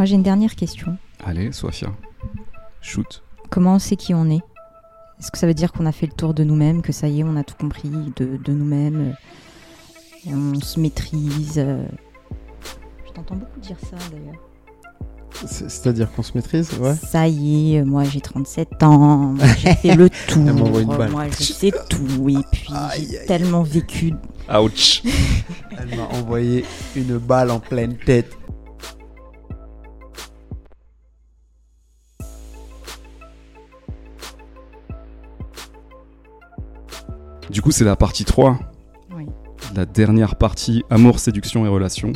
[0.00, 0.96] Moi, j'ai une dernière question.
[1.26, 1.88] Allez, Sofia,
[2.80, 3.22] shoot.
[3.50, 4.40] Comment on sait qui on est?
[5.18, 7.20] Est-ce que ça veut dire qu'on a fait le tour de nous-mêmes, que ça y
[7.20, 9.12] est, on a tout compris de, de nous-mêmes
[10.26, 11.84] euh, On se maîtrise euh
[13.06, 14.40] Je t'entends beaucoup dire ça d'ailleurs.
[15.44, 16.94] C'est- C'est-à-dire qu'on se maîtrise, ouais.
[16.94, 21.10] Ça y est, moi j'ai 37 ans, j'ai fait le tour, Elle m'envoie une balle.
[21.10, 24.14] moi je sais tout, et puis Aïe, j'ai aïe, tellement vécu.
[24.50, 25.02] Ouch
[25.78, 26.64] Elle m'a envoyé
[26.96, 28.34] une balle en pleine tête.
[37.50, 38.58] Du coup, c'est la partie 3,
[39.16, 39.26] Oui.
[39.74, 42.12] la dernière partie amour, séduction et relations,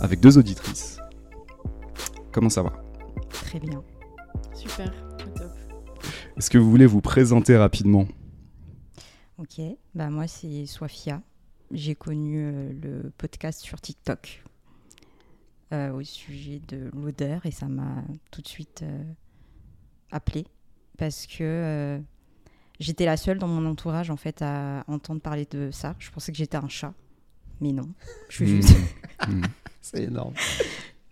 [0.00, 0.98] avec deux auditrices.
[2.32, 2.72] Comment ça va?
[3.30, 3.82] Très bien.
[4.54, 4.90] Super,
[5.26, 5.52] au top.
[6.36, 8.06] Est-ce que vous voulez vous présenter rapidement?
[9.38, 9.60] Ok,
[9.94, 11.22] bah moi c'est Sofia.
[11.70, 14.42] J'ai connu euh, le podcast sur TikTok
[15.72, 19.02] euh, au sujet de l'odeur et ça m'a tout de suite euh,
[20.10, 20.46] appelé
[20.96, 21.98] parce que euh,
[22.80, 25.94] j'étais la seule dans mon entourage en fait à entendre parler de ça.
[25.98, 26.94] Je pensais que j'étais un chat,
[27.60, 27.88] mais non.
[28.28, 28.62] Je suis Hmm.
[28.62, 28.76] juste,
[29.26, 29.42] Hmm.
[29.80, 30.34] C'est énorme.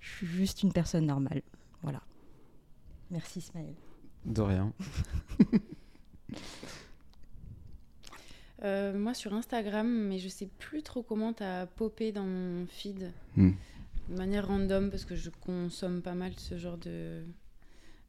[0.00, 1.42] je suis juste une personne normale.
[1.83, 2.03] Voilà.
[3.11, 3.75] Merci Ismaël.
[4.25, 4.72] De rien.
[8.64, 13.12] Euh, moi sur Instagram, mais je sais plus trop comment t'as popé dans mon feed
[13.37, 13.50] Hmm.
[14.09, 17.22] de manière random parce que je consomme pas mal ce genre de,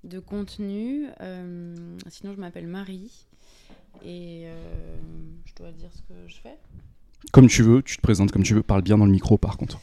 [0.05, 1.07] de contenu.
[1.19, 3.26] Euh, sinon, je m'appelle Marie
[4.05, 4.51] et euh,
[5.45, 6.57] je dois dire ce que je fais.
[7.31, 9.57] Comme tu veux, tu te présentes comme tu veux, parle bien dans le micro par
[9.57, 9.79] contre.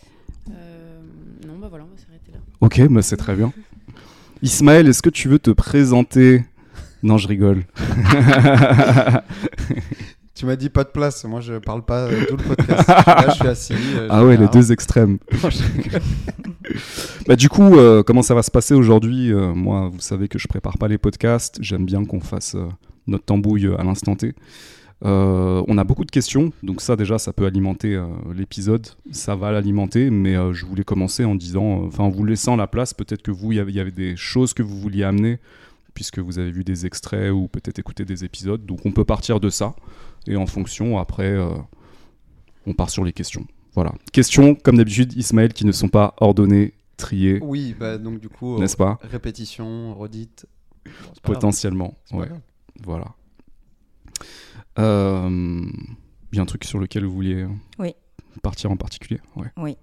[0.50, 1.00] Euh,
[1.46, 2.38] non, bah voilà, on va s'arrêter là.
[2.60, 3.52] Ok, bah c'est très bien.
[4.42, 6.44] Ismaël, est-ce que tu veux te présenter?
[7.02, 7.64] Non, je rigole.
[10.34, 11.24] Tu m'as dit pas de place.
[11.24, 12.88] Moi, je parle pas euh, tout le podcast.
[12.88, 13.72] Là, je suis assis.
[13.94, 15.18] euh, ah ouais, les deux extrêmes.
[17.28, 19.32] bah du coup, euh, comment ça va se passer aujourd'hui?
[19.32, 21.58] Euh, Moi, vous savez que je prépare pas les podcasts.
[21.60, 22.66] J'aime bien qu'on fasse euh,
[23.06, 24.34] notre tambouille à l'instant T.
[25.04, 28.86] Euh, on a beaucoup de questions, donc ça déjà, ça peut alimenter euh, l'épisode.
[29.10, 32.66] Ça va l'alimenter, mais euh, je voulais commencer en disant, enfin, en vous laissant la
[32.66, 32.94] place.
[32.94, 35.40] Peut-être que vous, il y avait- il y avait des choses que vous vouliez amener,
[35.92, 38.64] puisque vous avez vu des extraits ou peut-être écouté des épisodes.
[38.64, 39.74] Donc on peut partir de ça,
[40.26, 41.36] et en fonction, après,
[42.66, 43.46] on part sur les questions.
[43.74, 43.92] Voilà.
[44.12, 48.58] Questions, comme d'habitude, Ismaël, qui ne sont pas ordonnées, triées, Oui, bah donc du coup,
[48.58, 48.98] n'est-ce pas?
[49.02, 50.46] répétition, redite.
[50.86, 50.90] Bon,
[51.24, 51.94] Potentiellement.
[52.12, 52.28] Ouais.
[52.82, 53.14] Voilà.
[54.78, 55.28] Euh,
[56.32, 57.48] Il y a un truc sur lequel vous vouliez euh,
[57.78, 57.94] Oui.
[58.42, 59.50] partir en particulier ouais.
[59.56, 59.76] Oui.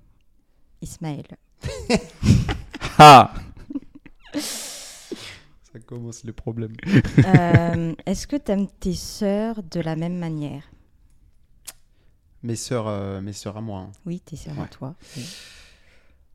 [0.82, 1.26] Ismaël.
[2.98, 3.34] Ah
[4.34, 6.74] Ça commence les problèmes.
[7.26, 10.64] Euh, Est-ce que tu aimes tes sœurs de la même manière?
[12.44, 13.80] Mes sœurs, euh, mes sœurs à moi.
[13.82, 13.92] hein.
[14.06, 14.96] Oui, tes sœurs à toi.
[15.18, 15.26] oui.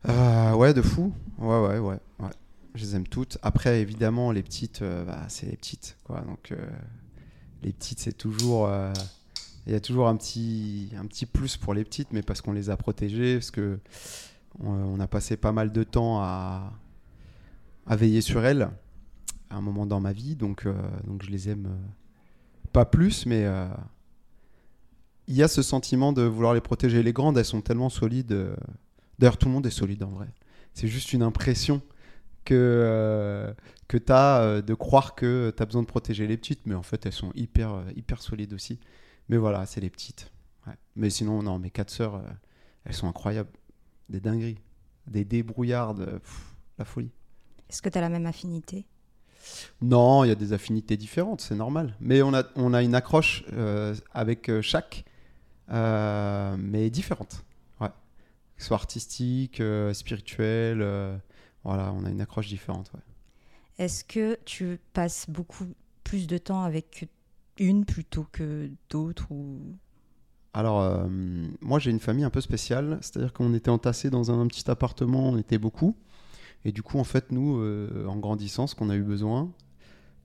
[0.09, 1.13] Euh, ouais, de fou.
[1.39, 2.31] Ouais, ouais, ouais, ouais.
[2.77, 3.39] Je les aime toutes.
[3.41, 6.21] Après, évidemment, les petites, euh, bah, c'est les petites, quoi.
[6.21, 6.57] Donc, euh,
[7.63, 8.67] les petites, c'est toujours.
[8.67, 8.93] euh,
[9.67, 12.53] Il y a toujours un petit, un petit plus pour les petites, mais parce qu'on
[12.53, 13.81] les a protégées, parce que
[14.61, 16.73] on, a passé pas mal de temps à,
[17.87, 18.71] à veiller sur elles
[19.51, 20.67] à un moment dans ma vie, donc,
[21.05, 21.69] donc je les aime
[22.73, 23.45] pas plus, mais
[25.29, 27.03] il y a ce sentiment de vouloir les protéger.
[27.03, 28.57] Les grandes, elles sont tellement solides.
[29.19, 30.29] D'ailleurs, tout le monde est solide en vrai.
[30.73, 31.83] C'est juste une impression
[32.47, 33.53] que, euh,
[33.89, 36.83] que tu as de croire que tu as besoin de protéger les petites, mais en
[36.83, 38.79] fait, elles sont hyper, euh, hyper solides aussi.
[39.29, 40.31] Mais voilà, c'est les petites.
[40.67, 40.75] Ouais.
[40.95, 42.23] Mais sinon, non, mes quatre sœurs, euh,
[42.85, 43.51] elles sont incroyables.
[44.09, 44.61] Des dingueries.
[45.07, 46.01] Des débrouillardes.
[46.01, 47.11] euh, pff, la folie.
[47.69, 48.87] Est-ce que tu as la même affinité?
[49.81, 51.97] Non, il y a des affinités différentes, c'est normal.
[52.01, 55.05] Mais on a, on a une accroche euh, avec euh, chaque,
[55.71, 57.45] euh, mais différente.
[57.81, 57.89] Ouais.
[57.89, 61.17] Que ce soit artistique, euh, spirituelle, euh,
[61.67, 62.91] voilà, on a une accroche différente.
[62.95, 63.01] ouais.
[63.79, 65.67] Est-ce que tu passes beaucoup
[66.03, 67.09] plus de temps avec
[67.59, 69.61] une plutôt que d'autres ou...
[70.55, 71.07] Alors, euh,
[71.61, 75.29] moi j'ai une famille un peu spéciale, c'est-à-dire qu'on était entassés dans un, petit appartement,
[75.29, 75.95] on était beaucoup.
[76.65, 79.53] Et du coup, en fait, nous, euh, en grandissant, ce qu'on a eu besoin,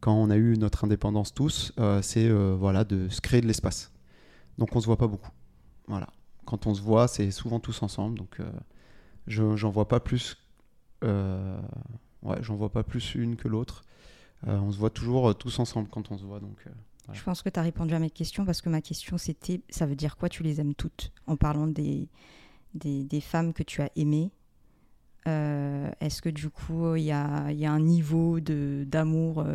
[0.01, 3.47] quand on a eu notre indépendance tous, euh, c'est euh, voilà, de se créer de
[3.47, 3.93] l'espace.
[4.57, 5.29] Donc on se voit pas beaucoup.
[5.87, 6.07] Voilà.
[6.45, 8.17] Quand on se voit, c'est souvent tous ensemble.
[8.17, 8.51] Donc euh,
[9.27, 10.37] je j'en vois pas plus.
[11.03, 11.59] Euh,
[12.23, 13.83] ouais, j'en vois pas plus une que l'autre.
[14.47, 16.39] Euh, on se voit toujours euh, tous ensemble quand on se voit.
[16.39, 16.65] Donc.
[17.13, 19.85] Je pense que tu as répondu à mes questions parce que ma question c'était ça
[19.85, 22.07] veut dire quoi tu les aimes toutes en parlant des,
[22.73, 24.31] des, femmes que tu as aimées?
[25.25, 29.45] Est-ce que du coup il y a, y a un niveau d'amour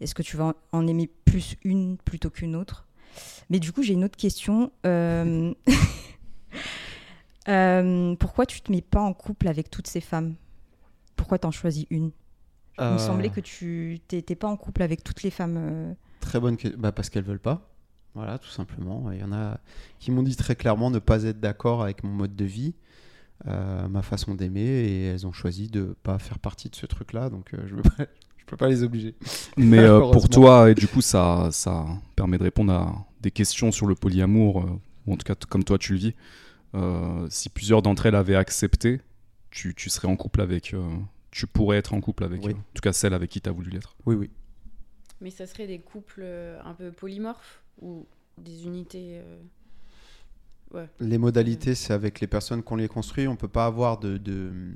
[0.00, 2.86] Est-ce que tu vas en- aimer plus une plutôt qu'une autre?
[3.48, 4.70] Mais du coup j'ai une autre question.
[7.46, 10.34] Pourquoi tu te mets pas en couple avec toutes ces femmes?
[11.22, 12.10] Pourquoi t'en choisis une
[12.78, 15.56] Il me Euh, semblait que tu t'étais pas en couple avec toutes les femmes.
[15.58, 16.78] euh, Très bonne question.
[16.80, 17.68] Bah, parce qu'elles veulent pas.
[18.14, 19.10] Voilà, tout simplement.
[19.12, 19.58] Il y en a
[19.98, 22.74] qui m'ont dit très clairement ne pas être d'accord avec mon mode de vie,
[23.46, 27.30] euh, ma façon d'aimer, et elles ont choisi de pas faire partie de ce truc-là.
[27.30, 27.90] Donc euh, je ne pas,
[28.36, 29.14] je peux pas les obliger.
[29.56, 31.86] Mais euh, pour toi, et du coup, ça, ça
[32.16, 35.64] permet de répondre à des questions sur le polyamour, euh, ou en tout cas comme
[35.64, 36.14] toi tu le vis.
[36.74, 39.00] Euh, si plusieurs d'entre elles avaient accepté,
[39.50, 40.74] tu, tu serais en couple avec.
[41.32, 42.44] Tu pourrais être en couple avec.
[42.44, 42.52] Oui.
[42.52, 43.96] euh, en tout cas, celle avec qui tu as voulu l'être.
[44.06, 44.30] Oui, oui.
[45.20, 48.06] Mais ça serait des couples euh, un peu polymorphes ou
[48.38, 49.20] des unités.
[49.20, 49.38] euh,
[50.72, 50.88] Ouais.
[51.00, 53.28] Les modalités, c'est avec les personnes qu'on les construit.
[53.28, 54.72] On peut pas avoir de, de-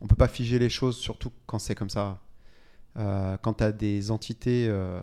[0.00, 2.20] on peut pas figer les choses, surtout quand c'est comme ça.
[2.96, 5.00] Euh, quand tu as des entités euh,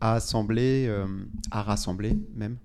[0.00, 1.06] à assembler, euh,
[1.50, 2.56] à rassembler même,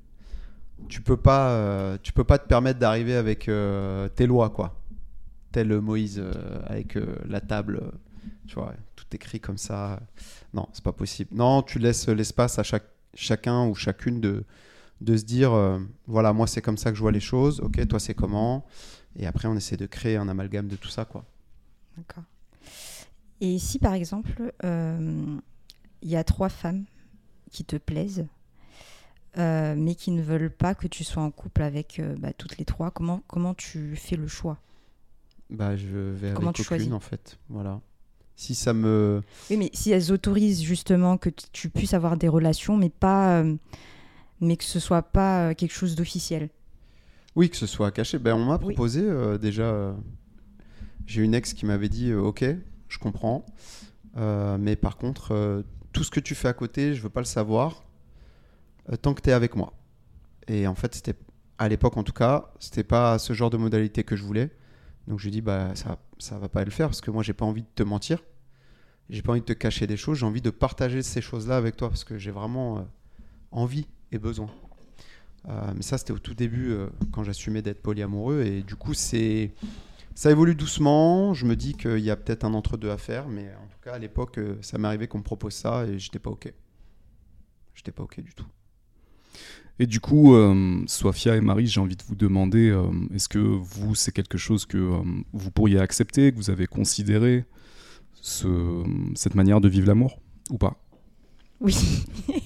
[0.87, 4.81] tu peux pas, euh, tu peux pas te permettre d'arriver avec euh, tes lois quoi.
[5.53, 6.33] Tel Moïse euh,
[6.65, 7.91] avec euh, la table, euh,
[8.47, 9.99] tu vois, tout écrit comme ça.
[10.51, 11.29] Non, c'est pas possible.
[11.35, 14.43] Non, tu laisses l'espace à chaque, chacun ou chacune de
[15.01, 15.51] de se dire
[16.07, 18.65] voilà moi c'est comme ça que je vois les choses ok toi c'est comment?
[19.17, 21.25] Et après on essaie de créer un amalgame de tout ça quoi
[21.97, 22.23] D'accord.
[23.41, 25.41] Et si par exemple, il
[26.09, 26.85] y a trois femmes
[27.51, 28.25] qui te plaisent,
[29.35, 32.89] mais qui ne veulent pas que tu sois en couple avec bah, toutes les trois,
[32.89, 34.57] comment, comment tu fais le choix?
[35.49, 37.37] Bah je vais Comment avec tu aucune choisis en fait.
[37.49, 37.81] Voilà.
[38.35, 42.75] Si ça me Oui, mais si elles autorisent justement que tu puisses avoir des relations,
[42.77, 43.55] mais pas, euh,
[44.41, 46.49] mais que ce soit pas euh, quelque chose d'officiel.
[47.35, 48.17] oui que ce soit caché.
[48.19, 48.73] Ben on m'a Oui.
[48.73, 49.95] proposé euh, déjà
[51.05, 52.43] j'ai une ex qui m'avait dit ok
[52.87, 53.45] je comprends.
[54.15, 57.83] Mais par contre tout ce que tu fais à côté je veux pas le savoir
[59.01, 59.73] tant que tu es avec moi.
[60.47, 61.15] Et en fait c'était
[61.59, 64.49] à l'époque en tout cas c'était pas ce genre de modalité que je voulais
[65.07, 67.33] donc je lui dis bah ça ça va pas le faire parce que moi j'ai
[67.33, 68.23] pas envie de te mentir.
[69.09, 70.19] J'ai pas envie de te cacher des choses.
[70.19, 72.81] J'ai envie de partager ces choses là avec toi parce que j'ai vraiment euh,
[73.51, 74.49] envie et besoin.
[75.49, 78.43] Euh, mais ça c'était au tout début euh, quand j'assumais d'être polyamoureux.
[78.43, 79.53] Et du coup c'est
[80.15, 81.33] ça évolue doucement.
[81.33, 83.27] Je me dis qu'il y a peut-être un entre deux à faire.
[83.27, 86.19] Mais en tout cas à l'époque ça m'est arrivé qu'on me propose ça et j'étais
[86.19, 86.53] pas ok.
[87.73, 88.47] J'étais pas ok du tout
[89.79, 93.39] Et du coup, euh, Sophia et Marie, j'ai envie de vous demander euh, est-ce que
[93.39, 95.01] vous, c'est quelque chose que euh,
[95.33, 97.45] vous pourriez accepter, que vous avez considéré,
[98.13, 98.83] ce-
[99.15, 100.19] cette manière de vivre l'amour
[100.51, 100.79] ou pas?
[101.59, 101.75] Oui.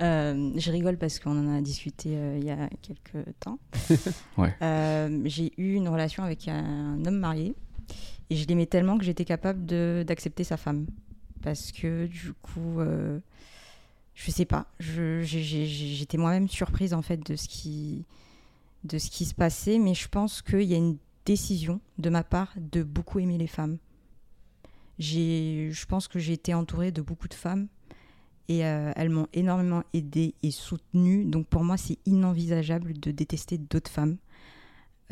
[0.00, 3.58] Je rigole parce qu'on en a discuté il y a quelques temps.
[4.38, 4.54] Ouais.
[5.24, 7.54] J'ai eu une relation avec un homme marié
[8.30, 9.66] et je l'aimais tellement que j'étais capable
[10.04, 10.86] d'accepter sa femme.
[11.42, 12.80] Parce que du coup,
[14.18, 18.04] je sais pas, j'étais moi-même surprise en fait de ce, qui,
[18.88, 23.20] se passait, mais je pense qu'il y a une décision de ma part de beaucoup
[23.20, 23.78] aimer les femmes.
[24.98, 27.68] Je pense que j'ai été entourée de beaucoup de femmes
[28.48, 31.24] et euh, elles m'ont énormément aidée et soutenue.
[31.24, 34.16] Donc pour moi, c'est inenvisageable de détester d'autres femmes.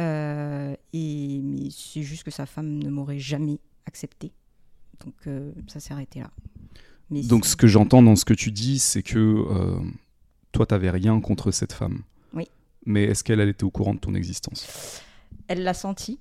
[0.00, 4.32] Euh, et mais c'est juste que sa femme ne m'aurait jamais accepté.
[5.04, 6.30] Donc euh, ça s'est arrêté là.
[7.10, 9.78] Mais Donc, ce que j'entends dans ce que tu dis, c'est que euh,
[10.52, 12.02] toi, t'avais rien contre cette femme.
[12.32, 12.48] Oui.
[12.84, 15.02] Mais est-ce qu'elle elle était au courant de ton existence?
[15.48, 16.18] Elle l'a senti,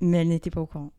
[0.00, 0.92] mais elle n'était pas au courant.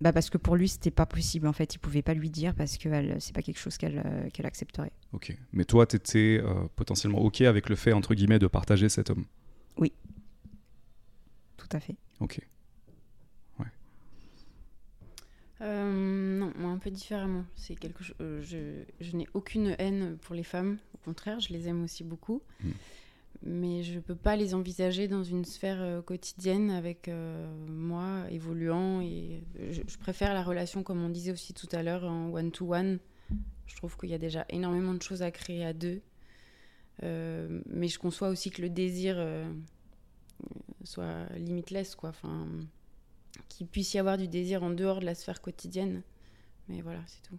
[0.00, 1.74] Bah parce que pour lui, c'était pas possible en fait.
[1.74, 2.88] Il pouvait pas lui dire parce que
[3.20, 4.92] c'est pas quelque chose qu'elle euh, accepterait.
[5.12, 5.36] Ok.
[5.52, 9.24] Mais toi, t'étais euh, potentiellement ok avec le fait, entre guillemets, de partager cet homme?
[11.56, 11.96] Tout à fait.
[12.20, 12.40] Ok.
[15.60, 17.44] Euh, non, moi un peu différemment.
[17.54, 18.16] C'est quelque chose.
[18.20, 20.78] euh, je je n'ai aucune haine pour les femmes.
[20.94, 22.42] Au contraire, je les aime aussi beaucoup.
[22.62, 22.70] Mm.
[23.46, 27.10] Mais je peux pas les envisager dans une sphère euh, quotidienne avec
[27.68, 29.00] moi évoluant.
[29.00, 32.50] Et je, je préfère la relation, comme on disait aussi tout à l'heure, en one
[32.50, 32.98] to one.
[33.66, 36.00] Je trouve qu'il y a déjà énormément de choses à créer à deux.
[37.02, 39.16] Mais je conçois aussi que le désir
[40.84, 42.10] soit limitless, quoi.
[42.10, 42.46] Enfin,
[43.48, 46.02] qu'il puisse y avoir du désir en dehors de la sphère quotidienne.
[46.68, 47.38] Mais voilà, c'est tout.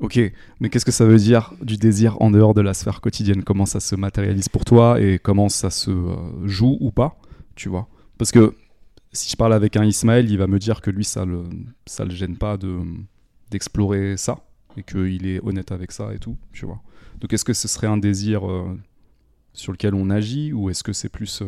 [0.00, 0.20] Ok,
[0.60, 3.42] mais qu'est-ce que ça veut dire du désir en dehors de la sphère quotidienne?
[3.42, 7.16] Comment ça se matérialise pour toi et comment ça se euh, joue ou pas
[7.54, 7.88] Tu vois?
[8.18, 8.54] Parce que
[9.12, 11.44] si je parle avec un Ismaël, il va me dire que lui, ça le,
[11.86, 12.80] ça le gêne pas de
[13.50, 14.44] d'explorer ça
[14.76, 16.82] et qu'il est honnête avec ça et tout, tu vois?
[17.20, 18.76] Donc est-ce que ce serait un désir euh,
[19.52, 21.46] sur lequel on agit ou est-ce que c'est plus euh,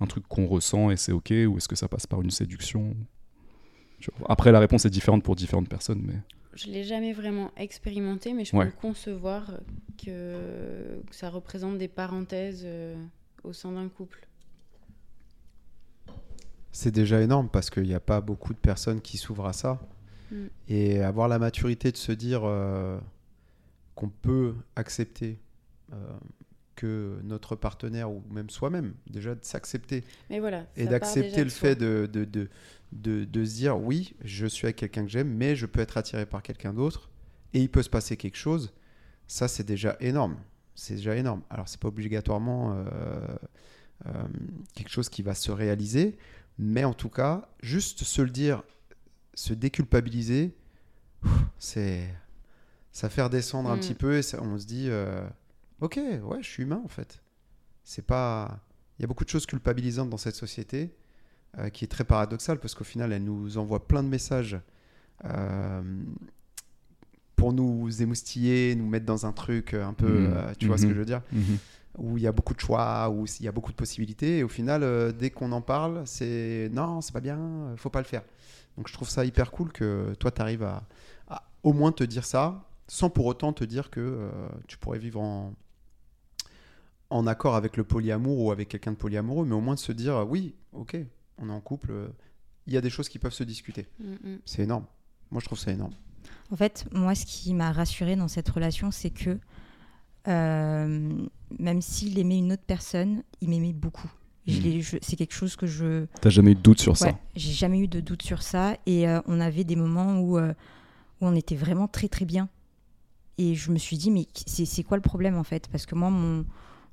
[0.00, 2.96] un truc qu'on ressent et c'est ok ou est-ce que ça passe par une séduction.
[4.28, 6.14] Après, la réponse est différente pour différentes personnes, mais
[6.54, 8.66] Je l'ai jamais vraiment expérimenté, mais je Ouais.
[8.66, 9.52] peux concevoir
[10.02, 12.96] que, que ça représente des parenthèses euh,
[13.44, 14.26] au sein d'un couple.
[16.72, 19.80] C'est déjà énorme parce qu'il n'y a pas beaucoup de personnes qui s'ouvrent à ça.
[20.30, 20.46] Mm.
[20.68, 22.98] Et avoir la maturité de se dire euh,
[23.94, 25.38] qu'on peut accepter
[25.92, 25.96] euh,
[26.80, 30.66] que notre partenaire ou même soi-même, déjà de s'accepter Mais voilà.
[30.76, 32.48] et d'accepter le fait de, de, de,
[32.92, 35.96] de, de se dire oui, je suis avec quelqu'un que j'aime, mais je peux être
[35.96, 37.10] attiré par quelqu'un d'autre
[37.54, 38.72] et il peut se passer quelque chose,
[39.26, 40.36] ça c'est déjà énorme.
[40.74, 41.42] C'est déjà énorme.
[41.50, 42.84] Alors c'est pas obligatoirement euh,
[44.06, 44.10] euh,
[44.74, 46.16] quelque chose qui va se réaliser,
[46.58, 48.62] mais en tout cas, juste se le dire,
[49.34, 50.54] se déculpabiliser,
[51.58, 52.08] c'est
[52.92, 53.80] ça fait redescendre un Mm.
[53.80, 55.22] petit peu et ça- on se dit euh,
[55.80, 57.22] ok, ouais, je suis humain en fait.
[57.84, 58.60] C'est pas
[58.98, 60.94] il y a beaucoup de choses culpabilisantes dans cette société
[61.58, 64.58] euh, qui est très paradoxale parce qu'au final, elle nous envoie plein de messages
[65.24, 65.82] euh,
[67.36, 70.32] pour nous émoustiller, nous mettre dans un truc un peu, Mhm.
[70.34, 70.94] euh, tu vois ce que Mhm.
[70.94, 71.58] je veux dire, Mhm.
[71.98, 74.38] où il y a beaucoup de choix, où il y a beaucoup de possibilités.
[74.38, 77.88] Et au final, euh, dès qu'on en parle, c'est non, c'est pas bien, euh, faut
[77.90, 78.22] pas le faire.
[78.76, 80.86] Donc je trouve ça hyper cool que toi, tu arrives à,
[81.28, 84.30] à au moins te dire ça, sans pour autant te dire que euh,
[84.68, 85.54] tu pourrais vivre en,
[87.10, 89.92] en accord avec le polyamour ou avec quelqu'un de polyamoureux, mais au moins de se
[89.92, 90.96] dire oui, ok,
[91.38, 91.92] on est en couple,
[92.66, 93.86] il y a des choses qui peuvent se discuter.
[93.98, 94.38] Mm, mm.
[94.44, 94.84] C'est énorme.
[95.30, 95.92] Moi, je trouve ça énorme.
[96.50, 99.38] En fait, moi, ce qui m'a rassurée dans cette relation, c'est que
[100.28, 101.26] euh,
[101.58, 104.10] même s'il aimait une autre personne, il m'aimait beaucoup.
[104.46, 106.06] Je l'ai- je- C'est quelque chose que je.
[106.20, 107.06] T'as jamais eu de doute sur ça?
[107.06, 108.76] Ouais, j'ai jamais eu de doute sur ça.
[108.86, 110.52] Et euh, on avait des moments où, euh,
[111.20, 112.48] où on était vraiment très très bien.
[113.38, 115.68] Et je me suis dit, mais c'est c'est quoi le problème en fait?
[115.68, 116.44] Parce que moi, mon,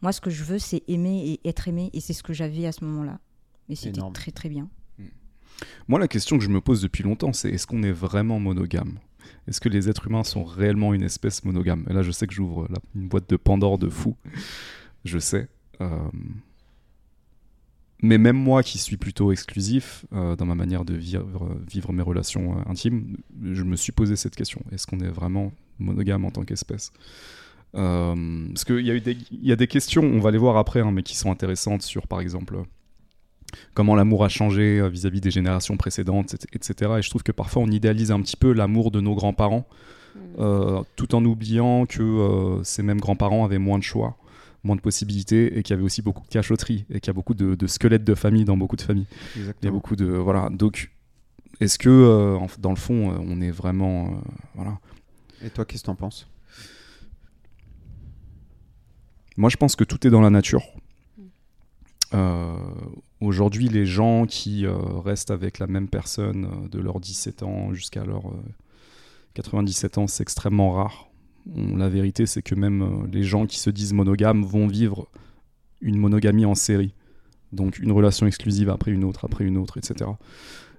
[0.01, 1.89] moi, ce que je veux, c'est aimer et être aimé.
[1.93, 3.19] Et c'est ce que j'avais à ce moment-là.
[3.69, 4.69] Et c'était très très bien.
[5.87, 8.99] Moi, la question que je me pose depuis longtemps, c'est est-ce qu'on est vraiment monogame?
[9.47, 11.85] Est-ce que les êtres humains sont réellement une espèce monogame?
[11.89, 14.15] Et là, je sais que j'ouvre une boîte de Pandore de fou.
[15.03, 15.49] Je sais.
[15.81, 15.97] Euh,
[18.03, 22.03] Mais même moi, qui suis plutôt exclusif euh, dans ma manière de vivre, vivre mes
[22.03, 24.61] relations euh, intimes, je me suis posé cette question.
[24.71, 26.91] Est-ce qu'on est vraiment monogame en tant qu'espèce?
[27.73, 30.57] Parce qu'il y, a eu des- il y a des questions, on va les voir
[30.57, 32.57] après, hein, mais qui sont intéressantes sur, par exemple,
[33.73, 36.91] comment l'amour a changé euh, vis-à-vis des générations précédentes, et- etc.
[36.97, 39.67] Et je trouve que parfois on idéalise un petit peu l'amour de nos grands-parents,
[40.15, 40.19] Mm.
[40.39, 44.17] euh, tout en oubliant que euh, ces mêmes grands-parents avaient moins de choix,
[44.63, 47.13] moins de possibilités, et qu'il y avait aussi beaucoup de cachotterie, et qu'il y a
[47.13, 49.05] beaucoup de, de squelettes de famille dans beaucoup de familles.
[49.35, 49.73] Il y a Exactement.
[49.73, 50.05] beaucoup de...
[50.05, 50.91] Voilà, donc...
[51.59, 54.07] Est-ce que, euh, en- dans le fond, euh, on est vraiment...
[54.07, 54.09] euh,
[54.55, 54.77] voilà.
[55.43, 56.27] Et toi, qu'est-ce que t'en penses?
[59.37, 60.63] Moi, je pense que tout est dans la nature.
[61.17, 61.21] Mm.
[62.13, 62.57] Euh,
[63.19, 67.73] Aujourd'hui, les gens qui euh, restent avec la même personne euh, de leurs 17 ans
[67.73, 68.43] jusqu'à leurs euh,
[69.33, 71.07] 97 ans, c'est extrêmement rare.
[71.55, 75.07] On- la vérité, c'est que même euh, les gens qui se disent monogames vont vivre
[75.81, 76.93] une monogamie en série.
[77.53, 80.11] Donc une relation exclusive après une autre, après une autre, etc.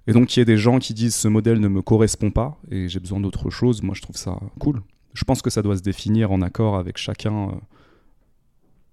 [0.06, 2.56] Et donc il y a des gens qui disent ce modèle ne me correspond pas
[2.70, 3.82] et j'ai besoin d'autre chose.
[3.82, 4.80] Moi, je trouve ça cool.
[5.14, 7.60] Je pense que ça doit se définir en accord avec chacun.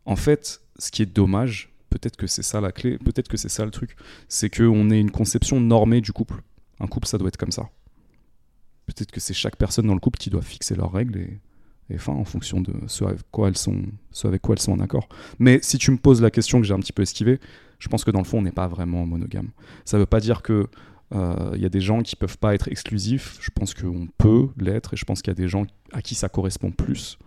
[0.06, 3.50] En fait, ce qui est dommage, peut-être que c'est ça la clé, peut-être que c'est
[3.50, 3.96] ça le truc,
[4.28, 6.42] c'est qu'on ait une conception normée du couple.
[6.80, 7.70] Un couple, ça doit être comme ça.
[8.86, 11.18] Peut-être que c'est chaque personne dans le couple qui doit fixer leurs règles
[11.90, 13.82] et, enfin, en fonction de ce avec quoi elles sont,
[14.12, 15.08] ce avec quoi elles sont en accord.
[15.40, 17.40] Mais si tu me poses la question que j'ai un petit peu esquivée,
[17.80, 19.50] je pense que dans le fond, on n'est pas vraiment monogame.
[19.86, 20.68] Ça ne veut pas dire que
[21.14, 23.38] euh, il y a des gens qui peuvent pas être exclusifs.
[23.42, 26.16] Je pense qu'on peut l'être et je pense qu'il y a des gens à qui
[26.16, 27.18] ça correspond plus.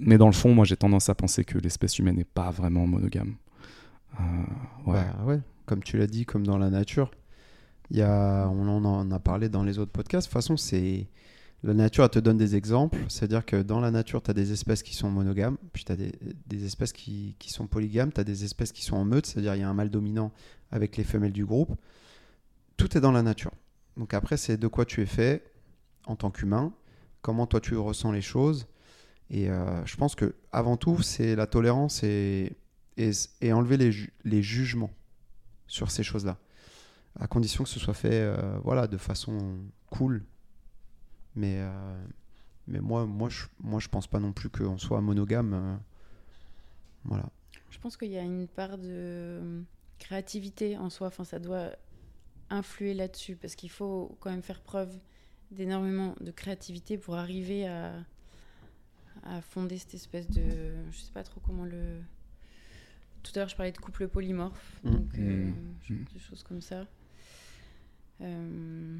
[0.00, 2.86] Mais dans le fond, moi, j'ai tendance à penser que l'espèce humaine n'est pas vraiment
[2.86, 3.34] monogame.
[4.18, 4.22] Euh,
[4.86, 5.04] ouais.
[5.04, 7.10] Bah ouais, comme tu l'as dit, comme dans la nature.
[7.90, 10.26] Y a, on en a parlé dans les autres podcasts.
[10.26, 11.06] De toute façon, c'est
[11.62, 12.98] la nature, elle te donne des exemples.
[13.08, 15.96] C'est-à-dire que dans la nature, tu as des espèces qui sont monogames, puis tu as
[15.96, 19.54] des, espèces qui, qui sont polygames, tu as des espèces qui sont en meute, c'est-à-dire
[19.54, 20.32] il y a un mâle dominant
[20.70, 21.76] avec les femelles du groupe.
[22.76, 23.52] Tout est dans la nature.
[23.96, 25.52] Donc après, c'est de quoi tu es fait
[26.06, 26.72] en tant qu'humain,
[27.20, 28.66] comment toi tu ressens les choses.
[29.30, 32.56] Et euh, je pense que avant tout, c'est la tolérance et,
[32.96, 33.92] et, enlever les,
[34.24, 34.90] les jugements
[35.68, 36.38] sur ces choses-là.
[37.18, 39.58] À condition que ce soit fait euh, voilà, de façon
[39.88, 40.24] cool.
[41.36, 42.04] Mais, euh,
[42.66, 45.78] mais moi, moi, je, moi, je pense pas non plus qu'on soit monogame.
[47.04, 47.30] voilà.
[47.70, 49.62] Je pense qu'il y a une part de
[50.00, 51.06] créativité en soi.
[51.06, 51.70] Enfin, ça doit
[52.50, 54.92] influer là-dessus parce qu'il faut quand même faire preuve
[55.52, 57.92] d'énormément de créativité pour arriver à,
[59.24, 60.42] à fonder cette espèce de.
[60.90, 62.00] Je sais pas trop comment le.
[63.22, 64.90] Tout à l'heure, je parlais de couple polymorphe, Mm.
[64.90, 65.54] donc euh, Mm.
[65.84, 66.04] je- Mm.
[66.14, 66.86] des choses comme ça.
[68.22, 68.96] Euh,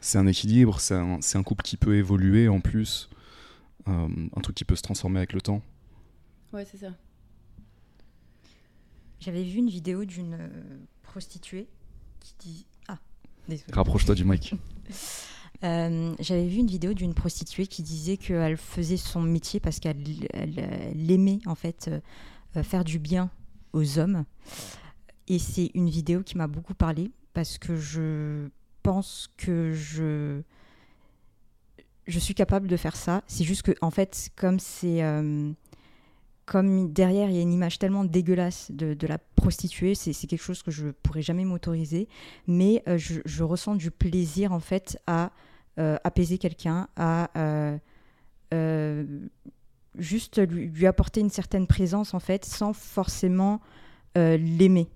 [0.00, 3.08] C'est un équilibre, c'est un, c'est un couple qui peut évoluer en plus,
[3.88, 5.60] euh, un truc qui peut se transformer avec le temps.
[6.52, 6.92] Ouais, c'est ça.
[9.20, 10.38] J'avais vu une vidéo d'une
[11.02, 11.66] prostituée
[12.20, 12.66] qui dit.
[12.86, 12.98] Ah,
[13.48, 13.72] désolé.
[13.72, 14.54] Rapproche-toi du mic.
[15.64, 19.96] Euh, J'avais vu une vidéo d'une prostituée qui disait qu'elle faisait son métier parce qu'elle
[20.32, 22.00] elle- elle aimait en fait euh,
[22.56, 23.30] euh, faire du bien
[23.72, 24.24] aux hommes.
[25.26, 28.48] Et c'est une vidéo qui m'a beaucoup parlé parce que je
[28.82, 30.40] pense que je
[32.06, 33.22] je suis capable de faire ça.
[33.26, 35.02] C'est juste que en fait, comme c'est
[36.46, 40.62] comme derrière il y a une image tellement dégueulasse de, la prostituée, c'est quelque chose
[40.62, 42.08] que je pourrais jamais m'autoriser.
[42.46, 45.30] Mais je, je ressens du plaisir en fait à
[46.04, 47.78] apaiser quelqu'un, à euh,
[48.54, 49.04] euh,
[49.96, 53.60] juste lui, apporter une certaine présence en fait, sans forcément
[54.16, 54.88] euh, l'aimer.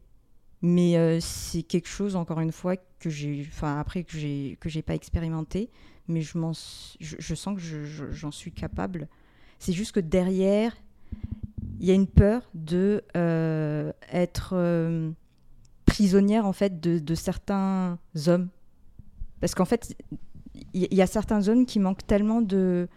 [0.62, 4.69] Mais euh, c'est quelque chose encore une fois que j'ai, enfin après que j'ai que
[4.69, 5.71] j'ai pas expérimenté,
[6.07, 6.53] mais je m'en,
[7.01, 9.09] je, sens que je- je- j'en suis capable.
[9.59, 10.73] C'est juste que derrière,
[11.81, 15.11] il y a une peur de euh, être euh,
[15.85, 18.49] prisonnière en fait de, de certains hommes,
[19.41, 19.97] parce qu'en fait,
[20.75, 22.88] il y, a certains hommes qui manquent tellement de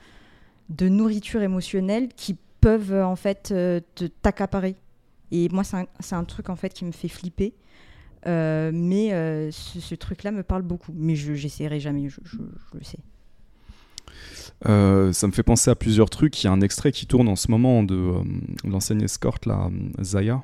[0.80, 3.80] nourriture émotionnelle qui peuvent euh, en fait euh,
[4.24, 4.76] t'accaparer.
[5.30, 7.54] Et moi, c'est un, truc en fait qui me fait flipper.
[8.26, 9.10] Euh, mais
[9.52, 10.92] ce, truc-là me parle beaucoup.
[10.96, 12.20] Mais je j'essaierai jamais, je,
[12.74, 12.98] le sais.
[14.64, 16.42] Ça me fait penser à plusieurs trucs.
[16.42, 18.14] Il y a un extrait qui tourne en ce moment de
[18.64, 19.70] l'ancienne escorte, là,
[20.02, 20.44] Zaya,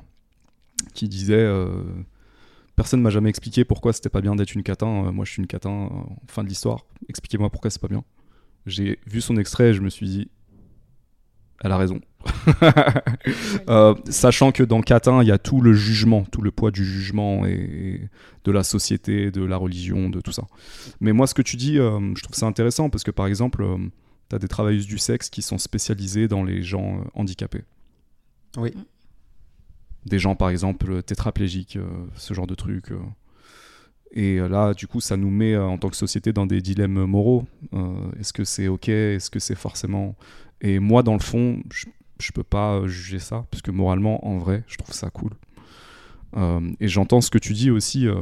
[0.94, 1.48] qui disait
[2.82, 5.06] Personne m'a jamais expliqué pourquoi c'était pas bien d'être une catin.
[5.06, 5.88] Euh, moi, je suis une catin.
[5.92, 6.84] euh, fin de l'histoire.
[7.08, 8.02] Expliquez-moi pourquoi c'est pas bien.
[8.66, 10.30] J'ai vu son extrait et je me suis dit
[11.62, 12.00] Elle a raison.
[13.68, 16.84] Euh, sachant que dans Catin, il y a tout le jugement, tout le poids du
[16.84, 18.08] jugement et
[18.44, 20.42] de la société, de la religion, de tout ça.
[21.00, 23.64] Mais moi, ce que tu dis, euh, je trouve ça intéressant parce que par exemple,
[24.28, 27.62] tu as des travailleuses du sexe qui sont spécialisées dans les gens euh, handicapés.
[28.56, 28.72] Oui.
[30.06, 32.90] Des gens, par exemple, tétraplégiques, euh, ce genre de trucs.
[32.90, 32.98] euh.
[34.14, 36.60] Et euh, là, du coup, ça nous met euh, en tant que société dans des
[36.60, 37.44] dilemmes moraux.
[37.72, 38.88] Euh, Est-ce que c'est OK?
[38.88, 40.16] Est-ce que c'est forcément.
[40.60, 41.86] Et moi, dans le fond, je,
[42.20, 45.30] je peux pas euh, juger ça, parce que moralement, en vrai, je trouve ça cool.
[46.36, 48.06] Euh, et j'entends ce que tu dis aussi.
[48.06, 48.14] euh,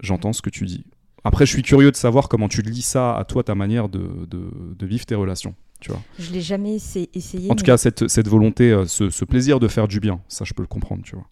[0.00, 0.84] J'entends ce que tu dis.
[1.24, 4.26] Après, je suis curieux de savoir comment tu lis ça à toi, ta manière de,
[4.28, 5.54] de vivre tes relations.
[5.84, 6.00] Tu vois.
[6.18, 7.50] Je l'ai jamais essa- essayé.
[7.50, 10.44] En tout cas, cette, cette volonté, euh, ce, ce plaisir de faire du bien, ça,
[10.46, 11.26] je peux le comprendre, tu vois.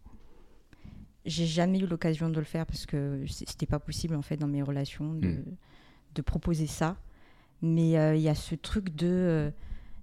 [1.24, 4.48] j'ai jamais eu l'occasion de le faire parce que c'était pas possible en fait dans
[4.48, 5.44] mes relations de, Mm.
[6.16, 6.96] de proposer ça.
[7.62, 9.50] Mais euh, il y a ce truc de euh,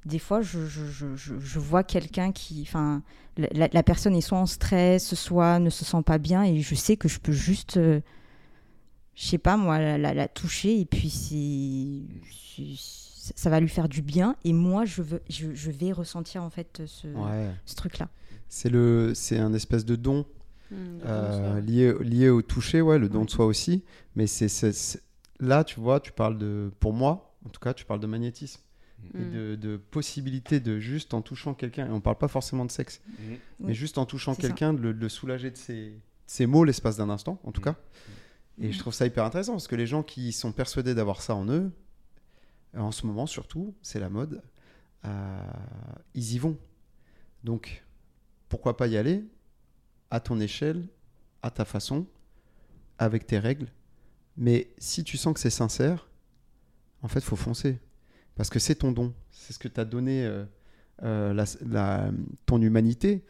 [0.06, 3.04] des fois je, je, je, je- je vois quelqu'un qui enfin
[3.38, 6.96] la, personne est soit en stress soit ne se sent pas bien et je sais
[6.98, 8.00] que je peux juste euh,
[9.16, 12.08] je sais pas moi la, la- la toucher et puis c'est-
[13.36, 16.50] ça va lui faire du bien et moi je veux je, je vais ressentir en
[16.50, 17.50] fait ce, Ouais.
[17.66, 18.10] ce truc là
[18.48, 20.26] C'est le, c'est un espèce de don
[20.72, 23.26] Mmh, de euh, lié, lié au toucher, ouais, le don Ouais.
[23.26, 23.84] de soi aussi.
[24.16, 24.48] Mais c'est,
[25.40, 28.62] là, tu vois, tu parles de, pour moi, en tout cas, tu parles de magnétisme
[29.16, 29.32] et Mmh.
[29.32, 31.88] de, de possibilité de juste en touchant quelqu'un.
[31.88, 34.94] Et on parle pas forcément de sexe, mais Oui, juste en touchant quelqu'un, de le,
[34.94, 37.76] de le soulager de ses, de ses mots l'espace d'un instant, en tout cas.
[38.62, 41.34] Et je trouve ça hyper intéressant parce que les gens qui sont persuadés d'avoir ça
[41.34, 41.72] en eux,
[42.78, 44.42] en ce moment surtout, c'est la mode,
[45.06, 45.44] euh,
[46.14, 46.58] ils y vont.
[47.44, 47.84] Donc,
[48.48, 49.24] pourquoi pas y aller
[50.12, 50.88] à ton échelle,
[51.42, 52.06] à ta façon,
[52.98, 53.68] avec tes règles.
[54.38, 56.10] Mais si tu sens que c'est sincère,
[57.02, 57.80] en fait, faut foncer.
[58.36, 59.14] Parce que c'est ton don.
[59.32, 60.46] C'est ce que t'as donné euh,
[61.04, 62.12] euh,
[62.46, 63.24] ton humanité.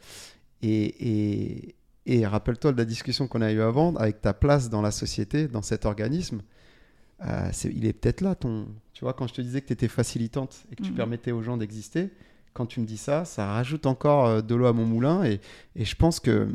[0.62, 1.76] Et, et,
[2.06, 5.48] et rappelle-toi de la discussion qu'on a eue avant, avec ta place dans la société,
[5.48, 6.42] dans cet organisme.
[7.26, 8.68] Euh, il est peut-être là, ton.
[9.00, 10.98] Tu vois, quand je te disais que tu étais facilitante et que tu Mhm.
[10.98, 12.10] permettais aux gens d'exister,
[12.54, 15.24] quand tu me dis ça, ça rajoute encore euh, de l'eau à mon moulin.
[15.24, 15.40] Et,
[15.78, 16.50] et je pense que.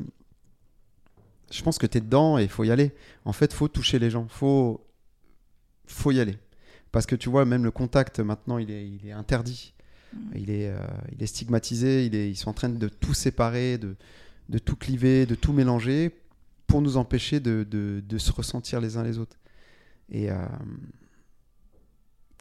[1.51, 2.93] Je pense que tu es dedans et il faut y aller.
[3.25, 4.27] En fait, faut toucher les gens.
[4.29, 4.87] Faut,
[5.87, 6.37] faut y aller.
[6.93, 9.73] Parce que tu vois, même le contact, maintenant, il est, il est interdit.
[10.35, 10.77] Il est, euh,
[11.13, 12.05] il est stigmatisé.
[12.05, 13.97] Il est, ils sont en train de tout séparer, de,
[14.51, 16.15] de tout cliver, de tout mélanger
[16.67, 19.39] pour nous empêcher de, de- de se ressentir les uns les autres.
[20.11, 20.37] Et euh,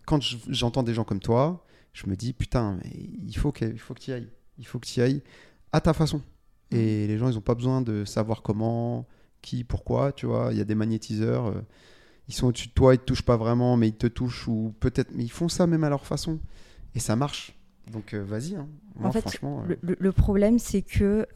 [0.06, 2.92] quand je- j'entends des gens comme toi, je me dis putain, mais
[3.28, 4.30] il faut que, il faut que tu y ailles.
[4.58, 5.22] Il faut que tu y ailles
[5.72, 6.22] à ta façon.
[6.72, 9.06] Et les gens, ils n'ont pas besoin de savoir comment,
[9.42, 10.12] qui, pourquoi.
[10.12, 11.48] Tu vois, il y a des magnétiseurs.
[11.48, 11.62] euh,
[12.28, 14.74] ils sont au-dessus de toi, ils te touchent pas vraiment, mais ils te touchent ou
[14.80, 16.40] peut-être, mais ils font ça même à leur façon.
[16.96, 17.54] Et ça marche.
[17.92, 18.56] Donc euh, vas-y.
[18.56, 18.68] hein.
[19.04, 21.28] En fait, franchement, euh, Le, problème, c'est que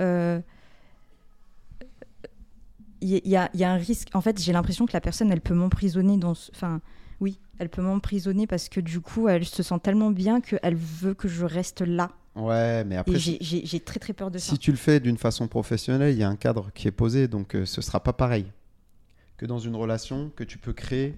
[3.02, 4.10] il y, a- il y a un risque.
[4.14, 6.34] En fait, j'ai l'impression que la personne, elle peut m'emprisonner dans.
[6.34, 6.82] ce- Enfin,
[7.20, 11.14] oui, elle peut m'emprisonner parce que du coup, elle se sent tellement bien qu'elle veut
[11.14, 14.52] que je reste là, Ouais, mais après, j'ai- très très peur de ça.
[14.52, 17.28] si tu le fais d'une façon professionnelle, il y a un cadre qui est posé,
[17.28, 18.46] donc euh, ce sera pas pareil
[19.38, 21.16] que dans une relation que tu peux créer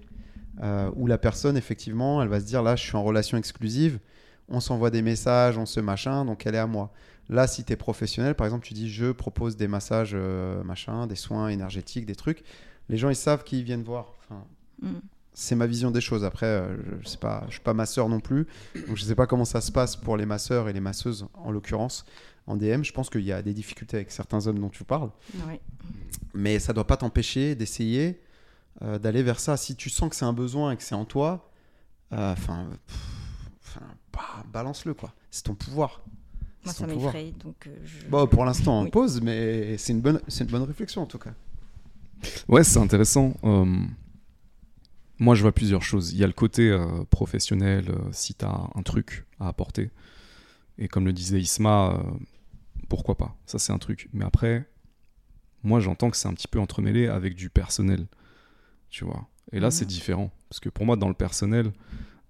[0.62, 3.98] euh, où la personne, effectivement, elle va se dire là, je suis en relation exclusive,
[4.48, 6.92] on s'envoie des messages, on se machin, donc elle est à moi.
[7.28, 11.06] Là, si tu es professionnel, par exemple, tu dis je propose des massages, euh, machin,
[11.06, 12.42] des soins énergétiques, des trucs,
[12.88, 14.14] les gens ils savent qui ils viennent voir.
[14.24, 14.42] Enfin,
[14.82, 14.94] Mm.
[15.32, 16.24] C'est ma vision des choses.
[16.24, 18.46] Après, euh, je sais pas, je suis pas masseur non plus,
[18.86, 21.50] donc je sais pas comment ça se passe pour les masseurs et les masseuses en
[21.50, 22.04] l'occurrence
[22.46, 22.82] en DM.
[22.82, 25.10] Je pense qu'il y a des difficultés avec certains hommes dont tu parles,
[26.34, 28.20] mais ça doit pas t'empêcher d'essayer
[28.82, 29.56] euh, d'aller vers ça.
[29.56, 31.50] Si tu sens que c'est un besoin et que c'est en toi,
[32.12, 32.66] euh, enfin,
[34.12, 35.12] bah, balance-le quoi.
[35.30, 36.02] C'est ton pouvoir.
[36.64, 37.32] Moi, ça m'effraie.
[37.42, 38.06] Donc, euh, je...
[38.08, 38.90] Bon, pour l'instant, on Oui.
[38.90, 41.30] pause, mais c'est une bonne, c'est une bonne réflexion en tout cas.
[42.48, 43.32] Ouais, c'est intéressant.
[45.20, 46.12] Moi, je vois plusieurs choses.
[46.12, 49.90] Il y a le côté euh, professionnel, euh, si tu as un truc à apporter.
[50.78, 52.10] Et comme le disait Isma, euh,
[52.88, 53.36] pourquoi pas?
[53.44, 54.08] Ça, c'est un truc.
[54.14, 54.66] Mais après,
[55.62, 58.06] moi, j'entends que c'est un petit peu entremêlé avec du personnel.
[58.88, 60.32] Tu vois Et là, c'est différent.
[60.48, 61.70] Parce que pour moi, dans le personnel,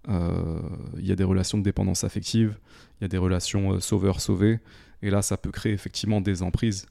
[0.09, 2.59] il y a des relations de dépendance affective,
[2.99, 4.59] il y a des relations sauveur-sauvé.
[5.03, 6.87] Et là, ça peut créer effectivement des emprises.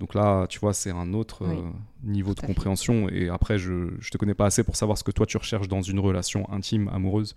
[0.00, 1.54] Donc là, tu vois, c'est un autre Oui.
[1.56, 1.70] euh,
[2.02, 2.46] niveau de fait.
[2.46, 3.08] compréhension.
[3.10, 5.68] Et après, je, je te connais pas assez pour savoir ce que toi tu recherches
[5.68, 7.36] dans une relation intime, amoureuse.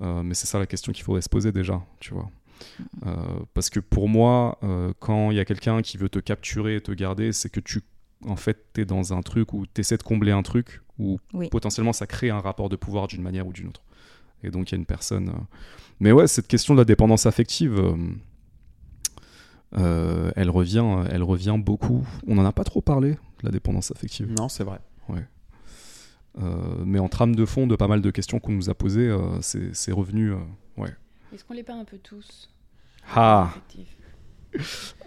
[0.00, 2.30] Euh, mais c'est ça la question qu'il faudrait se poser déjà, tu vois.
[3.06, 3.16] Euh,
[3.54, 6.80] parce que pour moi, euh, quand il y a quelqu'un qui veut te capturer et
[6.80, 7.82] te garder, c'est que tu,
[8.26, 11.48] en fait, es dans un truc où tu essaies de combler un truc où Oui.
[11.50, 13.82] potentiellement ça crée un rapport de pouvoir d'une manière ou d'une autre.
[14.42, 15.32] Et donc il y a une personne.
[15.98, 17.78] Mais ouais, cette question de la dépendance affective,
[19.78, 22.06] euh, elle revient, elle revient beaucoup.
[22.26, 24.30] On n'en a pas trop parlé de la dépendance affective.
[24.38, 24.78] Non, c'est vrai.
[26.40, 26.44] Euh,
[26.86, 29.40] mais en trame de fond de pas mal de questions qu'on nous a posées, euh,
[29.40, 30.30] c'est c'est revenu.
[30.32, 30.36] euh,
[30.76, 30.90] ouais.
[31.34, 32.48] Est-ce qu'on l'est pas un peu tous?
[33.16, 33.50] Ah,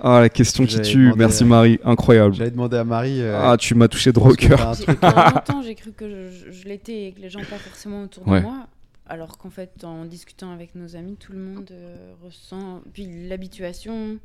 [0.02, 1.04] ah, la question qui J'avais tue.
[1.06, 2.34] demandé Merci à- Marie, incroyable.
[2.36, 3.21] J'avais demandé à Marie.
[3.21, 4.58] euh, Ah, tu m'as touché droit au cœur.
[4.99, 8.04] Pendant euh, longtemps, j'ai cru que je, je l'étais et que les gens pas forcément
[8.04, 8.39] autour Ouais.
[8.41, 8.67] de moi.
[9.06, 12.82] Alors qu'en fait, en discutant avec nos amis, tout le monde euh, ressent.
[12.93, 14.17] Puis l'habituation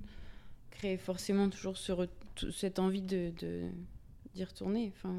[0.78, 1.92] crée forcément toujours ce
[2.52, 3.70] cette envie de de-
[4.34, 4.92] d'y retourner.
[4.96, 5.14] Enfin,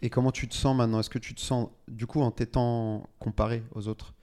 [0.00, 1.00] Et comment tu te sens maintenant?
[1.00, 4.14] Est-ce que tu te sens, du coup, en t'étant comparé aux autres,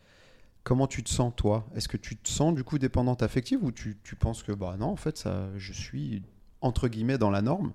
[0.63, 1.67] comment tu te sens toi?
[1.75, 4.77] Est-ce que tu te sens du coup dépendante affective ou tu, tu penses que bah
[4.79, 6.23] non, en fait, ça, je suis
[6.61, 7.73] entre guillemets dans la norme?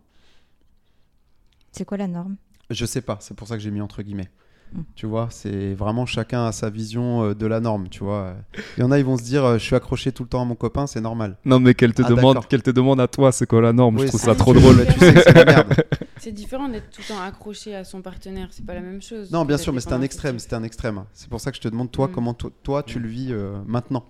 [1.72, 2.36] C'est quoi la norme?
[2.70, 4.30] Je sais pas, c'est pour ça que j'ai mis entre guillemets.
[4.72, 4.80] Mm.
[4.94, 8.34] Tu vois, c'est vraiment chacun a sa vision euh, de la norme, tu vois.
[8.76, 10.42] Il y en a, ils vont se dire, euh, je suis accroché tout le temps
[10.42, 11.36] à mon copain, c'est normal.
[11.44, 13.98] Non, mais qu'elle te, Ah, demande, qu'elle te demande à toi, c'est quoi la norme?
[14.00, 14.84] Je trouve ça trop drôle.
[14.86, 15.14] Tu sais
[16.18, 18.48] c'est différent d'être tout le temps accroché à son partenaire.
[18.50, 19.30] C'est pas la même chose.
[19.30, 21.04] Non, bien sûr, mais c'est un extrême, c'est un extrême.
[21.12, 22.12] C'est pour ça que je te demande, toi, Mm.
[22.12, 24.04] comment to- toi, tu le vis euh, maintenant?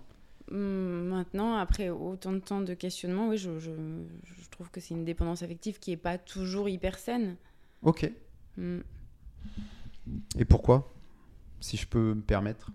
[0.51, 4.95] Hum, Maintenant, après autant de temps de questionnement, oui, je, je, je trouve que c'est
[4.95, 7.37] une dépendance affective qui est pas toujours hyper saine.
[7.83, 8.11] Ok.
[10.39, 10.93] Et pourquoi
[11.61, 12.71] Si je peux me permettre?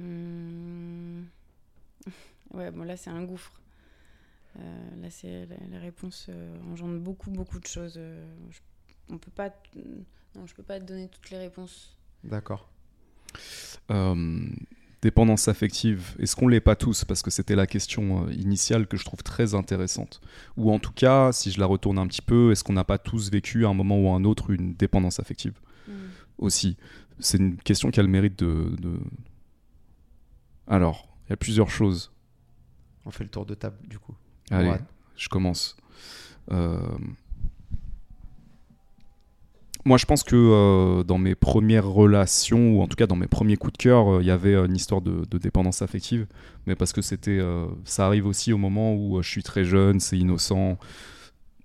[0.00, 1.26] Hum.
[2.52, 3.60] Ouais, bon là c'est un gouffre.
[4.58, 7.94] Euh, là c'est la, la réponse euh, engendre beaucoup beaucoup de choses.
[7.96, 8.58] Euh, je,
[9.08, 9.80] on peut pas, t-
[10.34, 11.96] non, je peux pas te donner toutes les réponses.
[12.24, 12.68] D'accord.
[13.90, 14.40] Euh,
[15.02, 17.04] dépendance affective, est-ce qu'on l'est pas tous?
[17.04, 20.20] Parce que c'était la question initiale que je trouve très intéressante.
[20.56, 22.98] Ou en tout cas, si je la retourne un petit peu, est-ce qu'on n'a pas
[22.98, 25.54] tous vécu à un moment ou à un autre une dépendance affective?
[25.88, 25.94] Hum.
[26.38, 26.76] aussi
[27.18, 28.74] C'est une question qui a le mérite de...
[28.80, 29.00] de-
[30.66, 32.12] Alors, il y a plusieurs choses.
[33.06, 34.14] On fait le tour de table, du coup.
[34.50, 34.80] Allez, Ouais.
[35.16, 35.76] je commence.
[36.52, 36.78] Euh,
[39.86, 43.26] Moi, je pense que euh, dans mes premières relations, ou en tout cas dans mes
[43.26, 46.26] premiers coups de cœur, euh, il y avait une histoire de, de dépendance affective.
[46.66, 47.40] Mais parce que c'était,
[47.84, 50.78] ça arrive aussi au moment où je suis très jeune, c'est innocent.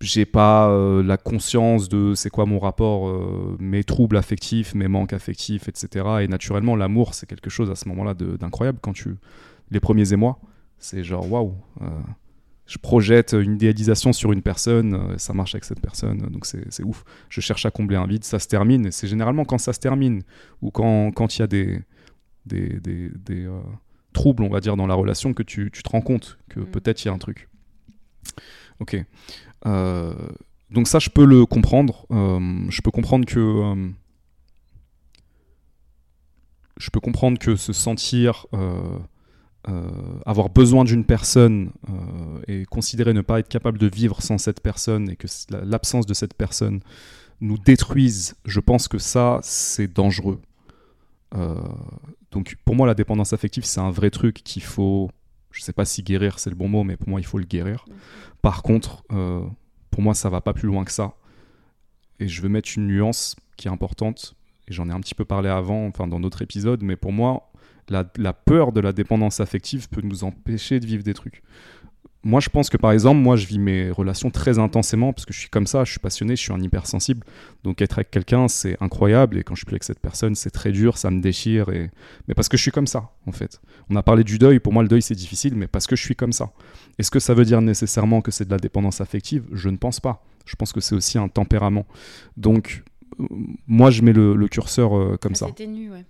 [0.02, 4.88] J'ai pas euh, la conscience de c'est quoi mon rapport, euh, mes troubles affectifs, mes
[4.90, 6.06] manques affectifs, etc.
[6.22, 8.80] Et naturellement, l'amour, c'est quelque chose à ce moment-là d'incroyable.
[8.82, 9.16] Quand tu
[9.72, 10.40] les premiers émois,
[10.80, 11.56] c'est genre waouh.
[11.82, 11.86] euh,
[12.68, 17.04] je projette une idéalisation sur une personne, ça marche avec cette personne, donc c'est ouf.
[17.30, 19.80] Je cherche à combler un vide, ça se termine, et c'est généralement quand ça se
[19.80, 20.24] termine,
[20.64, 21.80] ou quand quand il y a des,
[22.48, 23.60] des, des, des, euh,
[24.14, 26.66] troubles, on va dire, dans la relation, que tu, tu te rends compte que Mm.
[26.72, 27.50] peut-être il y a un truc.
[28.80, 28.98] Ok.
[29.66, 30.14] Euh,
[30.70, 32.06] donc ça, je peux le comprendre.
[32.12, 33.40] Euh, je peux comprendre que...
[33.40, 33.90] euh,
[36.78, 38.48] je peux comprendre que se sentir...
[40.26, 41.72] avoir besoin d'une personne
[42.48, 46.14] et considérer ne pas être capable de vivre sans cette personne et que l'absence de
[46.14, 46.82] cette personne
[47.42, 50.40] nous détruise, je pense que ça, c'est dangereux.
[52.32, 55.10] Donc pour moi, la dépendance affective, c'est un vrai truc qu'il faut,
[55.56, 57.46] je sais pas si guérir c'est le bon mot, mais pour moi, il faut le
[57.46, 57.86] guérir.
[58.42, 59.42] Par contre, euh,
[59.90, 61.16] pour moi, ça va pas plus loin que ça.
[62.20, 64.36] Et je veux mettre une nuance qui est importante,
[64.68, 67.52] et j'en ai un petit peu parlé avant, enfin dans d'autres épisodes, mais pour moi,
[67.88, 71.42] la, la peur de la dépendance affective peut nous empêcher de vivre des trucs.
[72.28, 75.32] Moi, je pense que par exemple, moi, je vis mes relations très intensément parce que
[75.32, 77.24] je suis comme ça, je suis passionné, je suis un hypersensible.
[77.64, 79.38] Donc, être avec quelqu'un, c'est incroyable.
[79.38, 81.70] Et quand je suis avec cette personne, c'est très dur, ça me déchire.
[81.70, 81.92] Et...
[82.28, 83.62] Mais parce que je suis comme ça, en fait.
[83.92, 84.60] On a parlé du deuil.
[84.60, 86.52] Pour moi, le deuil, c'est difficile, mais parce que je suis comme ça.
[86.98, 89.44] Est-ce que ça veut dire nécessairement que c'est de la dépendance affective?
[89.52, 90.26] Je ne pense pas.
[90.48, 91.86] Je pense que c'est aussi un tempérament.
[92.38, 92.84] Donc,
[93.20, 93.26] euh,
[93.68, 95.46] moi, je mets le, le curseur euh, comme ça.
[95.50, 96.06] C'est ténu, ouais.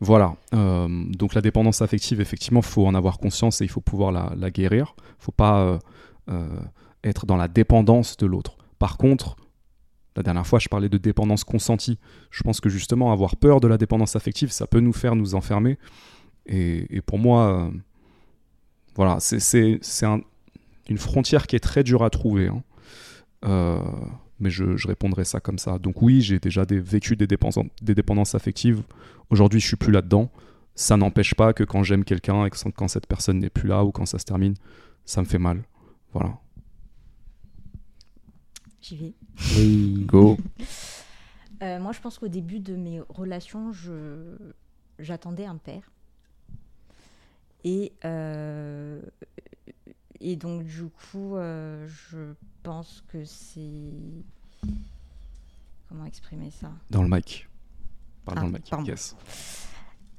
[0.00, 0.36] Voilà.
[0.54, 4.32] Euh, donc la dépendance affective, effectivement, faut en avoir conscience et il faut pouvoir la,
[4.36, 4.94] la guérir.
[4.98, 5.78] Il ne faut pas euh,
[6.30, 6.46] euh,
[7.02, 8.56] être dans la dépendance de l'autre.
[8.78, 9.36] Par contre,
[10.16, 11.98] la dernière fois, je parlais de dépendance consentie.
[12.30, 15.34] Je pense que justement, avoir peur de la dépendance affective, ça peut nous faire nous
[15.34, 15.76] enfermer.
[16.46, 17.70] Et, pour moi,
[18.94, 20.20] voilà, c'est- c'est c'est un-
[20.88, 22.48] une frontière qui est très dure à trouver.
[22.48, 22.62] hein.
[24.40, 25.78] Mais je, je répondrai ça comme ça.
[25.78, 28.82] Donc oui, j'ai déjà des, vécu des dépendances, des dépendances affectives.
[29.30, 30.30] Aujourd'hui, je suis plus là-dedans.
[30.74, 33.84] Ça n'empêche pas que quand j'aime quelqu'un et que quand cette personne n'est plus là
[33.84, 34.54] ou quand ça se termine,
[35.04, 35.62] ça me fait mal.
[36.12, 36.36] Voilà.
[38.80, 39.14] J'y vais.
[39.56, 40.04] Oui.
[40.06, 40.36] Go.
[41.62, 44.36] Euh, moi, je pense qu'au début de mes relations, je...
[44.98, 45.90] j'attendais un père.
[47.64, 49.00] Et, euh,
[50.20, 53.60] et donc, du coup, euh, je pense que c'est.
[55.88, 56.70] Comment exprimer ça?
[56.90, 57.48] Dans le mic.
[58.24, 58.68] Parle Ah, dans le mic.
[58.68, 58.84] pardon.
[58.86, 59.14] Yes.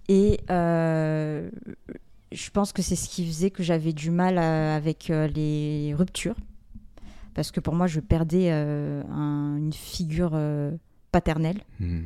[0.07, 1.49] Et euh,
[2.31, 5.93] je pense que c'est ce qui faisait que j'avais du mal à- avec euh, les
[5.95, 6.35] ruptures.
[7.33, 10.71] Parce que pour moi, je perdais euh, un- une figure euh,
[11.11, 11.61] paternelle.
[11.79, 12.03] Hmm.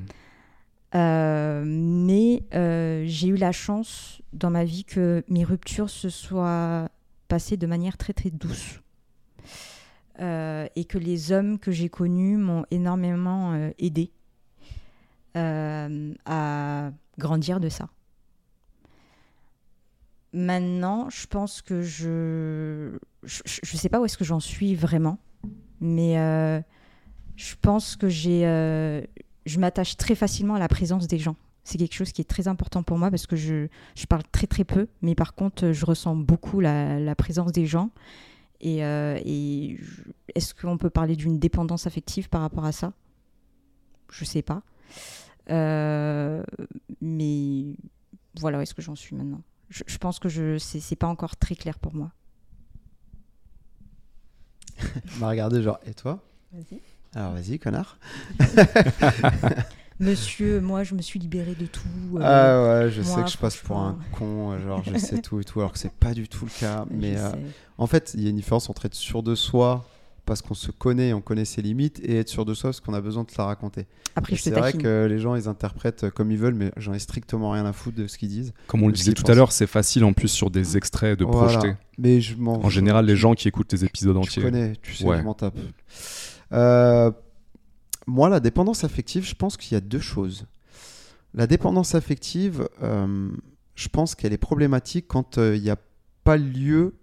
[0.95, 6.89] Euh, mais euh, j'ai eu la chance dans ma vie que mes ruptures se soient
[7.27, 8.79] passées de manière très très douce.
[10.19, 14.11] Euh, et que les hommes que j'ai connus m'ont énormément euh, aidé
[15.37, 17.87] euh, à grandir de ça.
[20.33, 25.19] Maintenant, je pense que je je, je sais pas où est-ce que j'en suis vraiment,
[25.79, 26.15] mais
[27.35, 28.41] je pense que j'ai
[29.45, 31.37] je m'attache très facilement à la présence des gens.
[31.63, 34.47] C'est quelque chose qui est très important pour moi parce que je, je parle très
[34.47, 37.89] très peu, mais par contre, je ressens beaucoup la, la présence des gens.
[38.61, 39.79] Et, euh, et
[40.35, 42.93] est-ce qu'on peut parler d'une dépendance affective par rapport à ça?
[44.11, 44.63] Je sais pas.
[45.49, 46.43] Euh,
[47.01, 47.75] mais
[48.39, 49.41] voilà où est-ce que j'en suis maintenant.
[49.69, 52.11] Je, je pense que je c'est c'est pas encore très clair pour moi.
[55.15, 56.23] On m'a regardé genre, et toi?
[56.51, 56.81] Vas-y.
[57.15, 57.97] Alors vas-y, connard.
[59.99, 62.17] Monsieur, moi, je me suis libérée de tout.
[62.17, 65.21] euh, ah ouais, je sais que je passe pour un con, euh, genre je sais
[65.21, 66.85] tout et tout, alors que c'est pas du tout le cas.
[66.89, 67.29] Mais euh,
[67.77, 69.85] en fait, il y a une différence entre être sûr de soi
[70.25, 72.93] parce qu'on se connaît, on connaît ses limites, et être sûr de soi parce qu'on
[72.93, 73.87] a besoin de te la raconter.
[74.15, 76.99] Après, Et C'est vrai que les gens, ils interprètent comme ils veulent, mais j'en ai
[76.99, 78.53] strictement rien à foutre de ce qu'ils disent.
[78.67, 81.25] Comme on le disait tout à l'heure, c'est facile en plus sur des extraits de
[81.25, 81.57] Voilà.
[81.57, 81.75] projeter.
[81.97, 84.43] Mais je m'en En général, les gens qui écoutent les épisodes Tu entiers.
[84.43, 85.17] connais, tu sais, Ouais.
[85.17, 85.57] je m'en tape.
[86.53, 87.11] Euh,
[88.09, 90.45] moi, la dépendance affective, je pense qu'il y a deux choses.
[91.33, 93.29] La dépendance affective, euh,
[93.75, 95.77] je pense qu'elle est problématique quand euh, il n'y a
[96.23, 96.95] pas lieu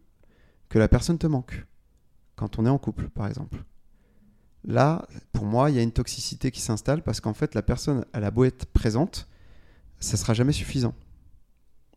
[0.69, 1.65] que la personne te manque.
[2.35, 3.63] Quand on est en couple, par exemple.
[4.65, 8.05] Là, pour moi, il y a une toxicité qui s'installe parce qu'en fait, la personne,
[8.13, 9.29] elle a beau être présente,
[10.01, 10.95] ça sera jamais suffisant.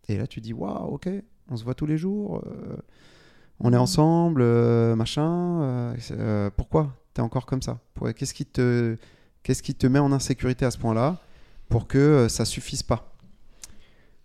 [0.07, 1.09] Et là, tu dis, waouh, ok,
[1.49, 2.77] on se voit tous les jours, euh,
[3.59, 5.95] on est ensemble, euh, machin.
[6.55, 6.98] pourquoi?
[7.13, 7.79] T'es encore comme ça
[8.15, 8.97] Qu'est-ce qui te,
[9.43, 11.21] qui te met en insécurité à ce point-là
[11.67, 13.13] pour que euh, ça suffise pas?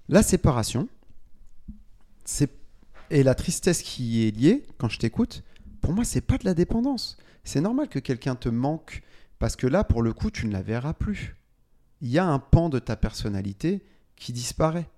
[0.09, 0.89] La séparation,
[2.25, 2.51] c'est
[3.11, 5.43] et la tristesse qui est liée quand je t'écoute.
[5.81, 7.17] Pour moi, c'est pas de la dépendance.
[7.45, 9.03] C'est normal que quelqu'un te manque
[9.39, 11.37] parce que là, pour le coup, tu ne la verras plus.
[12.01, 13.85] Il y a un pan de ta personnalité
[14.17, 14.89] qui disparaît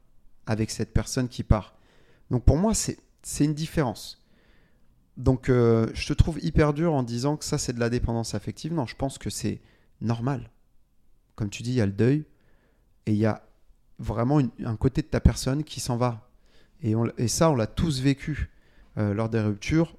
[0.46, 1.77] avec cette personne qui part.
[2.31, 2.99] Donc pour moi, c'est
[3.44, 4.25] une différence.
[5.16, 8.35] Donc euh, je te trouve hyper dur en disant que ça c'est de la dépendance
[8.35, 8.72] affective.
[8.72, 9.61] Non, je pense que c'est
[10.00, 10.50] normal.
[11.35, 12.24] Comme tu dis, il y a le deuil
[13.07, 13.46] et il y a
[13.98, 16.29] vraiment un côté de ta personne qui s'en va.
[16.83, 18.50] Et ça, on l'a tous vécu
[18.98, 19.96] euh, lors des ruptures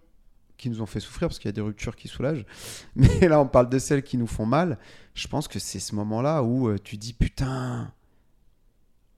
[0.57, 2.45] qui nous ont fait souffrir, parce qu'il y a des ruptures qui soulagent.
[2.95, 4.77] Mais là, on parle de celles qui nous font mal.
[5.13, 7.91] Je pense que c'est ce moment-là où euh, tu dis, putain,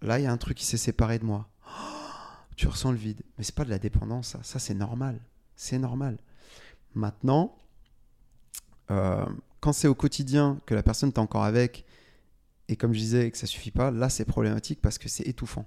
[0.01, 1.49] là, il y a un truc qui s'est séparé de moi.
[2.55, 3.21] tu ressens le vide.
[3.37, 4.39] Mais c'est pas de la dépendance, ça.
[4.43, 5.19] Ça, c'est normal.
[5.61, 6.17] C'est normal.
[6.95, 7.53] Maintenant,
[8.91, 9.25] euh,
[9.59, 11.83] quand c'est au quotidien que la personne t'es encore avec
[12.69, 15.65] et comme je disais que ça suffit pas, là c'est problématique parce que c'est étouffant.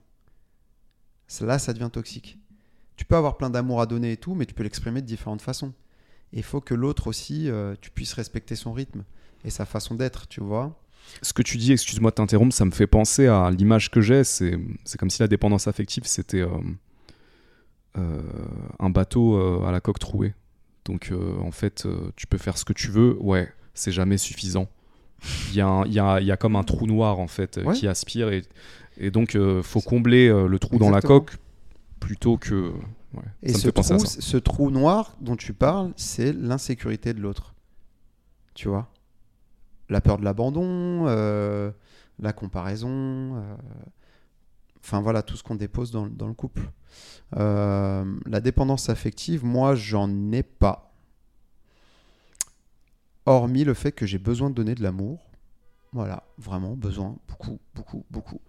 [1.42, 2.38] Là, ça devient toxique.
[2.96, 5.42] Tu peux avoir plein d'amour à donner et tout, mais tu peux l'exprimer de différentes
[5.42, 5.74] façons.
[6.32, 9.04] Il faut que l'autre aussi, euh, tu puisses respecter son rythme
[9.44, 10.80] et sa façon d'être, tu vois.
[11.20, 14.24] Ce que tu dis, excuse-moi de t'interrompre, ça me fait penser à l'image que j'ai.
[14.24, 14.58] C'est,
[14.98, 16.48] comme si la dépendance affective, c'était euh,
[17.94, 20.34] un bateau à la coque trouée.
[20.84, 23.16] Donc, en fait, tu peux faire ce que tu veux.
[23.20, 24.68] Ouais, c'est jamais suffisant.
[25.50, 27.60] Il y, a il, y a, il y a comme un trou noir, en fait,
[27.74, 28.30] qui aspire.
[28.32, 28.42] Et,
[28.96, 31.36] et donc, il faut combler le trou dans la coque
[32.00, 32.72] plutôt que.
[33.42, 37.54] et ce trou, ce trou noir dont tu parles, c'est l'insécurité de l'autre.
[38.54, 38.88] Tu vois?
[39.88, 41.70] La peur de l'abandon, euh,
[42.18, 42.90] la comparaison.
[43.36, 43.54] Euh,
[44.84, 46.70] enfin voilà, tout ce qu'on dépose dans, le couple.
[47.36, 50.92] Euh, la dépendance affective, moi, j'en ai pas.
[53.24, 55.30] Hormis le fait que j'ai besoin de donner de l'amour.
[55.92, 58.40] Voilà, vraiment besoin, beaucoup, beaucoup, beaucoup.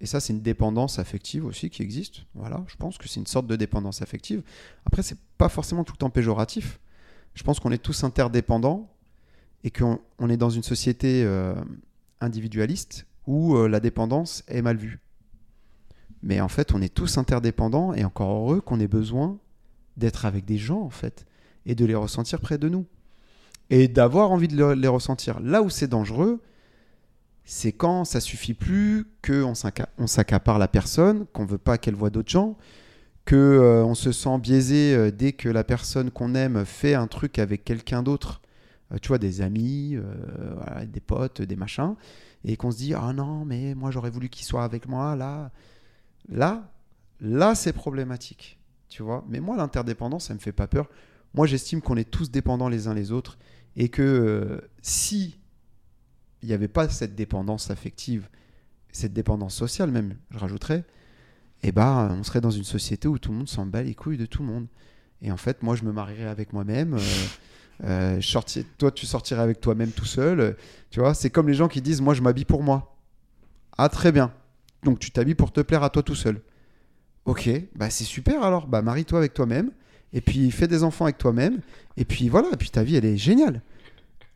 [0.00, 2.24] Et ça, c'est une dépendance affective aussi qui existe.
[2.34, 4.42] Voilà, je pense que c'est une sorte de dépendance affective.
[4.84, 6.80] Après, c'est pas forcément tout le temps péjoratif.
[7.34, 8.90] Je pense qu'on est tous interdépendants
[9.62, 11.54] et qu'on on est dans une société euh,
[12.20, 15.00] individualiste où euh, la dépendance est mal vue.
[16.26, 19.38] Mais en fait, on est tous interdépendants et encore heureux qu'on ait besoin
[19.96, 21.24] d'être avec des gens, en fait,
[21.66, 22.84] et de les ressentir près de nous.
[23.70, 25.38] Et d'avoir envie de les ressentir.
[25.38, 26.42] Là où c'est dangereux,
[27.44, 29.52] c'est quand ça suffit plus, qu'on
[29.98, 32.56] on s'accapare la personne, qu'on veut pas qu'elle voit d'autres gens,
[33.24, 37.38] que euh, se sent biaisé euh, dès que la personne qu'on aime fait un truc
[37.38, 38.40] avec quelqu'un d'autre,
[38.92, 39.96] euh, tu vois, des amis,
[40.88, 41.94] des potes, des machins,
[42.44, 45.50] et qu'on se dit ah non mais moi j'aurais voulu qu'il soit avec moi là,
[46.28, 46.72] là,
[47.20, 48.58] là c'est problématique,
[48.88, 49.24] tu vois.
[49.28, 50.88] Mais moi l'interdépendance ça me fait pas peur.
[51.34, 53.38] Moi j'estime qu'on est tous dépendants les uns les autres
[53.76, 55.38] et que si
[56.42, 58.28] il n'y avait pas cette dépendance affective,
[58.92, 60.84] cette dépendance sociale même, je rajouterais,
[61.62, 64.18] eh ben, on serait dans une société où tout le monde s'en bat les couilles
[64.18, 64.66] de tout le monde.
[65.22, 66.94] Et en fait, moi, je me marierais avec moi-même.
[66.94, 70.56] Euh, euh, toi, tu sortirais avec toi-même tout seul.
[70.90, 72.96] tu vois, c'est comme les gens qui disent, moi, je m'habille pour moi.
[73.78, 74.32] Ah, très bien.
[74.82, 76.40] Donc, tu t'habilles pour te plaire à toi tout seul.
[77.24, 78.66] Ok, bah c'est super alors.
[78.68, 79.72] Bah marie-toi avec toi-même.
[80.12, 81.60] Et puis fais des enfants avec toi-même.
[81.96, 83.62] Et puis voilà, et puis ta vie, elle est géniale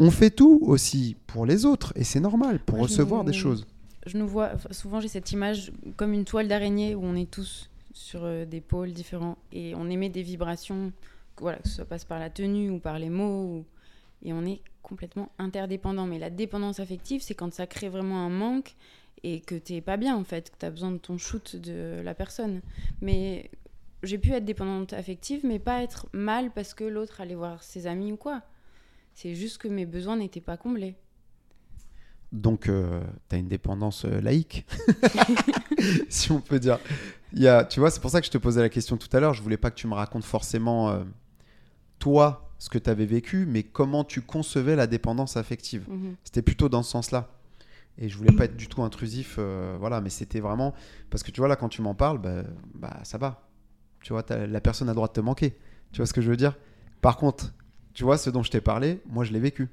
[0.00, 3.66] on fait tout aussi pour les autres et c'est normal pour recevoir des choses.
[4.06, 7.70] Je nous vois souvent j'ai cette image comme une toile d'araignée où on est tous
[7.92, 10.90] sur euh, des pôles différents et on émet des vibrations
[11.36, 13.66] voilà que ça passe par la tenue ou par les mots
[14.22, 18.30] et on est complètement interdépendant mais la dépendance affective c'est quand ça crée vraiment un
[18.30, 18.74] manque
[19.22, 22.00] et que t'es pas bien en fait que tu as besoin de ton shoot de
[22.02, 22.60] la personne
[23.00, 23.50] mais
[24.02, 27.86] j'ai pu être dépendante affective mais pas être mal parce que l'autre allait voir ses
[27.86, 28.42] amis ou quoi
[29.14, 30.96] c'est juste que mes besoins n'étaient pas comblés.
[32.32, 34.64] Donc, euh, tu as une dépendance euh, laïque,
[36.08, 36.78] si on peut dire.
[37.32, 39.14] Il y a, tu vois, c'est pour ça que je te posais la question tout
[39.14, 39.34] à l'heure.
[39.34, 41.02] Je voulais pas que tu me racontes forcément, euh,
[41.98, 45.84] toi, ce que tu avais vécu, mais comment tu concevais la dépendance affective.
[45.88, 46.16] Mhm.
[46.24, 47.28] C'était plutôt dans ce sens-là.
[48.00, 50.74] Et je voulais pas être du tout intrusif, voilà, mais c'était vraiment.
[51.10, 53.46] Parce que tu vois, là, quand tu m'en parles, bah, bah, ça va.
[54.02, 55.54] Tu vois, la personne a le droit de te manquer.
[55.92, 56.56] Tu vois ce que je veux dire?
[57.00, 57.52] Par contre,
[57.94, 59.68] tu vois, ce dont je t'ai parlé, moi je l'ai vécu.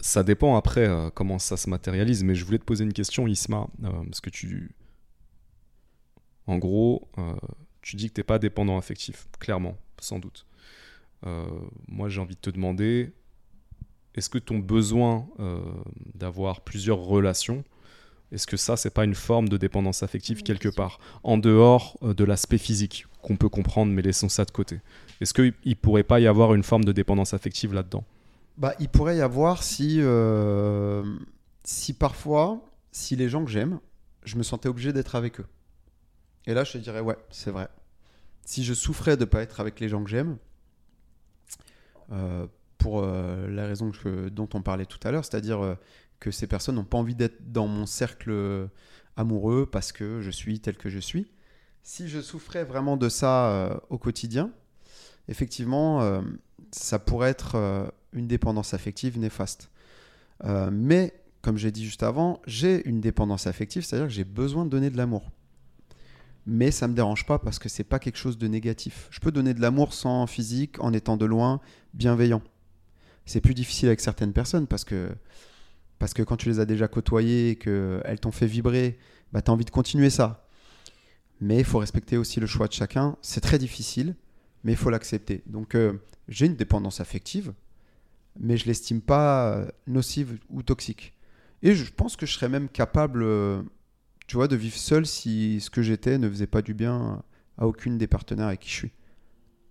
[0.00, 3.26] Ça dépend après euh, comment ça se matérialise, mais je voulais te poser une question,
[3.26, 4.74] Isma, euh, parce que tu.
[6.46, 7.34] En gros, euh,
[7.80, 10.46] tu dis que tu n'es pas dépendant affectif, clairement, sans doute.
[11.88, 13.14] moi, j'ai envie de te demander
[14.14, 15.26] est-ce que ton besoin
[16.14, 17.64] d'avoir plusieurs relations,
[18.32, 22.24] est-ce que ça, c'est pas une forme de dépendance affective quelque part, en dehors de
[22.24, 24.80] l'aspect physique qu'on peut comprendre, mais laissons ça de côté
[25.20, 28.04] est-ce qu'il ne pourrait pas y avoir une forme de dépendance affective là-dedans?
[28.56, 31.02] Bah, Il pourrait y avoir si, euh,
[31.64, 33.80] si parfois, si les gens que j'aime,
[34.24, 35.46] je me sentais obligé d'être avec eux.
[36.46, 37.68] Et là, je te dirais, ouais, c'est vrai.
[38.44, 40.36] Si je souffrais de ne pas être avec les gens que j'aime,
[42.12, 42.46] euh,
[42.84, 43.90] pour euh, la raison
[44.30, 45.76] dont on parlait tout à l'heure, c'est-à-dire
[46.20, 48.68] que ces personnes n'ont pas envie d'être dans mon cercle
[49.16, 51.26] amoureux parce que je suis tel que je suis.
[51.82, 54.52] Si je souffrais vraiment de ça au quotidien,
[55.28, 56.20] effectivement, euh,
[56.72, 59.70] ça pourrait être euh, une dépendance affective néfaste.
[60.44, 64.64] Euh, mais, comme j'ai dit juste avant, j'ai une dépendance affective, c'est-à-dire que j'ai besoin
[64.64, 65.30] de donner de l'amour.
[66.46, 69.08] Mais ça ne me dérange pas parce que c'est pas quelque chose de négatif.
[69.10, 71.60] Je peux donner de l'amour sans physique, en étant de loin,
[71.94, 72.42] bienveillant.
[73.26, 75.08] C'est plus difficile avec certaines personnes parce que,
[75.98, 78.98] parce que quand tu les as déjà côtoyées qu'elles t'ont fait vibrer,
[79.32, 80.46] bah, tu as envie de continuer ça.
[81.40, 83.16] Mais il faut respecter aussi le choix de chacun.
[83.22, 84.14] C'est très difficile
[84.64, 85.42] mais il faut l'accepter.
[85.46, 85.92] Donc euh,
[86.28, 87.52] j'ai une dépendance affective,
[88.40, 91.12] mais je l'estime pas euh, nocive ou toxique.
[91.62, 93.62] Et je pense que je serais même capable, euh,
[94.26, 97.22] tu vois, de vivre seul si ce que j'étais ne faisait pas du bien
[97.58, 98.92] à aucune des partenaires avec qui je suis.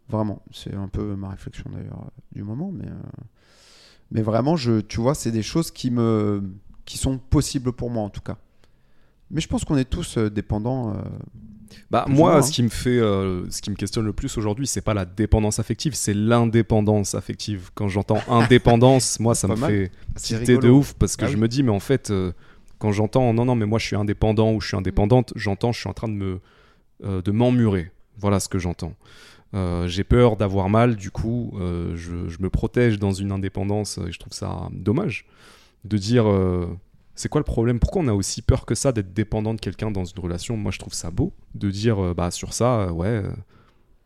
[0.10, 3.22] Vraiment, c'est un peu ma réflexion d'ailleurs euh, du moment, mais, euh,
[4.12, 6.44] mais vraiment, je, tu vois, c'est des choses qui, me,
[6.86, 8.38] qui sont possibles pour moi en tout cas.
[9.32, 10.96] Mais je pense qu'on est tous euh, dépendants.
[11.90, 12.52] Bah, moi, moins, ce hein.
[12.52, 15.60] qui me fait, euh, ce qui me questionne le plus aujourd'hui, c'est pas la dépendance
[15.60, 17.70] affective, c'est l'indépendance affective.
[17.76, 19.72] Quand j'entends indépendance, moi, ça me mal.
[19.72, 21.42] fait c'est tilter de ouf parce que Ah je oui.
[21.42, 22.32] me dis, mais en fait, euh,
[22.80, 25.80] quand j'entends non, non, mais moi, je suis indépendant ou je suis indépendante, j'entends, je
[25.80, 26.40] suis en train de me,
[27.04, 27.92] euh, de m'emmurer.
[28.18, 28.94] Voilà ce que j'entends.
[29.54, 34.00] Euh, j'ai peur d'avoir mal, du coup, euh, je, je me protège dans une indépendance
[34.00, 35.26] et je trouve ça dommage
[35.86, 36.28] de dire.
[36.28, 36.68] euh,
[37.16, 37.80] c'est quoi le problème?
[37.80, 40.58] Pourquoi on a aussi peur que ça d'être dépendant de quelqu'un dans une relation?
[40.58, 43.22] Moi, je trouve ça beau de dire, bah, sur ça, ouais,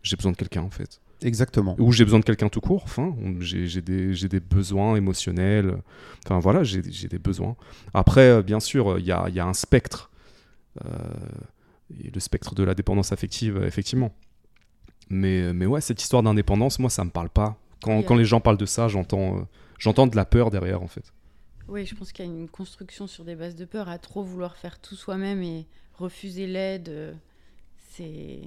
[0.04, 1.00] j'ai besoin de quelqu'un en fait.
[1.22, 1.78] Exactement.
[1.80, 2.84] Ou j'ai besoin de quelqu'un tout court.
[2.84, 5.78] Enfin, j'ai des, besoins émotionnels.
[6.26, 7.56] Enfin, voilà, j'ai des besoins.
[7.94, 10.12] Après, bien sûr, il y a, y a un spectre.
[10.84, 14.14] Et le spectre de la dépendance affective, effectivement.
[15.10, 17.58] Mais, mais ouais, cette histoire d'indépendance, moi, ça me parle pas.
[17.82, 18.20] Quand, Oui, quand euh.
[18.20, 19.42] les gens parlent de ça, j'entends euh,
[19.78, 21.14] j'entends de la peur derrière, en fait.
[21.68, 24.24] Oui, je pense qu'il y a une construction sur des bases de peur à trop
[24.24, 26.90] vouloir faire tout soi-même et refuser l'aide.
[26.90, 27.14] euh,
[27.90, 28.42] C'est.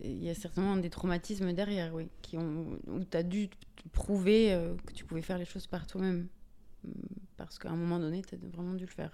[0.00, 2.78] Il y a certainement des traumatismes derrière, oui, qui ont...
[2.88, 3.48] où tu as dû
[3.92, 6.26] prouver euh, que tu pouvais faire les choses par toi-même.
[7.36, 9.12] Parce qu'à un moment donné, tu as vraiment dû le faire.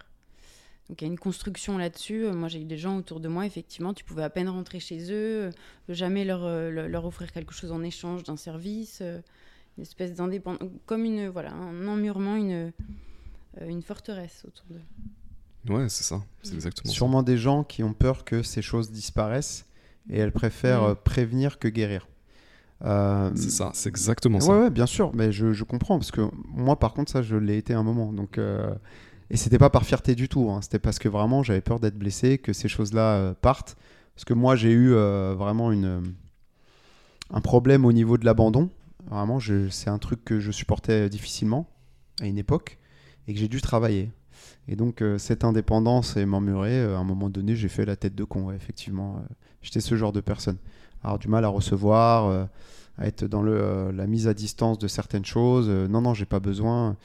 [0.88, 2.24] Donc il y a une construction là-dessus.
[2.26, 4.80] Euh, Moi, j'ai eu des gens autour de moi, effectivement, tu pouvais à peine rentrer
[4.80, 5.50] chez eux, euh,
[5.88, 9.02] jamais leur, euh, le- leur offrir quelque chose en échange d'un service.
[9.78, 12.70] une espèce d'indépendance, comme une, voilà, un emmurement, une,
[13.66, 15.72] une forteresse autour d'eux.
[15.72, 16.20] Ouais, c'est ça.
[16.42, 19.64] C'est exactement Sûrement des gens qui ont peur que ces choses disparaissent
[20.10, 20.96] et elles préfèrent Mm.
[20.96, 22.08] prévenir que guérir.
[22.82, 23.30] Euh.
[23.36, 24.52] C'est ça, c'est exactement ça.
[24.52, 27.36] Ouais, ouais, bien sûr, mais je, je comprends parce que moi, par contre, ça, je
[27.36, 28.12] l'ai été un moment.
[28.12, 28.74] Donc, euh,
[29.30, 30.50] et c'était pas par fierté du tout.
[30.50, 33.76] hein, C'était parce que vraiment, j'avais peur d'être blessé, que ces choses-là euh, partent.
[34.14, 36.00] Parce que moi, j'ai eu euh, vraiment euh,
[37.30, 38.70] un problème au niveau de l'abandon.
[39.08, 39.38] Vraiment,
[39.70, 41.68] c'est un truc que je supportais difficilement
[42.20, 42.78] à une époque
[43.26, 44.10] et que j'ai dû travailler.
[44.68, 48.24] Et donc, cette indépendance et m'emmurer, à un moment donné, j'ai fait la tête de
[48.24, 49.22] con, effectivement.
[49.62, 50.58] J'étais ce genre de personne.
[51.02, 52.48] Alors, du mal à recevoir,
[52.98, 55.68] à être dans la mise à distance de certaines choses.
[55.68, 56.96] Non, non, j'ai pas besoin.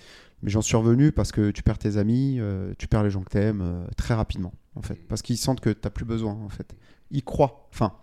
[0.45, 3.23] Mais j'en suis revenu parce que tu perds tes amis, euh, tu perds les gens
[3.23, 4.99] que t'aimes euh, très rapidement, en fait.
[5.07, 6.75] Parce qu'ils sentent que t'as plus besoin, en fait.
[7.09, 7.67] Ils croient.
[7.73, 7.93] Enfin,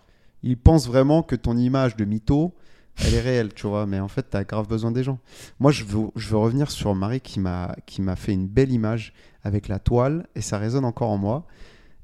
[0.43, 2.53] ils pensent vraiment que ton image de mytho,
[2.97, 3.87] elle est réelle, tu vois.
[3.87, 5.21] Mais en fait, t'as grave besoin des gens.
[5.61, 8.73] Moi, je veux, je veux revenir sur Marie qui m'a qui m'a fait une belle
[8.73, 9.15] image
[9.45, 11.47] avec la toile et ça résonne encore en moi.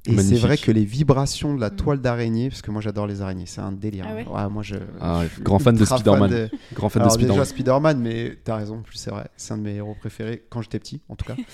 [0.06, 1.76] Et c'est vrai que les vibrations de la Mm.
[1.76, 4.06] toile d'araignée, parce que moi j'adore les araignées, c'est un délire.
[4.08, 6.30] Ah ouais moi je, Ah, je suis grand fan de Spider-Man.
[6.30, 7.36] de- Grand fan Alors de Spider-Man.
[7.38, 10.44] déjà Spider-Man, mais t'as raison, en plus c'est vrai, c'est un de mes héros préférés
[10.48, 11.36] quand j'étais petit, en tout cas,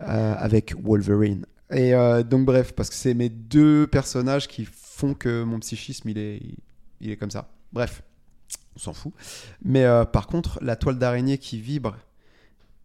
[0.00, 1.44] Euh, avec Wolverine.
[1.72, 6.08] Et euh, donc bref, parce que c'est mes deux personnages qui font que mon psychisme
[6.08, 6.40] il est,
[7.00, 7.48] il est comme ça.
[7.72, 8.02] Bref,
[8.76, 9.12] on s'en fout.
[9.64, 11.96] Mais euh, par contre, la toile d'araignée qui vibre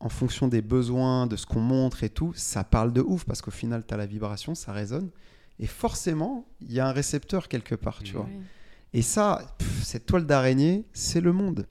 [0.03, 3.41] en fonction des besoins, de ce qu'on montre et tout, ça parle de ouf parce
[3.41, 5.09] qu'au final, tu as la vibration, ça résonne.
[5.59, 8.25] Et forcément, il y a un récepteur quelque part, tu vois.
[8.25, 8.39] Ouais.
[8.93, 11.65] Et ça, pff, cette toile d'araignée, c'est le monde.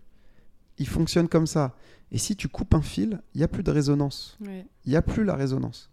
[0.79, 1.77] Il fonctionne comme ça.
[2.11, 4.39] Et si tu coupes un fil, il n'y a plus de résonance.
[4.87, 5.91] Il n'y a plus la résonance.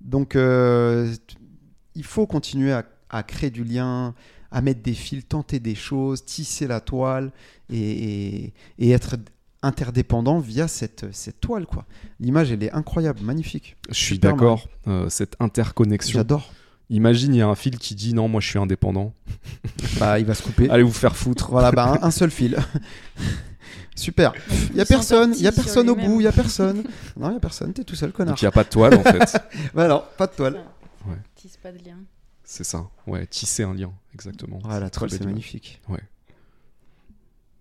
[0.00, 1.14] Donc, euh,
[1.94, 4.14] il faut continuer à, à créer du lien,
[4.50, 7.30] à mettre des fils, tenter des choses, tisser la toile
[7.68, 7.76] et,
[8.46, 9.16] et- et être
[9.64, 11.66] interdépendant via cette, cette toile.
[11.66, 11.86] quoi.
[12.20, 13.76] L'image, elle est incroyable, magnifique.
[13.88, 14.68] Je suis d'accord.
[14.86, 16.18] euh, cette interconnexion.
[16.18, 16.52] J'adore.
[16.90, 19.12] Imagine, il y a un fil qui dit non, moi je suis indépendant.
[19.98, 20.68] Bah, il va se couper.
[20.70, 21.50] Allez vous faire foutre.
[21.50, 22.56] Voilà, bah, un, un seul fil.
[23.96, 24.32] Super.
[24.70, 26.82] Il y a personne, il y a personne au bout, il y a personne.
[27.16, 28.32] Non, il y a personne, t'es tout seul, connard.
[28.34, 29.40] Donc il n'y a pas de toile en fait.
[29.72, 30.60] Bah non, pas de toile.
[31.06, 31.16] Ouais.
[31.36, 31.96] Tisse pas de lien.
[32.42, 32.88] C'est ça.
[33.06, 34.58] Ouais, tisser un lien, exactement.
[34.64, 35.80] Ouais, la toile, c'est magnifique.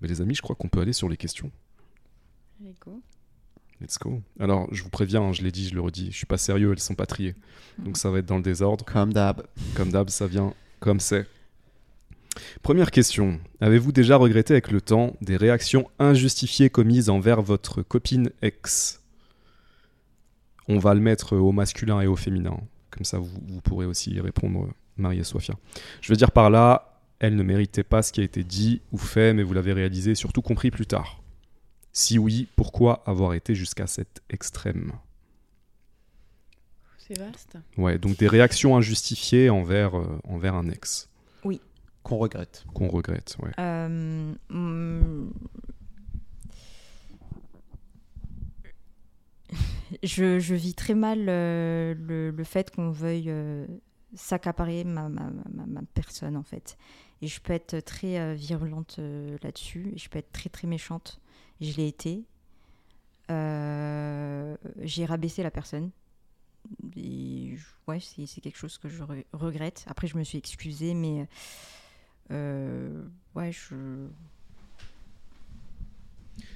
[0.01, 1.51] Mais les amis, je crois qu'on peut aller sur les questions.
[2.79, 3.01] Go.
[3.81, 4.21] Let's go.
[4.39, 6.71] Alors, je vous préviens, hein, je l'ai dit, je le redis, je suis pas sérieux,
[6.71, 7.35] elles sont pas triées.
[7.79, 8.85] Donc ça va être dans le désordre.
[8.85, 9.45] Comme d'hab.
[9.75, 11.27] Comme d'hab, ça vient comme c'est.
[12.61, 13.39] Première question.
[13.59, 19.01] Avez-vous déjà regretté avec le temps des réactions injustifiées commises envers votre copine ex?
[20.67, 22.57] On va le mettre au masculin et au féminin.
[22.91, 25.55] Comme ça, vous, vous pourrez aussi y répondre, Marie et Sophia.
[26.01, 28.97] Je veux dire par là, elle ne méritait pas ce qui a été dit ou
[28.97, 31.22] fait, mais vous l'avez réalisé et surtout compris plus tard.
[31.93, 34.93] Si oui, pourquoi avoir été jusqu'à cet extrême
[36.97, 37.57] C'est vaste.
[37.77, 41.09] Ouais, donc des réactions injustifiées envers, euh, envers un ex
[42.03, 42.65] Qu'on regrette.
[42.73, 43.37] qu'on regrette.
[43.41, 43.51] Ouais.
[43.59, 45.29] Euh, hmm,
[50.03, 53.65] je, je vis très mal euh, le, le fait qu'on veuille euh,
[54.15, 56.77] s'accaparer ma, ma, ma, ma personne, en fait.
[57.21, 60.67] Et je peux être très euh, virulente euh, là-dessus, et je peux être très, très
[60.67, 61.21] méchante.
[61.61, 62.23] Je l'ai été.
[63.31, 65.91] Euh, J'ai rabaissé la personne.
[66.95, 69.83] Et ouais, c'est quelque chose que je re- regrette.
[69.87, 71.27] Après, je me suis excusée, mais
[72.31, 73.03] euh,
[73.35, 74.07] ouais, je.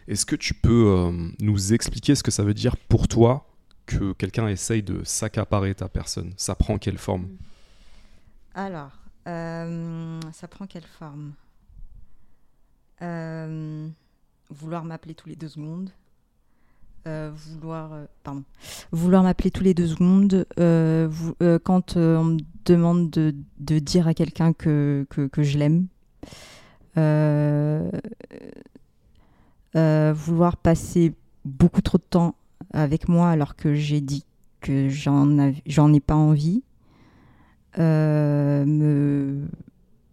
[0.07, 3.47] Est-ce que tu peux euh, nous expliquer ce que ça veut dire pour toi
[3.85, 6.33] que quelqu'un essaye de s'accaparer ta personne?
[6.37, 7.29] Ça prend quelle forme?
[8.53, 8.91] Alors,
[9.25, 11.33] ça prend quelle forme?
[13.01, 13.89] Euh,
[14.49, 15.91] Vouloir m'appeler tous les deux secondes.
[17.07, 18.43] Euh, vouloir, euh, pardon,
[18.91, 20.45] vouloir m'appeler tous les deux secondes.
[20.59, 21.09] euh,
[21.63, 25.87] quand on me demande de, de dire à quelqu'un que, que, que je l'aime.
[29.73, 31.13] Vouloir passer
[31.45, 32.35] beaucoup trop de temps
[32.73, 34.25] avec moi alors que j'ai dit
[34.59, 36.63] que j'en ai pas envie.
[37.77, 39.47] Me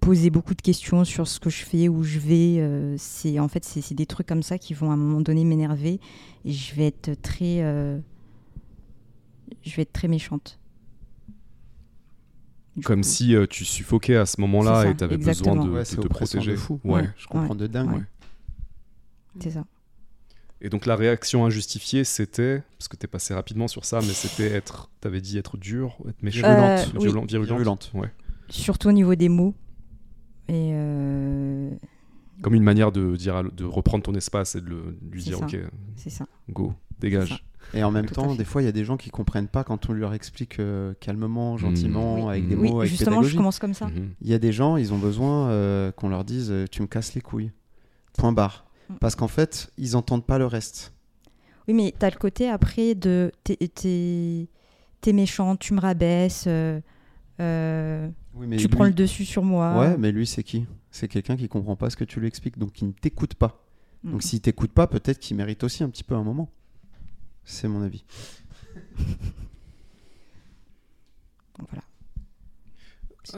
[0.05, 2.57] poser beaucoup de questions sur ce que je fais, où je vais.
[2.59, 5.45] euh, c'est en fait c'est des trucs comme ça qui vont à un moment donné
[5.45, 6.01] m'énerver
[6.45, 7.99] et je vais être très euh,
[9.63, 10.59] je vais être très méchante.
[12.77, 15.71] Du Comme coup, si euh, tu suffoquais à ce moment-là et tu avais besoin de,
[15.71, 16.53] Ouais, de te protéger.
[16.53, 16.81] de fou.
[16.83, 17.03] Ouais.
[17.03, 17.09] Ouais.
[17.17, 17.93] Je comprends de dingue.
[17.93, 18.03] Ouais.
[19.41, 19.65] c'est ça.
[20.61, 24.13] Et donc la réaction injustifiée, c'était, parce que tu es passé rapidement sur ça, mais
[24.13, 27.01] c'était être, tu avais dit être dur, être méchant, Euh, oui.
[27.05, 27.49] violent- virulente.
[27.51, 27.91] Virulente.
[27.95, 28.11] Ouais.
[28.49, 29.55] Surtout au niveau des mots.
[30.49, 31.71] Et euh,
[32.43, 35.39] Comme une manière de dire, de reprendre ton espace et de, le- de lui dire,
[35.39, 35.45] ça.
[35.47, 35.57] ok,
[36.09, 36.27] ça.
[36.51, 37.45] go, dégage.
[37.73, 39.65] Et en même Tout temps, des fois, il y a des gens qui comprennent pas
[39.65, 42.31] quand on leur explique euh, calmement, gentiment, Oui.
[42.31, 43.33] avec des Oui, mots, Oui, avec justement, pédagogie.
[43.33, 43.87] je commence comme ça.
[43.87, 44.11] Mhm.
[44.21, 47.15] Il y a des gens, ils ont besoin euh, qu'on leur dise tu me casses
[47.15, 47.51] les couilles.
[48.19, 48.67] Point barre.
[48.91, 48.95] Mm.
[49.01, 50.93] Parce qu'en fait, ils entendent pas le reste.
[51.67, 56.81] Oui, mais t'as le côté après de t'es, méchant, tu me rabaisses, euh,
[57.41, 59.79] euh, Oui, mais tu lui- prends le dessus sur moi.
[59.79, 60.67] Ouais, mais lui, c'est qui?
[60.91, 63.65] C'est quelqu'un qui comprend pas ce que tu lui expliques, donc qui ne t'écoute pas.
[64.03, 64.11] Mm.
[64.13, 66.51] Donc s'il t'écoute pas, peut-être qu'il mérite aussi un petit peu un moment.
[67.45, 68.05] C'est mon avis.
[71.59, 71.85] Donc voilà.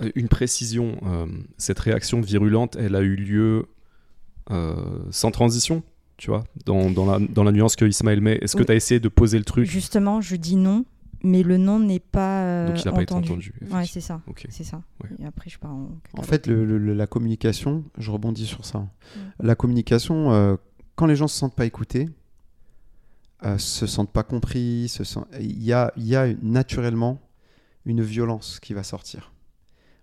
[0.07, 1.26] Euh, Une précision, euh,
[1.59, 3.66] cette réaction virulente, elle a eu lieu
[4.51, 5.82] euh, sans transition,
[6.16, 8.38] tu vois, dans, dans la, dans la nuance que Ismaël met.
[8.42, 8.66] Est-ce que Oui.
[8.66, 9.66] tu as essayé de poser le truc?
[9.68, 10.84] Justement, je dis non,
[11.26, 13.52] mais le non n'est pas euh, Donc il n'a pas été entendu.
[13.70, 14.22] Ouais, c'est ça.
[14.26, 14.46] Ok.
[14.48, 14.82] C'est ça.
[15.02, 15.10] Ouais.
[15.20, 15.90] Et après, je pars en.
[16.14, 18.86] En fait, le- le- le- la communication, je rebondis sur ça.
[19.40, 20.56] La communication, euh,
[20.94, 22.08] quand les gens se sentent pas écoutés,
[23.44, 27.20] euh, se sentent pas compris, se sent- il y a, il y a naturellement
[27.84, 29.32] une violence qui va sortir.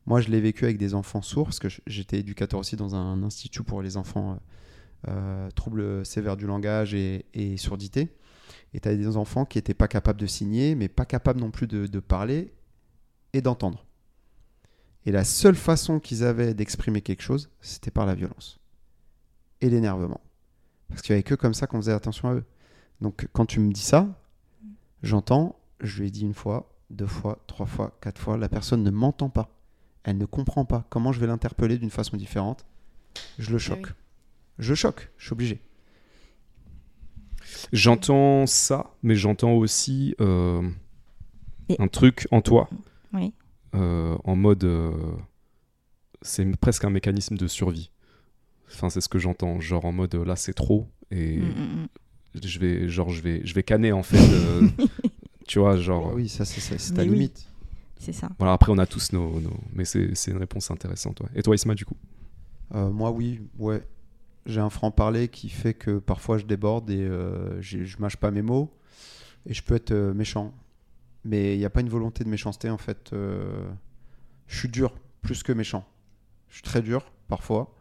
[0.06, 3.24] Moi, je l'ai vécu avec des enfants sourds, parce que j'étais éducateur aussi dans un
[3.24, 4.36] institut pour les enfants euh,
[5.10, 8.10] euh, troubles sévères du langage et, et surdité.
[8.74, 11.52] Et tu as des enfants qui n'étaient pas capables de signer, mais pas capables non
[11.52, 12.54] plus de, de parler
[13.34, 13.86] et d'entendre.
[15.06, 18.60] Et la seule façon qu'ils avaient d'exprimer quelque chose, c'était par la violence
[19.62, 20.22] et l'énervement.
[20.90, 22.46] Parce qu'il n'y avait que comme ça qu'on faisait attention à eux.
[23.02, 24.08] Donc quand tu me dis ça,
[25.02, 28.84] j'entends, je lui ai dit une fois, deux fois, trois fois, quatre fois, la personne
[28.84, 29.50] ne m'entend pas.
[30.04, 32.66] Elle ne comprend pas comment je vais l'interpeller d'une façon différente.
[33.40, 33.88] Je le choque.
[33.88, 33.94] oui.
[34.60, 35.62] Je choque, je suis obligé.
[37.72, 40.68] J'entends ça, mais j'entends aussi euh,
[41.70, 42.70] Et- un truc en toi,
[43.14, 43.34] Oui.
[43.76, 44.64] euh, en mode.
[44.64, 44.92] euh,
[46.22, 47.92] c'est presque un mécanisme de survie.
[48.72, 51.88] Enfin, c'est ce que j'entends, genre en mode là c'est trop et Mm, mm, mm.
[52.44, 54.18] je vais genre je vais je vais canner en fait.
[54.32, 54.68] euh,
[55.48, 56.14] tu vois, genre.
[56.14, 57.10] Oui, ça c'est ça, c'est Mais ta oui.
[57.10, 57.46] limite.
[58.00, 58.30] C'est ça.
[58.40, 61.20] Voilà, après on a tous nos, nos- mais c'est c'est une réponse intéressante.
[61.22, 61.30] ouais.
[61.36, 61.96] Et toi Isma du coup?
[62.74, 63.84] Euh, moi, oui, ouais.
[64.46, 68.42] J'ai un franc-parler qui fait que parfois je déborde et euh, je mâche pas mes
[68.42, 68.76] mots
[69.46, 70.54] et je peux être euh, méchant.
[71.24, 73.14] Mais il n'y a pas une volonté de méchanceté en fait.
[73.14, 73.66] euh,
[74.48, 75.86] je suis dur, plus que méchant.
[76.50, 77.74] Je suis très dur parfois.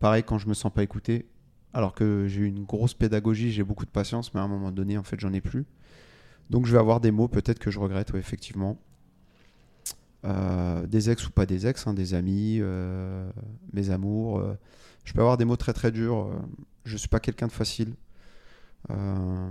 [0.00, 1.26] Pareil quand je me sens pas écouté.
[1.74, 4.98] Alors que j'ai une grosse pédagogie, j'ai beaucoup de patience, mais à un moment donné,
[4.98, 5.64] en fait, j'en ai plus.
[6.50, 8.78] Donc je vais avoir des mots peut-être que je regrette, ouais, effectivement.
[10.24, 12.60] Des ex ou pas des ex, hein, des amis,
[13.72, 14.42] mes amours.
[15.04, 16.28] Je peux avoir des mots très très durs.
[16.28, 16.38] euh,
[16.84, 17.94] je suis pas quelqu'un de facile.
[18.90, 19.50] Euh,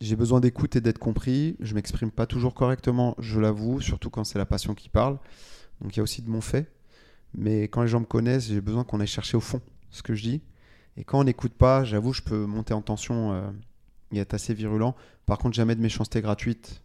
[0.00, 1.56] j'ai besoin d'écoute et d'être compris.
[1.60, 5.18] Je m'exprime pas toujours correctement, je l'avoue, surtout quand c'est la passion qui parle.
[5.80, 6.70] Donc il y a aussi de mon fait.
[7.34, 10.14] Mais quand les gens me connaissent, j'ai besoin qu'on aille chercher au fond ce que
[10.14, 10.42] je dis.
[10.96, 13.50] Et quand on n'écoute pas, j'avoue, je peux monter en tension euh,
[14.12, 14.94] et être assez virulent.
[15.26, 16.82] Par contre, jamais de méchanceté gratuite.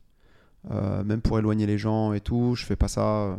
[0.69, 3.37] Même pour éloigner les gens et tout, je fais pas ça.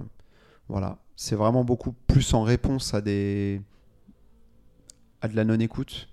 [0.68, 0.98] voilà.
[1.14, 3.60] C'est vraiment beaucoup plus en réponse à des
[5.20, 6.08] à de la non-écoute.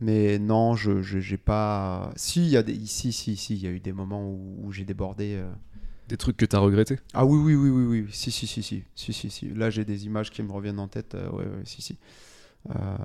[0.00, 2.12] Mais non, je j'ai pas.
[2.16, 2.74] Si, il y a des...
[2.86, 5.36] si, si, si, il y a eu des moments où, où j'ai débordé.
[5.36, 5.50] euh.
[6.08, 6.98] Des trucs que t'as regretté?
[7.14, 9.48] Ah oui, oui, oui, oui, oui, si, si, si, si, si, si, si.
[9.48, 11.14] Là, j'ai des images qui me reviennent en tête.
[11.14, 11.98] euh, ouais, ouais, si, si.
[12.70, 12.96] Euh,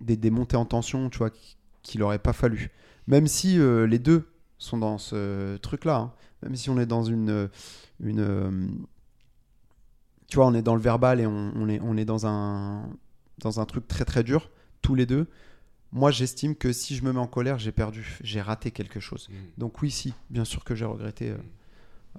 [0.00, 2.70] des, des montées en tension, tu vois, qui- qu'il n'aurait pas fallu.
[3.06, 4.26] Même si euh, les deux
[4.58, 6.12] sont dans ce truc-là, hein.
[6.42, 7.50] même si on est dans une,
[8.00, 8.86] une,
[10.28, 12.88] tu vois, on est dans le verbal et on, on est, on est dans un,
[13.38, 14.50] dans un truc très très dur,
[14.82, 15.26] tous les deux.
[15.92, 19.28] Moi, j'estime que si je me mets en colère, j'ai perdu, j'ai raté quelque chose.
[19.58, 21.36] Donc oui, si, bien sûr que j'ai regretté euh,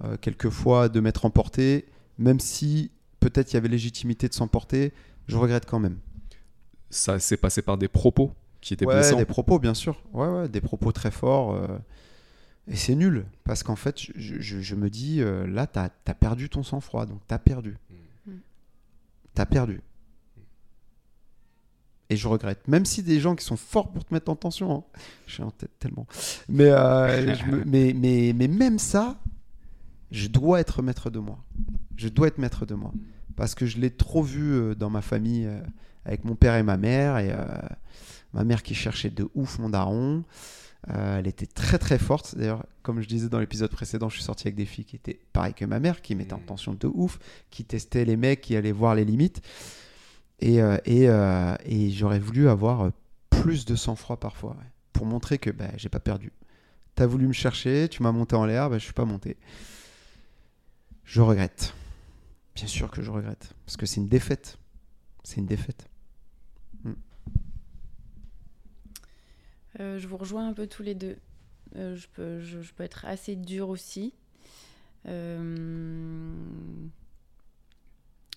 [0.04, 1.86] euh, quelquefois de m'être emporté,
[2.18, 2.90] même si
[3.20, 4.92] peut-être il y avait légitimité de s'emporter,
[5.28, 5.98] je regrette quand même.
[6.90, 9.16] Ça s'est passé par des propos qui étaient Ouais, blessants.
[9.18, 10.00] des propos, bien sûr.
[10.12, 11.54] Ouais, ouais, des propos très forts.
[11.54, 11.78] euh,
[12.68, 16.14] et c'est nul, parce qu'en fait, je, je- je me dis, euh, là, t'as as
[16.14, 17.76] perdu ton sang-froid, donc t'as perdu.
[18.26, 18.30] Mm.
[19.34, 19.82] T'as perdu.
[22.08, 22.68] Et je regrette.
[22.68, 24.84] Même si des gens qui sont forts pour te mettre en tension, hein.
[25.26, 26.06] je suis en tête tellement.
[26.48, 29.18] Mais, euh, je me- mais, mais, mais même ça,
[30.12, 31.38] je dois être maître de moi.
[31.96, 32.92] Je dois être maître de moi.
[33.34, 35.60] Parce que je l'ai trop vu euh, dans ma famille euh,
[36.04, 37.18] avec mon père et ma mère.
[37.18, 37.44] Et euh,
[38.32, 40.22] ma mère qui cherchait de ouf mon daron.
[40.90, 42.36] Euh, elle était très très forte.
[42.36, 45.18] D'ailleurs, comme je disais dans l'épisode précédent, je suis sorti avec des filles qui étaient
[45.32, 47.18] pareilles que ma mère, qui mettaient en tension de ouf,
[47.50, 49.42] qui testaient les mecs, qui allaient voir les limites.
[50.40, 52.90] Et, euh, euh, et j'aurais voulu avoir euh,
[53.30, 54.56] plus de sang-froid parfois,
[54.92, 56.32] pour montrer que bah, j'ai pas perdu.
[56.94, 59.36] T'as voulu me chercher, tu m'as monté en l'air, bah, je suis pas monté.
[61.04, 61.74] Je regrette.
[62.54, 63.54] Bien sûr que je regrette.
[63.64, 64.58] Parce que c'est une défaite.
[65.22, 65.88] C'est une défaite.
[69.78, 71.18] Euh, je vous rejoins un peu tous les deux.
[71.74, 74.14] Je, peux, je, peux être assez dure aussi.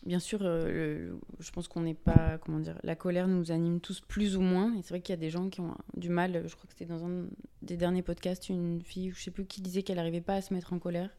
[0.06, 4.00] Bien sûr, euh, je pense qu'on n'est pas, comment dire, la colère nous anime tous
[4.00, 4.74] plus ou moins.
[4.76, 6.44] Et c'est vrai qu'il y a des gens qui ont du mal.
[6.48, 7.26] Je crois que c'était dans un
[7.62, 10.54] des derniers podcasts, une fille, je sais plus qui disait qu'elle n'arrivait pas à se
[10.54, 11.10] mettre en colère.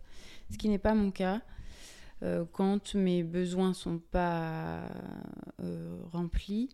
[0.50, 1.42] Ce qui n'est pas mon cas.
[2.22, 4.82] Euh, quand mes besoins sont pas
[5.62, 6.70] euh, remplis,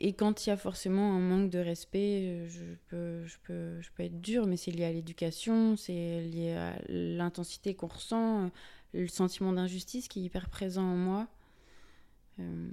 [0.00, 3.88] et quand il y a forcément un manque de respect, je peux, je peux, je
[3.94, 8.50] peux être dure, mais c'est lié à l'éducation, c'est lié à l'intensité qu'on ressent,
[9.02, 11.26] le sentiment d'injustice qui est hyper présent en moi.
[12.40, 12.68] Euh,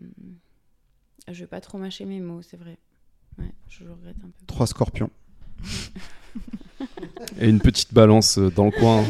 [1.32, 2.78] je vais pas trop mâcher mes mots, c'est vrai.
[3.38, 4.46] Ouais, je le regrette un peu.
[4.48, 5.10] Trois scorpions.
[7.40, 9.04] Et une petite balance euh, dans le coin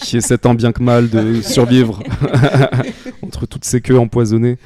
[0.00, 2.02] qui essaie tant bien que mal de survivre
[3.22, 4.58] entre toutes ces queues empoisonnées.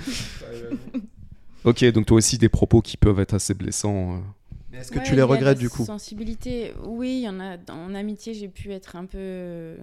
[1.64, 4.16] Ok, donc toi aussi des propos qui peuvent être assez blessants.
[4.16, 4.78] euh.
[4.78, 5.84] Est-ce que Ouais, tu les regrettes du coup?
[5.84, 7.57] Sensibilité, oui, il y en a.
[7.72, 9.76] En amitié, j'ai pu être un peu euh,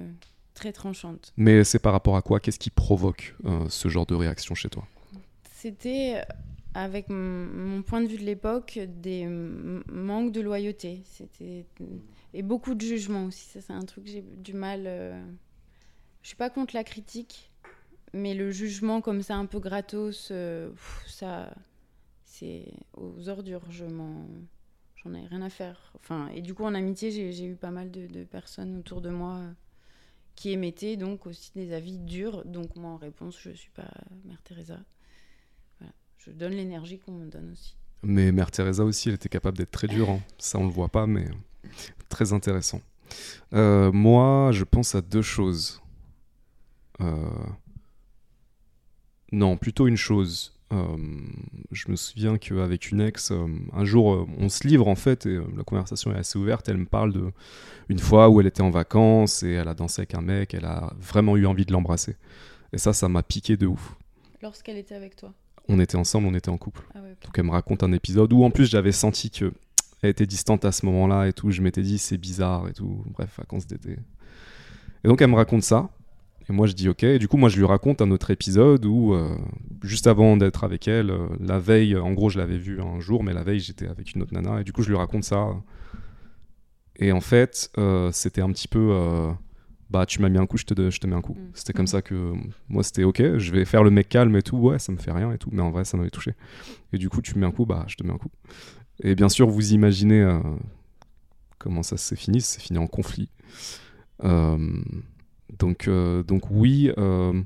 [0.54, 1.34] très tranchante.
[1.38, 2.39] Mais c'est par rapport à quoi?
[2.39, 4.88] Qu'est-ce qui provoque euh, ce genre de réaction chez toi?
[5.54, 6.34] C'était, euh,
[6.74, 11.02] avec mon point de vue de l'époque, des manques de loyauté.
[11.06, 11.66] C'était
[12.34, 13.45] et beaucoup de jugement aussi.
[13.49, 14.84] Ça, c'est un truc que j'ai du mal.
[14.86, 15.22] euh,
[16.22, 17.52] Je suis pas contre la critique,
[18.14, 21.54] mais le jugement comme ça, un peu gratos, euh, pff, ça,
[22.24, 23.70] c'est aux ordures.
[23.70, 24.26] Je m'en,
[24.95, 25.91] j'en ai rien à faire.
[25.95, 29.02] Enfin, et du coup, en amitié, j'ai j'ai eu pas mal de, de personnes autour
[29.02, 29.41] de moi.
[30.32, 32.44] Euh, qui émettaient donc aussi des avis durs.
[32.46, 33.90] Donc moi, en réponse, je suis pas
[34.26, 34.80] Mère Teresa.
[36.18, 37.76] Je donne l'énergie qu'on me donne aussi.
[38.04, 40.10] Mais Mère Teresa aussi, elle était capable d'être très dure.
[40.10, 40.20] hein.
[40.38, 41.28] Ça, on le voit pas, mais
[42.10, 42.80] très intéressant.
[43.54, 45.82] Euh, moi, je pense à deux choses.
[47.02, 47.30] Euh,
[49.32, 50.54] Non, plutôt une chose.
[50.72, 50.97] Euh,
[51.72, 55.26] je me souviens qu'avec une ex, euh, un jour, euh, on se livre en fait,
[55.26, 56.69] et la conversation est assez ouverte.
[56.69, 57.32] Elle me parle de
[57.89, 60.65] une fois où elle était en vacances et elle a dansé avec un mec, elle
[60.65, 62.15] a vraiment eu envie de l'embrasser.
[62.74, 63.95] Et ça, ça m'a piqué de ouf.
[64.41, 65.34] Lorsqu'elle était avec toi?
[65.67, 66.82] On était ensemble, on était en couple.
[66.95, 67.15] Ah ouais.
[67.24, 69.53] Donc elle me raconte un épisode où en plus j'avais senti que
[70.01, 71.51] elle était distante à ce moment-là et tout.
[71.51, 73.03] Je m'étais dit c'est bizarre et tout.
[73.07, 73.97] Bref, vacances d'été.
[75.03, 75.89] Et donc elle me raconte ça.
[76.50, 77.04] Et moi je dis ok.
[77.04, 79.38] Et du coup moi je lui raconte un autre épisode où euh,
[79.84, 83.24] juste avant d'être avec elle, euh, la veille, en gros je l'avais vue un jour,
[83.24, 85.50] mais la veille j'étais avec une autre nana et du coup je lui raconte ça.
[86.98, 88.94] Et en fait euh, c'était un petit peu
[89.89, 91.34] bah tu m'as mis un coup, je te, je te mets un coup.
[91.34, 91.52] Mm.
[91.54, 92.34] C'était comme ça que
[92.70, 93.38] moi c'était ok.
[93.38, 94.58] Je vais faire le mec calme et tout.
[94.58, 95.50] Ouais ça me fait rien et tout.
[95.52, 96.34] Mais en vrai ça m'avait touché.
[96.94, 98.32] Et du coup, tu me mets un coup, bah, je te mets un coup.
[99.04, 100.39] Et bien sûr, vous imaginez
[101.58, 102.42] comment ça s'est fini.
[102.42, 103.30] C'est fini en conflit.
[104.24, 104.82] Euh,
[105.60, 106.91] donc, euh, donc oui.
[106.97, 107.41] euh,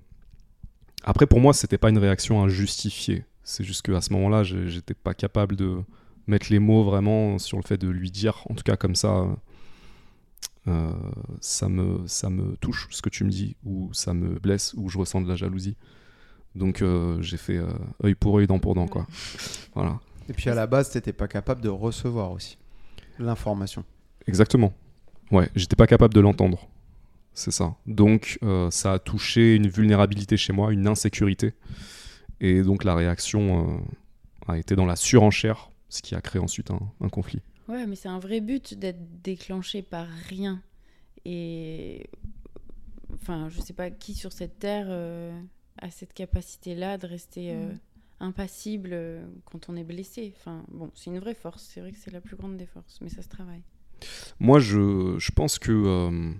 [1.03, 3.25] Après, pour moi, c'était pas une réaction injustifiée.
[3.43, 5.77] C'est juste qu'à ce moment-là, j'étais pas capable de
[6.27, 9.25] mettre les mots vraiment sur le fait de lui dire, en tout cas comme ça,
[10.67, 10.91] euh,
[11.41, 14.89] ça, me, ça me touche ce que tu me dis, ou ça me blesse, ou
[14.89, 15.77] je ressens de la jalousie.
[16.55, 17.67] Donc euh, j'ai fait euh,
[18.03, 19.05] œil pour œil, dent pour dent, quoi.
[19.75, 19.99] Voilà.
[20.27, 22.57] Et puis à la base, t'étais pas capable de recevoir aussi
[23.19, 23.83] l'information.
[24.27, 24.73] Exactement.
[25.31, 26.67] Ouais, j'étais pas capable de l'entendre.
[27.35, 27.75] C'est ça.
[27.85, 31.53] Donc, euh, ça a touché une vulnérabilité chez moi, une insécurité.
[32.39, 33.77] Et donc, la réaction euh,
[34.47, 37.41] a été dans la surenchère, ce qui a créé ensuite un, un conflit.
[37.67, 40.61] Ouais, mais c'est un vrai but d'être déclenché par rien.
[41.25, 42.09] Et.
[43.13, 45.37] Enfin, je sais pas qui sur cette terre euh,
[45.81, 47.79] a cette capacité-là de rester euh, Mm.
[48.19, 48.97] impassible
[49.43, 50.33] quand on est blessé.
[50.37, 51.69] Enfin, bon, c'est une vraie force.
[51.73, 53.63] C'est vrai que c'est la plus grande des forces, mais ça se travaille.
[54.39, 56.33] Moi, je, je pense que.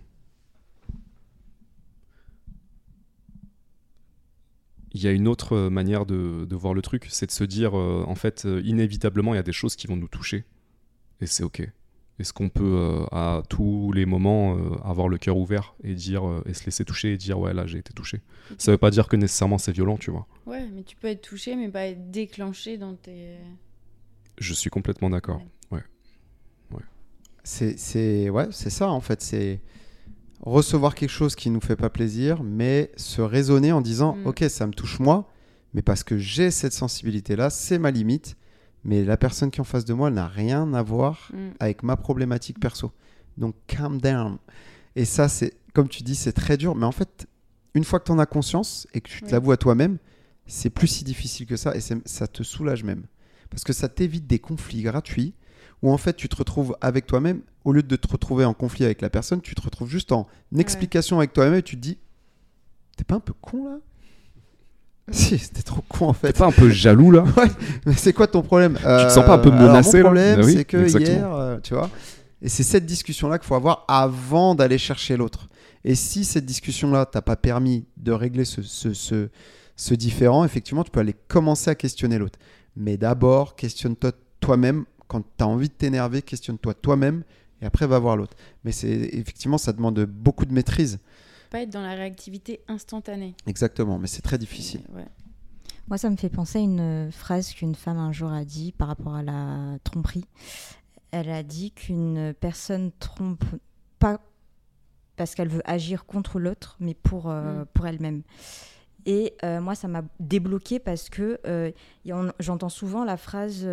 [4.96, 7.78] Il y a une autre manière de, de voir le truc, c'est de se dire,
[7.78, 10.46] euh, en fait, euh, inévitablement, il y a des choses qui vont nous toucher.
[11.20, 11.70] Et c'est OK.
[12.18, 16.26] Est-ce qu'on peut, euh, à tous les moments, euh, avoir le cœur ouvert et, dire,
[16.26, 18.22] euh, et se laisser toucher et dire, ouais, là, j'ai été touché?
[18.58, 20.26] Ça veut pas dire que nécessairement c'est violent, tu vois.
[20.46, 23.36] Ouais, mais tu peux être touché, mais pas être déclenché dans tes.
[24.38, 25.42] Je suis complètement d'accord.
[27.48, 29.22] C'est, c'est, ouais, c'est ça en fait.
[29.22, 29.62] C'est
[30.42, 34.28] recevoir quelque chose qui nous fait pas plaisir, mais se raisonner en disant Mm.
[34.28, 35.30] Ok, ça me touche moi,
[35.74, 38.36] mais parce que j'ai cette sensibilité-là, c'est ma limite.
[38.84, 41.38] Mais la personne qui est en face de moi n'a rien à voir Mm.
[41.60, 42.92] avec ma problématique perso.
[43.38, 44.38] Donc, calm down.
[44.96, 46.76] Et ça, c'est, comme tu dis, c'est très dur.
[46.76, 47.28] Mais en fait,
[47.74, 49.32] une fois que tu en as conscience et que tu te Oui.
[49.32, 49.98] l'avoues à toi-même,
[50.48, 53.04] c'est plus si difficile que ça et ça te soulage même.
[53.50, 55.34] Parce que ça t'évite des conflits gratuits
[55.86, 57.42] où en fait tu te retrouves avec toi-même.
[57.64, 60.28] Au lieu de te retrouver en conflit avec la personne, tu te retrouves juste en
[60.58, 61.98] explication avec toi-même et tu te dis
[62.98, 63.78] T'es pas un peu con là?
[65.12, 66.34] Si, c'était trop con en fait.
[66.34, 67.24] T'es pas un peu jaloux, là?
[67.86, 68.74] Mais c'est quoi ton problème?
[68.78, 70.04] Tu te sens pas un peu menacé, là?
[70.04, 71.16] Mon problème, Bah oui, c'est que exactement.
[71.16, 71.92] hier, euh, tu vois.
[72.42, 75.48] Et c'est cette discussion-là qu'il faut avoir avant d'aller chercher l'autre.
[75.84, 79.30] Et si cette discussion-là t'a pas permis de régler ce, ce, ce,
[79.76, 82.40] ce différent, effectivement, tu peux aller commencer à questionner l'autre.
[82.76, 84.86] Mais d'abord, questionne-toi toi-même.
[85.08, 87.24] Quand tu as envie de t'énerver, questionne-toi toi-même
[87.62, 88.36] et après va voir l'autre.
[88.64, 91.00] Mais c'est effectivement, ça demande beaucoup de maîtrise.
[91.52, 93.36] Pas être dans la réactivité instantanée.
[93.48, 94.82] Exactement, mais c'est très difficile.
[94.94, 95.06] Ouais.
[95.88, 98.72] Moi, ça me fait penser à une euh, phrase qu'une femme un jour a dit
[98.72, 100.26] par rapport à la tromperie.
[101.12, 103.46] Elle a dit qu'une personne trompe
[104.00, 104.20] pas
[105.16, 107.66] parce qu'elle veut agir contre l'autre, mais pour, euh, Mm.
[107.74, 108.24] pour elle-même.
[109.06, 111.72] Et euh, moi, ça m'a débloqué parce que euh,
[112.40, 113.66] j'entends souvent la phrase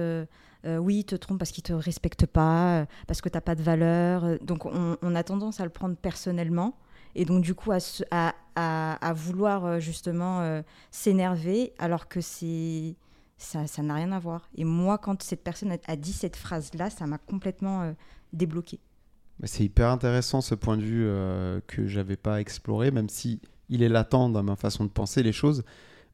[0.65, 3.41] euh, Oui, il te trompe parce qu'il te respecte pas, euh, parce que tu n'as
[3.41, 4.25] pas de valeur.
[4.25, 6.77] Euh, Donc, on, a tendance à le prendre personnellement.
[7.15, 12.97] Et donc, du coup, à, à, vouloir justement s'énerver alors que c'est
[13.37, 14.49] ça ça n'a rien à voir.
[14.55, 17.95] Et moi, quand cette personne a, dit cette phrase-là, ça m'a complètement
[18.33, 18.81] débloqué.
[19.45, 21.05] C'est hyper intéressant ce point de vue
[21.67, 25.33] que j'avais pas exploré, même si il est latent dans ma façon de penser les
[25.33, 25.65] choses.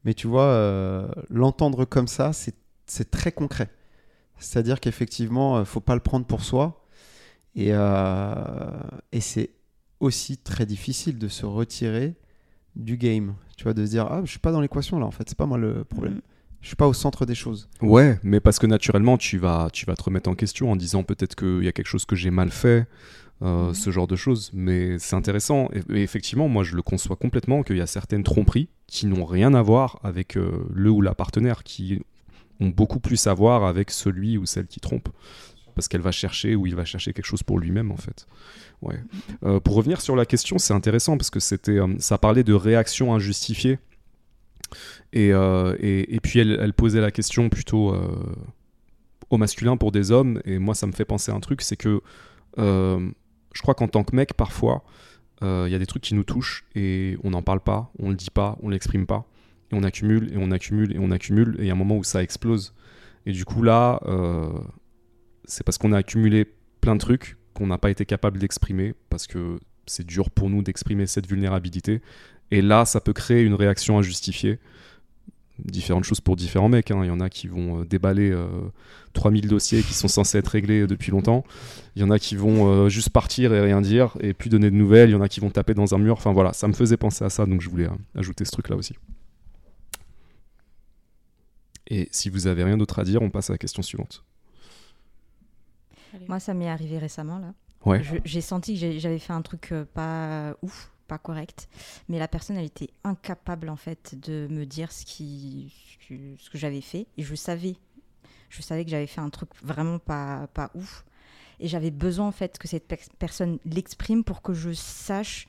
[0.03, 3.69] Mais tu vois, l'entendre comme ça, c'est très concret.
[4.39, 6.85] C'est-à-dire qu'effectivement, euh, faut pas le prendre pour soi.
[7.55, 8.79] Et, euh,
[9.11, 9.51] et c'est
[9.99, 12.15] aussi très difficile de se retirer
[12.75, 13.35] du game.
[13.57, 15.37] Tu vois, de se dire ah je suis pas dans l'équation là en fait, c'est
[15.37, 16.15] pas moi le problème.
[16.15, 16.21] Mm.
[16.61, 17.69] Je suis pas au centre des choses.
[17.81, 21.03] Ouais, mais parce que naturellement, tu vas, tu vas te remettre en question en disant
[21.03, 22.85] peut-être qu'il y a quelque chose que j'ai mal fait,
[23.41, 23.73] euh, Mhm.
[23.73, 24.51] ce genre de choses.
[24.53, 25.69] Mais c'est intéressant.
[25.73, 29.23] Et, et effectivement, moi, je le conçois complètement qu'il y a certaines tromperies qui n'ont
[29.23, 32.01] rien à voir avec euh, le ou la partenaire, qui
[32.59, 35.09] ont beaucoup plus à voir avec celui ou celle qui trompe.
[35.75, 38.27] Parce qu'elle va chercher ou il va chercher quelque chose pour lui-même, en fait.
[38.81, 39.01] Ouais.
[39.43, 42.53] Euh, pour revenir sur la question, c'est intéressant parce que c'était, euh, ça parlait de
[42.53, 43.79] réaction injustifiée.
[45.13, 47.95] Et, euh, et, et puis elle, elle posait la question plutôt
[49.29, 50.41] au masculin pour des hommes.
[50.45, 52.01] Et moi, ça me fait penser à un truc, c'est que
[52.57, 54.83] je crois qu'en tant que mec, parfois,
[55.41, 58.15] il y a des trucs qui nous touchent et on n'en parle pas, on le
[58.15, 59.25] dit pas, on l'exprime pas.
[59.71, 61.55] Et on accumule et on accumule et on accumule.
[61.59, 62.73] Et il y a un moment où ça explose.
[63.25, 64.49] Et du coup, là, euh,
[65.45, 66.45] c'est parce qu'on a accumulé
[66.81, 70.61] plein de trucs qu'on n'a pas été capable d'exprimer parce que c'est dur pour nous
[70.61, 72.01] d'exprimer cette vulnérabilité.
[72.51, 74.59] Et là, ça peut créer une réaction injustifiée.
[75.59, 76.89] Différentes choses pour différents mecs.
[76.89, 77.01] hein.
[77.03, 78.47] Il y en a qui vont euh, déballer euh,
[79.13, 81.43] 3000 dossiers qui sont censés être réglés depuis longtemps.
[81.95, 84.71] Il y en a qui vont euh, juste partir et rien dire et plus donner
[84.71, 85.09] de nouvelles.
[85.09, 86.13] Il y en a qui vont taper dans un mur.
[86.13, 88.77] Enfin voilà, ça me faisait penser à ça, donc je voulais euh, ajouter ce truc-là
[88.77, 88.95] aussi.
[91.89, 94.23] Et si vous avez rien d'autre à dire, on passe à la question suivante.
[96.27, 97.53] Moi, ça m'est arrivé récemment là.
[97.85, 98.01] Ouais.
[98.25, 101.69] J'ai senti que j'avais fait un truc euh, pas ouf, pas correct,
[102.09, 105.73] mais la personne, elle était incapable en fait de me dire ce qui,
[106.07, 107.77] ce que, j'avais fait, et je savais,
[108.49, 111.05] je savais que j'avais fait un truc vraiment pas pas ouf,
[111.61, 115.47] et j'avais besoin en fait que cette per- personne l'exprime pour que je sache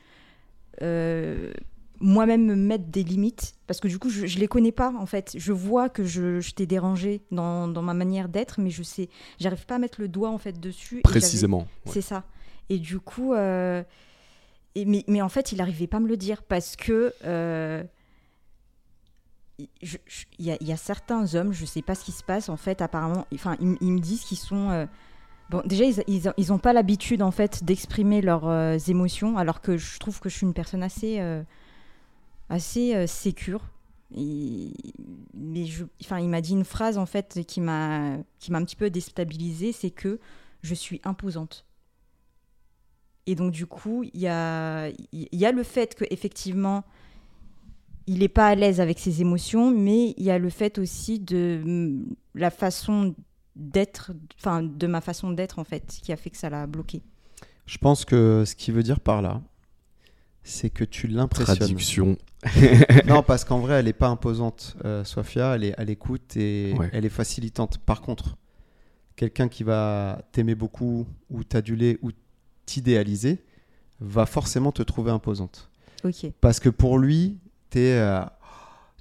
[0.82, 1.52] euh,
[2.00, 5.06] moi-même me mettre des limites parce que du coup je, je les connais pas en
[5.06, 8.82] fait je vois que je, je t'ai dérangé dans, dans ma manière d'être mais je
[8.82, 11.60] sais j'arrive pas à mettre le doigt en fait dessus Précisément.
[11.86, 11.92] ouais.
[11.92, 12.24] c'est ça
[12.70, 13.82] et du coup euh,
[14.74, 17.84] et, mais, mais en fait il arrivait pas à me le dire parce que euh,
[19.58, 19.66] il
[20.38, 22.56] y, a, il y a certains hommes je sais pas ce qui se passe en
[22.56, 24.86] fait apparemment enfin ils, me disent qu'ils sont euh,
[25.50, 29.60] Bon, déjà, ils, ils, ils ont pas l'habitude en fait d'exprimer leurs euh, émotions, alors
[29.60, 31.42] que je trouve que je suis une personne assez, euh,
[32.50, 33.62] assez euh, sécure.
[34.12, 38.64] Mais je, enfin, il m'a dit une phrase en fait qui m'a, qui m'a un
[38.64, 40.18] petit peu déstabilisée, c'est que
[40.62, 41.64] je suis imposante.
[43.26, 46.84] Et donc du coup, il y a, il y a le fait que effectivement,
[48.08, 51.20] il n'est pas à l'aise avec ses émotions, mais il y a le fait aussi
[51.20, 52.02] de
[52.34, 53.14] la façon
[53.54, 57.02] d'être, enfin de ma façon d'être en fait, qui a fait que ça l'a bloqué.
[57.66, 59.40] Je pense que ce qu'il veut dire par là,
[60.50, 61.56] c'est que tu l'impressionnes.
[61.56, 62.18] Traduction.
[63.06, 65.54] non, parce qu'en vrai, elle n'est pas imposante, euh, Sofia.
[65.54, 66.90] Elle est à l'écoute et Ouais.
[66.92, 67.78] elle est facilitante.
[67.78, 68.36] Par contre,
[69.16, 72.10] quelqu'un qui va t'aimer beaucoup ou t'aduler ou
[72.66, 73.44] t'idéaliser
[74.00, 75.70] va forcément te trouver imposante.
[76.04, 76.26] Ok.
[76.40, 77.38] Parce que pour lui,
[77.68, 78.22] t'es, euh,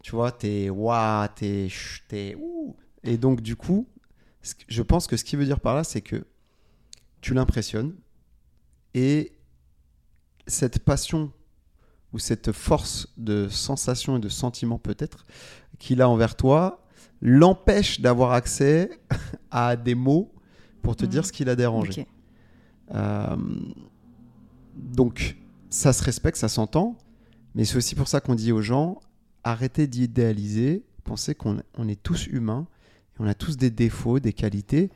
[0.03, 1.69] tu vois, t'es, waouh, t'es,
[2.07, 2.75] t'es, ouh.
[3.03, 3.87] Et donc du coup,
[4.67, 6.25] je pense que ce qu'il veut dire par là, c'est que
[7.21, 7.95] tu l'impressionnes
[8.93, 9.31] et
[10.47, 11.31] cette passion
[12.14, 15.26] ou cette force de sensation et de sentiment peut-être
[15.78, 16.84] qu'il a envers toi
[17.22, 18.89] l'empêche d'avoir accès
[19.51, 20.32] à des mots
[20.82, 21.10] pour te Mhm.
[21.12, 22.07] dire ce qu'il a dérangé.
[22.95, 23.36] Euh,
[24.76, 25.38] donc,
[25.70, 26.97] ça se respecte, ça s'entend,
[27.53, 28.99] mais c'est aussi pour ça qu'on dit aux gens
[29.43, 32.68] arrêtez d'idéaliser, pensez qu'on on est tous humains,
[33.14, 34.89] et on a tous des défauts, des qualités,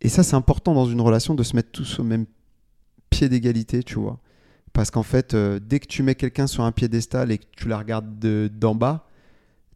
[0.00, 2.24] et ça, c'est important dans une relation de se mettre tous au même
[3.10, 4.18] pied d'égalité, tu vois.
[4.72, 7.68] Parce qu'en fait, euh, dès que tu mets quelqu'un sur un piédestal et que tu
[7.68, 9.06] la regardes de- d'en bas,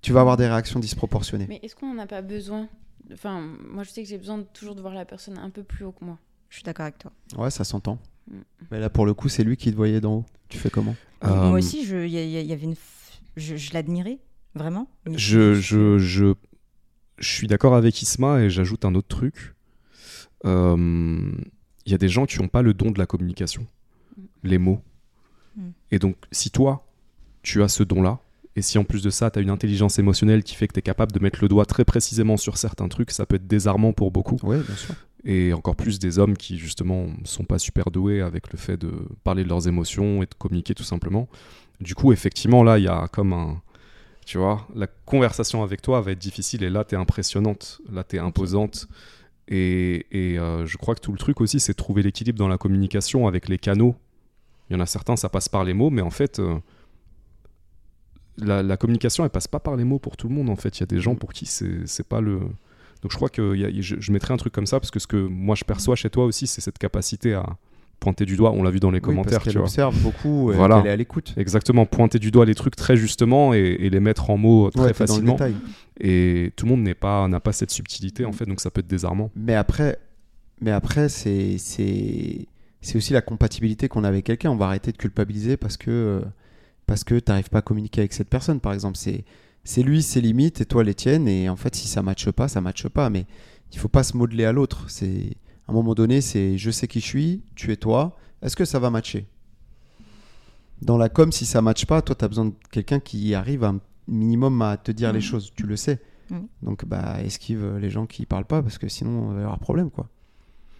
[0.02, 1.46] tu vas avoir des réactions disproportionnées.
[1.48, 2.68] Mais est-ce qu'on n'en a pas besoin?
[3.12, 3.40] Enfin,
[3.70, 5.84] moi je sais que j'ai besoin de toujours de voir la personne un peu plus
[5.84, 6.18] haut que moi.
[6.48, 7.12] Je suis d'accord avec toi.
[7.36, 7.98] Ouais, ça s'entend.
[8.30, 8.36] Mm.
[8.70, 10.24] Mais là, pour le coup, c'est lui qui te voyait d'en haut.
[10.48, 10.94] Tu fais comment?
[11.24, 13.18] Euh, Moi aussi, je- il y, a- il y a- il y avait une, f-
[13.36, 14.18] je, je l'admirais
[14.54, 14.88] vraiment.
[15.10, 16.34] Je, je, je,
[17.18, 19.54] je suis d'accord avec Isma et j'ajoute un autre truc.
[20.44, 21.32] Euh,
[21.86, 23.66] Il y a des gens qui n'ont pas le don de la communication,
[24.44, 24.80] les mots.
[25.56, 25.70] Mm.
[25.90, 26.86] Et donc, si toi,
[27.42, 28.20] tu as ce don-là,
[28.56, 30.78] et si en plus de ça, tu as une intelligence émotionnelle qui fait que tu
[30.78, 33.92] es capable de mettre le doigt très précisément sur certains trucs, ça peut être désarmant
[33.92, 34.38] pour beaucoup.
[34.44, 34.94] Oui, bien sûr.
[35.24, 38.92] Et encore plus des hommes qui, justement, sont pas super doués avec le fait de
[39.24, 41.28] parler de leurs émotions et de communiquer tout simplement.
[41.80, 43.60] Du coup, effectivement, là, il y a comme un.
[44.26, 48.04] Tu vois, la conversation avec toi va être difficile et là, tu es impressionnante, là,
[48.04, 48.86] tu es imposante.
[49.48, 52.48] Et, et, euh, je crois que tout le truc aussi, c'est de trouver l'équilibre dans
[52.48, 53.96] la communication avec les canaux.
[54.70, 56.58] Il y en a certains, ça passe par les mots, mais en fait, euh,
[58.38, 60.50] la, la communication, elle passe pas par les mots pour tout le monde.
[60.50, 62.40] En fait, il y a des gens pour qui c'est pas le.
[63.02, 64.90] Donc je crois que il y a- je, je mettrais un truc comme ça parce
[64.90, 67.44] que ce que moi je perçois chez toi aussi, c'est cette capacité à
[68.00, 68.50] pointer du doigt.
[68.52, 69.66] On l'a vu dans les Oui, commentaires, parce tu vois.
[69.66, 70.78] observe beaucoup et Voilà.
[70.78, 71.34] qu'elle est à l'écoute.
[71.36, 74.84] Exactement, pointer du doigt les trucs très justement et, et les mettre en mots très
[74.84, 75.36] Ouais, facilement.
[76.00, 78.80] Et tout le monde n'est pas n'a pas cette subtilité en fait, donc ça peut
[78.80, 79.30] être désarmant.
[79.36, 79.98] Mais après,
[80.62, 82.46] mais après c'est c'est
[82.84, 84.50] c'est aussi la compatibilité qu'on a avec quelqu'un.
[84.50, 86.20] On va arrêter de culpabiliser parce que euh,
[86.86, 88.96] parce que t'arrives pas à communiquer avec cette personne, par exemple.
[88.96, 89.24] C'est
[89.64, 91.26] c'est lui ses limites et toi les tiennes.
[91.28, 93.08] Et en fait, si ça matche pas, ça matche pas.
[93.10, 93.26] Mais
[93.72, 94.90] il faut pas se modeler à l'autre.
[94.90, 98.16] C'est à un moment donné, c'est je sais qui je suis, tu es toi.
[98.42, 99.26] Est-ce que ça va matcher?
[100.82, 103.64] Dans la com, si ça matche pas, toi, tu as besoin de quelqu'un qui arrive
[103.64, 105.24] un minimum à te dire les Mhm.
[105.24, 105.52] choses.
[105.56, 106.02] Tu le sais.
[106.30, 106.46] Mhm.
[106.62, 109.58] Donc, bah, esquive les gens qui parlent pas parce que sinon, il va y avoir
[109.58, 110.10] problème, quoi.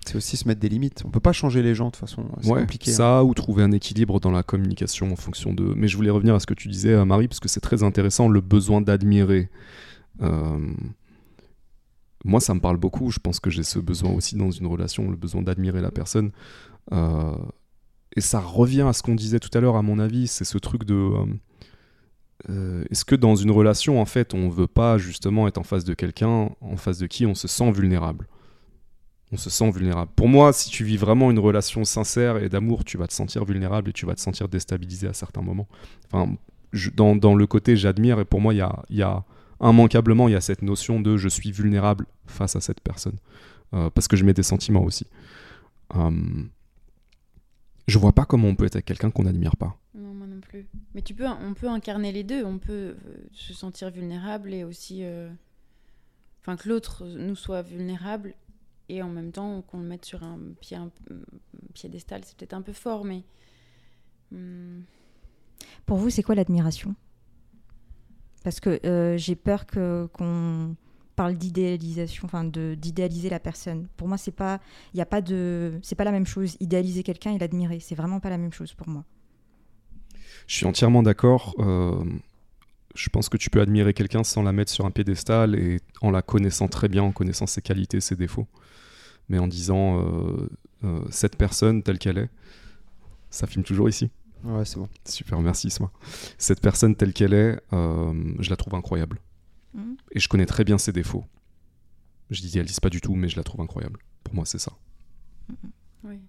[0.05, 1.03] C'est aussi se mettre des limites.
[1.07, 2.25] On peut pas changer les gens de toute façon.
[2.43, 2.91] C'est Ouais, compliqué.
[2.91, 2.95] hein.
[2.95, 5.73] ça ou trouver un équilibre dans la communication en fonction de.
[5.77, 7.83] Mais je voulais revenir à ce que tu disais, euh, Marie, parce que c'est très
[7.83, 9.49] intéressant le besoin d'admirer.
[10.23, 10.59] Euh,
[12.25, 13.11] Moi, ça me parle beaucoup.
[13.11, 16.31] Je pense que j'ai ce besoin aussi dans une relation, le besoin d'admirer la personne.
[16.93, 17.35] Euh,
[18.17, 20.57] Et ça revient à ce qu'on disait tout à l'heure, à mon avis, c'est ce
[20.59, 21.11] truc de.
[22.49, 25.85] euh, Est-ce que dans une relation, en fait, on veut pas justement être en face
[25.85, 28.27] de quelqu'un en face de qui on se sent vulnérable?
[29.35, 30.11] On se sent vulnérable.
[30.15, 33.45] Pour moi, si tu vis vraiment une relation sincère et d'amour, tu vas te sentir
[33.45, 35.67] vulnérable et tu vas te sentir déstabilisé à certains moments.
[36.11, 36.33] Enfin,
[36.95, 39.25] dans, dans le côté j'admire, et pour moi, il y a, y a
[39.61, 43.17] immanquablement, il y a cette notion de je suis vulnérable face à cette personne.
[43.75, 45.07] Euh, parce que je mets des sentiments aussi.
[45.97, 46.11] Euh,
[47.89, 49.77] je vois pas comment on peut être avec quelqu'un qu'on n'admire pas.
[49.95, 50.67] Non, moi non plus.
[50.95, 52.45] Mais tu peux, on peut incarner les deux.
[52.45, 52.97] On peut euh,
[53.33, 55.29] se sentir vulnérable et aussi, euh,
[56.41, 58.35] enfin que l'autre nous soit vulnérable
[58.89, 60.91] et en même temps qu'on le mette sur un pied, un,
[61.73, 62.23] piédestal.
[62.25, 63.23] C'est peut-être un peu fort, mais
[64.31, 64.83] hmm,
[65.87, 66.95] Pour vous, c'est quoi l'admiration?
[68.43, 70.77] Parce que euh, j'ai peur que qu'on
[71.17, 73.89] parle d'idéalisation, enfin de d'idéaliser la personne.
[73.97, 74.61] Pour moi, c'est pas,
[74.93, 76.57] il y a pas de, c'est pas la même chose.
[76.61, 79.05] Idéaliser quelqu'un et l'admirer, c'est vraiment pas la même chose pour moi.
[80.47, 81.55] Je suis entièrement d'accord.
[81.59, 82.05] euh,
[82.95, 86.11] je pense que tu peux admirer quelqu'un sans la mettre sur un piédestal et en
[86.11, 88.47] la connaissant très bien, en connaissant ses qualités, ses défauts.
[89.29, 90.49] Mais en disant euh,
[90.85, 92.31] euh, cette personne telle qu'elle est,
[93.31, 94.11] ça filme toujours ici.
[94.45, 94.89] Ouais, c'est bon.
[95.07, 95.91] Super, merci Soi.
[96.37, 99.21] Cette personne telle qu'elle est, euh, je la trouve incroyable.
[99.73, 99.97] Mhm.
[100.13, 101.25] Et je connais très bien ses défauts.
[102.31, 104.01] Je l'idéalise pas du tout, mais je la trouve incroyable.
[104.23, 104.73] Pour moi, c'est ça.
[106.05, 106.21] Oui.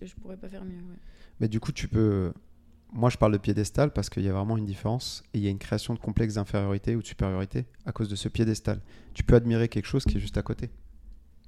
[0.00, 0.76] Je, je pourrais pas faire mieux.
[0.76, 0.98] ouais.
[1.40, 2.32] Mais du coup, tu peux.
[2.92, 5.48] Moi, je parle de piédestal parce qu'il y a vraiment une différence et il y
[5.48, 8.80] a une création de complexe d'infériorité ou de supériorité à cause de ce piédestal.
[9.14, 10.70] Tu peux admirer quelque chose qui est juste à côté.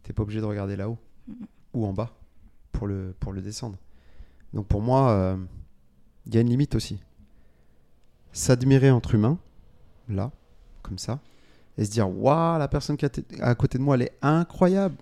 [0.06, 1.46] T'es pas obligé de regarder là-haut Mhm.
[1.74, 2.12] ou en bas
[2.70, 3.76] pour le, pour le descendre.
[4.54, 5.36] Donc pour moi, euh,
[6.26, 7.02] il y a une limite aussi.
[8.32, 9.36] S'admirer entre humains,
[10.08, 10.30] là,
[10.82, 11.18] comme ça,
[11.76, 14.96] et se dire Waouh, la personne qui est à côté de moi, elle est incroyable.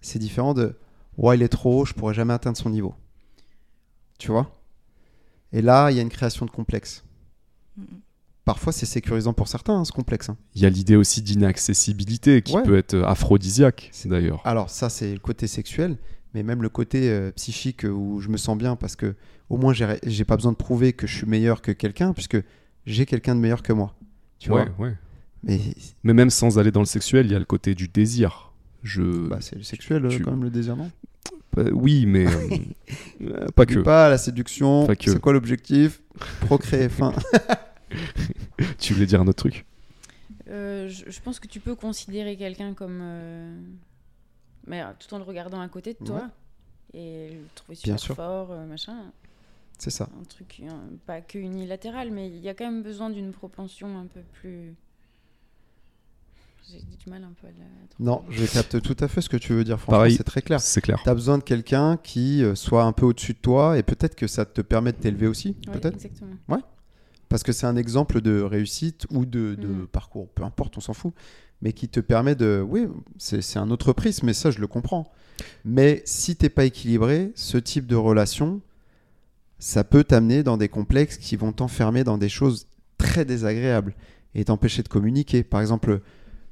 [0.00, 0.76] C'est différent de
[1.18, 2.94] Waouh, il est trop haut, je pourrais jamais atteindre son niveau.
[4.18, 4.48] Tu vois?
[5.52, 7.02] Et là, il y a une création de complexe.
[7.76, 7.86] Mhm.
[8.44, 10.28] Parfois, c'est sécurisant pour certains, hein, ce complexe.
[10.28, 10.36] hein.
[10.54, 12.62] Il y a l'idée aussi d'inaccessibilité qui Ouais.
[12.62, 14.42] peut être euh, aphrodisiaque, d'ailleurs.
[14.44, 15.96] Alors ça, c'est le côté sexuel,
[16.34, 19.14] mais même le côté euh, psychique euh, où je me sens bien parce que
[19.48, 22.36] au moins j'ai pas besoin de prouver que je suis meilleur que quelqu'un puisque
[22.86, 23.94] j'ai quelqu'un de meilleur que moi.
[24.38, 24.88] Tu ouais, vois?
[24.88, 24.94] ouais.
[25.42, 25.60] Mais
[26.02, 28.52] Mais même sans aller dans le sexuel, il y a le côté du désir.
[28.82, 29.02] Je...
[29.28, 30.90] bah, c'est le sexuel euh, tu- quand même le désir, non?
[31.56, 32.30] Euh, oui, mais euh,
[33.22, 33.78] euh, pas que.
[33.78, 34.86] Pas la séduction.
[34.86, 35.10] Pas que.
[35.10, 36.02] C'est quoi l'objectif?
[36.40, 36.88] Procréer.
[36.90, 37.12] Fin.
[38.78, 39.64] Tu voulais dire un autre truc
[40.48, 43.00] Euh, je, je pense que tu peux considérer quelqu'un comme.
[43.02, 43.56] euh,
[44.66, 46.30] Mais euh, tout en le regardant à côté de toi.
[46.92, 48.14] Et le trouver Bien super sûr.
[48.16, 48.96] fort, euh, machin.
[49.78, 50.08] C'est ça.
[50.20, 50.62] Un truc
[51.06, 54.74] pas que unilatéral, mais il y a quand même besoin d'une propension un peu plus.
[56.70, 57.64] J'ai du mal un peu à la.
[57.98, 59.78] Non, je capte tout à fait ce que tu veux dire.
[59.78, 60.14] Pareil.
[60.14, 60.60] c'est très clair.
[60.60, 61.00] C'est clair.
[61.02, 64.26] Tu as besoin de quelqu'un qui soit un peu au-dessus de toi et peut-être que
[64.28, 65.56] ça te permet de t'élever aussi.
[65.66, 65.94] Ouais, Peut-être.
[65.96, 66.36] Exactement.
[67.28, 69.86] Parce que c'est un exemple de réussite ou de, de Mhm.
[69.86, 71.12] parcours, peu importe, on s'en fout,
[71.62, 72.64] mais qui te permet de...
[72.66, 72.86] Oui,
[73.18, 75.10] c'est un autre prisme, mais ça, je le comprends.
[75.64, 78.60] Mais si t'es pas équilibré, ce type de relation,
[79.58, 82.66] ça peut t'amener dans des complexes qui vont t'enfermer dans des choses
[82.98, 83.94] très désagréables
[84.34, 85.42] et t'empêcher de communiquer.
[85.42, 86.00] Par exemple,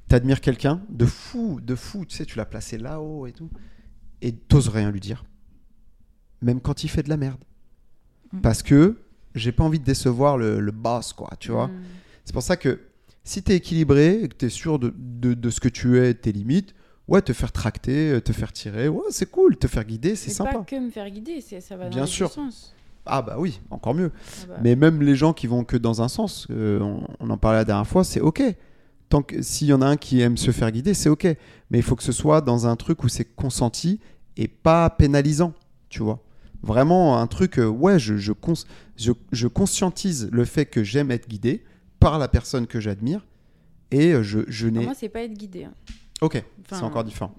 [0.09, 3.51] t'admires quelqu'un de fou, de fou, tu sais, tu l'as placé là-haut et tout,
[4.21, 5.25] et t'oses rien lui dire.
[6.41, 7.41] Même quand il fait de la merde.
[8.33, 8.41] Mhm.
[8.41, 8.99] Parce que
[9.35, 11.69] j'ai pas envie de décevoir le, le boss, quoi, tu vois.
[11.69, 11.83] Mm.
[12.25, 12.81] C'est pour ça que
[13.25, 16.15] si tu es équilibré que tu es sûr de, de- de ce que tu es,
[16.15, 16.75] tes limites,
[17.09, 20.31] ouais, te faire tracter, euh, te faire tirer, ouais, c'est cool, te faire guider, c'est
[20.31, 20.53] sympa.
[20.53, 22.31] pas que me faire guider, ça va dans Bien sûr.
[22.31, 22.75] sens.
[23.05, 24.13] Ah bah oui, encore mieux.
[24.15, 27.31] Ah bah, Mais même les gens qui vont que dans un sens, euh, on, on
[27.31, 28.43] en parlait la dernière fois, c'est ok.
[29.09, 31.25] Tant que s'il y en a un qui aime se faire guider, c'est ok.
[31.71, 33.99] Mais il faut que ce soit dans un truc où c'est consenti
[34.37, 35.53] et pas pénalisant,
[35.89, 36.23] tu vois.
[36.63, 38.65] Vraiment un truc, euh, ouais, je, je, cons-
[38.97, 41.65] je, je conscientise le fait que j'aime être guidé
[41.99, 43.27] par la personne que j'admire
[43.91, 44.85] et euh, je, je pour n'ai.
[44.85, 45.65] moi, c'est pas être guidé.
[45.65, 45.75] hein.
[46.21, 47.35] Ok, Enfin, c'est encore différent,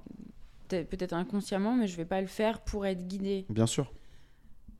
[0.67, 3.45] peut- Peut-être inconsciemment, mais je vais pas le faire pour être guidé.
[3.49, 3.91] bien sûr.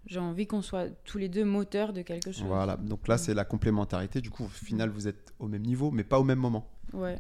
[0.05, 2.43] J'ai envie qu'on soit tous les deux moteurs de quelque chose.
[2.45, 4.19] Voilà, donc là c'est la complémentarité.
[4.19, 6.67] Du coup, au final, vous êtes au même niveau, mais pas au même moment.
[6.91, 7.17] Ouais.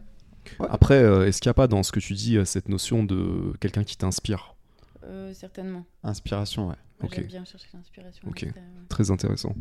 [0.69, 3.53] Après, euh, est-ce qu'il n'y a pas dans ce que tu dis cette notion de
[3.61, 4.52] quelqu'un qui t'inspire?
[5.05, 5.85] Euh, certainement.
[6.03, 6.75] Inspiration, ouais.
[7.01, 7.15] Moi, Ok.
[7.15, 8.27] J'aime bien chercher l'inspiration.
[8.27, 8.43] Ok.
[8.43, 8.53] ouais.
[8.89, 9.55] Très intéressant.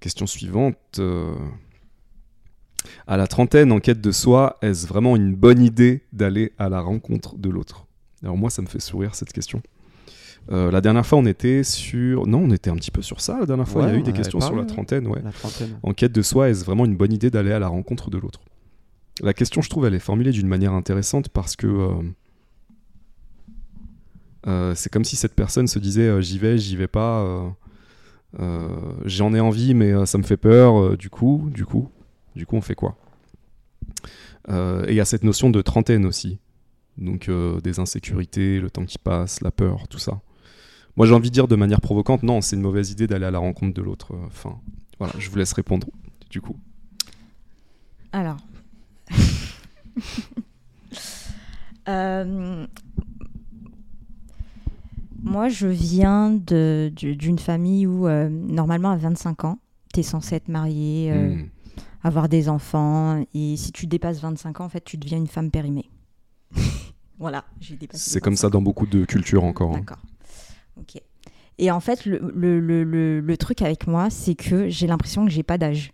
[0.00, 0.76] Question suivante.
[0.98, 1.34] euh,
[3.06, 6.80] À la trentaine, en quête de soi, est-ce vraiment une bonne idée d'aller à la
[6.80, 7.86] rencontre de l'autre?
[8.22, 9.62] Alors moi, ça me fait sourire cette question.
[10.50, 12.26] Euh, la dernière fois, on était sur...
[12.26, 13.82] Non, on était un petit peu sur ça la dernière fois.
[13.82, 15.20] Ouais, Il y a eu des questions sur la trentaine, ouais.
[15.22, 15.78] La trentaine.
[15.82, 18.40] En quête de soi, est-ce vraiment une bonne idée d'aller à la rencontre de l'autre?
[19.22, 22.02] La question, je trouve, elle est formulée d'une manière intéressante parce que euh, euh,
[24.74, 27.48] c'est comme si cette personne se disait euh, j'y vais, j'y vais pas, euh,
[28.40, 28.68] euh,
[29.04, 30.80] j'en ai envie, mais euh, ça me fait peur.
[30.80, 31.90] euh, du coup, du coup,
[32.36, 32.96] du coup, on fait quoi?
[34.48, 36.38] Euh, Et il y a cette notion de trentaine aussi,
[36.98, 40.20] donc euh, des insécurités, le temps qui passe, la peur, tout ça.
[40.96, 43.30] Moi, j'ai envie de dire de manière provocante, non, c'est une mauvaise idée d'aller à
[43.30, 44.14] la rencontre de l'autre.
[44.14, 44.58] euh, Enfin,
[44.98, 45.86] voilà, je vous laisse répondre.
[46.30, 46.56] Du coup,
[48.12, 48.38] Alors.
[51.88, 52.66] Euh,
[55.22, 59.58] moi, je viens de- d'une famille où, euh, normalement, à 25 ans,
[59.92, 61.48] tu es censé être marié, euh, hmm,
[62.02, 63.24] avoir des enfants.
[63.34, 65.90] Et si tu dépasses 25 ans, en fait, tu deviens une femme périmée.
[67.18, 68.10] voilà, j'ai dépassé.
[68.10, 69.70] c'est comme ça 25 dans beaucoup de cultures encore.
[69.74, 69.78] hein.
[69.80, 70.02] D'accord.
[70.78, 71.00] Ok.
[71.58, 75.30] Et en fait, le, le, le, le truc avec moi, c'est que j'ai l'impression que
[75.30, 75.92] j'ai pas d'âge.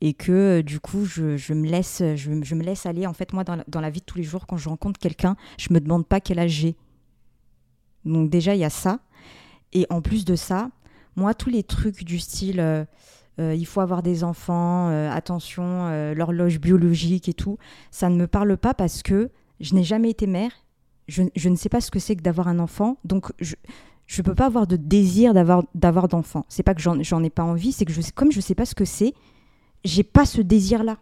[0.00, 3.06] Et que euh, du coup, je, je, me laisse, je, je, me laisse aller.
[3.06, 4.98] En fait, moi, dans la, dans la, vie de tous les jours, quand je rencontre
[5.00, 6.76] quelqu'un, je me demande pas quel âge j'ai.
[8.04, 9.00] Donc déjà, il y a ça.
[9.72, 10.70] Et en plus de ça,
[11.16, 12.84] moi, tous les trucs du style, euh,
[13.38, 17.58] euh, il faut avoir des enfants, euh, attention, l'horloge biologique et tout,
[17.90, 19.30] ça ne me parle pas parce que
[19.60, 20.52] je n'ai jamais été mère.
[21.08, 22.98] Je, je, ne sais pas ce que c'est que d'avoir un enfant.
[23.04, 23.54] Donc, je
[24.18, 26.44] ne peux pas avoir de désir d'avoir d'enfants.
[26.48, 28.66] C'est pas que j'en ai pas envie, c'est que je, comme je ne sais pas
[28.66, 29.14] ce que c'est,
[29.84, 30.98] j'ai pas ce désir-là.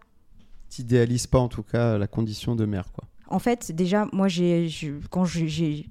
[0.68, 3.04] T'idéalises pas en tout cas la condition de mère, quoi.
[3.30, 4.70] En fait, déjà, moi, j'ai
[5.10, 5.86] quand j'ai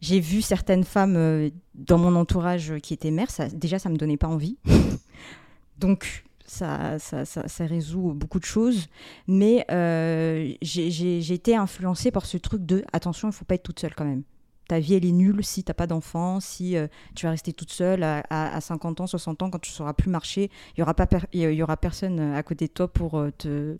[0.00, 3.96] j'ai vu certaines femmes euh, dans mon entourage qui étaient mères, ça, déjà ça me
[3.96, 4.58] donnait pas envie.
[5.78, 8.86] Donc ça, ça, ça, ça, résout beaucoup de choses.
[9.26, 13.80] Mais euh, j'ai été influencée par ce truc de attention, il faut pas être toute
[13.80, 14.22] seule quand même.
[14.68, 17.52] Ta vie, elle est nulle si tu n'as pas d'enfant, si euh, tu vas rester
[17.52, 20.80] toute seule à, à, 50 ans, 60 ans, quand tu ne sauras plus marcher, il
[20.80, 23.78] n'y aura, pas il y aura personne à côté de toi pour te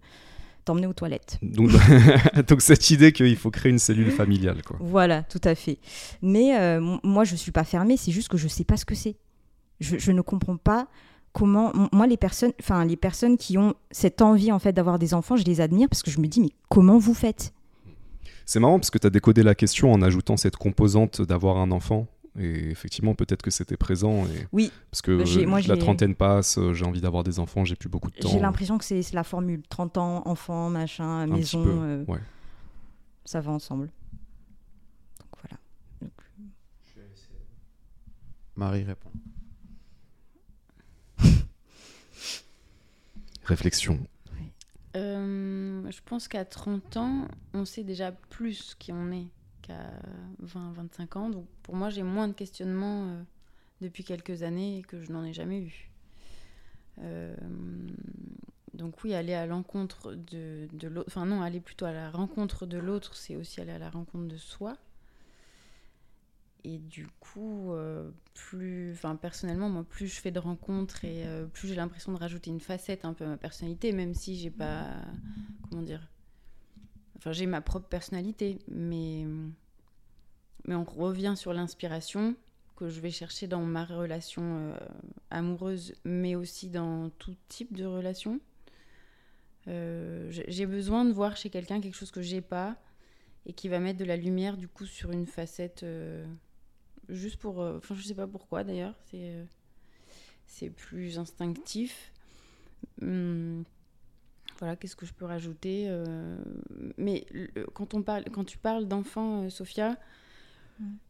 [0.69, 1.39] t'emmener aux toilettes.
[1.41, 1.71] Donc,
[2.47, 4.63] donc cette idée qu'il faut créer une cellule familiale.
[4.63, 4.77] Quoi.
[4.81, 5.79] Voilà, tout à fait.
[6.21, 8.77] Mais euh, moi, je ne suis pas fermée, c'est juste que je ne sais pas
[8.77, 9.17] ce que c'est.
[9.81, 10.87] Je, je, ne comprends pas
[11.33, 11.73] comment...
[11.91, 15.37] Moi, les personnes, enfin, les personnes qui ont cette envie en fait d'avoir des enfants,
[15.37, 17.55] je les admire parce que je me dis, mais comment vous faites?
[18.45, 21.71] C'est marrant parce que tu as décodé la question en ajoutant cette composante d'avoir un
[21.71, 22.07] enfant.
[22.39, 24.25] Et effectivement, peut-être que c'était présent.
[24.27, 24.47] Et...
[24.53, 24.71] Oui.
[24.91, 28.11] Parce que moi, la trentaine passe, euh, j'ai envie d'avoir des enfants, j'ai plus beaucoup
[28.11, 28.29] de temps.
[28.29, 31.65] J'ai l'impression que c'est la formule 30 ans, enfant, machin, maison.
[31.67, 32.21] Euh, ouais.
[33.25, 33.91] Ça va ensemble.
[35.19, 35.59] Donc voilà.
[36.01, 36.13] Donc...
[38.57, 39.11] Marie répond.
[43.45, 43.99] Réflexion.
[44.97, 49.27] Euh, je pense qu'à 30 ans, on sait déjà plus qui on est
[49.71, 49.91] à
[50.45, 51.31] 20-25 ans.
[51.31, 53.23] Donc pour moi, j'ai moins de questionnements euh,
[53.81, 55.91] depuis quelques années que je n'en ai jamais eu.
[57.01, 57.35] Euh,
[58.75, 62.67] donc oui, aller à l'encontre de, de l'autre, enfin non, aller plutôt à la rencontre
[62.67, 64.77] de l'autre, c'est aussi aller à la rencontre de soi.
[66.65, 71.69] Et du coup, euh, plus, enfin personnellement, moi, plus je fais de rencontres et plus
[71.69, 74.87] j'ai l'impression de rajouter une facette un peu à ma personnalité, même si j'ai pas,
[75.71, 76.07] comment dire,
[77.19, 79.27] Enfin, j'ai ma propre personnalité, mais,
[80.67, 82.37] mais on revient sur l'inspiration
[82.79, 84.79] que je vais chercher dans ma relation euh,
[85.31, 88.39] amoureuse, mais aussi dans tout type de relation.
[89.67, 92.77] Euh, j'ai besoin de voir chez quelqu'un quelque chose que j'ai pas
[93.47, 96.25] et qui va mettre de la lumière du coup sur une facette euh,
[97.09, 98.95] juste pour enfin je sais pas pourquoi d'ailleurs
[100.47, 102.13] c'est plus instinctif
[103.03, 103.65] hum,
[104.59, 106.39] voilà, qu'est-ce que je peux rajouter euh,
[106.97, 107.27] Mais
[107.75, 109.97] quand, on parle, quand tu parles d'enfant, euh, Sophia,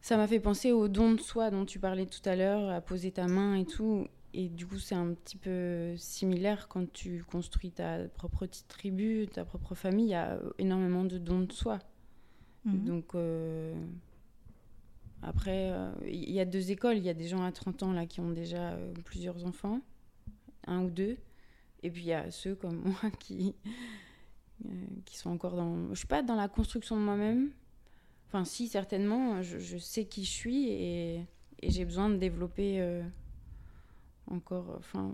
[0.01, 2.81] ça m'a fait penser au don de soi dont tu parlais tout à l'heure, à
[2.81, 4.07] poser ta main et tout.
[4.33, 9.27] Et du coup, c'est un petit peu similaire quand tu construis ta propre petite tribu,
[9.31, 10.07] ta propre famille.
[10.07, 11.79] Il y a énormément de dons de soi.
[12.65, 12.83] Mm.
[12.83, 13.75] Donc, euh,
[15.21, 15.71] après,
[16.07, 16.97] il y a deux écoles.
[16.97, 19.81] Il y a des gens à 30 ans là, qui ont déjà plusieurs enfants,
[20.65, 21.17] un ou deux.
[21.83, 23.55] Et puis il y a ceux comme moi qui,
[24.65, 24.69] euh,
[25.05, 25.89] qui sont encore dans.
[25.91, 27.49] Je suis pas dans la construction de moi-même.
[28.27, 31.15] Enfin, si, certainement, je, je, sais qui je suis et,
[31.63, 33.01] et j'ai besoin de développer euh,
[34.29, 34.75] encore.
[34.77, 35.11] Enfin,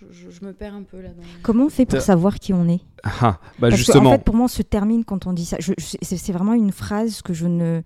[0.00, 1.22] je, je, me perds un peu là-dedans.
[1.42, 2.80] Comment on fait pour savoir qui on est?
[3.04, 4.10] Ah, bah Parce justement.
[4.10, 5.56] en fait, pour moi, on se termine quand on dit ça.
[5.78, 7.82] C'est vraiment une phrase que je ne.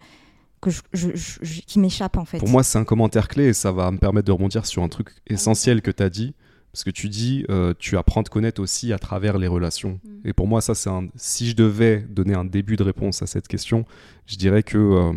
[0.61, 2.39] Que je, qui m'échappe en fait.
[2.39, 4.89] Pour moi, c'est un commentaire clé et ça va me permettre de rebondir sur un
[4.89, 6.35] truc essentiel que tu as dit.
[6.73, 10.01] Parce que tu dis, euh, tu apprends à te connaître aussi à travers les relations.
[10.05, 10.29] Mm.
[10.29, 11.07] Et pour moi, ça, c'est un.
[11.17, 13.85] Si je devais donner un début de réponse à cette question,
[14.27, 14.79] je dirais que.
[14.79, 15.13] Euh,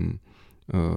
[0.73, 0.95] euh,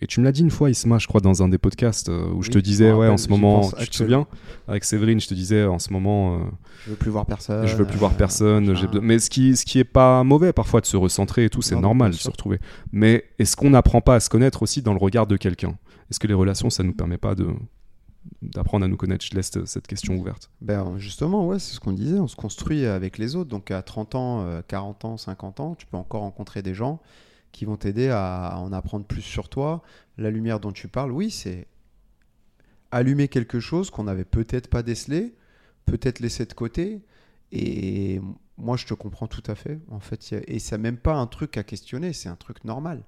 [0.00, 2.42] et tu me l'as dit une fois, Isma, je crois, dans un des podcasts où
[2.42, 4.26] je te disais, ouais, en ce moment, tu te souviens?
[4.66, 6.40] Avec Séverine, je te disais, en ce moment.
[6.84, 7.66] je veux plus voir personne.
[7.66, 8.74] Je veux plus voir personne.
[9.02, 11.76] Mais ce qui, ce qui est pas mauvais parfois de se recentrer et tout, c'est
[11.78, 12.58] normal de se retrouver.
[12.92, 15.76] Mais est-ce qu'on n'apprend pas à se connaître aussi dans le regard de quelqu'un?
[16.10, 17.46] Est-ce que les relations, ça nous permet pas de
[18.42, 20.50] d'apprendre à nous connaître Je laisse cette question ouverte.
[20.60, 23.50] Ben justement, ouais, c'est ce qu'on disait, on se construit avec les autres.
[23.50, 27.00] Donc à 30 ans, 40 euh, ans, 50 ans, tu peux encore rencontrer des gens
[27.52, 29.82] qui vont t'aider à, en apprendre plus sur toi.
[30.18, 31.66] La lumière dont tu parles, oui, c'est
[32.90, 35.34] allumer quelque chose qu'on n'avait peut-être pas décelé,
[35.86, 37.02] peut-être laissé de côté.
[37.52, 38.20] Et
[38.58, 39.78] moi, je te comprends tout à fait.
[39.90, 43.04] En fait, et c'est même pas un truc à questionner, c'est un truc normal.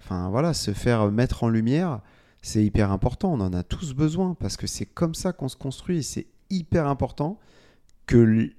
[0.00, 2.00] Enfin voilà, se faire mettre en lumière,
[2.46, 3.32] c'est hyper important.
[3.32, 6.04] On en a tous besoin parce que c'est comme ça qu'on se construit.
[6.04, 7.40] C'est hyper important
[8.06, 8.52] que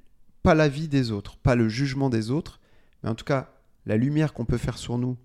[0.43, 2.59] pas la vie des autres, pas le jugement des autres,
[3.01, 3.49] mais en tout cas
[3.85, 5.15] la lumière qu'on peut faire sur nous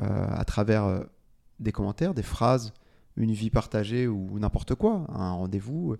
[0.00, 1.00] euh, à travers euh,
[1.58, 2.72] des commentaires, des phrases,
[3.16, 5.96] une vie partagée ou n'importe quoi, un rendez-vous,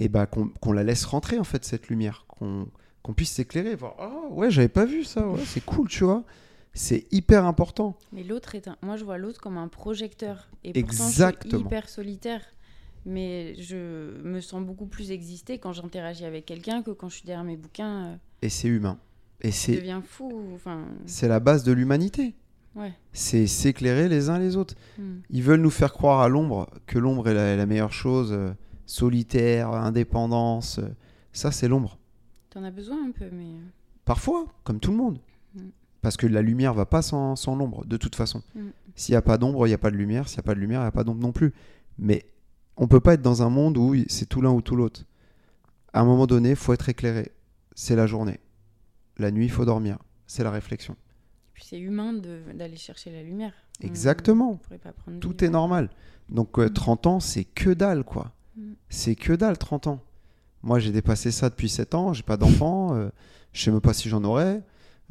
[0.00, 2.66] et bah qu'on la laisse rentrer en fait cette lumière, qu'on
[3.14, 6.24] puisse s'éclairer, voir ah ouais j'avais pas vu ça, c'est cool tu vois,
[6.74, 7.96] c'est hyper important.
[8.12, 8.76] Mais l'autre est un...
[8.82, 10.48] Moi, je vois l'autre comme un projecteur.
[10.64, 11.60] Et pourtant, je suis Exactement.
[11.66, 12.42] hyper solitaire.
[13.06, 17.24] Mais je me sens beaucoup plus exister quand j'interagis avec quelqu'un que quand je suis
[17.24, 18.06] derrière mes bouquins.
[18.06, 18.98] euh, Et c'est humain.
[19.40, 20.30] Et je c'est deviens fou.
[20.54, 22.34] Enfin, c'est la base de l'humanité.
[22.74, 22.92] ouais.
[23.12, 24.74] C'est s'éclairer les uns les autres.
[24.98, 25.20] Hmm.
[25.30, 28.52] Ils veulent nous faire croire à l'ombre que l'ombre est la, meilleure chose, euh,
[28.84, 30.78] solitaire, indépendance.
[30.80, 30.88] euh,
[31.32, 31.98] ça, c'est l'ombre.
[32.50, 33.54] T'en as besoin un peu, mais.
[34.04, 35.20] Parfois, comme tout le monde.
[35.98, 36.02] Mm.
[36.02, 38.42] Parce que la lumière va pas sans, sans l'ombre, de toute façon.
[38.54, 38.60] Mm.
[38.94, 40.28] S'il n'y a pas d'ombre, il n'y a pas de lumière.
[40.28, 41.52] S'il n'y a pas de lumière, il n'y a pas d'ombre non plus.
[41.98, 42.26] Mais
[42.76, 45.04] on peut pas être dans un monde où c'est tout l'un ou tout l'autre.
[45.92, 47.32] À un moment donné, il faut être éclairé.
[47.74, 48.40] C'est la journée.
[49.18, 49.98] La nuit, il faut dormir.
[50.26, 50.96] C'est la réflexion.
[51.54, 52.12] Puis c'est humain
[52.54, 53.52] d'aller chercher la lumière.
[53.80, 54.60] Exactement.
[54.70, 55.90] on pas prendre Tout est normal.
[56.28, 58.32] Donc euh, 30 ans, c'est que dalle, quoi.
[58.56, 58.72] Mm.
[58.88, 60.00] C'est que dalle, 30 ans.
[60.62, 62.12] Moi, j'ai dépassé ça depuis 7 ans.
[62.12, 62.94] J'ai pas d'enfant.
[62.94, 63.08] euh,
[63.52, 64.62] je sais même pas si j'en aurais.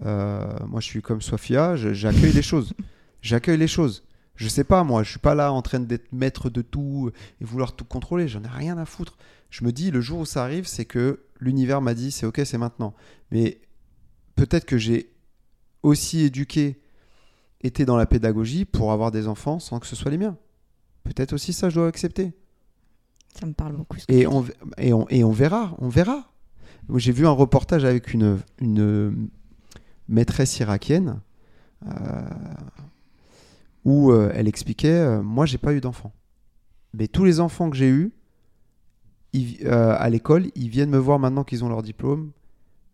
[0.06, 1.76] Euh, moi, je suis comme Sofia.
[1.76, 2.74] J'accueille les choses.
[3.22, 4.04] J'accueille les choses.
[4.36, 5.04] Je sais pas, moi.
[5.04, 7.12] Je suis pas là en train d'être maître de tout
[7.42, 8.28] et vouloir tout contrôler.
[8.28, 9.18] J'en ai rien à foutre.
[9.50, 12.42] Je me dis, le jour où ça arrive, c'est que l'univers m'a dit, c'est ok,
[12.46, 12.94] c'est maintenant.
[13.32, 13.60] Mais
[14.36, 15.12] peut-être que j'ai
[15.84, 16.80] aussi éduqué,
[17.62, 20.38] été dans la pédagogie pour avoir des enfants sans que ce soit les miens.
[21.04, 22.34] Peut-être aussi ça, je dois accepter.
[23.40, 23.98] Ça me parle beaucoup.
[23.98, 24.46] ce que Et on,
[24.78, 26.32] et, on, et on verra, on verra.
[26.96, 29.30] J'ai vu un reportage avec une, une
[30.08, 31.20] maîtresse irakienne
[31.86, 32.22] euh,
[33.86, 36.14] où euh, elle expliquait euh, Moi, j'ai pas eu d'enfants.
[36.94, 38.12] Mais tous les enfants que j'ai eus
[39.34, 42.32] ils- à l'école, ils viennent me voir maintenant qu'ils ont leur diplôme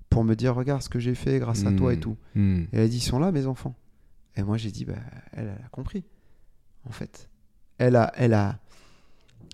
[0.10, 2.00] pour me dire Regarde ce que j'ai fait grâce à toi et Hmm.
[2.00, 2.18] tout.
[2.36, 2.62] Hmm.
[2.64, 3.76] Et elle a dit, ils sont là, mes enfants.
[4.36, 4.96] Et moi, j'ai dit, bah,
[5.32, 6.04] elle, elle a compris,
[6.86, 7.30] en fait.
[7.78, 8.60] Elle a, elle a,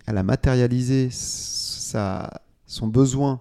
[0.06, 3.40] elle a matérialisé sa, son besoin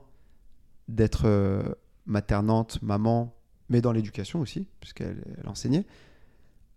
[0.90, 3.34] d'être maternante, maman,
[3.70, 5.86] mais dans l'éducation aussi, puisqu'elle elle enseignait,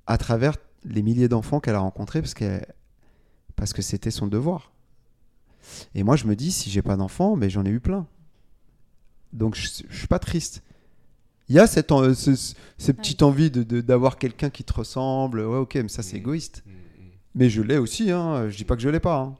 [0.06, 2.66] à travers les milliers d'enfants qu'elle a rencontrés, parce, qu'elle-
[3.56, 4.72] parce que c'était son devoir.
[5.94, 8.06] Et moi, je me dis, si j'ai pas d'enfants, mais j'en ai eu plein.
[9.32, 10.62] Donc, je, je suis pas triste.
[11.48, 14.64] Il y a cette, en- ce- ce- cette petite envie de- de- d'avoir quelqu'un qui
[14.64, 15.40] te ressemble.
[15.40, 16.62] Ouais, ok, mais ça, c'est égoïste.
[17.34, 18.48] Mais je l'ai aussi, hein.
[18.50, 19.18] je dis pas que je l'ai pas.
[19.20, 19.36] hein.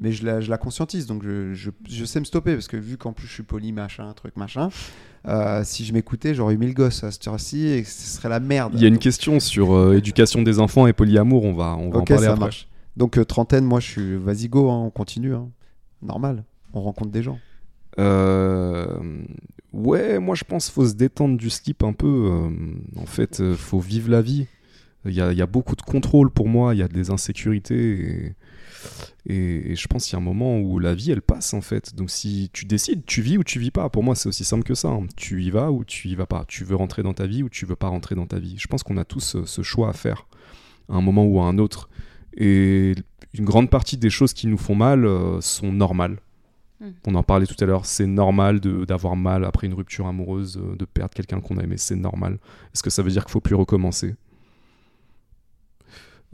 [0.00, 2.76] Mais je la, je la conscientise, donc je, je- je sais me stopper, parce que
[2.76, 4.68] vu qu'en plus je suis poli, machin, truc, machin,
[5.26, 8.38] euh, si je m'écoutais, j'aurais eu mille gosses à cette heure-ci et ce serait la
[8.38, 8.74] merde.
[8.76, 11.90] Il y a une question sur euh, éducation des enfants et polyamour, on va, on
[11.90, 12.44] va Ok, en parler ça après.
[12.44, 12.68] marche.
[12.96, 15.34] Donc euh, trentaine, moi je suis, vas-y go, hein, on continue.
[15.34, 15.48] hein.
[16.00, 16.44] Normal,
[16.74, 17.38] on rencontre des gens.
[19.72, 22.48] Ouais, moi je pense faut se détendre du slip un peu.
[22.96, 24.46] en fait, faut vivre la vie.
[25.04, 27.10] Il y a, il y a beaucoup de contrôle pour moi, il y a des
[27.10, 28.00] insécurités.
[28.00, 28.34] Et,
[29.26, 31.60] et- et je pense qu'il y a un moment où la vie elle passe en
[31.60, 31.94] fait.
[31.94, 33.88] Donc si tu décides, tu vis ou tu vis pas.
[33.88, 34.88] Pour moi, c'est aussi simple que ça.
[34.88, 35.06] hein.
[35.16, 36.44] Tu y vas ou tu y vas pas.
[36.48, 38.56] Tu veux rentrer dans ta vie ou tu veux pas rentrer dans ta vie.
[38.58, 40.26] Je pense qu'on a tous euh, ce choix à faire
[40.88, 41.88] à un moment ou à un autre.
[42.36, 42.94] Et
[43.34, 46.18] une grande partie des choses qui nous font mal euh, sont normales.
[46.80, 46.86] Mm.
[47.08, 50.76] On en parlait tout à l'heure, c'est normal d'avoir mal après une rupture amoureuse, euh,
[50.76, 52.38] de perdre quelqu'un qu'on a aimé, c'est normal.
[52.72, 54.14] Est-ce que ça veut dire qu'il faut plus recommencer?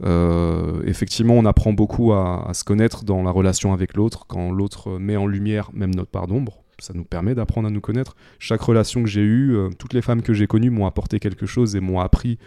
[0.03, 4.97] Euh, Effectivement, on apprend beaucoup à, se connaître dans la relation avec l'autre, quand l'autre
[4.97, 6.63] met en lumière même notre part d'ombre.
[6.79, 8.15] Ça nous permet d'apprendre à nous connaître.
[8.37, 11.45] Chaque relation que j'ai eue, euh, toutes les femmes que j'ai connues m'ont apporté quelque
[11.45, 12.37] chose et m'ont appris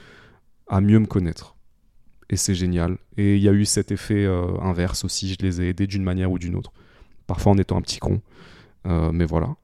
[0.68, 1.56] à mieux me connaître.
[2.28, 2.98] Et c'est génial.
[3.16, 6.02] Et il y a eu cet effet euh, inverse aussi, je les ai aidées d'une
[6.02, 6.72] manière ou d'une autre.
[7.26, 8.20] Parfois en étant un petit con.
[9.12, 9.54] Mais voilà.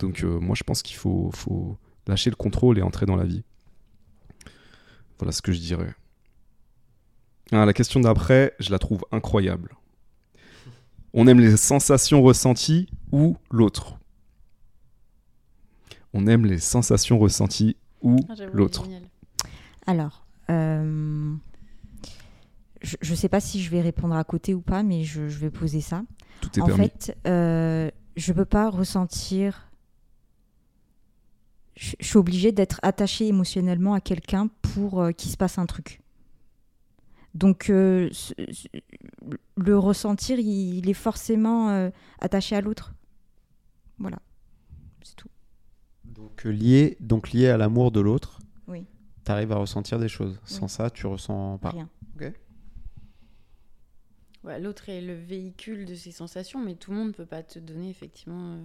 [0.00, 1.30] Donc moi je pense qu'il faut
[2.08, 3.44] lâcher le contrôle et entrer dans la vie.
[5.20, 5.94] Voilà ce que je dirais.
[7.52, 9.76] Ah, la question d'après, je la trouve incroyable.
[11.12, 13.98] On aime les sensations ressenties ou l'autre?
[16.12, 18.84] On aime les sensations ressenties ou Ah, l'autre.
[19.86, 21.34] Alors, euh,
[22.82, 25.38] je ne sais pas si je vais répondre à côté ou pas, mais je, je
[25.38, 26.02] vais poser ça.
[26.40, 26.84] Tout est en permis.
[26.88, 29.68] fait, euh, je peux pas ressentir.
[31.76, 35.66] Je je suis obligée d'être attachée émotionnellement à quelqu'un pour euh, qu'il se passe un
[35.66, 36.00] truc.
[37.34, 38.68] Donc, euh, ce- ce-
[39.56, 41.90] le ressentir, il, il est forcément euh,
[42.20, 42.94] attaché à l'autre.
[43.98, 44.18] Voilà,
[45.02, 45.28] c'est tout.
[46.04, 48.38] Donc euh, lié, donc lié à l'amour de l'autre,
[48.68, 48.86] Oui.
[49.24, 50.38] tu arrives à ressentir des choses.
[50.44, 51.70] Sans ça, tu ressens pas.
[51.70, 51.88] Rien.
[54.44, 57.42] Ouais, L'autre est le véhicule de ces sensations, mais tout le monde ne peut pas
[57.42, 58.56] te donner effectivement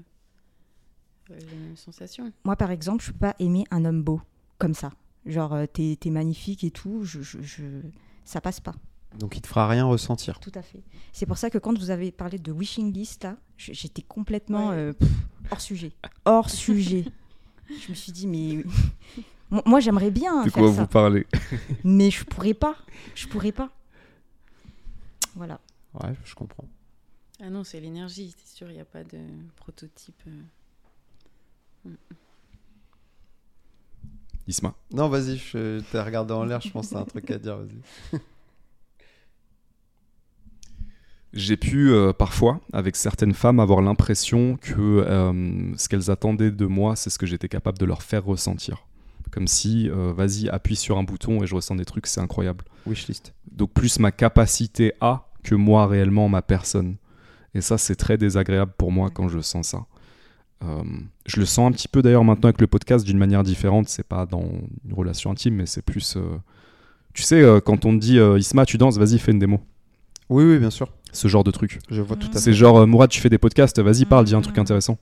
[1.31, 2.33] euh, les mêmes sensations.
[2.43, 4.21] Moi, par exemple, je peux pas aimer un homme beau
[4.57, 4.91] comme ça.
[5.25, 7.63] Genre, euh, t'es t'es magnifique et tout, je, je, je-
[8.29, 8.75] ça passe pas.
[9.17, 10.39] Donc il te fera rien ressentir.
[10.39, 10.83] Tout à fait.
[11.13, 14.75] C'est pour ça que quand vous avez parlé de wishing list, là, j'étais complètement Ouais.
[14.75, 15.09] euh, pff,
[15.51, 15.91] hors sujet.
[16.25, 17.05] Hors sujet.
[17.69, 18.63] Je me suis dit, mais.
[19.65, 21.25] Moi- j'aimerais bien De faire quoi ça, vous parlez?
[21.83, 22.75] Mais je pourrais pas.
[23.15, 23.71] Je pourrais pas.
[25.35, 25.59] Voilà.
[25.95, 26.67] Ouais, je comprends.
[27.41, 29.17] Ah non, c'est l'énergie, c'est sûr, il n'y a pas de
[29.55, 30.21] prototype.
[31.87, 31.89] euh.
[34.49, 37.37] Isma Non, vas-y, je t'ai regardé en l'air, je pense que t'as un truc à
[37.37, 38.19] dire, vas-y.
[41.33, 46.65] J'ai pu euh, parfois, avec certaines femmes, avoir l'impression que euh, ce qu'elles attendaient de
[46.65, 48.87] moi, c'est ce que j'étais capable de leur faire ressentir.
[49.29, 52.65] Comme si, euh, vas-y, appuie sur un bouton et je ressens des trucs, c'est incroyable.
[52.87, 53.35] Wishlist.
[53.51, 56.95] Donc plus ma capacité à que moi réellement ma personne.
[57.53, 59.85] Et ça, c'est très désagréable pour moi quand je sens ça.
[60.63, 60.83] Euh,
[61.25, 63.87] je le sens un petit peu d'ailleurs maintenant avec le podcast d'une manière différente.
[63.89, 64.43] C'est pas dans
[64.85, 66.15] une relation intime, mais c'est plus.
[66.17, 66.21] euh,
[67.13, 69.61] Tu sais, euh, quand on te dit euh, Isma, tu danses, vas-y, fais une démo.
[70.29, 70.89] Oui, oui, bien sûr.
[71.11, 71.79] Ce genre de truc.
[71.89, 72.39] Je vois tout à fait.
[72.39, 74.61] C'est genre, euh, Mourad, tu fais des podcasts, vas-y, parle, dis un truc Mhm.
[74.61, 74.97] intéressant.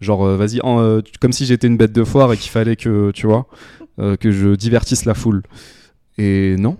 [0.00, 2.76] Genre, euh, vas-y, en, euh, comme si j'étais une bête de foire et qu'il fallait
[2.76, 3.46] que, tu vois,
[3.98, 5.42] euh, que je divertisse la foule.
[6.18, 6.76] Et non.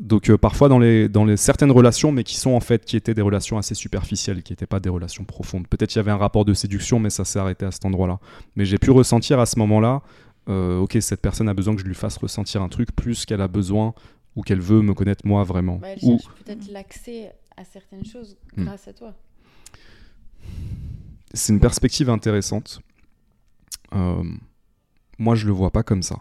[0.00, 2.96] Donc, euh, parfois, dans les, dans les certaines relations, mais qui sont en fait, qui
[2.96, 5.68] étaient des relations assez superficielles, qui n'étaient pas des relations profondes.
[5.68, 8.18] Peut-être qu'il y avait un rapport de séduction, mais ça s'est arrêté à cet endroit-là.
[8.56, 10.02] Mais j'ai pu ressentir à ce moment-là,
[10.48, 13.40] euh, ok, cette personne a besoin que je lui fasse ressentir un truc plus qu'elle
[13.40, 13.94] a besoin
[14.34, 15.76] ou qu'elle veut me connaître moi vraiment.
[15.76, 18.64] Bah, elle Ou- cherche peut-être l'accès à certaines choses Hmm.
[18.64, 19.14] grâce à toi.
[21.32, 22.80] c'est une perspective intéressante.
[23.94, 24.22] Euh,
[25.18, 26.16] moi, je le vois pas comme ça.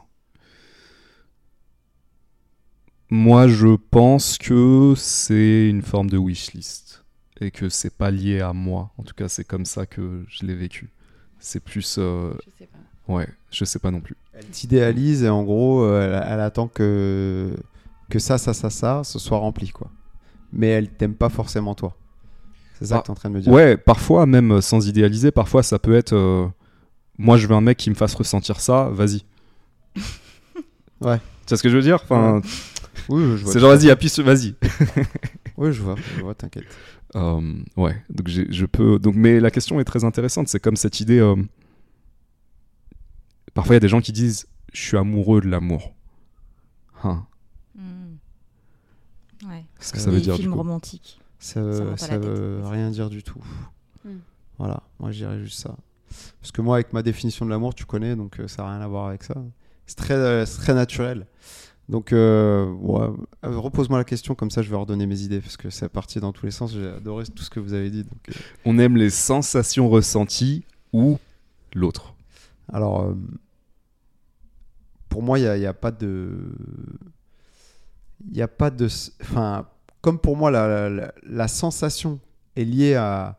[3.15, 7.05] Moi, je pense que c'est une forme de wishlist
[7.39, 8.89] et que c'est pas lié à moi.
[8.97, 10.89] En tout cas, c'est comme ça que je l'ai vécu.
[11.37, 13.13] C'est plus, euh, Je sais pas.
[13.13, 14.15] ouais, je sais pas non plus.
[14.33, 17.55] Elle t'idéalise et en gros, euh, elle, elle attend que,
[18.09, 19.91] que ça, ça, ça, ça, ce soit rempli, quoi.
[20.51, 21.95] Mais elle t'aime pas forcément toi.
[22.79, 23.51] C'est ça Ah, que t'es en train de me dire.
[23.53, 26.47] Ouais, parfois même euh, sans idéaliser, parfois ça peut être, euh,
[27.19, 28.89] moi, je veux un mec qui me fasse ressentir ça.
[28.91, 29.23] Vas-y.
[31.01, 31.19] Ouais.
[31.45, 31.99] Tu vois ce que je veux dire?
[32.01, 32.41] Enfin,
[33.09, 33.53] Oui, je vois.
[33.53, 34.55] c'est genre vas-y, appuie sur, vas-y.
[35.57, 36.65] Oui, je vois, je vois, t'inquiète.
[37.15, 37.39] Euh,
[37.77, 38.97] ouais, donc j'ai- je peux.
[38.97, 40.47] Donc, mais la question est très intéressante.
[40.47, 41.19] C'est comme cette idée.
[41.19, 41.35] euh,
[43.53, 45.93] Parfois, il y a des gens qui disent Je suis amoureux de l'amour.
[47.03, 47.25] Hein,
[47.75, 48.15] Hmm.
[49.47, 49.65] Ouais.
[49.77, 51.19] Qu'est-ce que ça veut dire du films coup romantiques.
[51.39, 53.41] Ça, Ça veut- ça veut rien dire du tout.
[54.05, 54.17] Hmm.
[54.57, 55.75] Voilà, moi je dirais juste ça.
[56.39, 58.81] Parce que moi, avec ma définition de l'amour, tu connais, donc euh, ça n'a rien
[58.81, 59.35] à voir avec ça.
[59.87, 61.27] C'est très, euh, c'est très naturel.
[61.89, 63.07] Donc, euh, ouais,
[63.45, 66.19] euh, repose-moi la question, comme ça je vais redonner mes idées, parce que c'est parti
[66.19, 66.73] dans tous les sens.
[66.73, 68.03] J'ai adoré tout ce que vous avez dit.
[68.03, 68.33] Donc, euh,
[68.65, 71.17] On aime les sensations ressenties ou
[71.75, 72.15] l'autre.
[72.71, 73.13] Alors, euh,
[75.09, 76.53] pour moi, il n'y a, pas de.
[78.27, 78.87] Il n'y a pas de.
[79.21, 79.67] Enfin,
[80.01, 82.19] comme pour moi, la, la- la sensation
[82.55, 83.37] est liée à,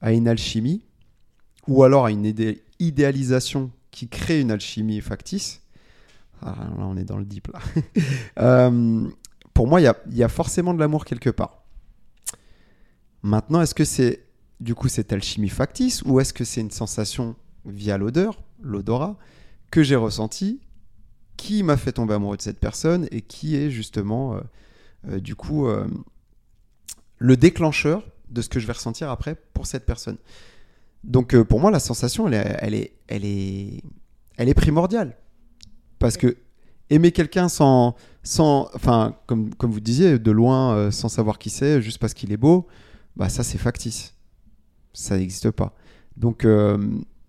[0.00, 0.82] à une alchimie,
[1.66, 5.61] ou alors à une idé- idéalisation qui crée une alchimie factice.
[6.44, 7.60] Ah, là, on est dans le deep, là.
[8.38, 9.08] Euh,
[9.54, 11.62] pour moi, il y a, forcément de l'amour quelque part.
[13.22, 14.24] Maintenant, est-ce que c'est
[14.60, 17.36] du coup cette alchimie factice ou est-ce que c'est une sensation
[17.66, 19.18] via l'odeur, l'odorat,
[19.70, 20.60] que j'ai ressenti,
[21.36, 24.40] qui m'a fait tomber amoureux de cette personne et qui est justement, euh,
[25.08, 25.66] euh, du coup,
[27.18, 30.16] le déclencheur de ce que je vais ressentir après pour cette personne?
[31.04, 35.16] Donc pour moi, la sensation, elle est primordiale.
[36.02, 36.36] Parce que
[36.90, 41.48] aimer quelqu'un sans, sans, enfin, comme, comme vous disiez, de loin, euh, sans savoir qui
[41.50, 42.66] c'est, juste parce qu'il est beau,
[43.16, 44.14] bah ça c'est factice.
[44.92, 45.74] Ça n'existe pas.
[46.16, 46.76] Donc euh,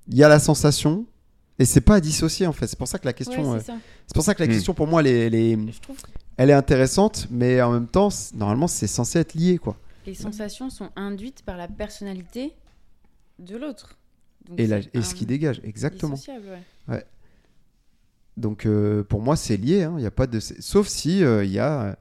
[0.08, 1.06] il y a la sensation
[1.60, 2.68] et c'est pas à dissocier en fait.
[2.68, 3.72] C'est pour ça que la question, Ouais, euh, c'est.
[3.74, 3.80] Hmm.
[4.16, 6.50] pour ça que la question pour moi, elle est, elle est, Je trouve que elle
[6.50, 9.78] est intéressante, mais en même temps, normalement, c'est censé être lié quoi.
[10.08, 12.54] les sensations sont induites par la personnalité
[13.40, 13.98] de l'autre.
[14.50, 16.16] Donc Et, la- et ce qui dégage, exactement.
[16.16, 16.48] dissociable,
[16.90, 17.06] ouais.
[18.38, 19.84] Donc euh, pour moi, c'est lié.
[19.84, 19.95] hein.
[19.97, 21.97] Il y a pas de, sauf si euh, il y a,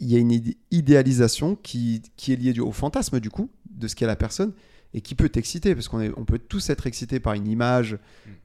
[0.00, 3.88] y a une idé- idéalisation qui, qui est liée du- au fantasme du coup de
[3.88, 4.52] ce qu'est la personne
[4.94, 7.98] et qui peut t'exciter parce qu'on on peut tous être excités par une image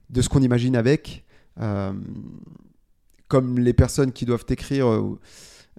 [0.10, 1.24] de ce qu'on imagine avec,
[1.62, 1.94] euh,
[3.28, 4.88] comme les personnes qui doivent t'écrire.
[4.88, 5.18] euh,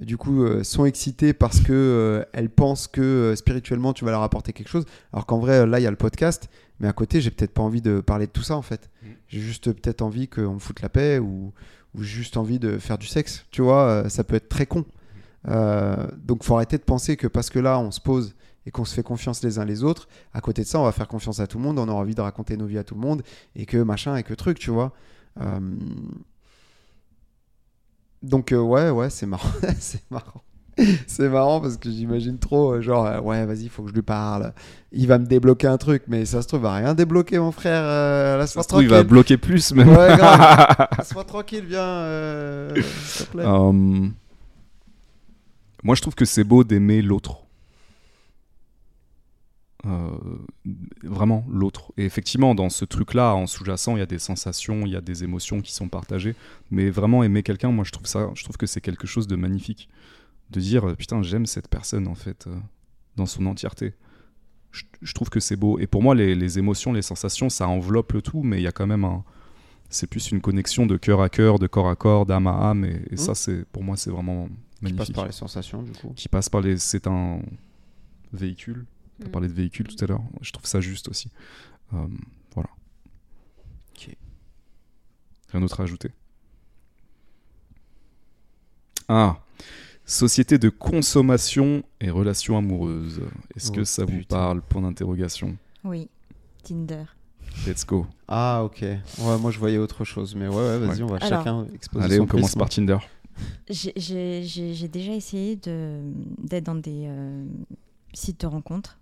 [0.00, 4.10] du coup, euh, sont excitées parce que euh, elles pensent que euh, spirituellement tu vas
[4.10, 6.48] leur apporter quelque chose, alors qu'en vrai là il y a le podcast,
[6.82, 8.90] mais à côté j'ai peut-être pas envie de parler de tout ça en fait.
[9.28, 11.54] J'ai juste peut-être envie qu'on me foute la paix ou,
[11.94, 13.46] ou juste envie de faire du sexe.
[13.50, 14.84] Tu vois, euh, ça peut être très con.
[15.48, 18.34] Euh, donc faut arrêter de penser que parce que là on se pose
[18.66, 20.92] et qu'on se fait confiance les uns les autres, à côté de ça on va
[20.92, 22.94] faire confiance à tout le monde, on aura envie de raconter nos vies à tout
[22.94, 23.22] le monde
[23.56, 24.92] et que machin et que truc, tu vois.
[25.40, 25.60] Euh,
[28.22, 29.50] Donc euh, ouais, ouais, c'est marrant.
[29.78, 30.42] c'est marrant.
[31.06, 34.02] C'est marrant parce que j'imagine trop, euh, genre, euh, ouais, vas-y, faut que je lui
[34.02, 34.52] parle.
[34.92, 37.52] Il va me débloquer un truc, mais ça se trouve, il va rien débloquer, mon
[37.52, 37.82] frère.
[37.84, 39.88] Euh, trouve, il va bloquer plus même.
[39.88, 40.88] Ouais, grave.
[40.98, 42.74] Laisse-moi tranquille, viens, euh,
[43.04, 43.44] s'il te plaît.
[43.44, 43.72] Euh,
[45.82, 47.42] moi, je trouve que c'est beau d'aimer l'autre.
[49.84, 50.10] Euh,
[51.02, 51.92] vraiment l'autre.
[51.96, 55.00] Et effectivement, dans ce truc-là, en sous-jacent, il y a des sensations, il y a
[55.00, 56.36] des émotions qui sont partagées.
[56.70, 59.34] Mais vraiment aimer quelqu'un, moi, je trouve ça, je trouve que c'est quelque chose de
[59.34, 59.88] magnifique.
[60.52, 62.54] De dire, euh, putain, j'aime cette personne en fait, euh,
[63.16, 63.94] dans son entièreté.
[64.70, 65.78] Je, je trouve que c'est beau.
[65.78, 68.66] Et pour moi, les, les émotions, les sensations, ça enveloppe le tout, mais il y
[68.66, 69.24] a quand même un.
[69.90, 72.84] C'est plus une connexion de cœur à cœur, de corps à corps, d'âme à âme.
[72.84, 75.14] Et, et ça, c'est pour moi, c'est vraiment Qui passe magnifique.
[75.16, 76.12] par les sensations, du coup.
[76.16, 76.78] Qui passe par les.
[76.78, 77.40] C'est un
[78.32, 78.86] véhicule.
[79.22, 79.30] On Mm.
[79.30, 80.22] parlait de véhicule tout à l'heure.
[80.40, 81.30] Je trouve ça juste aussi.
[81.92, 82.06] Euh,
[82.54, 82.70] voilà.
[83.94, 84.16] Ok.
[85.50, 86.10] Rien d'autre à ajouter?
[89.08, 89.38] Ah
[90.12, 93.22] Société de consommation et relations amoureuses.
[93.56, 94.60] Est-ce Oh, que ça vous parle?
[94.60, 95.56] Point d'interrogation.
[95.84, 96.08] Oui,
[96.62, 97.04] Tinder.
[97.66, 98.06] Let's go.
[98.28, 98.82] Ah, ok.
[98.82, 101.38] Ouais, moi, je voyais autre chose, mais ouais, ouais, vas-y, on va Alors.
[101.42, 102.98] chacun exposer Allez, son on commence par Tinder.
[103.70, 106.02] J'ai- déjà essayé de-
[106.38, 107.46] d'être dans des euh,
[108.12, 108.98] sites de rencontres.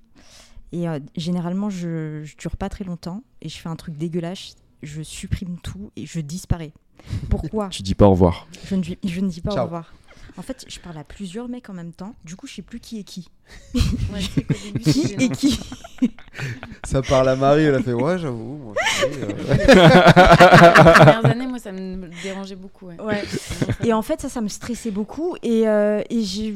[0.71, 4.55] Et euh, généralement, je, je dure pas très longtemps et je fais un truc dégueulasse.
[4.85, 6.73] Je supprime tout et je disparais.
[7.29, 7.69] Pourquoi?
[7.71, 8.47] Tu dis pas au revoir.
[8.65, 9.63] je ne, dis- je ne dis pas Ciao.
[9.63, 9.93] au revoir.
[10.37, 12.15] En fait, je parle à plusieurs mecs en même temps.
[12.25, 13.29] Du coup, je sais plus qui est qui.
[14.13, 14.45] Ouais, c'est
[14.93, 15.61] Qui est qui
[16.85, 18.57] Ça parle à Marie, elle a fait Ouais, j'avoue.
[18.57, 19.29] moi, je sais, euh,
[20.89, 22.87] Les premières années, moi, ça me dérangeait beaucoup.
[22.87, 23.01] Ouais.
[23.01, 23.23] Ouais.
[23.85, 25.37] Et en fait, ça, ça me stressait beaucoup.
[25.43, 26.55] Et, euh, et j'ai.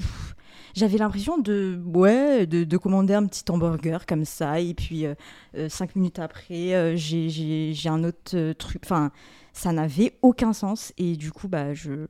[0.77, 5.15] J'avais l'impression de, ouais, de, de commander un petit hamburger comme ça, et puis euh,
[5.57, 8.81] euh, cinq minutes après, euh, j'ai- j'ai j'ai un autre euh, truc.
[8.85, 9.13] Enfin,
[9.53, 12.09] ça n'avait aucun sens, et du coup, bah, je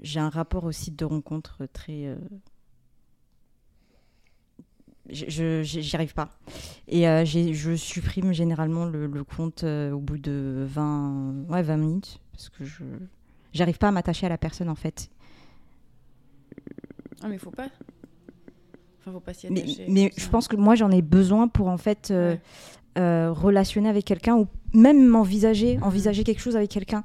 [0.00, 2.06] j'ai un rapport au site de rencontre très.
[2.06, 2.16] euh,
[5.10, 6.30] je- j'y arrive pas.
[6.86, 11.76] Et euh, je supprime généralement le, le compte euh, au bout de 20, ouais, 20
[11.78, 12.84] minutes, parce que je
[13.54, 15.10] j'arrive pas à m'attacher à la personne en fait.
[17.22, 17.68] Ah, mais faut pas.
[19.00, 19.86] Enfin, faut pas s'y attacher.
[19.88, 22.36] mais je pense que moi j'en ai besoin pour en fait euh,
[22.96, 23.28] Ouais.
[23.28, 27.04] relationner avec quelqu'un ou même m'envisager, envisager quelque chose avec quelqu'un.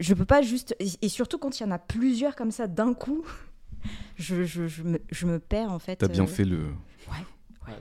[0.00, 0.74] Je peux pas juste.
[0.80, 3.22] Et, et surtout quand il y en a plusieurs comme ça d'un coup,
[4.18, 5.96] je, je, je me, je me perds en fait.
[5.96, 6.58] T'as bien euh, fait le.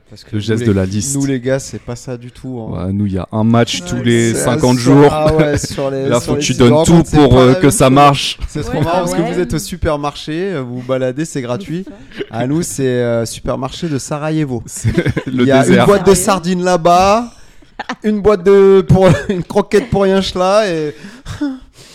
[0.10, 1.16] parce que Le geste les- de la liste.
[1.16, 2.60] Nous, les gars, c'est pas ça du tout.
[2.60, 2.88] hein.
[2.88, 5.08] Ouais, nous, il y a un match Ouais, tous les C'est- 50 sur- jours.
[5.12, 7.90] Ah ouais, sur les, Là, sur faut que tu donnes tout pour euh, que ça
[7.90, 8.38] marche.
[8.50, 9.34] C'est trop Ouais, marrant parce que ouais.
[9.34, 11.86] vous êtes au supermarché, euh, vous vous baladez, c'est gratuit.
[12.30, 14.62] À nous, c'est euh, supermarché de Sarajevo.
[14.66, 14.90] C'est
[15.28, 15.80] Il y a désert.
[15.84, 17.34] une boîte de sardines là-bas,
[18.04, 20.94] une boîte de pour une croquette pour rien là et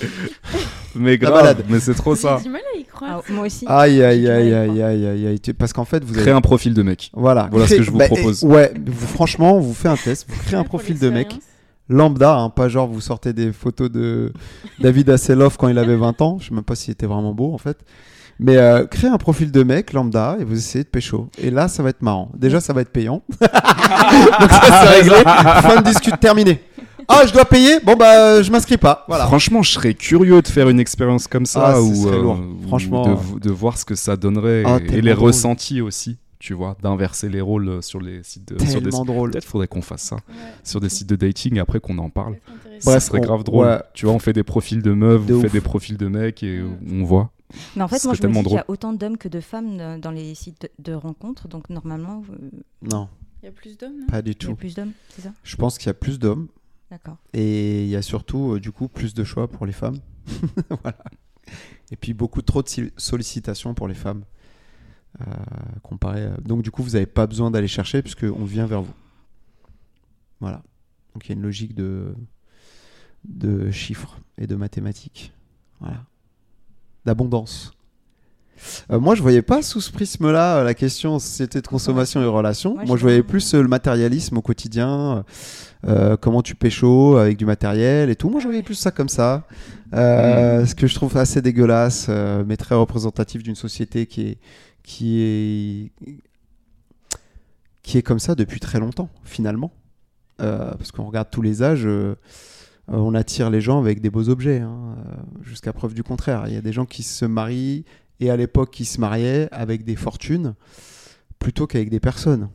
[0.96, 2.36] Mais grave, mais c'est trop ça.
[2.38, 3.22] J'ai du mal à y ah, croire.
[3.30, 3.64] moi aussi.
[3.66, 5.40] aïe aïe aïe aïe aïe aïe aïe.
[5.58, 7.10] Parce qu'en fait vous Créer avez un profil de mec.
[7.14, 7.48] voilà.
[7.50, 8.44] Voilà ce Créez- que je vous bah, propose.
[8.44, 11.34] et- ouais vous- franchement vous faites un test vous créez un profil de mec.
[11.88, 14.32] lambda hein, pas genre vous sortez des photos de
[14.78, 16.38] David Hasselhoff quand il avait 20 ans.
[16.40, 17.78] Je sais même pas s'il était vraiment beau en fait.
[18.38, 21.28] Mais euh, créez un profil de mec lambda et vous essayez de pécho.
[21.38, 22.30] Et là ça va être marrant.
[22.36, 23.22] Déjà ça va être payant.
[23.40, 25.16] Donc ça c'est réglé.
[25.24, 26.60] Fin de discute terminée
[27.08, 30.48] ah je dois payer bon bah je m'inscris pas voilà Franchement, je serais curieux de
[30.48, 32.38] faire une expérience comme ça Ah, ou, euh, lourd.
[32.40, 33.20] ou Franchement.
[33.34, 35.26] de, de voir ce que ça donnerait Ah, et- et, tellement les drôle.
[35.28, 39.04] ressentis aussi, tu vois, d'inverser les rôles euh, sur les sites de, sur des tellement
[39.04, 40.22] drôle Peut-être faudrait qu'on fasse ça Ouais,
[40.62, 42.34] sur des sites de dating et après qu'on en parle.
[42.54, 42.80] intéressant.
[42.80, 43.66] ça Bref, serait on- grave drôle.
[43.66, 43.78] ouais.
[43.94, 46.42] Tu vois, on fait des profils de meufs, De on fait des profils de mecs
[46.42, 47.30] et on voit.
[47.76, 49.40] Mais en fait, moi je me tellement dis qu'il y a autant d'hommes que de
[49.40, 52.50] femmes euh, dans les sites de, de rencontres, donc normalement euh,
[52.82, 53.08] non
[53.42, 55.28] Il y a plus d'hommes, pas du il y a tout plus d'hommes, c'est ça?
[55.44, 56.48] Je pense qu'il y a plus d'hommes
[57.32, 59.98] Et il y a surtout, euh, du coup, plus de choix pour les femmes.
[60.82, 60.98] voilà.
[61.90, 64.24] Et puis beaucoup trop de sollicitations pour les femmes.
[65.20, 65.34] Euh,
[65.82, 68.94] comparé Donc, du coup, vous n'avez pas besoin d'aller chercher puisqu'on vient vers vous.
[70.40, 70.62] Voilà.
[71.12, 72.14] Donc, il y a une logique de,
[73.24, 75.32] de chiffres et de mathématiques.
[75.80, 76.04] Voilà.
[77.04, 77.72] D'abondance.
[78.90, 82.26] Euh, moi, je voyais pas sous ce prisme-là euh, la question société de consommation et
[82.26, 82.76] relations.
[82.76, 85.24] Ouais, moi, je voyais plus euh, le matérialisme au quotidien,
[85.86, 88.30] euh, comment tu pécho avec du matériel et tout.
[88.30, 89.46] Moi, je voyais plus ça comme ça.
[89.94, 92.08] Euh, Ce que je trouve assez dégueulasse,
[92.46, 94.38] mais très représentatif d'une société qui est,
[94.82, 95.92] qui est,
[97.82, 99.72] qui est comme ça depuis très longtemps, finalement.
[100.38, 101.86] Parce qu'on regarde tous les âges.
[101.86, 102.14] euh,
[102.88, 106.44] on attire les gens avec des beaux objets, hein, euh, jusqu'à preuve du contraire.
[106.48, 107.84] Il y a des gens qui se marient
[108.20, 110.54] et à l'époque qui se mariaient avec des fortunes
[111.38, 112.48] plutôt qu'avec des personnes.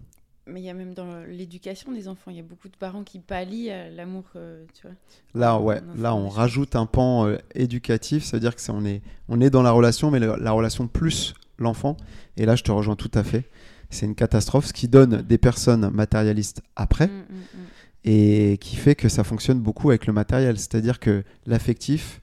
[0.48, 3.04] Mais il y a même dans l'éducation des enfants, il y a beaucoup de parents
[3.04, 4.96] qui pallient à l'amour, euh, tu vois.
[5.36, 8.84] Là, ouais, là, on rajoute un pan euh, éducatif, ça veut dire que c'est on
[8.84, 11.98] est, on est dans la relation, mais la relation plus l'enfant.
[12.36, 13.46] Et là, je te rejoins tout à fait.
[13.90, 17.66] C'est une catastrophe, ce qui donne des personnes matérialistes après Mm, mm, mm.
[18.06, 20.58] et qui fait que ça fonctionne beaucoup avec le matériel.
[20.58, 22.22] C'est-à-dire que l'affectif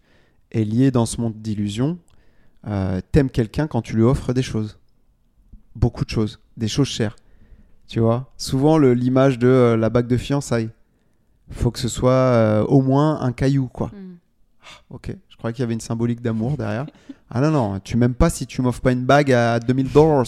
[0.53, 1.99] est lié dans ce monde d'illusions.
[2.67, 4.79] Euh, T'aimes quelqu'un quand tu lui offres des choses.
[5.75, 6.41] Beaucoup de choses.
[6.57, 7.17] Des choses chères.
[7.87, 8.33] Tu vois?
[8.37, 10.71] Souvent, l'image de euh, la bague de fiançailles.
[11.51, 13.89] faut que ce soit euh, au moins un caillou, quoi.
[13.89, 14.17] Mm.
[14.91, 16.87] Ok, je croyais qu'il y avait une symbolique d'amour derrière.
[17.29, 20.27] Ah non, non, tu m'aimes pas si tu m'offres pas une bague à 2000 dollars.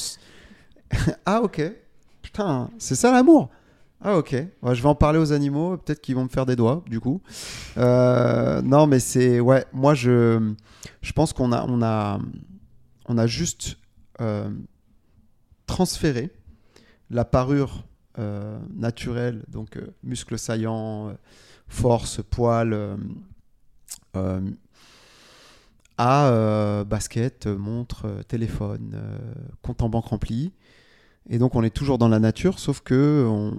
[1.27, 1.63] ah ok,
[2.23, 3.51] putain, c'est ça l'amour.
[4.01, 6.85] Ah ok, je vais en parler aux animaux, peut-être qu'ils vont me faire des doigts
[6.87, 7.21] du coup.
[7.77, 10.55] Euh, non mais c'est, ouais, moi je,
[11.17, 13.77] pense qu'on a, juste
[14.21, 14.51] euh,
[15.67, 16.31] transféré
[17.11, 17.85] la parure
[18.21, 21.17] euh, naturelle, donc muscles saillants,
[21.67, 22.97] force, poils,
[25.99, 28.97] à basket, montre, téléphone,
[29.61, 30.53] compte en banque rempli.
[31.31, 33.59] Et donc on est toujours dans la nature, sauf que on,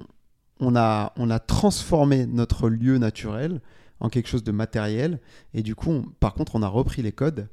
[0.59, 3.61] on a, on a transformé notre lieu naturel
[3.99, 5.19] en quelque chose de matériel.
[5.53, 7.47] Et du coup, on- par contre, on a repris les codes.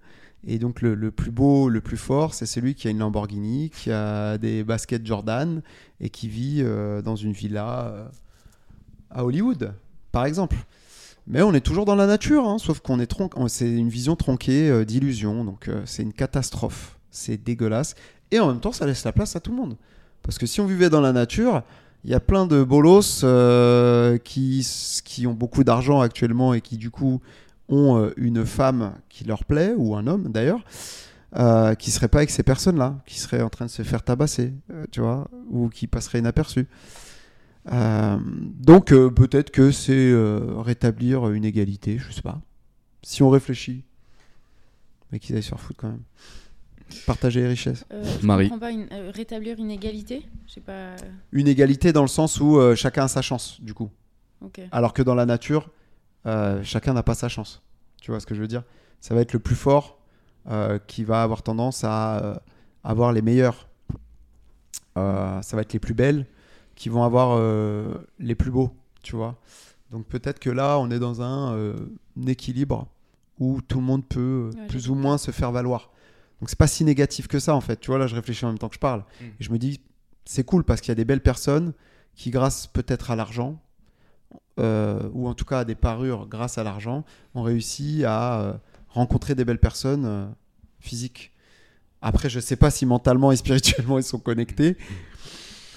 [0.49, 3.91] Et donc le, plus beau, le plus fort, c'est celui qui a une Lamborghini, qui
[3.91, 5.61] a des baskets Jordan
[6.01, 8.05] et qui vit euh, dans une villa euh,
[9.11, 9.73] à Hollywood,
[10.12, 10.57] par exemple.
[11.27, 13.89] Mais on est toujours dans la nature, hein, sauf qu'on est tron- on- c'est une
[13.89, 17.97] vision tronquée euh, d'illusion, donc c'est une catastrophe, c'est dégueulasse.
[18.31, 19.77] Et en même temps, ça laisse la place à tout le monde.
[20.23, 21.62] Parce que si on vivait dans la nature,
[22.05, 24.66] il y a plein de bolos euh, qui,
[25.05, 27.20] qui ont beaucoup d'argent actuellement et qui du coup
[27.68, 30.62] ont euh, une femme qui leur plaît, ou un homme d'ailleurs,
[31.36, 34.55] euh, qui serait pas avec ces personnes-là, qui seraient en train de se faire tabasser,
[34.73, 36.66] euh, tu vois, ou qui passeraient inaperçus.
[37.73, 40.14] Euh, donc peut-être que c'est
[40.59, 42.40] rétablir une égalité, je sais pas.
[43.02, 43.85] Si on réfléchit,
[45.10, 46.02] mais qu'ils aillent se faire foutre quand même.
[47.07, 47.85] Partager les richesses.
[47.93, 48.49] Euh, je Marie.
[48.51, 50.27] pas une- euh, rétablir une égalité?
[50.65, 50.97] Pas.
[51.33, 53.91] Une égalité dans le sens où euh, chacun a sa chance, du coup.
[54.73, 55.69] Alors que dans la nature,
[56.27, 57.63] euh, chacun n'a pas sa chance.
[58.01, 58.63] Tu vois ce que je veux dire?
[59.01, 59.99] Ça va être le plus fort
[60.49, 62.35] euh, qui va avoir tendance à euh,
[62.85, 63.69] avoir les meilleurs.
[64.97, 66.27] Euh, ça va être les plus belles
[66.75, 68.71] qui vont avoir euh, les plus beaux,
[69.03, 69.37] tu vois?
[69.91, 71.75] Donc peut-être que là, on est dans un, euh,
[72.23, 72.87] un équilibre
[73.39, 75.91] où tout le monde peut euh, Ouais, plus ou moins se faire valoir.
[76.41, 77.81] Donc c'est pas si négatif que ça en fait.
[77.81, 79.01] Tu vois là, je réfléchis en même temps que je parle.
[79.21, 79.25] Mm.
[79.25, 79.81] Et je me dis,
[80.25, 81.73] c'est cool parce qu'il y a des belles personnes
[82.15, 83.61] qui, grâce peut-être à l'argent,
[84.59, 87.05] euh, ou en tout cas à des parures grâce à l'argent,
[87.35, 88.53] ont réussi à euh,
[88.89, 90.27] rencontrer des belles personnes euh,
[90.81, 91.33] physiques.
[92.03, 94.77] Après, je sais pas si mentalement et spirituellement ils sont connectés.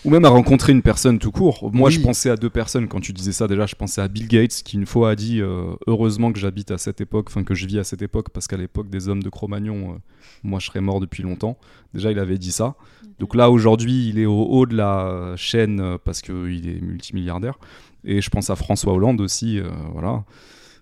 [0.05, 1.69] Ou même à rencontrer une personne tout court.
[1.73, 1.93] Moi, Oui.
[1.95, 3.47] je pensais à deux personnes quand tu disais ça.
[3.47, 6.71] Déjà, je pensais à Bill Gates qui une fois a dit euh, heureusement que j'habite
[6.71, 9.21] à cette époque, enfin que je vis à cette époque, parce qu'à l'époque des hommes
[9.21, 9.97] de Cro-Magnon, euh,
[10.43, 11.57] moi, je serais mort depuis longtemps.
[11.93, 12.75] Déjà, il avait dit ça.
[13.19, 17.59] Donc là, aujourd'hui, il est au haut de la chaîne euh, parce qu'il est multimilliardaire.
[18.05, 19.59] Et je pense à François Hollande aussi.
[19.59, 20.23] euh, voilà.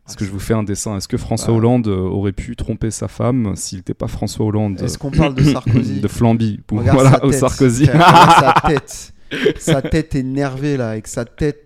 [0.08, 1.54] Est-ce que je vous fais un dessin Est-ce que François.
[1.54, 5.36] Hollande euh, aurait pu tromper sa femme s'il n'était pas François Hollande Est-ce qu'on parle
[5.36, 7.32] de Sarkozy de Flamby ou Regarde voilà, au.
[7.32, 7.86] Sarkozy.
[7.88, 9.14] Sa tête.
[9.60, 11.66] Sa tête énervée là, avec sa tête,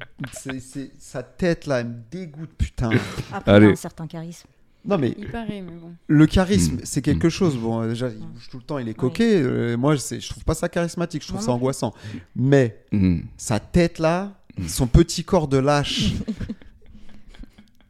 [1.00, 2.90] sa tête là, elle me dégoûte putain.
[3.32, 3.68] Après, il Allez.
[3.68, 4.48] a un certain charisme.
[4.84, 5.92] Non mais Il paraît, mais bon.
[6.08, 6.80] le charisme, Mm.
[6.86, 7.56] c'est quelque chose.
[7.56, 9.40] Bon, euh, déjà, il bouge tout le temps, il est coquet.
[9.44, 11.94] Euh, moi, je, je trouve pas ça charismatique, je trouve ça angoissant.
[12.36, 13.20] Mais Hmm.
[13.38, 14.68] sa tête là, Mm.
[14.68, 16.14] son petit corps de lâche,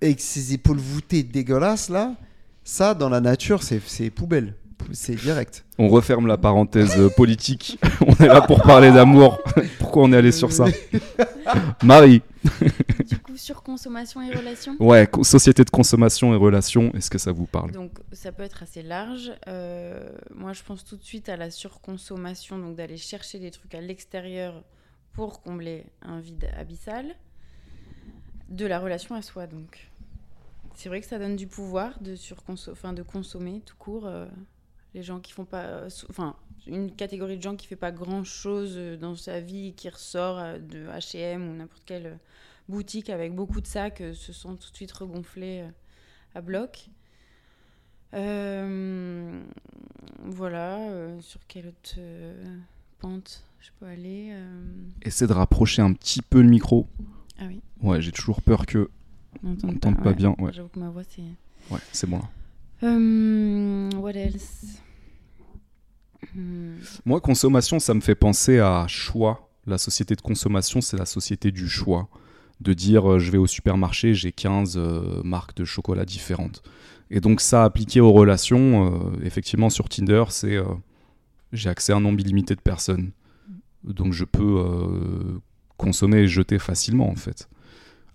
[0.01, 2.15] avec ses épaules voûtées dégueulasses là,
[2.63, 4.55] ça dans la nature, c'est poubelle.
[4.91, 5.63] C'est direct.
[5.77, 7.79] On referme la parenthèse politique.
[8.01, 9.39] on est là pour parler d'amour.
[9.79, 10.65] Pourquoi on est allé sur ça
[11.83, 12.21] Marie,
[13.07, 14.75] Du coup, sur consommation et relations?
[14.79, 17.71] Ouais, société de consommation et relations, est-ce que ça vous parle?
[17.71, 19.31] Donc ça peut être assez large.
[19.47, 23.75] Euh, moi, je pense tout de suite à la surconsommation, donc d'aller chercher des trucs
[23.75, 24.63] à l'extérieur
[25.13, 27.05] pour combler un vide abyssal.
[28.49, 29.90] De la relation à soi, donc.
[30.81, 34.07] C'est vrai que ça donne du pouvoir de, surconso- enfin, de consommer tout court.
[34.07, 34.25] euh,
[34.95, 35.63] les gens qui font pas...
[35.65, 36.35] euh, Enfin,
[36.65, 40.37] une catégorie de gens qui fait pas grand-chose euh, dans sa vie et qui ressort
[40.59, 42.17] de H&M ou n'importe quelle
[42.67, 45.63] boutique avec beaucoup de sacs se sont tout de suite regonflés
[46.33, 46.87] à bloc.
[48.15, 49.43] Euh,
[50.23, 52.43] voilà, euh, sur quelle autre euh,
[52.99, 54.35] pente je peux aller
[55.03, 56.87] Essaie de rapprocher un petit peu le micro.
[57.39, 58.89] Ah oui, Ouais, j'ai toujours peur que.
[59.43, 60.15] On pas ouais.
[60.15, 60.51] bien, ouais.
[60.53, 61.21] J'avoue que ma voix c'est.
[61.73, 62.29] Ouais, c'est bon là.
[62.83, 64.81] Euh, what else?
[66.35, 69.49] Hmm, Moi, consommation, ça me fait penser à choix.
[69.67, 72.07] La société de consommation, c'est la société du choix.
[72.59, 76.63] De dire, euh, je vais au supermarché, j'ai 15 euh, marques de chocolat différentes.
[77.09, 80.57] Et donc, ça, appliqué aux relations, effectivement, sur Tinder, c'est
[81.51, 83.11] J'ai accès à un nombre illimité de personnes.
[83.83, 85.41] Donc je peux
[85.75, 87.49] consommer et jeter facilement en fait.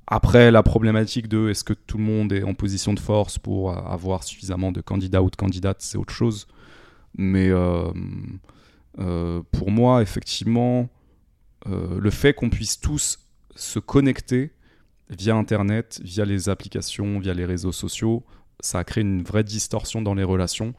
[0.07, 3.77] Après, la problématique de est-ce que tout le monde est en position de force pour
[3.77, 6.47] avoir suffisamment de candidats ou de candidates, c'est autre chose.
[7.19, 7.91] Mais euh,
[9.01, 10.89] euh, pour moi, effectivement,
[11.69, 13.19] le fait qu'on puisse tous
[13.57, 14.53] se connecter
[15.11, 18.25] via Internet, via les applications, via les réseaux sociaux,
[18.61, 20.75] ça a créé une vraie distorsion dans les relations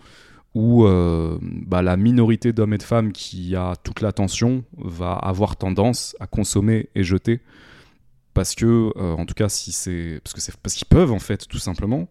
[0.54, 5.56] où euh, bah, la minorité d'hommes et de femmes qui a toute l'attention va avoir
[5.56, 7.41] tendance à consommer et jeter
[8.38, 10.22] parce que euh, en tout cas si c'est
[10.61, 12.07] parce qu'ils peuvent en fait tout simplement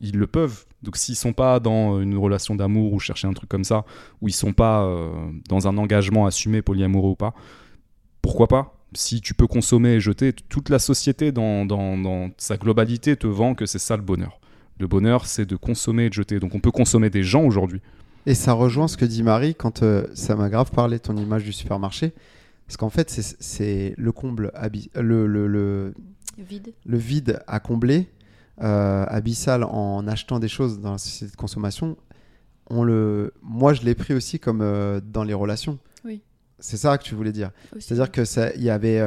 [0.00, 3.50] ils le peuvent donc s'ils sont pas dans une relation d'amour ou chercher un truc
[3.50, 3.84] comme ça
[4.22, 5.12] ou ils sont pas euh,
[5.50, 7.34] dans un engagement assumé polyamoureux ou pas
[8.22, 8.80] pourquoi pas?
[8.94, 13.26] Si tu peux consommer et jeter toute la société dans, dans, dans sa globalité te
[13.26, 14.40] vend que c'est ça le bonheur
[14.78, 16.40] le bonheur, c'est de consommer et de jeter.
[16.40, 17.80] Donc on peut consommer des gens aujourd'hui.
[18.26, 21.44] Et ça rejoint ce que dit Marie quand euh, ça m'a grave parlé ton image
[21.44, 22.12] du supermarché.
[22.66, 24.50] Parce qu'en fait, c'est le comble,
[24.94, 25.94] le, le, le,
[26.38, 26.72] vide.
[26.86, 28.08] le vide à combler,
[28.62, 31.96] euh, abyssal en achetant des choses dans la société de consommation.
[32.70, 33.34] On le...
[33.42, 35.78] Moi, je l'ai pris aussi comme euh, dans les relations.
[36.04, 36.22] Oui.
[36.58, 37.50] C'est ça que tu voulais dire.
[37.78, 39.02] C'est-à-dire qu'il y avait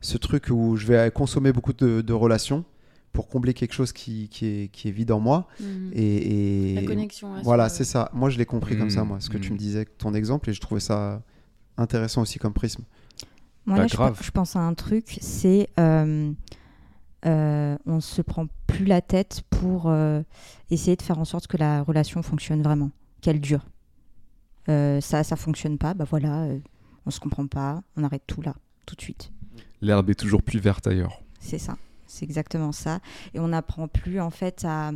[0.00, 2.64] ce truc où je vais consommer beaucoup de, de relations
[3.12, 5.48] pour combler quelque chose qui, qui, est, qui est vide en moi.
[5.60, 5.90] Mhm.
[5.94, 7.28] Et, La connexion.
[7.42, 8.10] Voilà, c'est ça.
[8.14, 9.08] Moi, je l'ai compris comme ça, Mhm.
[9.08, 9.54] moi, ce que tu Mhm.
[9.54, 11.22] me disais, ton exemple, et je trouvais ça
[11.78, 12.82] intéressant aussi comme prisme.
[13.66, 14.16] Moi, Bah, là, je, grave.
[14.18, 16.32] pe- je pense à un truc, c'est euh,
[17.24, 20.22] euh, on se prend plus la tête pour euh,
[20.70, 22.90] essayer de faire en sorte que la relation fonctionne vraiment,
[23.20, 23.64] qu'elle dure.
[24.68, 26.58] Euh, ça, ça fonctionne pas, bah voilà, euh,
[27.06, 28.54] on se comprend pas, on arrête tout là,
[28.84, 29.30] tout de suite.
[29.80, 31.20] L'herbe est toujours plus verte ailleurs.
[31.40, 31.76] C'est ça,
[32.06, 33.00] c'est exactement ça.
[33.34, 34.90] Et on n'apprend plus en fait à,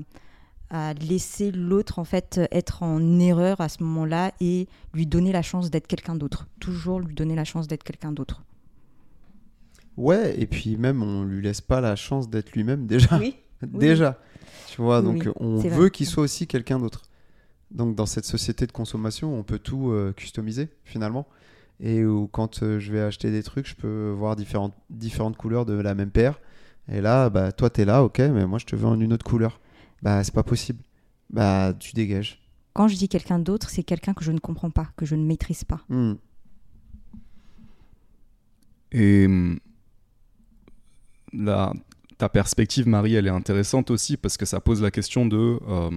[0.71, 5.43] à laisser l'autre en fait être en erreur à ce moment-là et lui donner la
[5.43, 6.47] chance d'être quelqu'un d'autre.
[6.61, 8.45] Toujours lui donner la chance d'être quelqu'un d'autre.
[9.97, 13.19] Ouais, et puis même, on lui laisse pas la chance d'être lui-même déjà.
[13.19, 13.37] Oui.
[13.63, 14.19] déjà.
[14.69, 17.03] Tu vois, donc oui, on veut qu'il soit aussi quelqu'un d'autre.
[17.71, 21.27] Donc dans cette société de consommation, on peut tout euh, customiser finalement.
[21.81, 25.67] Et où quand euh, je vais acheter des trucs, je peux voir différentes, différentes couleurs
[25.67, 26.39] de la même paire.
[26.89, 29.25] Et là, bah, toi, t'es là, ok, mais moi, je te veux en une autre
[29.25, 29.61] couleur.
[30.03, 30.83] Bah, c'est pas possible.
[31.31, 32.41] Bah, tu dégages.
[32.73, 35.25] Quand je dis quelqu'un d'autre, c'est quelqu'un que je ne comprends pas, que je ne
[35.25, 35.81] maîtrise pas.
[35.89, 36.15] Hmm.
[38.93, 39.27] Et
[41.33, 41.73] la,
[42.19, 45.91] ta perspective, Marie, elle est intéressante aussi parce que ça pose la question de euh,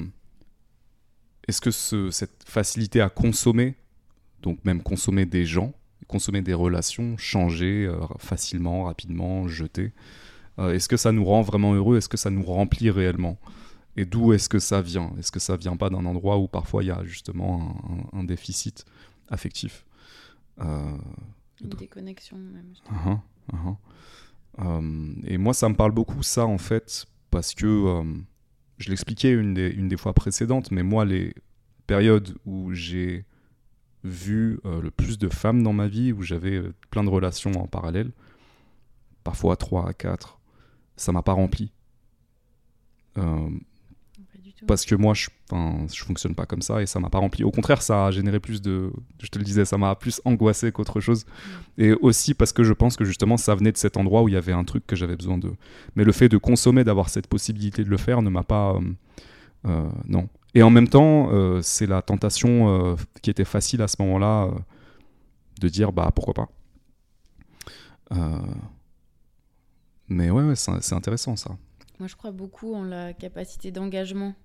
[1.48, 3.76] est-ce que ce- cette facilité à consommer,
[4.42, 5.74] donc même consommer des gens,
[6.08, 9.92] consommer des relations, changer euh, facilement, rapidement, jeter,
[10.60, 11.98] euh, est-ce que ça nous rend vraiment heureux?
[11.98, 13.40] Est-ce que ça nous remplit réellement?
[13.96, 15.14] Et d'où est-ce que ça vient?
[15.20, 18.86] Est-ce que ça vient pas d'un endroit où parfois il y a justement un, déficit
[19.30, 19.86] affectif?
[20.60, 20.98] Euh,
[21.62, 22.74] Une déconnexion même.
[22.92, 23.20] Uh-huh,
[23.54, 23.76] uh-huh.
[24.60, 28.04] Euh, et moi, ça me parle beaucoup, ça, en fait, parce que euh,
[28.78, 31.34] je l'expliquais une des, une des fois précédentes, mais moi, les
[31.88, 33.26] périodes où j'ai
[34.04, 37.68] vu euh, le plus de femmes dans ma vie, où j'avais plein de relations en
[37.68, 38.12] parallèle,
[39.24, 40.40] parfois 3 à 4,
[40.96, 41.72] ça m'a pas rempli.
[43.18, 43.50] Euh.
[44.68, 45.30] Parce que moi je,
[45.94, 47.44] je fonctionne pas comme ça et ça m'a pas rempli.
[47.44, 48.92] Au contraire, ça a généré plus de,
[49.22, 51.26] je te le disais, ça m'a plus angoissé qu'autre chose.
[51.78, 54.34] Et aussi parce que je pense que justement ça venait de cet endroit où il
[54.34, 55.52] y avait un truc que j'avais besoin de.
[55.96, 58.82] Mais le fait de consommer, d'avoir cette possibilité de le faire, ne m'a pas, euh,
[59.68, 60.30] euh, non.
[60.56, 64.50] Et en même temps, euh, c'est la tentation qui était facile à ce moment-là
[65.60, 66.50] de dire bah pourquoi pas.
[70.10, 71.58] Mais ouais, ouais, c'est intéressant ça.
[72.00, 74.36] Moi, je crois beaucoup en la capacité d'engagement,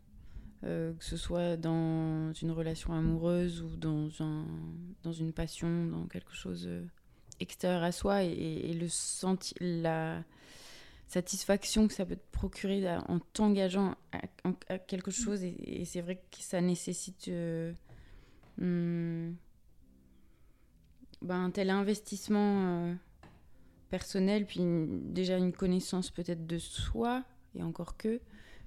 [0.65, 4.45] euh, que ce soit dans une relation amoureuse ou dans, un,
[5.05, 6.85] dans une passion, dans quelque chose euh,
[7.39, 10.25] extérieur à soi, et, le senti la
[11.07, 13.95] satisfaction que ça peut te procurer en t'engageant
[14.69, 15.45] à, quelque chose.
[15.45, 17.73] Et, c'est vrai que ça nécessite euh,
[18.61, 19.37] hum,
[21.23, 22.97] ben, un tel investissement.
[23.91, 27.23] personnel, puis déjà une connaissance peut-être de soi,
[27.55, 28.21] et encore que,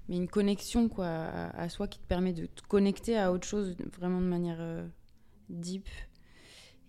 [0.09, 3.75] mais une connexion quoi, à, soi qui te permet de te connecter à autre chose
[3.97, 4.87] vraiment de manière euh,
[5.49, 5.87] deep.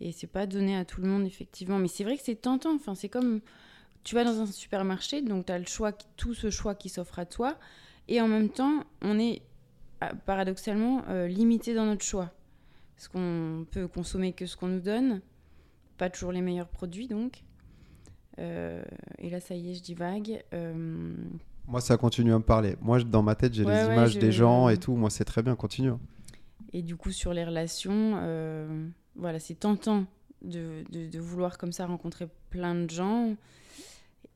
[0.01, 1.78] Et c'est pas donné à tout le monde, effectivement.
[1.78, 2.74] Mais c'est vrai que c'est tentant.
[2.74, 3.40] Enfin, c'est comme
[4.02, 7.18] tu vas dans un supermarché, donc tu as le choix, tout ce choix qui s'offre
[7.18, 7.56] à toi,
[8.09, 9.43] et en même temps, on est
[10.01, 12.32] ah, paradoxalement euh, limité dans notre choix.
[12.97, 15.20] Parce qu'on peut consommer que ce qu'on nous donne,
[15.98, 17.44] pas toujours les meilleurs produits donc.
[18.39, 18.82] Euh,
[19.18, 20.43] et là, ça y est, je divague.
[20.52, 21.14] Euh,
[21.73, 22.77] Moi, ça continue à me parler.
[22.82, 24.94] Moi, dans ma tête, j'ai Ouais, les ouais, images je- des gens et tout.
[24.94, 25.93] Moi, c'est très bien, continue.
[26.74, 28.86] Et du coup, sur les relations, euh,
[29.16, 30.05] voilà, c'est tentant
[30.43, 33.35] de, de- de vouloir comme ça rencontrer plein de gens.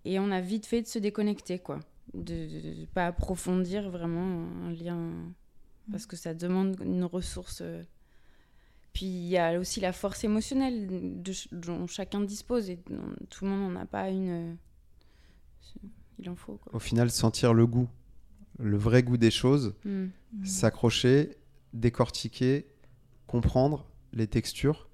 [0.07, 1.79] Et on a vite fait de se déconnecter, quoi.
[2.15, 2.33] De
[2.81, 5.11] ne pas approfondir vraiment un lien.
[5.91, 7.59] Parce que ça demande une ressource.
[7.63, 7.83] euh.
[8.95, 12.71] Puis il y a aussi la force émotionnelle de dont chacun dispose.
[12.71, 12.79] Et
[13.29, 14.57] tout le monde n'en a pas une.
[16.19, 16.75] Il en faut, quoi.
[16.75, 17.89] Au final, sentir le goût,
[18.59, 20.07] le vrai goût des choses, Mm.
[20.45, 21.37] s'accrocher,
[21.73, 22.67] décortiquer,
[23.27, 24.89] comprendre les textures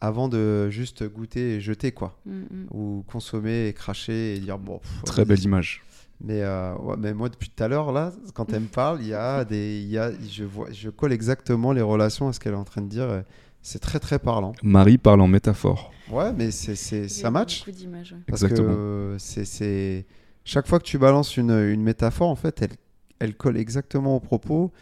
[0.00, 2.18] avant de juste goûter et jeter, quoi.
[2.26, 2.66] Mm, mm.
[2.72, 4.78] Ou consommer et cracher et dire bon.
[4.78, 5.82] pff, Très belle image.
[6.24, 9.08] Mais, euh, ouais, mais moi, depuis tout à l'heure, là, quand elle me parle, il
[9.08, 12.40] y a des, il y a, je, vois, je colle exactement les relations à ce
[12.40, 13.22] qu'elle est en train de dire.
[13.64, 14.52] C'est très, très parlant.
[14.64, 15.92] Marie parle en métaphore.
[16.10, 17.60] Ouais, mais c'est, c'est, Il y ça a match.
[17.60, 18.12] Beaucoup d'images.
[18.12, 18.18] ouais.
[18.26, 18.68] Parce Exactement.
[18.68, 20.04] que euh, c'est, c'est...
[20.44, 22.70] chaque fois que tu balances une, une métaphore, en fait, elle,
[23.18, 24.72] elle colle exactement au propos.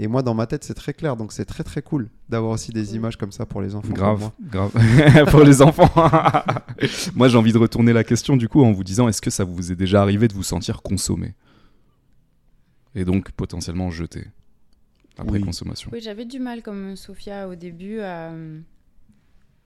[0.00, 1.16] Et moi, dans ma tête, c'est très clair.
[1.16, 3.92] Donc, c'est très, très cool d'avoir aussi des images comme ça pour les enfants.
[3.92, 4.32] Grave, moi.
[4.40, 4.72] grave.
[5.30, 5.90] Pour les enfants.
[7.16, 9.42] Moi, j'ai envie de retourner la question du coup en vous disant est-ce que ça
[9.42, 11.34] vous est déjà arrivé de vous sentir consommé?
[12.94, 14.26] Et donc potentiellement jeté
[15.16, 15.40] après Oui.
[15.40, 15.90] consommation.
[15.92, 18.30] Oui, j'avais du mal comme Sophia au début à.
[18.30, 18.60] euh,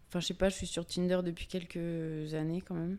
[0.09, 2.97] Enfin, je sais pas, je suis sur Tinder depuis quelques années quand même.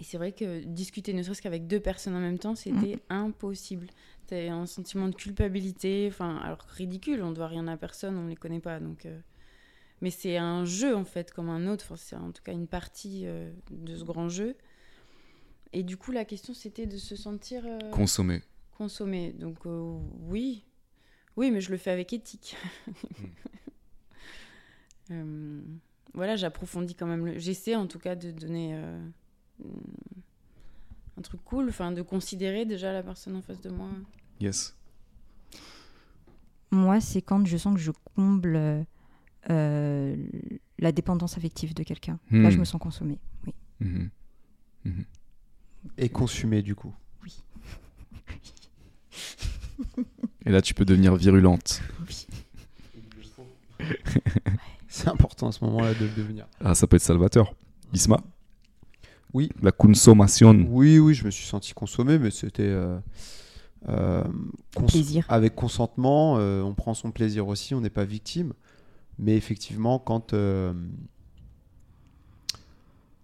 [0.00, 3.88] Et c'est vrai que discuter ne serait-ce qu'avec deux personnes en même temps, c'était impossible.
[4.28, 8.36] T'as un sentiment de culpabilité, enfin, alors ridicule, on doit rien à personne, on les
[8.36, 8.78] connaît pas.
[8.78, 9.18] Donc, euh,
[10.00, 11.84] Mais c'est un jeu en fait, comme un autre.
[11.84, 14.56] Enfin, c'est en tout cas une partie euh, de ce grand jeu.
[15.72, 18.42] Et du coup, la question c'était de se sentir euh, Consommé.
[18.76, 19.32] consommé.
[19.32, 19.98] Donc euh,
[20.28, 20.64] oui,
[21.36, 22.56] oui, mais je le fais avec éthique.
[25.10, 25.62] Euh,
[26.14, 27.24] voilà, j'approfondis quand même.
[27.24, 28.74] le- J'essaie en tout cas de donner
[31.16, 33.88] un truc cool, enfin de considérer déjà la personne en face de moi.
[34.40, 34.76] Yes.
[36.70, 38.84] Moi, c'est quand je sens que je comble
[39.50, 40.16] euh,
[40.78, 42.18] la dépendance affective de quelqu'un.
[42.30, 42.50] Là, Hmm.
[42.50, 43.18] je me sens consommée.
[43.46, 43.54] Oui.
[43.80, 44.10] Mhm.
[45.96, 46.94] Et consumé, du coup.
[50.46, 51.80] Et là, tu peux devenir virulente.
[54.88, 56.46] C'est important à ce moment-là de le devenir.
[56.60, 57.54] Ah, ça peut être salvateur.
[57.92, 58.22] Isma?
[59.34, 59.50] Oui.
[59.62, 60.64] La consommation.
[60.68, 62.62] Oui, oui, je me suis senti consommé, mais c'était.
[62.62, 62.98] euh,
[63.88, 64.24] euh,
[64.74, 65.24] cons- Plaisir.
[65.28, 68.52] Avec consentement, euh, on prend son plaisir aussi, on n'est pas victime.
[69.18, 70.32] Mais effectivement, quand.
[70.32, 70.72] euh,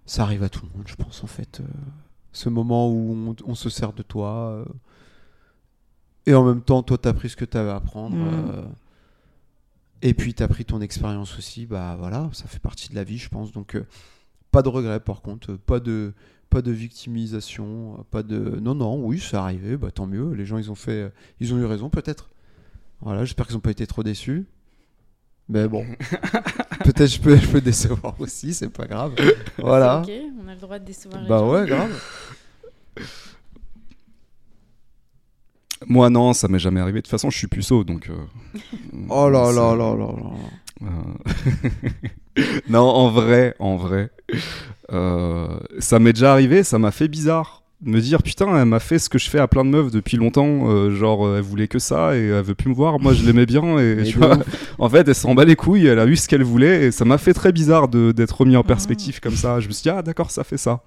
[0.06, 1.60] ça arrive à tout le monde, je pense, en fait.
[1.60, 1.64] euh,
[2.32, 4.51] ce moment où on, on se sert de toi.
[4.51, 4.64] euh,
[6.26, 8.16] et en même temps, toi, tu as pris ce que tu avais à prendre.
[8.16, 8.51] Mm.
[8.51, 8.62] euh,
[10.02, 11.64] et puis, tu as pris ton expérience aussi.
[11.66, 13.52] Bah voilà, ça fait partie de la vie, je pense.
[13.52, 13.86] Donc, euh,
[14.55, 15.52] pas de regret, par contre.
[15.52, 16.12] euh, Pas de
[16.51, 20.32] pas de victimisation, euh, pas de non non oui c'est arrivé, bah tant mieux.
[20.35, 21.09] Les gens ils ont fait, euh,
[21.40, 22.31] ils ont eu raison peut-être.
[23.01, 24.47] Voilà, j'espère qu'ils n'ont pas été trop déçus.
[25.48, 25.85] Mais bon,
[26.85, 29.14] peut-être je peux je peux décevoir aussi, c'est pas grave.
[29.59, 30.01] Voilà.
[30.01, 30.10] Ok,
[30.44, 31.52] on a le droit de décevoir les Bah gens.
[31.52, 31.90] ouais, grave.
[35.86, 37.01] Moi, non, ça m'est jamais arrivé.
[37.01, 38.09] De toute façon, je suis puceau, donc.
[38.09, 38.16] euh,
[39.10, 40.32] Oh là là là là là.
[40.82, 42.09] Euh,
[42.69, 44.11] non, en vrai, en vrai,
[44.93, 47.62] euh, ça m'est déjà arrivé, ça m'a fait bizarre.
[47.81, 49.90] de Me dire putain, elle m'a fait ce que je fais à plein de meufs
[49.90, 50.69] depuis longtemps.
[50.70, 52.98] euh, genre, euh, elle voulait que ça et elle veut plus me voir.
[53.01, 54.39] Moi, je l'aimais bien et tu vois,
[54.78, 55.86] en fait, elle s'en bat les couilles.
[55.86, 58.56] Elle a eu ce qu'elle voulait et ça m'a fait très bizarre de- d'être remis
[58.56, 58.65] en Ah.
[58.65, 59.61] perspective comme ça.
[59.61, 60.81] Je me suis dit ah d'accord, ça fait ça.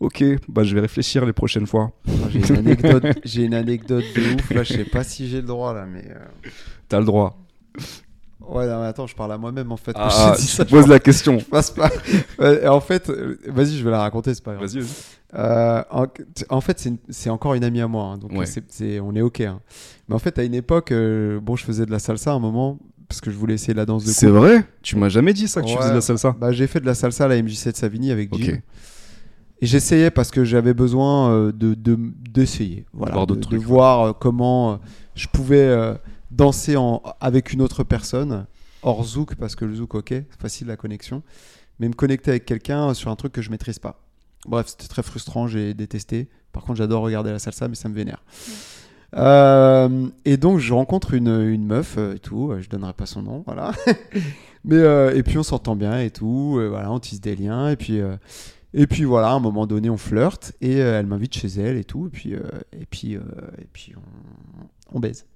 [0.00, 1.90] Ok, bah je vais réfléchir les prochaines fois.
[2.30, 4.50] J'ai une anecdote, j'ai une anecdote de ouf.
[4.50, 6.04] Là, je sais pas si j'ai le droit là, mais.
[6.08, 6.48] euh,
[6.88, 7.36] T'as le droit.
[8.50, 9.92] Ouais, non, mais attends, je parle à moi-même en fait.
[9.94, 11.38] Ah, ça, poses la question.
[11.38, 11.90] je passe pas.
[12.40, 14.66] Et en fait, euh, vas-y, je vais la raconter, c'est pas grave.
[14.66, 14.90] Vas-y, vas-y.
[15.34, 16.06] Euh, en,
[16.48, 18.46] en fait, c'est encore une amie à moi, hein, donc Ouais.
[19.00, 19.40] on est ok.
[19.42, 19.60] hein.
[20.08, 22.40] Mais en fait, à une époque, euh, bon, je faisais de la salsa à un
[22.40, 22.78] moment
[23.08, 24.64] parce que je voulais essayer la danse de C'est vrai?
[24.82, 26.34] Tu m'as jamais dit ça que tu faisais de la salsa?
[26.40, 28.34] Bah, j'ai fait de la salsa à la MJC de Savigny avec.
[28.34, 28.58] Jim.
[29.62, 31.98] Et j'essayais parce que j'avais besoin euh, de de-
[32.30, 34.80] d'essayer, voilà, de, d'autres de voir comment
[35.14, 35.56] je pouvais
[36.30, 38.46] danser en, avec une autre personne
[38.82, 41.22] hors zouk parce que le zouk, ok, c'est facile la connexion,
[41.78, 44.00] mais me connecter avec quelqu'un sur un truc que je maîtrise pas.
[44.46, 46.28] Bref, c'était très frustrant, j'ai détesté.
[46.52, 48.22] Par contre, j'adore regarder la salsa, mais ça me vénère.
[49.16, 52.52] Euh, et donc, je rencontre une, une meuf euh, et tout.
[52.52, 53.72] euh, Je donnerai pas son nom, voilà.
[54.64, 56.60] mais euh, et puis on s'entend bien et tout.
[56.70, 58.16] voilà, on tisse des liens et puis euh,
[58.72, 61.84] et puis voilà, à un moment donné, on flirte et elle m'invite chez elle et
[61.84, 62.06] tout.
[62.06, 65.26] Et puis et puis et puis on, on baise.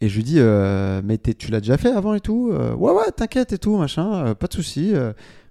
[0.00, 2.92] Et je lui dis, euh, mais tu l'as déjà fait avant et tout Euh, Ouais,
[2.92, 4.92] ouais, t'inquiète et tout, machin, euh, pas de souci.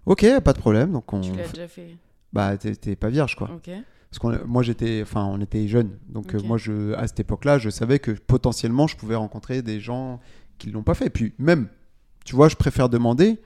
[0.05, 0.91] ok, pas de problème.
[0.91, 1.95] Donc on, Tu l'as déjà fait.
[2.33, 3.49] bah, t'es pas vierge quoi.
[4.11, 7.69] Parce que moi j'étais, enfin on était jeunes, donc moi je, à cette époque-là, je
[7.71, 10.19] savais que potentiellement je pouvais rencontrer des gens
[10.59, 11.07] qui l'ont pas fait.
[11.07, 11.67] Et puis même,
[12.23, 13.39] tu vois, je préfère demander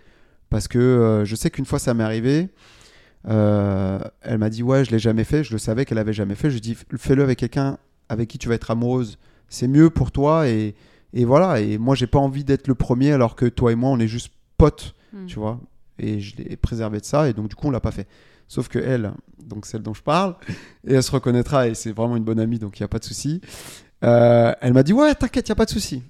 [0.50, 2.50] parce que je sais qu'une fois ça m'est arrivé.
[3.24, 5.44] elle m'a dit ouais, je l'ai jamais fait.
[5.44, 6.50] Je le savais qu'elle avait jamais fait.
[6.50, 7.78] Je lui dit fais-le avec quelqu'un
[8.10, 9.18] avec qui tu vas être amoureuse.
[9.50, 10.76] C'est mieux pour toi et,
[11.14, 11.60] et voilà.
[11.62, 14.08] Et moi j'ai pas envie d'être le premier alors que toi et moi on est
[14.08, 15.26] juste potes Hmm.
[15.26, 15.58] tu vois.
[16.00, 18.08] Et je l'ai préservé de ça, et donc du coup, on l'a pas fait.
[18.50, 20.36] Sauf que elle, donc celle dont je parle,
[20.86, 23.00] et elle se reconnaîtra, et c'est vraiment une bonne amie, donc il n'y a pas
[23.00, 23.40] de souci.
[24.04, 26.04] euh, elle m'a dit, ouais, t'inquiète, il n'y a pas de souci.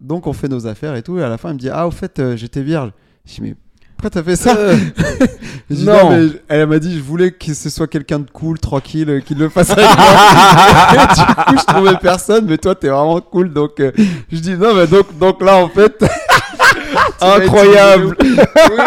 [0.00, 1.86] Donc on fait nos affaires et tout, et à la fin, elle me dit, ah,
[1.86, 2.90] au fait, euh, j'étais vierge.
[3.26, 3.54] Je dis, mais
[3.98, 4.56] pourquoi t'as fait ça
[5.70, 6.10] dis, non.
[6.10, 9.34] mais Elle m'a dit, je voulais que ce soit quelqu'un de cool, tranquille, euh, qui
[9.34, 9.94] le fasse avec moi.
[10.94, 13.90] Et du coup, je trouvais personne, mais toi, t'es vraiment cool, donc euh,
[14.30, 16.02] je dis, non, mais donc, donc là, en fait.
[17.20, 18.14] Incroyable.
[18.20, 18.84] utiliser- Oui,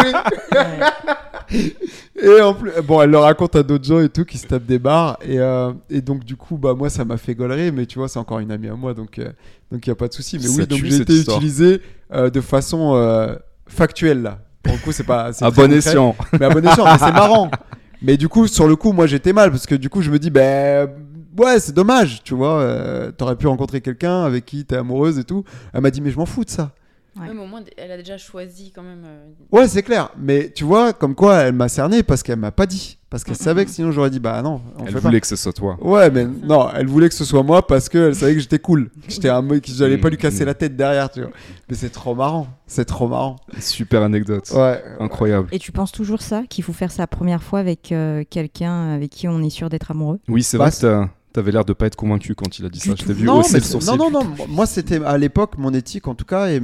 [1.51, 1.75] oui.
[2.23, 4.65] Et en plus, bon, elle le raconte à d'autres gens et tout qui se tapent
[4.65, 5.17] des barres.
[5.21, 7.71] Et, euh, et donc, du coup, bah, moi, ça m'a fait gaulerie.
[7.71, 8.93] Mais tu vois, c'est encore une amie à moi.
[8.93, 9.33] Donc, il
[9.71, 10.37] donc n'y a pas de souci.
[10.37, 11.37] Mais Ça oui, donc j'ai été histoire.
[11.37, 11.81] utilisé
[12.13, 13.35] euh, de façon euh,
[13.67, 14.39] factuelle, là.
[14.63, 15.31] Pour le coup, c'est pas.
[15.45, 16.15] À bon escient.
[16.39, 17.49] Mais à bon escient, mais c'est marrant.
[18.03, 19.51] Mais du coup, sur le coup, moi, j'étais mal.
[19.51, 20.89] Parce que du coup, je me dis, ben.
[21.37, 22.59] Ouais, c'est dommage, tu vois.
[22.59, 25.43] euh, T'aurais pu rencontrer quelqu'un avec qui t'es amoureuse et tout.
[25.73, 26.71] Elle m'a dit, mais je m'en fous de ça.
[27.19, 27.27] Ouais.
[27.33, 29.03] Mais au moins, elle a déjà choisi quand même.
[29.05, 30.09] euh, Ouais, c'est clair.
[30.17, 32.97] Mais tu vois, comme quoi elle m'a cerné parce qu'elle m'a pas dit.
[33.09, 35.35] Parce qu'elle savait que sinon j'aurais dit bah non, on Elle fait voulait que ce
[35.35, 35.77] soit toi.
[35.81, 38.89] Ouais, mais non, elle voulait que ce soit moi parce qu'elle savait que j'étais cool.
[39.05, 40.47] Que J'étais un mec, que j'allais pas lui casser Mm.
[40.47, 41.31] la tête derrière, tu vois.
[41.69, 42.47] Mais c'est trop marrant.
[42.67, 43.35] C'est trop marrant.
[43.59, 44.49] Super anecdote.
[44.55, 44.81] Ouais.
[45.01, 45.49] Incroyable.
[45.51, 49.09] Et tu penses toujours ça, qu'il faut faire sa première fois avec euh, quelqu'un avec
[49.11, 50.21] qui on est sûr d'être amoureux?
[50.29, 52.79] Oui, c'est Bah, vrai t'as- t'avais l'air de pas être convaincu quand il a dit
[52.79, 52.95] Du ça.
[52.97, 53.91] Je t'ai vu Non, hausser mais le sourcil.
[53.97, 54.35] non, non, non.
[54.47, 56.47] Moi, c'était à l'époque mon éthique en tout cas.
[56.49, 56.61] Et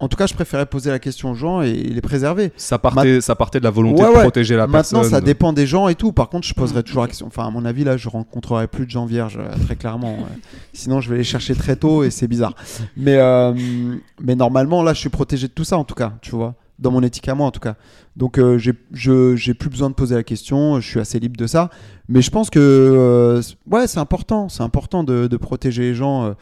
[0.00, 2.52] en tout cas, je préférais poser la question aux gens et les préserver.
[2.56, 4.20] Ça partait, ça partait de la volonté Ouais, de ouais.
[4.22, 5.10] protéger la Maintenant, personne.
[5.10, 6.12] ça dépend des gens et tout.
[6.12, 7.26] Par contre, je poserai Mm, toujours la question.
[7.26, 10.14] Enfin, à mon avis, là, je rencontrerai plus de gens vierges, euh, très clairement.
[10.18, 10.38] ouais.
[10.72, 12.54] Sinon, je vais les chercher très tôt et c'est bizarre.
[12.96, 13.52] Mais, euh,
[14.22, 16.54] mais normalement, là, je suis protégé de tout ça, en tout cas, tu vois.
[16.78, 17.74] Dans mon éthique à moi, en tout cas.
[18.16, 18.72] Donc, euh, j'ai-
[19.54, 20.78] plus besoin de poser la question.
[20.80, 21.70] Je suis assez libre de ça.
[22.08, 24.48] Mais je pense que, euh, ouais, c'est important.
[24.48, 26.34] C'est important de, de protéger les gens.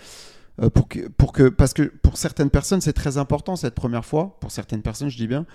[0.63, 4.39] Euh, pour que, parce que pour certaines personnes, c'est très important cette première fois.
[4.41, 5.47] Pour certaines personnes, je dis bien.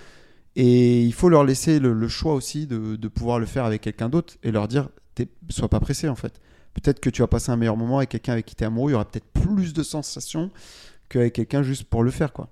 [0.56, 4.36] Et il faut leur laisser le, choix aussi de, pouvoir le faire avec quelqu'un d'autre
[4.44, 4.90] et leur dire
[5.50, 6.42] sois pas pressé en fait.
[6.74, 8.92] Peut-être que tu vas passer un meilleur moment avec quelqu'un avec qui tu es amoureux,
[8.92, 10.50] il y aura peut-être plus de sensations
[11.10, 12.50] qu'avec quelqu'un juste pour le faire quoi.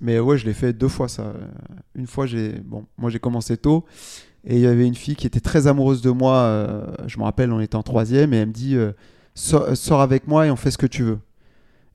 [0.00, 1.32] Mais ouais, je l'ai fait deux fois ça.
[1.94, 3.84] Une fois, j'ai bon, moi j'ai commencé tôt
[4.44, 6.36] et il y avait une fille qui était très amoureuse de moi.
[6.36, 8.92] euh, je me rappelle, on était en troisième et elle me dit euh,
[9.34, 11.18] sors avec moi et on fait ce que tu veux.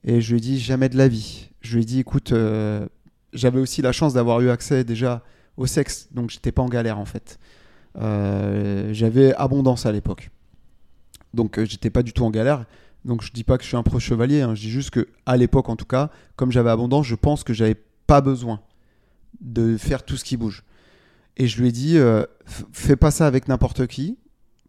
[0.04, 1.50] Et je lui ai dit jamais de la vie.
[1.60, 2.86] Je lui ai dit écoute, euh,
[3.32, 5.22] j'avais aussi la chance d'avoir eu accès déjà
[5.56, 7.38] au sexe, donc j'étais pas en galère en fait.
[7.96, 10.30] Euh, j'avais abondance à l'époque,
[11.34, 12.64] donc euh, j'étais pas du tout en galère.
[13.04, 15.08] Donc je dis pas que je suis un pro chevalier, hein, je dis juste que
[15.26, 17.76] à l'époque en tout cas, comme j'avais abondance, je pense que j'avais
[18.06, 18.60] pas besoin
[19.40, 20.64] de faire tout ce qui bouge.
[21.36, 22.24] Et je lui ai dit euh,
[22.72, 24.18] fais pas ça avec n'importe qui,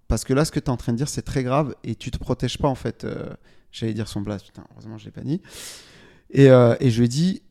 [0.07, 1.95] parce que là ce que tu es en train de dire c'est très grave et
[1.95, 3.05] tu te protèges pas en fait.
[3.71, 5.41] J'allais dire son blast, putain, heureusement je l'ai pas dit.
[6.31, 7.41] Et, euh, et je lui ai dit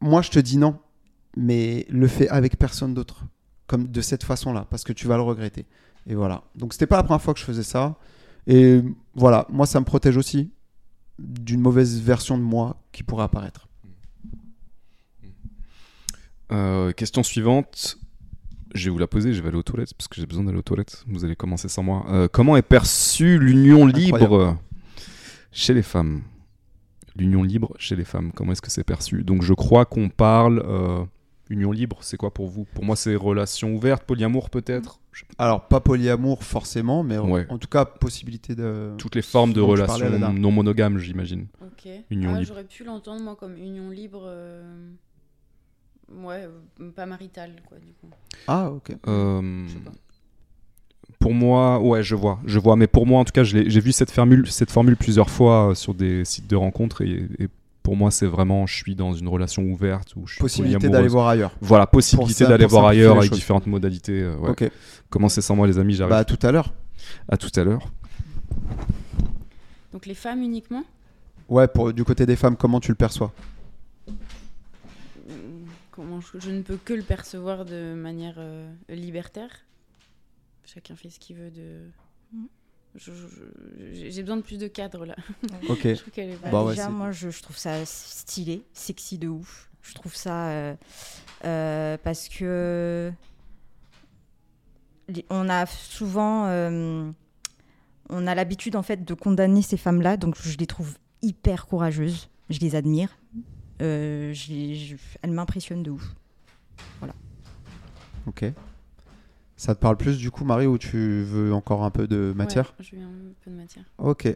[0.00, 0.78] moi je te dis non,
[1.36, 3.24] mais le fais avec personne d'autre,
[3.66, 5.66] comme de cette façon-là, parce que tu vas le regretter.
[6.06, 6.44] Et voilà.
[6.54, 7.96] Donc c'était pas la première fois que je faisais ça.
[8.46, 8.82] Et
[9.14, 10.50] voilà, moi ça me protège aussi
[11.18, 13.68] d'une mauvaise version de moi qui pourrait apparaître.
[16.52, 17.98] Euh, question suivante.
[18.74, 20.58] Je vais vous la poser, je vais aller aux toilettes parce que j'ai besoin d'aller
[20.58, 21.04] aux toilettes.
[21.08, 22.06] Vous allez commencer sans moi.
[22.08, 24.56] Euh, comment est perçue l'union libre?
[25.52, 26.22] Chez les femmes
[27.16, 29.24] L'union libre chez les femmes, comment est-ce que c'est perçu?
[29.24, 30.62] Donc je crois qu'on parle.
[30.64, 31.04] euh,
[31.48, 32.64] union libre, c'est quoi pour vous?
[32.72, 35.00] Pour moi, c'est relation ouverte, polyamour peut-être?
[35.36, 37.46] Alors pas polyamour forcément, mais en- Ouais.
[37.50, 38.94] en tout cas possibilité de.
[38.96, 41.48] Toutes les formes de relations non monogames, j'imagine.
[41.60, 41.88] Ok.
[42.10, 42.46] Union Ah, libre.
[42.46, 44.22] J'aurais pu l'entendre, moi, comme union libre.
[44.26, 44.90] euh,
[46.12, 46.46] Ouais,
[46.80, 48.08] euh, pas maritale, quoi, du coup.
[48.48, 48.92] Ah ok.
[49.06, 49.92] Euh, Je sais pas.
[51.20, 52.74] Pour moi, ouais, je vois, je vois.
[52.76, 55.30] Mais pour moi, en tout cas, je l'ai- j'ai vu cette formule, cette formule plusieurs
[55.30, 57.48] fois euh, sur des sites de rencontres et, et
[57.82, 61.08] pour moi, c'est vraiment, je suis dans une relation ouverte ou je suis Possibilité d'aller
[61.08, 61.52] voir ailleurs.
[61.60, 63.38] Voilà, possibilité d'aller voir ailleurs avec choses.
[63.38, 64.22] différentes modalités.
[64.22, 64.50] euh, ouais.
[64.50, 64.70] Ok.
[65.10, 66.10] Commencez sans moi, les amis, j'arrive.
[66.10, 66.72] Bah à tout à l'heure.
[67.28, 67.92] À tout à l'heure.
[69.92, 70.84] Donc les femmes uniquement?
[71.50, 73.32] Ouais, pour du côté des femmes, comment tu le perçois?
[74.08, 75.32] Mm,
[75.90, 79.50] Comment je, je ne peux que le percevoir de manière euh, libertaire.
[80.72, 81.80] Chacun fait ce qu'il veut de.
[82.32, 82.48] Mhm.
[83.92, 85.16] J'ai besoin de plus de cadre là.
[85.68, 85.80] Ok.
[85.84, 89.18] Je trouve qu'elle est Bah, Bah ouais, déjà, moi, je, je trouve ça stylé, sexy
[89.18, 89.68] de ouf.
[89.82, 90.74] Je trouve ça euh,
[91.44, 93.10] euh, parce que
[95.30, 97.10] on a souvent euh,
[98.10, 102.28] on a l'habitude en fait de condamner ces femmes-là, donc je les trouve hyper courageuses.
[102.50, 103.16] Je les admire.
[103.82, 106.14] Euh, je les- je- elles m'impressionnent de ouf.
[108.26, 108.44] Ok.
[109.60, 112.72] Ça te parle plus du coup, Marie, ou tu veux encore un peu de matière?
[112.78, 113.10] Ouais, je veux un
[113.44, 113.84] peu de matière.
[113.98, 114.34] Ok.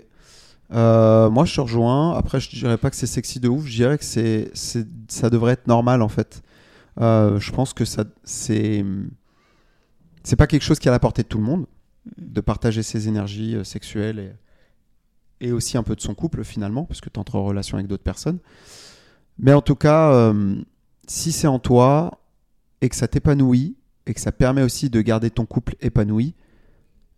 [0.70, 2.14] Euh, moi, je te rejoins.
[2.14, 3.64] Après, je dirais pas que c'est sexy de ouf.
[3.64, 4.52] Je dirais que c'est,
[5.08, 6.42] ça devrait être normal en fait.
[7.00, 8.84] Euh, je pense que ça, c'est,
[10.24, 11.64] c'est pas quelque chose qui est à la portée de tout le monde
[12.18, 14.36] de partager ses énergies euh, sexuelles
[15.40, 17.78] et, et aussi un peu de son couple finalement, parce que tu entres en relation
[17.78, 18.40] avec d'autres personnes.
[19.38, 20.56] Mais en tout cas, euh,
[21.06, 22.20] si c'est en toi
[22.82, 26.34] et que ça t'épanouit et que ça permet aussi de garder ton couple épanoui,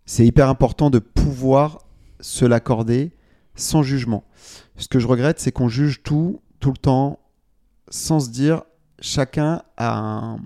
[0.05, 1.85] c'est hyper important de pouvoir
[2.21, 3.13] se l'accorder
[3.55, 4.25] sans jugement.
[4.77, 7.19] Ce que je regrette, c'est qu'on juge tout, tout le temps,
[7.89, 8.63] sans se dire
[9.01, 10.37] chacun a, un-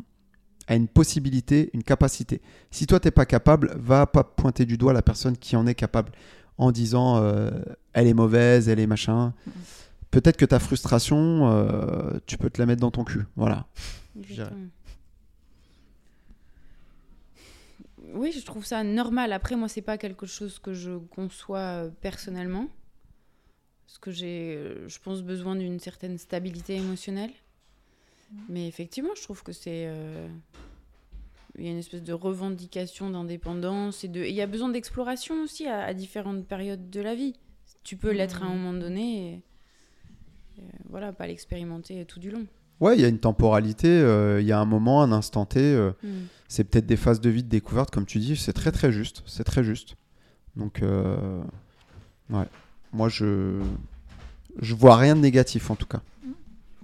[0.66, 2.40] a une possibilité, une capacité.
[2.70, 5.74] Si toi, t'es pas capable, va pas pointer du doigt la personne qui en est
[5.74, 6.12] capable
[6.58, 7.50] en disant euh,
[7.92, 9.32] elle est mauvaise, elle est machin.
[10.10, 13.26] Peut-être que ta frustration, euh, tu peux te la mettre dans ton cul.
[13.36, 13.66] Voilà.
[14.18, 14.58] Exactement.
[18.14, 19.32] Oui, je trouve ça normal.
[19.32, 22.68] Après, moi, c'est pas quelque chose que je conçois euh, personnellement.
[23.86, 27.32] Parce que j'ai, euh, je pense, besoin d'une certaine stabilité émotionnelle.
[28.48, 29.86] Mais effectivement, je trouve que c'est.
[29.88, 30.28] euh,
[31.58, 34.24] Il y a une espèce de revendication d'indépendance et de.
[34.24, 37.34] Il y a besoin d'exploration aussi à, à différentes périodes de la vie.
[37.82, 39.42] Tu peux l'être à un moment donné
[40.58, 42.46] et, et, voilà, pas l'expérimenter tout du long.
[42.80, 45.60] Ouais, il y a une temporalité, euh, il y a un moment, un instant T.
[45.60, 46.08] euh, Hmm.
[46.48, 48.36] c'est peut-être des phases de vie de découverte, comme tu dis.
[48.36, 49.22] C'est très très juste.
[49.26, 49.96] C'est très juste.
[50.56, 51.42] Donc, euh,
[52.30, 52.46] ouais.
[52.92, 53.60] Moi, je
[54.60, 56.00] je vois rien de négatif en tout cas.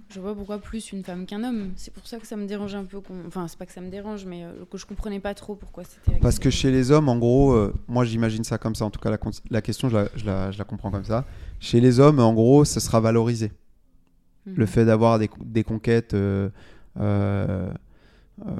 [0.09, 1.71] Je vois pourquoi plus une femme qu'un homme.
[1.75, 3.01] C'est pour ça que ça me dérange un peu.
[3.27, 6.17] Enfin, c'est pas que ça me dérange, mais que je comprenais pas trop pourquoi c'était.
[6.21, 8.85] Parce que chez les hommes, en gros, moi j'imagine ça comme ça.
[8.85, 9.17] En tout cas, la,
[9.51, 11.25] la question, je la, je la- je la comprends comme ça.
[11.59, 13.51] Chez les hommes, en gros, ce sera valorisé.
[14.55, 16.49] Le fait d'avoir des, des conquêtes euh,
[16.99, 17.71] euh,
[18.45, 18.55] euh,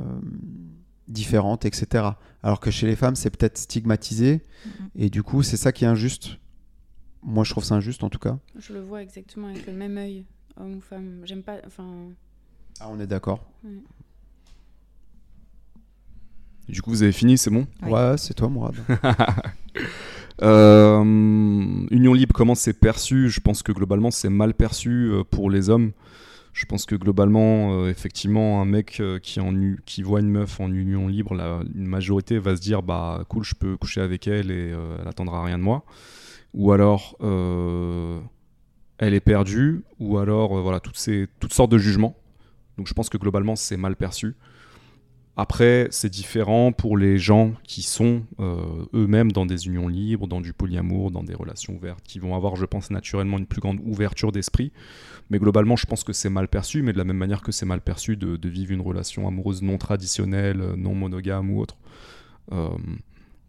[1.07, 2.05] différentes, etc.
[2.43, 4.41] Alors que chez les femmes, c'est peut-être stigmatisé.
[4.95, 6.37] Et du coup, c'est ça qui est injuste.
[7.23, 8.37] Moi, je trouve ça injuste en tout cas.
[8.57, 10.25] Je le vois exactement avec le même œil,
[10.57, 11.21] homme ou femme.
[11.23, 11.57] J'aime pas.
[11.65, 12.09] Enfin.
[12.79, 13.43] Ah, on est d'accord.
[16.67, 17.65] Du coup, vous avez fini, c'est bon?
[17.81, 17.91] Ouais.
[17.91, 18.75] Ouais, c'est toi, Mourad.
[20.41, 21.03] Euh,
[21.89, 23.29] Union libre, comment c'est perçu?
[23.29, 25.91] Je pense que globalement, c'est mal perçu euh, pour les hommes.
[26.53, 31.35] Je pense que globalement, euh, effectivement, un mec qui, voit une meuf en union libre,
[31.35, 35.07] la, une majorité va se dire bah cool, je peux coucher avec elle et elle
[35.07, 35.83] attendra rien de moi.
[36.53, 37.15] Ou alors,
[38.97, 39.83] elle est perdue.
[39.99, 42.15] Ou alors, voilà, toutes sortes de jugements.
[42.77, 44.35] Donc je pense que globalement, c'est mal perçu.
[45.39, 50.41] Après, c'est différent pour les gens qui sont euh, eux-mêmes dans des unions libres, dans
[50.41, 53.79] du polyamour, dans des relations ouvertes, qui vont avoir, je pense, naturellement une plus grande
[53.85, 54.71] ouverture d'esprit.
[55.29, 57.67] Mais globalement, je pense que c'est mal perçu, mais de la même manière que c'est
[57.67, 61.77] mal perçu de, vivre une relation amoureuse non traditionnelle, non monogame ou autre.
[62.51, 62.69] Euh,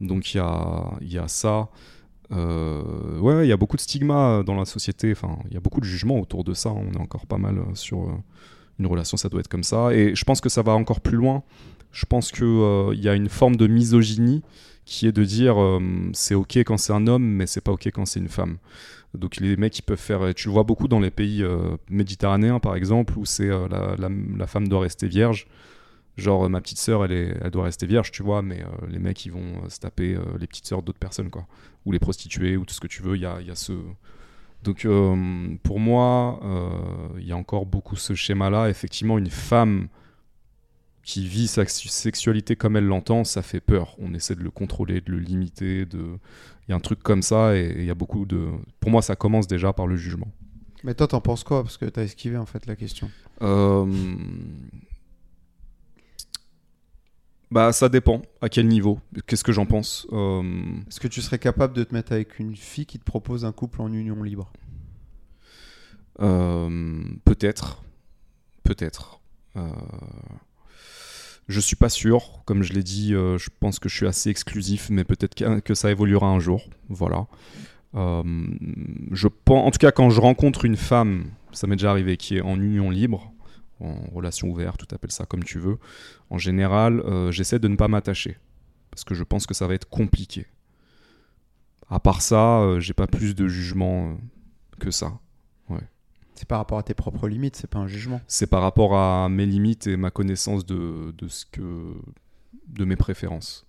[0.02, 1.70] donc il y a, y a ça.
[2.32, 5.60] Euh, ouais, il y a beaucoup de stigmas dans la société, enfin, il y a
[5.60, 6.70] beaucoup de jugements autour de ça.
[6.70, 8.12] On est encore pas mal sur euh,
[8.78, 9.94] une relation, ça doit être comme ça.
[9.94, 11.43] Et je pense que ça va encore plus loin
[11.93, 14.43] je pense qu'il il y a une forme de misogynie
[14.85, 15.81] qui est de dire euh,
[16.15, 18.56] c'est ok quand c'est un homme, mais c'est pas ok quand c'est une femme.
[19.15, 22.77] Donc les mecs peuvent faire, tu le vois beaucoup dans les pays euh, méditerranéens par
[22.77, 25.47] exemple, où c'est euh, la, la- femme doit rester vierge.
[26.16, 28.98] Genre euh, ma petite sœur elle, elle doit rester vierge, tu vois, mais euh, les
[28.98, 31.47] mecs ils vont euh, se taper euh, les petites sœurs d'autres personnes quoi,
[31.86, 33.16] ou les prostituées ou tout ce que tu veux.
[33.16, 33.73] Il y a, y a ce
[34.62, 38.69] donc euh, pour moi, euh, il y a encore beaucoup ce schéma-là.
[38.69, 39.89] Effectivement, une femme
[41.09, 43.97] qui vit sa sexualité comme elle l'entend, ça fait peur.
[43.99, 45.87] On essaie de le contrôler, de le limiter.
[45.87, 46.19] De...
[46.67, 48.49] Il y a un truc comme ça et il y a beaucoup de...
[48.79, 50.29] Pour moi, ça commence déjà par le jugement.
[50.85, 51.63] Mais toi, t'en penses quoi?
[51.63, 53.11] Parce que t'as esquivé en fait la question.
[53.41, 53.87] Euh,
[57.51, 58.21] Bah, ça dépend.
[58.43, 60.07] À quel niveau Qu'est-ce que j'en pense?
[60.13, 60.43] Euh,
[60.89, 63.53] Est-ce que tu serais capable de te mettre avec une fille qui te propose un
[63.53, 64.53] couple en union libre?
[66.21, 67.83] Euh, peut-être.
[68.63, 69.21] Peut-être.
[69.57, 69.71] Euh,
[71.49, 72.43] je suis pas sûr.
[72.45, 75.75] Comme je l'ai dit, euh, je pense que je suis assez exclusif, mais peut-être que,
[75.75, 76.69] ça évoluera un jour.
[76.89, 77.27] Voilà.
[77.95, 78.23] Euh,
[79.12, 82.37] je pense, en tout cas, quand je rencontre une femme, ça m'est déjà arrivé, qui
[82.37, 83.33] est en union libre,
[83.81, 85.79] en relation ouverte, tu t'appelles ça comme tu veux,
[86.31, 88.37] en général, euh, j'essaie de ne pas m'attacher.
[88.91, 90.47] Parce que je pense que ça va être compliqué.
[91.89, 94.19] À part ça, j'ai pas plus de jugement
[94.79, 95.19] que ça.
[96.39, 98.20] C'est par rapport à tes propres limites, c'est pas un jugement.
[98.28, 101.94] c'est par rapport à mes limites et ma connaissance de, de ce que
[102.69, 103.65] de mes préférences.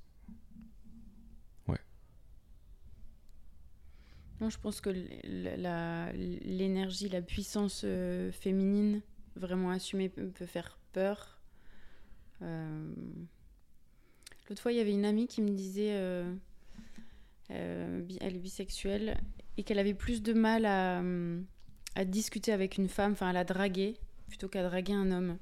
[4.41, 4.89] Non, je pense que
[5.25, 9.01] la- l'énergie, la puissance euh, féminine,
[9.35, 11.41] vraiment assumée, peut faire peur.
[12.41, 12.93] Euh,
[14.47, 16.33] L'autre fois, il y avait une amie qui me disait, euh,
[17.51, 19.17] euh, elle est bisexuelle,
[19.57, 21.45] et qu'elle avait plus de mal à, hum,
[21.95, 23.98] à discuter avec une femme, enfin à la draguer,
[24.28, 25.38] plutôt qu'à draguer un homme.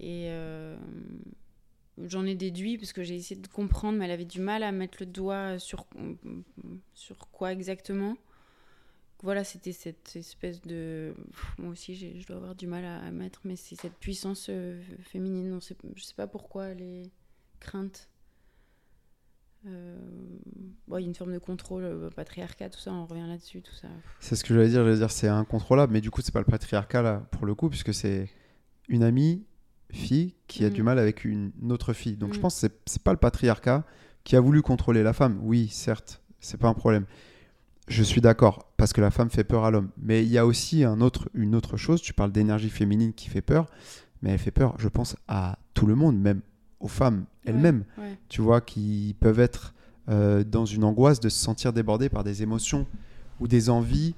[0.00, 0.76] Et euh,
[2.04, 4.72] j'en ai déduit, parce que j'ai essayé de comprendre, mais elle avait du mal à
[4.72, 5.86] mettre le doigt sur,
[7.32, 8.16] quoi exactement.
[9.22, 11.12] Voilà, c'était cette espèce de...
[11.58, 14.80] Moi aussi, je dois avoir du mal à, à mettre, mais c'est cette puissance euh,
[15.02, 15.52] féminine.
[15.52, 17.10] On sait, je sais pas pourquoi elle est
[17.58, 18.08] crainte.
[19.66, 19.96] Euh,
[20.86, 23.60] bon, il y a une forme de contrôle, euh, patriarcat, tout ça, on revient là-dessus,
[23.60, 23.88] tout ça.
[24.20, 26.44] C'est ce que j'allais dire, j'allais dire c'est incontrôlable, mais du coup c'est pas le
[26.44, 28.28] patriarcat là pour le coup, puisque c'est
[28.88, 29.44] une amie
[29.90, 30.72] fille qui a Mm.
[30.72, 32.16] du mal avec une autre fille.
[32.16, 32.42] Donc je Mm.
[32.42, 33.84] pense que c'est- c'est pas le patriarcat
[34.24, 35.38] qui a voulu contrôler la femme.
[35.42, 37.06] Oui, certes, c'est pas un problème.
[37.88, 39.90] Je suis d'accord, parce que la femme fait peur à l'homme.
[39.96, 43.28] Mais il y a aussi un autre, une autre chose, tu parles d'énergie féminine qui
[43.30, 43.66] fait peur,
[44.22, 46.42] mais elle fait peur, je pense, à tout le monde, même
[46.80, 48.16] aux femmes elles-mêmes Ouais.
[48.28, 49.74] tu vois, qui peuvent être
[50.08, 52.86] euh, dans une angoisse de se sentir débordés par des émotions
[53.40, 54.14] ou des envies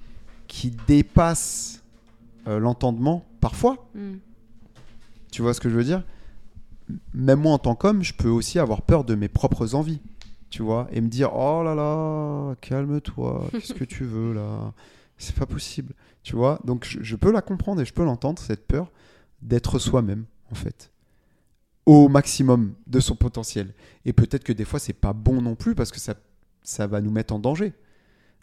[0.47, 1.83] qui dépassent
[2.47, 3.89] euh, l'entendement parfois.
[3.95, 4.15] Mm.
[5.31, 6.03] Tu vois ce que je veux dire?
[7.15, 10.01] Même moi en tant qu'homme, je peux aussi avoir peur de mes propres envies,
[10.51, 14.73] tu vois, et me dire oh là là, calme-toi, qu'est-ce que tu veux là?
[15.19, 16.59] C'est pas possible, tu vois?
[16.65, 18.91] Donc je, je peux la comprendre et je peux l'entendre cette peur
[19.43, 20.91] d'être soi-même en fait
[21.91, 23.75] au maximum de son potentiel.
[24.05, 26.15] Et peut-être que des fois, c'est pas bon non plus parce que ça,
[26.63, 27.73] ça va nous mettre en danger.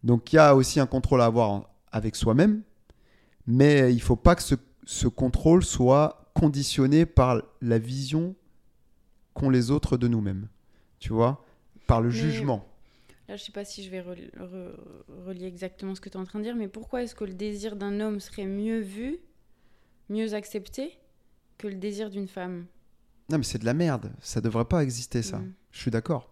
[0.04, 2.62] Donc il y a aussi un contrôle à avoir avec soi-même,
[3.46, 4.56] mais il faut pas que ce,
[4.86, 8.36] ce contrôle soit conditionné par la vision
[9.34, 10.50] qu'ont les autres de nous-mêmes.
[11.00, 11.46] Tu vois?
[11.88, 12.68] Par le Mais- jugement.
[13.30, 16.20] Là, je sais pas si je vais rel- re- relier exactement ce que tu es
[16.20, 19.18] en train de dire, mais pourquoi est-ce que le désir d'un homme serait mieux vu,
[20.10, 20.98] mieux accepté,
[21.58, 22.66] que le désir d'une femme?
[23.30, 24.12] Non, mais c'est de la merde.
[24.22, 25.40] Ça devrait pas exister, ça.
[25.40, 25.54] Mm.
[25.72, 26.30] Je suis d'accord.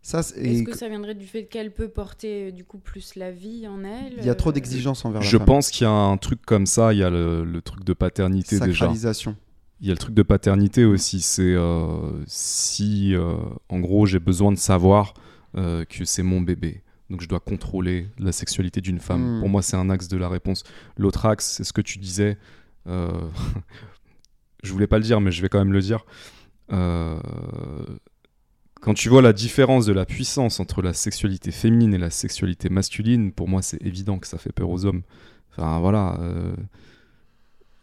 [0.00, 3.32] Ça, Est-ce que ça viendrait du fait qu'elle peut porter euh, du coup plus la
[3.32, 5.46] vie en elle il y a trop euh, d'exigences envers Je la femme.
[5.46, 7.92] pense qu'il y a un truc comme ça, il y a le, le truc de
[7.92, 8.72] paternité déjà.
[8.72, 9.36] Sacralisation.
[9.80, 13.36] Il y a le truc de paternité aussi, c'est euh, si euh,
[13.68, 15.14] en gros j'ai besoin de savoir
[15.56, 19.36] euh, que c'est mon bébé, donc je dois contrôler la sexualité d'une femme.
[19.36, 19.40] Mm.
[19.40, 20.62] Pour moi c'est un axe de la réponse.
[20.96, 22.38] L'autre axe, c'est ce que tu disais,
[22.86, 23.08] euh,
[24.62, 26.04] je voulais pas le dire mais je vais quand même le dire.
[26.72, 27.18] Euh,
[28.80, 32.68] quand tu vois la différence de la puissance entre la sexualité féminine et la sexualité
[32.68, 35.02] masculine, pour moi c'est évident que ça fait peur aux hommes.
[35.50, 36.18] Enfin voilà.
[36.20, 36.54] euh,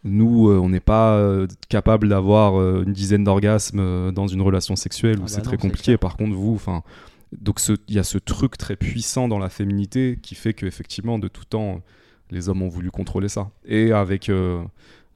[0.03, 5.17] nous, euh, on n'est pas euh, capable d'avoir une dizaine d'orgasmes dans une relation sexuelle
[5.17, 5.97] où Ah bah c'est très compliqué.
[5.97, 6.83] Par contre, vous, enfin,
[7.33, 11.17] donc il y a ce truc très puissant dans la féminité qui fait que effectivement,
[11.19, 11.81] de tout temps,
[12.29, 13.49] les hommes ont voulu contrôler ça.
[13.65, 14.31] Et avec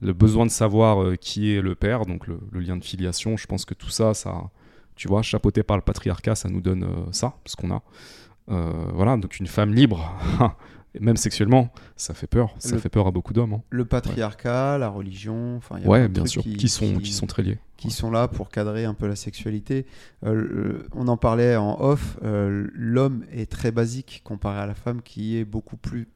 [0.02, 3.38] le besoin de savoir euh, qui est le père, donc le, le lien de filiation,
[3.38, 4.50] je pense que tout ça, ça,
[4.96, 7.82] tu vois, chapeauté par le patriarcat, ça nous donne euh, ça, ce qu'on a.
[8.50, 10.12] Euh, voilà, donc une femme libre,
[10.96, 12.56] et même sexuellement, ça fait peur.
[12.60, 13.54] Ça Le- fait peur à beaucoup d'hommes.
[13.54, 13.62] hein.
[13.70, 17.12] Le patriarcat, la religion, enfin, il y a Ouais, de bien sûr, qui, sont, qui
[17.12, 17.60] sont très liés.
[17.78, 19.86] qui sont là pour cadrer un peu la sexualité.
[20.26, 24.74] Euh, le- on en parlait en off, euh, l'homme est très basique comparé à la
[24.76, 26.08] femme qui est beaucoup plus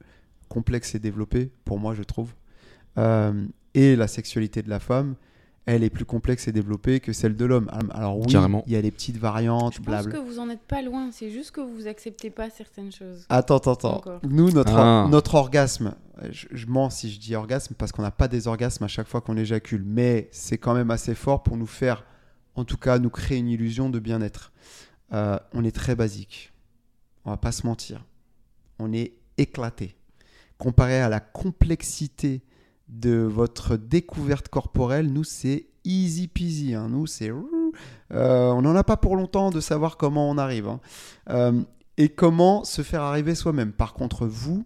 [0.50, 2.34] complexe et développée, pour moi je trouve.
[2.98, 5.16] Euh, et la sexualité de la femme,
[5.66, 7.70] elle est plus complexe et développée que celle de l'homme.
[7.94, 8.64] Alors oui, Carrément.
[8.68, 10.12] il y a les petites variantes, Je pense blabla.
[10.12, 13.26] que vous en êtes pas loin, c'est juste que vous acceptez pas certaines choses.
[13.30, 13.96] Attends, attends, attends.
[13.98, 14.20] Encore.
[14.24, 15.08] Nous, notre, Ah.
[15.10, 15.96] notre orgasme,
[16.32, 19.08] je, je mens si je dis orgasme parce qu'on n'a pas des orgasmes à chaque
[19.08, 22.04] fois qu'on éjacule, mais c'est quand même assez fort pour nous faire,
[22.56, 24.52] en tout cas, nous créer une illusion de bien-être.
[25.14, 26.52] Euh, on est très basique.
[27.24, 28.04] On va pas se mentir.
[28.80, 29.96] On est éclaté.
[30.58, 32.42] Comparé à la complexité
[32.94, 36.74] de votre découverte corporelle, nous, c'est easy peasy.
[36.76, 36.88] hein.
[36.90, 37.30] Nous, c'est.
[37.30, 40.68] Euh, on n'en a pas pour longtemps de savoir comment on arrive.
[40.68, 40.80] hein.
[41.30, 41.62] Euh,
[41.98, 43.72] et comment se faire arriver soi-même.
[43.72, 44.66] Par contre, vous,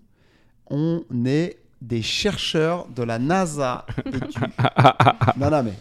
[0.69, 3.85] on est des chercheurs de la NASA.
[4.05, 4.19] et du-
[5.37, 5.73] non, non, mais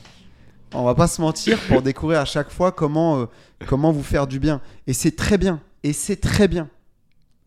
[0.75, 3.27] on va pas se mentir pour découvrir à chaque fois comment, euh,
[3.67, 4.61] comment vous faire du bien.
[4.87, 5.61] Et c'est très bien.
[5.83, 6.69] Et c'est très bien.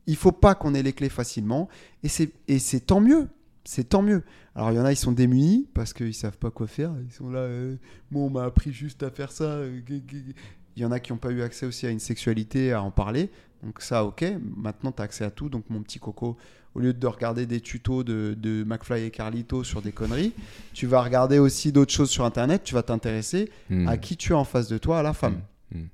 [0.07, 1.67] Il faut pas qu'on ait les clés facilement.
[2.03, 3.27] Et c'est et c'est tant mieux.
[3.65, 4.23] C'est tant mieux.
[4.59, 6.91] Alors, il y en a, ils sont démunis parce qu'ils savent pas quoi faire.
[7.05, 7.77] Ils sont là, euh,
[8.11, 9.45] moi, on m'a appris juste à faire ça.
[9.45, 9.79] euh.
[9.87, 12.91] Il y en a qui n'ont pas eu accès aussi à une sexualité, à en
[12.91, 13.29] parler.
[13.63, 14.25] Donc, ça, ok.
[14.57, 15.47] Maintenant, tu as accès à tout.
[15.47, 16.35] Donc, mon petit coco,
[16.75, 20.33] au lieu de regarder des tutos de, de McFly et Carlito sur des conneries,
[20.73, 22.63] tu vas regarder aussi d'autres choses sur Internet.
[22.65, 23.87] Tu vas t'intéresser Hmm.
[23.87, 25.41] à qui tu as en face de toi, à la femme.
[25.73, 25.85] Hmm.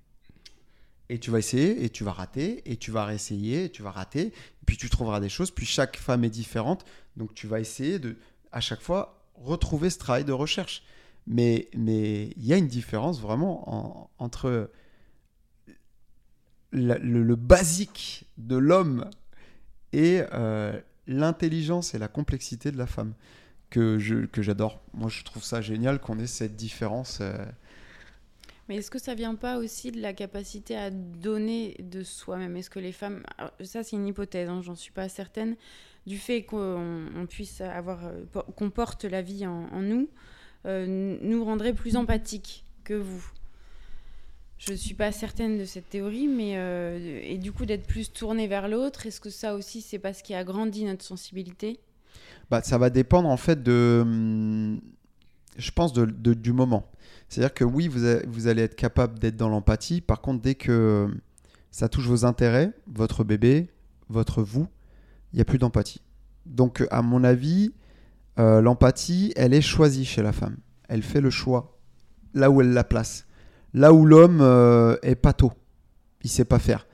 [1.09, 3.91] Et tu vas essayer, et tu vas rater, et tu vas réessayer, et tu vas
[3.91, 4.33] rater,
[4.65, 6.83] puis tu trouveras des choses, puis chaque femme est différente,
[7.15, 8.15] donc tu vas essayer de,
[8.56, 10.84] à chaque fois, retrouver ce travail de recherche.
[11.27, 14.72] Mais il y a une différence vraiment en- entre
[16.72, 19.10] le, basique de l'homme
[19.94, 23.14] et euh, l'intelligence et la complexité de la femme
[23.69, 24.82] que je que j'adore.
[24.94, 27.19] Moi, je trouve ça génial qu'on ait cette différence.
[27.22, 27.45] euh,
[28.68, 32.57] Mais est-ce que ça vient pas aussi de la capacité à donner de soi-même?
[32.57, 33.23] Est-ce que les femmes,
[33.64, 35.56] ça c'est une hypothèse, hein, j'en suis pas certaine,
[36.06, 38.23] du fait qu'on on puisse avoir, euh,
[38.56, 40.07] qu'on porte la vie en, nous,
[40.65, 43.23] euh, nous rendrait plus empathiques que vous
[44.57, 48.48] Je suis pas certaine de cette théorie, mais euh, et du coup d'être plus tourné
[48.48, 51.80] vers l'autre, est-ce que ça aussi c'est parce qu'il agrandit notre sensibilité?
[52.49, 54.80] Bah, ça va dépendre en fait de, hum,
[55.57, 56.90] je pense, de, du moment.
[57.27, 60.02] C'est-à-dire que oui, vous, a- vous allez être capable d'être dans l'empathie.
[60.02, 61.07] Par contre, dès que
[61.72, 63.68] ça touche vos intérêts, votre bébé,
[64.10, 64.68] votre vous,
[65.35, 66.01] il n'y a plus d'empathie.
[66.45, 67.73] Donc, à mon avis,
[68.39, 70.55] euh, l'empathie, elle est choisie chez la femme.
[70.87, 71.77] Elle fait le choix
[72.33, 73.27] là où elle la place.
[73.73, 75.51] Là où l'homme euh, est pâteau.
[76.23, 76.87] Il sait pas faire.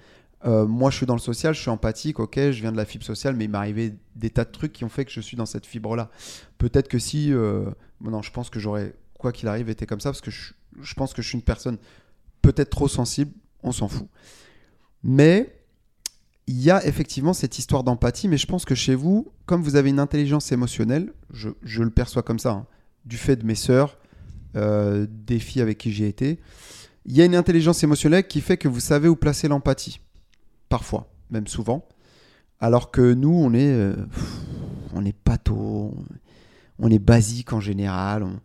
[0.46, 2.86] Euh, moi, je suis dans le social, je suis empathique, ok, je viens de la
[2.86, 5.22] fibre sociale, mais il m'est arrivé des tas de trucs qui ont fait que je
[5.22, 6.10] suis dans cette fibre-là.
[6.58, 7.30] Peut-être que si.
[7.30, 10.94] non, je pense que j'aurais, quoi qu'il arrive, été comme ça, parce que je, je
[10.96, 11.78] pense que je suis une personne
[12.42, 14.08] peut-être trop sensible, on s'en fout.
[15.04, 15.61] Mais
[16.48, 19.76] il y a effectivement cette histoire d'empathie, mais je pense que chez vous, comme vous
[19.76, 21.50] avez une intelligence émotionnelle, je,
[21.82, 22.66] le perçois comme ça, hein,
[23.06, 23.98] du fait de mes sœurs,
[24.56, 26.40] euh, des filles avec qui j'ai été,
[27.06, 30.00] il y a une intelligence émotionnelle qui fait que vous savez où placer l'empathie
[30.70, 31.88] parfois, même souvent.
[32.60, 33.96] Alors que nous, on est, euh,
[34.94, 35.16] on est
[36.80, 38.40] on est basique en général, on,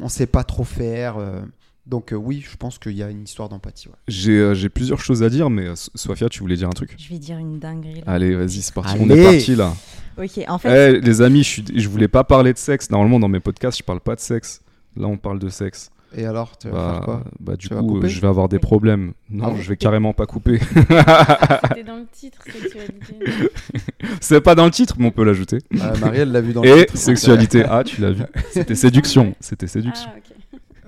[0.00, 1.18] on sait pas trop faire.
[1.18, 1.42] euh.
[1.88, 3.88] Donc euh, oui, je pense qu'il y a une histoire d'empathie.
[3.88, 3.94] ouais.
[4.06, 6.72] J'ai euh, j'ai plusieurs choses à dire, mais euh, So- Sofia, tu voulais dire un
[6.72, 6.94] truc?
[6.98, 7.96] Je vais dire une dinguerie.
[8.06, 8.12] là.
[8.12, 8.94] Allez, vas-y, c'est parti.
[8.94, 9.04] Allez.
[9.04, 9.72] On est parti là.
[10.18, 12.90] Ok, en fait, Eh, les amis, je, suis- je voulais pas parler de sexe.
[12.90, 14.60] Normalement, dans mes podcasts, je parle pas de sexe.
[14.96, 15.90] Là, on parle de sexe.
[16.16, 17.24] Et alors, tu vas Bah, faire quoi?
[17.38, 19.12] bah, du Tu coup, euh, je vais avoir des problèmes.
[19.30, 20.58] Non, Ah je vais carrément pas couper.
[20.74, 23.16] C'était dans le titre, sexualité.
[24.20, 25.58] c'est pas dans le titre, mais on peut l'ajouter.
[25.74, 26.96] Euh, Marie, elle l'a vu dans le Et titre.
[26.98, 27.62] sexualité.
[27.68, 28.22] Ah, tu l'as vu.
[28.52, 29.34] C'était séduction.
[29.40, 30.08] C'était séduction.
[30.14, 30.36] Ah, ok.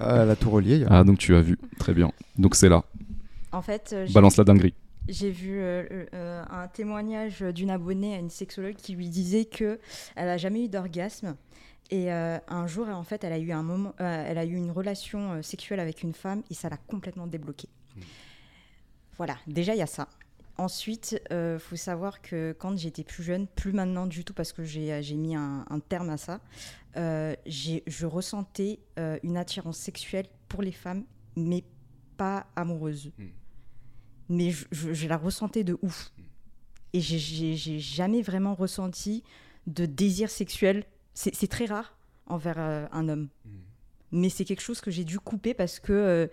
[0.00, 0.84] Ah, elle a tout relié.
[0.88, 1.58] Ah, donc tu as vu.
[1.78, 2.10] Très bien.
[2.38, 2.84] Donc c'est là.
[3.52, 4.74] en fait euh, Balance la dinguerie.
[5.08, 9.80] J'ai vu euh, euh, un témoignage d'une abonnée à une sexologue qui lui disait que
[10.14, 11.36] elle a jamais eu d'orgasme
[11.90, 14.54] et euh, un jour en fait elle a eu un moment, euh, elle a eu
[14.54, 17.68] une relation euh, sexuelle avec une femme et ça l'a complètement débloquée.
[19.16, 20.08] Voilà, déjà il y a ça.
[20.56, 24.62] Ensuite, il faut savoir que quand j'étais plus jeune, plus maintenant du tout parce que
[24.62, 26.38] j'ai j'ai mis un, un terme à ça, euh,
[26.96, 31.04] je ressentais euh, une attirance sexuelle pour les femmes,
[31.36, 31.64] mais
[32.16, 33.12] pas amoureuse
[34.28, 36.12] mais je, je- je la ressentais de ouf.
[36.92, 39.22] Et j'ai- jamais vraiment ressenti
[39.66, 40.84] de désir sexuel.
[41.14, 41.96] C'est très rare
[42.26, 43.28] envers euh, un homme.
[44.12, 46.26] Mais c'est quelque chose que j'ai dû couper parce que euh,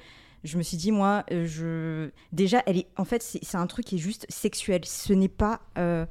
[0.43, 2.09] je me suis dit, moi, euh, je...
[2.31, 2.87] déjà, elle est...
[2.97, 4.81] en fait, c'est un truc qui est juste sexuel.
[4.85, 5.61] Ce n'est pas.
[5.77, 6.05] euh,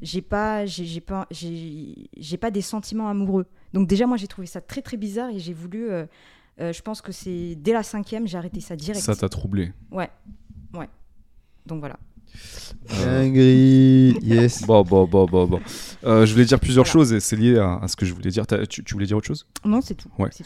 [0.00, 3.46] j'ai pas, j'ai pas, j'ai pas des sentiments amoureux.
[3.72, 5.90] Donc déjà, moi, j'ai trouvé ça très très bizarre et j'ai voulu.
[5.90, 6.06] euh,
[6.60, 9.02] euh, je pense que c'est dès la cinquième, j'ai arrêté ça direct.
[9.02, 9.72] Ça t'a troublé.
[9.90, 10.10] Ouais,
[10.74, 10.88] ouais.
[11.66, 11.98] Donc voilà.
[12.88, 14.16] Dinguerie.
[14.22, 14.62] Yes.
[14.66, 15.60] Bon, bon, bon, bon, bon.
[16.04, 16.92] Euh, je voulais dire plusieurs Voilà.
[16.92, 18.46] choses et c'est lié à, à ce que je voulais dire.
[18.68, 19.46] Tu, tu voulais dire autre chose?
[19.64, 20.08] Non, c'est tout.
[20.18, 20.30] Ouais.
[20.30, 20.42] Tout.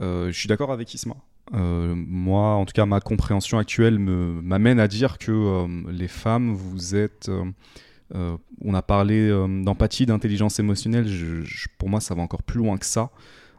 [0.00, 1.16] Euh, je suis d'accord avec Isma.
[1.54, 6.08] Euh, moi, en tout cas, ma compréhension actuelle me- m'amène à dire que euh, les
[6.08, 7.30] femmes, vous êtes.
[8.14, 11.06] Euh, on a parlé euh, d'empathie, d'intelligence émotionnelle.
[11.78, 13.10] Pour moi, ça va encore plus loin que ça.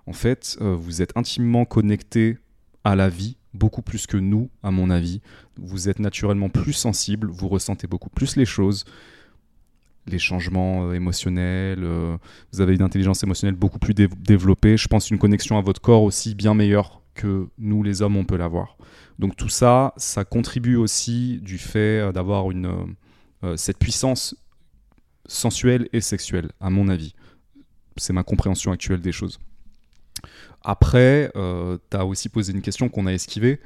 [0.06, 2.38] En fait, euh, vous êtes intimement connectés
[2.84, 5.22] à la vie, beaucoup plus que nous, à mon avis.
[5.58, 8.84] Vous êtes naturellement plus sensible, vous ressentez beaucoup plus les choses,
[10.06, 11.86] les changements émotionnels.
[12.52, 14.76] vous avez une intelligence émotionnelle beaucoup plus dé- développée.
[14.76, 18.26] Je pense une connexion à votre corps aussi bien meilleure que nous, les hommes, on
[18.26, 18.76] peut l'avoir.
[19.18, 22.96] Donc tout ça, ça contribue aussi du fait d'avoir une
[23.56, 24.36] cette puissance
[25.26, 27.14] sensuelle et sexuelle, à mon avis.
[27.98, 29.40] C'est ma compréhension actuelle des choses.
[30.64, 33.60] Après, tu as aussi posé une question qu'on a esquivée.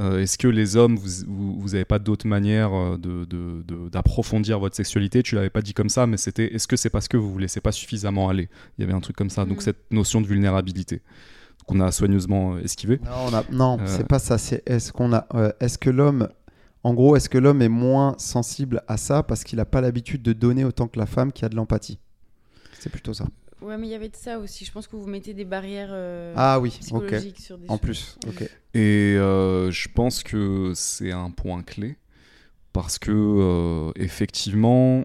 [0.00, 4.58] Euh, Est-ce que les hommes, vous n'avez pas d'autre manière euh, de- de- de- d'approfondir
[4.58, 5.22] votre sexualité?
[5.22, 7.38] Tu l'avais pas dit comme ça, mais c'était est-ce que c'est parce que vous vous
[7.38, 8.48] laissez pas suffisamment aller?
[8.78, 9.44] Il y avait un truc comme ça.
[9.44, 9.62] Donc Mhm.
[9.62, 11.02] cette notion de vulnérabilité
[11.66, 13.00] qu'on a soigneusement euh, esquivée.
[13.04, 13.84] Non, non Euh.
[13.86, 14.38] c'est pas ça.
[14.38, 16.26] C'est est-ce qu'on a, euh, est-ce que l'homme,
[16.84, 20.22] en gros, est-ce que l'homme est moins sensible à ça parce qu'il n'a pas l'habitude
[20.22, 21.98] de donner autant que la femme qui a de l'empathie?
[22.78, 23.26] C'est plutôt ça.
[23.60, 24.64] Ouais, mais il y avait de ça aussi.
[24.64, 27.80] Je pense que vous mettez des barrières euh, Ah oui, psychologiques sur des En choses.
[27.80, 28.42] plus, ok.
[28.74, 31.96] Et euh, je pense que c'est un point clé
[32.72, 35.04] parce que euh, effectivement,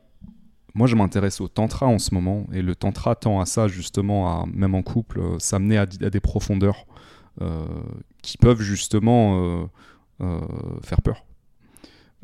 [0.74, 4.42] moi je m'intéresse au tantra en ce moment et le tantra tend à ça justement,
[4.42, 6.88] à, même en couple, euh, s'amener à, des profondeurs
[7.42, 7.68] euh,
[8.24, 9.66] qui peuvent justement euh,
[10.22, 10.42] euh,
[10.82, 11.27] faire peur.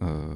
[0.03, 0.33] Euh,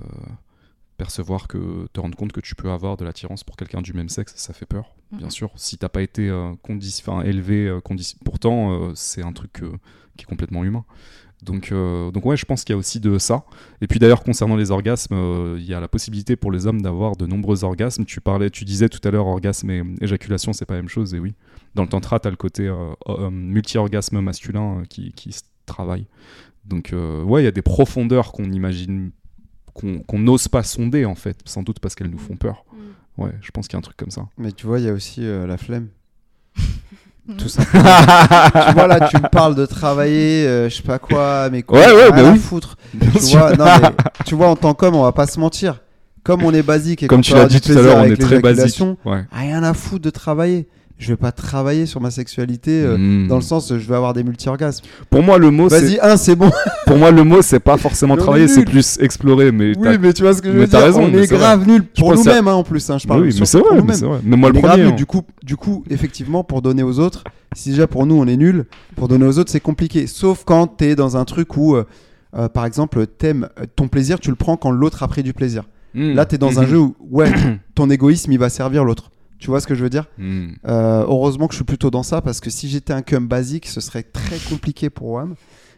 [0.97, 4.09] percevoir que te rendre compte que tu peux avoir de l'attirance pour quelqu'un du même
[4.09, 5.31] sexe, ça fait peur, bien Mhm.
[5.31, 5.51] sûr.
[5.55, 9.61] Si t'as pas été euh, condi- élevé, euh, condi- pourtant euh, c'est un truc
[10.15, 10.85] qui est complètement humain.
[11.43, 13.45] Donc, donc ouais, je pense qu'il y a aussi de ça.
[13.79, 17.15] Et puis d'ailleurs, concernant les orgasmes, il y a la possibilité pour les hommes d'avoir
[17.15, 18.05] de nombreux orgasmes.
[18.05, 21.13] Tu parlais, tu disais tout à l'heure, orgasme et éjaculation, c'est pas la même chose.
[21.13, 21.35] Et oui,
[21.75, 22.67] dans le tantra, t'as le côté
[23.29, 26.07] multi-orgasme masculin qui, qui se travaille.
[26.65, 29.11] Donc ouais, il y a des profondeurs qu'on imagine,
[29.77, 32.65] qu'on n'ose pas sonder en fait, sans doute parce qu'elles nous font peur.
[32.71, 33.23] Mm.
[33.23, 34.27] Ouais, je pense qu'il y a un truc comme ça.
[34.37, 35.87] Mais tu vois, il y a aussi euh, la flemme.
[37.37, 37.83] Tout simplement.
[38.67, 41.79] tu vois, là, tu me parles de travailler, euh, je sais pas quoi, mais quoi.
[41.79, 42.39] Ouais, ouais, rien bah oui.
[42.39, 42.77] foutre.
[42.93, 43.89] Bien Tu vois, non, mais,
[44.25, 45.81] tu vois, en tant qu'homme, on va pas se mentir.
[46.23, 48.17] Comme on est basique et Comme qu'on tu l'as dit tout à l'heure, on est
[48.17, 48.81] très basique.
[49.05, 49.25] Ouais.
[49.31, 50.67] Rien à foutre de travailler.
[50.99, 53.27] Je vais pas travailler sur ma sexualité euh, Mm.
[53.27, 54.83] dans le sens je vais avoir des multi-orgasmes.
[55.11, 56.49] Pour moi, le mot, c'est Vas-y, un, c'est bon.
[56.87, 59.51] Pour moi, le mot, c'est pas forcément travailler, est c'est plus explorer.
[59.51, 60.79] Mais Oui, mais tu vois ce que je veux dire.
[60.79, 61.65] raison, on mais est c'est grave
[61.95, 62.89] pour pense que ça- nous-mêmes, hein, en plus.
[62.89, 64.19] hein, je parle oui, mais c'est pour vrai, vrai.
[64.23, 64.83] Mais moi, On le est grave premier.
[64.85, 64.93] nuls.
[64.93, 64.95] hein.
[64.95, 67.23] Du coup, du coup, effectivement, pour donner aux autres,
[67.55, 68.65] si déjà pour nous on est nul,
[68.95, 70.07] pour donner aux autres c'est compliqué.
[70.07, 71.85] Sauf quand t'es dans un truc où, euh,
[72.35, 75.33] euh, par exemple, t'aimes euh, ton plaisir, tu le prends quand l'autre a pris du
[75.33, 75.63] plaisir.
[75.93, 76.13] Mm.
[76.13, 76.67] Là, t'es dans un Mhm.
[76.69, 77.31] jeu où, ouais,
[77.75, 79.11] ton égoïsme il va servir l'autre.
[79.39, 80.47] Tu vois ce que je veux dire Mm.
[80.67, 83.67] Euh, Heureusement que je suis plutôt dans ça parce que si j'étais un cum basique,
[83.67, 85.35] ce serait très compliqué pour WAM.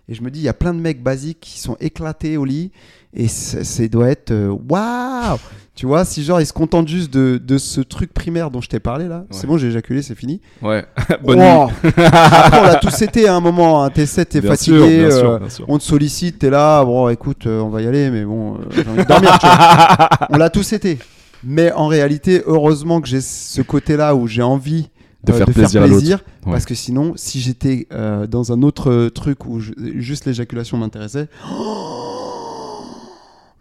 [0.08, 2.44] Et je me dis, il y a plein de mecs basiques qui sont éclatés au
[2.46, 2.72] lit
[3.14, 5.38] et ça doit être euh, waouh!
[5.76, 8.68] Tu vois, si genre ils se contentent juste de, de ce truc primaire dont je
[8.68, 10.42] t'ai parlé là, c'est bon, j'ai éjaculé, c'est fini.
[10.64, 10.84] Ouais.
[11.24, 11.68] Bonne Wow.
[11.68, 11.74] nuit.
[11.98, 13.90] Après, on l'a tous été à un moment, hein.
[13.92, 15.66] t'es 7, t'es fatigué, sûr, bien sûr, euh, bien sûr.
[15.70, 18.86] on te sollicite, t'es là, bon écoute, euh, on va y aller, mais bon, j'ai
[18.88, 20.10] envie de dormir, tu vois.
[20.32, 20.98] On l'a tous été.
[21.44, 24.90] Mais en réalité, heureusement que j'ai ce côté-là où j'ai envie
[25.24, 26.06] De euh, faire plaisir à l'autre.
[26.46, 26.52] Ouais.
[26.52, 30.78] Parce que sinon, si j'étais euh, dans un autre euh, truc où je- juste l'éjaculation
[30.78, 31.28] m'intéressait,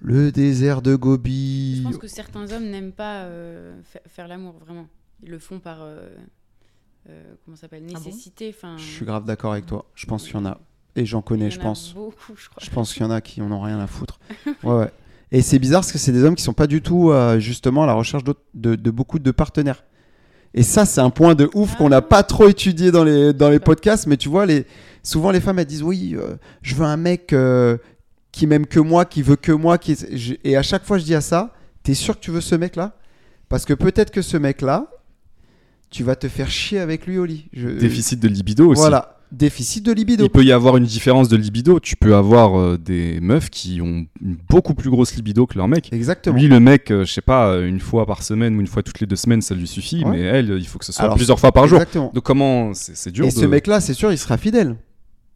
[0.00, 1.78] le désert de Gobi.
[1.78, 4.86] Je pense que certains hommes n'aiment pas euh, fa- faire l'amour, vraiment.
[5.22, 5.78] Ils le font par.
[5.82, 6.08] euh,
[7.10, 8.54] euh, comment ça s'appelle Ah bon Nécessité.
[8.56, 9.86] enfin, Je suis grave d'accord avec toi.
[9.94, 10.60] Je pense qu'il y en a.
[10.96, 11.94] Et j'en connais, il y je en a pense.
[11.94, 12.62] Beaucoup, je crois.
[12.62, 14.18] Je pense qu'il y en a qui en ont rien à foutre.
[14.62, 14.92] Ouais, ouais.
[15.30, 17.84] Et c'est bizarre parce que c'est des hommes qui sont pas du tout euh, justement
[17.84, 19.84] à la recherche de, de beaucoup de partenaires.
[20.54, 23.50] Et ça, c'est un point de ouf qu'on n'a pas trop étudié dans les, dans
[23.50, 24.06] les podcasts.
[24.06, 24.64] Mais tu vois, les,
[25.02, 27.76] souvent les femmes elles disent oui, euh, je veux un mec euh,
[28.32, 29.76] qui m'aime que moi, qui veut que moi.
[29.76, 29.96] Qui...
[30.44, 31.52] Et à chaque fois, je dis à ça,
[31.82, 32.96] t'es sûr que tu veux ce mec-là?
[33.50, 34.86] Parce que peut-être que ce mec-là,
[35.90, 37.48] tu vas te faire chier avec lui au lit.
[37.52, 38.80] Je- Déficit de libido aussi.
[38.80, 40.24] Voilà, déficit de libido.
[40.24, 41.80] Il peut y avoir une différence de libido.
[41.80, 45.68] Tu peux avoir euh, des meufs qui ont une beaucoup plus grosse libido que leur
[45.68, 45.92] mec.
[45.92, 46.36] Exactement.
[46.36, 48.82] Lui, le mec, euh, je sais pas, euh, une fois par semaine ou une fois
[48.82, 50.04] toutes les deux semaines, ça lui suffit.
[50.04, 50.10] Ouais.
[50.12, 51.78] Mais elle, il faut que ce soit Alors, plusieurs fois par jour.
[51.78, 52.10] Exactement.
[52.14, 53.24] Donc comment C'est c'est dur.
[53.24, 54.76] Et de- ce mec-là, c'est sûr, il sera fidèle.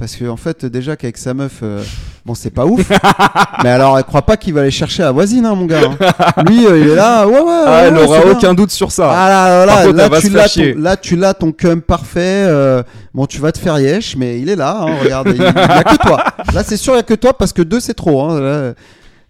[0.03, 1.81] Parce qu'en en fait, déjà qu'avec sa meuf, euh,
[2.27, 2.91] bon, c'est pas ouf.
[3.63, 5.83] mais alors, elle croit pas qu'il va aller chercher la voisine, hein, mon gars.
[6.01, 6.43] hein.
[6.49, 7.41] Lui, euh, il est là, ouais, ouais.
[7.47, 8.33] Ah, ouais, elle ouais, aura c'est bien.
[8.37, 9.13] aucun doute sur ça.
[9.13, 10.75] Ah là, là, Par contre, là, elle va tu se l'as chier.
[10.75, 12.19] ton, là, tu l'as ton cum parfait.
[12.49, 12.83] euh,
[13.15, 14.77] bon, tu vas te faire yesh, mais il est là.
[14.81, 16.25] hein, regarde, il, il y a que toi.
[16.53, 18.23] Là, c'est sûr, il y a que toi parce que deux, c'est trop.
[18.23, 18.73] hein, là.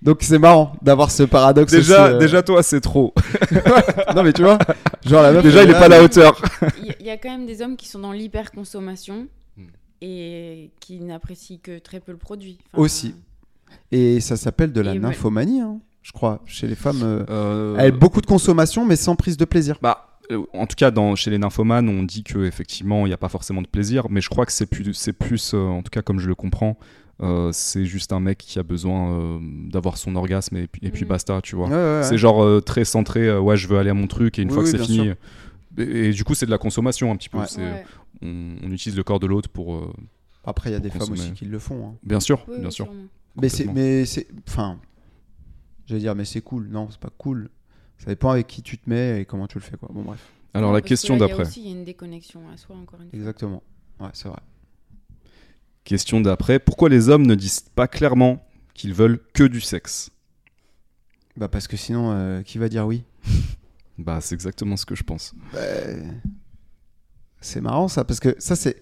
[0.00, 1.70] Donc, c'est marrant d'avoir ce paradoxe.
[1.70, 2.18] déjà, aussi, euh.
[2.18, 3.12] déjà, toi, c'est trop.
[4.16, 4.56] non, mais tu vois,
[5.06, 5.42] genre la meuf.
[5.42, 6.40] déjà, elle il est pas à la hauteur.
[6.80, 9.26] Il y, a- il y a quand même des hommes qui sont dans l'hyperconsommation.
[10.04, 12.58] Et qui n'apprécient que très peu le produit.
[12.72, 13.14] Enfin, Aussi.
[13.92, 15.00] Et ça s'appelle de la Et ouais.
[15.00, 17.00] nymphomanie, hein, je crois, chez les femmes.
[17.02, 19.78] euh, Euh, Elle beaucoup de consommation, mais sans prise de plaisir.
[19.80, 23.14] Bah, euh, en tout cas, dans, chez les nymphomanes, on dit que effectivement, il n'y
[23.14, 25.82] a pas forcément de plaisir, mais je crois que c'est plus, c'est plus, euh, en
[25.82, 26.76] tout cas comme je le comprends,
[27.22, 29.38] euh, c'est juste un mec qui a besoin euh,
[29.70, 31.08] d'avoir son orgasme et puis, et puis Mhm.
[31.08, 31.68] basta, tu vois.
[31.68, 32.02] Ouais, ouais, ouais.
[32.02, 34.48] C'est genre euh, très centré, euh, ouais, je veux aller à mon truc et une
[34.48, 35.12] Oui, fois oui, que c'est fini.
[35.78, 37.38] Et, et du coup, c'est de la consommation un petit peu.
[38.20, 39.74] On, on utilise le corps de l'autre pour.
[39.76, 39.93] euh,
[40.44, 41.89] Après, il y a des femmes aussi qui le font.
[41.89, 41.94] hein.
[42.02, 42.93] Bien sûr, Oui, bien oui, sûr.
[43.40, 44.78] Mais c'est, mais c'est, enfin,
[45.86, 46.68] j'allais dire, mais c'est cool.
[46.68, 47.48] Non, c'est pas cool.
[47.98, 49.89] Ça dépend avec qui tu te mets et comment tu le fais, quoi.
[49.93, 50.20] Bon, bref.
[50.55, 51.48] Alors Non, la parce que question là, il y a d'après.
[51.48, 53.18] aussi, Il y a une déconnexion à soi, encore une fois.
[53.18, 53.62] Exactement.
[54.01, 54.40] Ouais, c'est vrai.
[55.84, 56.59] Question d'après.
[56.59, 58.44] Pourquoi les hommes ne disent pas clairement
[58.74, 60.10] qu'ils veulent que du sexe?
[61.36, 63.05] Bah parce que sinon, euh, qui va dire oui?
[63.98, 65.34] Bah, c'est exactement ce que je pense.
[65.52, 65.60] Bah,
[67.43, 68.81] C'est marrant ça, parce que ça c'est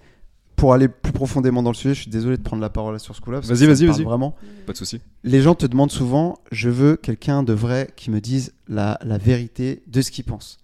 [0.55, 1.95] pour aller plus profondément dans le sujet.
[1.95, 3.41] Je suis désolé de prendre la parole sur ce coup-là.
[3.41, 4.03] Vas-y, vas-y, vas-y.
[4.05, 4.37] Vraiment.
[4.67, 5.01] Pas de souci.
[5.25, 9.17] Les gens te demandent souvent, je veux quelqu'un de vrai qui me dise la, la
[9.17, 10.59] vérité de ce qu'il pense.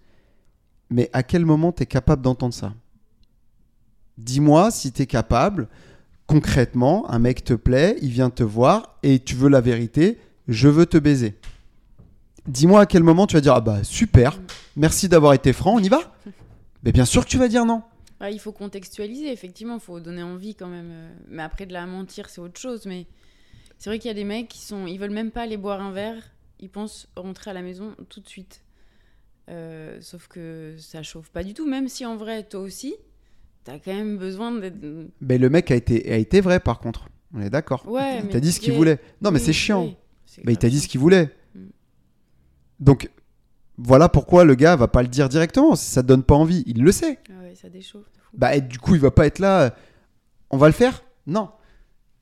[0.90, 2.74] mais à quel moment tu es capable d'entendre ça?
[4.18, 5.68] Dis-moi si tu es capable,
[6.26, 10.18] concrètement, un mec te plaît, il vient te voir et tu veux la vérité,
[10.48, 11.38] je veux te baiser.
[12.46, 14.38] Dis-moi à quel moment tu vas dire Ah bah super,
[14.76, 16.14] merci d'avoir été franc, on y va?
[16.82, 17.82] Mais bien sûr que tu vas dire non.
[18.30, 20.90] Il faut contextualiser, effectivement, il faut donner envie quand même.
[20.90, 22.86] euh, Mais après, de la mentir, c'est autre chose.
[22.86, 23.06] Mais
[23.78, 24.86] c'est vrai qu'il y a des mecs qui sont.
[24.86, 26.22] Ils veulent même pas aller boire un verre,
[26.60, 28.62] ils pensent rentrer à la maison tout de suite.
[29.48, 32.94] Euh, sauf que ça chauffe pas du tout, même si en vrai, toi aussi,
[33.64, 34.76] t'as quand même besoin d'être.
[35.20, 37.08] Mais le mec a été, a été vrai par contre.
[37.34, 37.86] On est d'accord.
[37.88, 38.98] Ouais, il t'a dit ce qu'il voulait.
[39.20, 39.84] Non, mais Oui, c'est chiant.
[39.84, 39.96] oui,
[40.44, 41.30] Mais il t'a dit ce qu'il voulait.
[41.54, 41.60] Mm.
[42.80, 43.10] Donc,
[43.78, 45.76] voilà pourquoi le gars va pas le dire directement.
[45.76, 47.18] Si ça te donne pas envie, il le sait.
[47.28, 48.06] Ah ouais, ça déchauffe.
[48.34, 49.74] Bah, et du coup, il va pas être là.
[50.50, 51.02] On va le faire?
[51.26, 51.50] Non.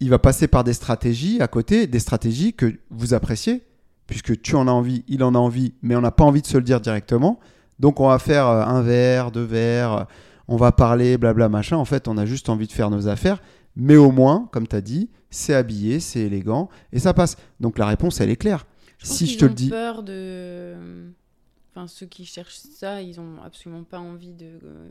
[0.00, 3.62] Il va passer par des stratégies à côté, des stratégies que vous appréciez,
[4.06, 6.46] puisque tu en as envie, il en a envie, mais on n'a pas envie de
[6.46, 7.38] se le dire directement.
[7.78, 10.04] Donc, on va faire euh, un verre, deux verres, euh,
[10.46, 11.76] on va parler, blabla, machin.
[11.76, 13.40] En fait, on a juste envie de faire nos affaires.
[13.76, 17.36] Mais au moins, comme tu as dit, c'est habillé, c'est élégant, et ça passe.
[17.60, 18.66] Donc, la réponse, elle est claire.
[18.98, 19.70] Je si je te le dis.
[19.70, 20.74] peur de.
[21.74, 24.88] Enfin, ceux qui cherchent ça, ils ont absolument pas envie de, euh,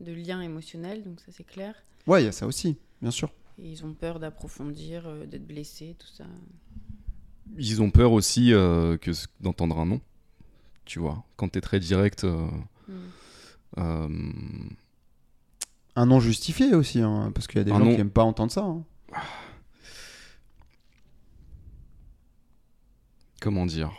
[0.00, 1.74] de lien émotionnel, donc ça c'est clair.
[2.08, 3.30] Ouais, il y a ça aussi, bien sûr.
[3.60, 6.24] Et ils ont peur d'approfondir, euh, d'être blessés, tout ça.
[7.56, 10.00] Ils ont peur aussi euh, que d'entendre un non.
[10.84, 12.24] Tu vois, quand t'es très direct.
[12.24, 12.48] euh,
[12.88, 12.92] Mm.
[13.78, 14.08] euh,
[15.96, 18.10] Un non justifié aussi, hein, parce qu'il y a des Un gens non- qui aiment
[18.10, 18.62] pas entendre ça.
[18.64, 18.84] hein.
[23.40, 23.92] comment dire?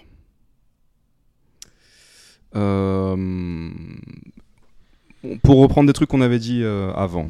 [5.43, 7.29] Pour reprendre des trucs qu'on avait dit euh, avant,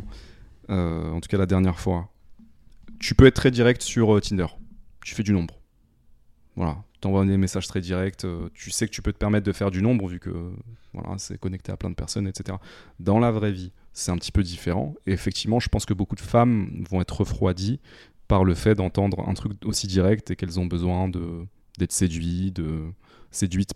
[0.70, 2.10] euh, en tout cas la dernière fois,
[3.00, 4.48] tu peux être très direct sur euh, Tinder.
[5.04, 5.56] Tu fais du nombre.
[6.56, 8.26] Voilà, t'envoies des messages très directs.
[8.26, 10.52] euh, tu sais que tu peux te permettre de faire du nombre vu que
[10.94, 12.58] voilà, c'est connecté à plein de personnes, etc.
[13.00, 14.96] Dans la vraie vie, c'est un petit peu différent.
[15.08, 17.80] Et effectivement, je pense que beaucoup de femmes vont être refroidies
[18.28, 21.46] par le fait d'entendre un truc aussi direct et qu'elles ont besoin de
[21.78, 22.92] d'être séduites, de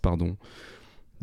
[0.02, 0.36] pardon,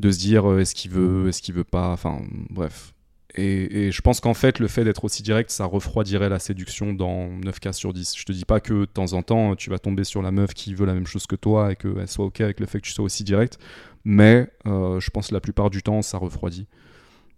[0.02, 2.94] de se dire euh, est-ce qu'il veut, est-ce qu'il veut pas, enfin bref.
[3.36, 6.94] Et, et je pense qu'en fait, le fait d'être aussi direct, ça refroidirait la séduction
[6.94, 8.18] dans 9 cas sur 10.
[8.18, 10.54] Je te dis pas que de temps en temps, tu vas tomber sur la meuf
[10.54, 12.86] qui veut la même chose que toi et qu'elle soit OK avec le fait que
[12.88, 13.58] tu sois aussi direct,
[14.04, 16.68] mais euh, je pense que la plupart du temps, ça refroidit.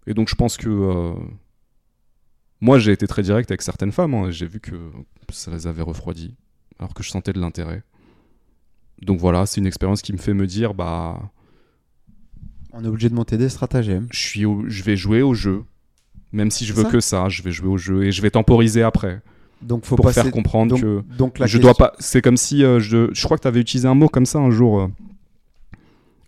[0.07, 0.69] Et donc, je pense que.
[0.69, 1.13] euh,
[2.61, 4.91] moi, j'ai été très direct avec certaines femmes, hein, et j'ai vu que
[5.29, 6.35] ça les avait refroidies,
[6.79, 7.83] alors que je sentais de l'intérêt.
[9.01, 11.19] Donc voilà, c'est une expérience qui me fait me dire, bah,
[12.73, 14.07] On est obligé de monter des stratagèmes.
[14.11, 15.63] je, suis au- je vais jouer au jeu.
[16.31, 16.89] Même si je veux ça.
[16.89, 19.21] que ça, je vais jouer au jeu et je vais temporiser après
[19.61, 20.23] Donc, faut pour passer.
[20.23, 21.93] faire comprendre donc, que donc la je question- dois pas.
[21.99, 24.39] C'est comme si euh, je, je crois que tu avais utilisé un mot comme ça
[24.39, 24.79] un jour.
[24.81, 24.87] euh,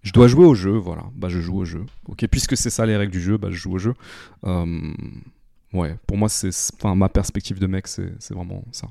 [0.03, 1.05] je dois jouer au jeu, voilà.
[1.15, 1.83] Bah je joue au jeu.
[2.07, 3.95] Ok, puisque c'est ça les règles du jeu, bah je joue au jeu.
[4.43, 4.93] Euh,
[5.73, 8.87] ouais, pour moi c'est, enfin ma perspective de mec, c'est, vraiment ça.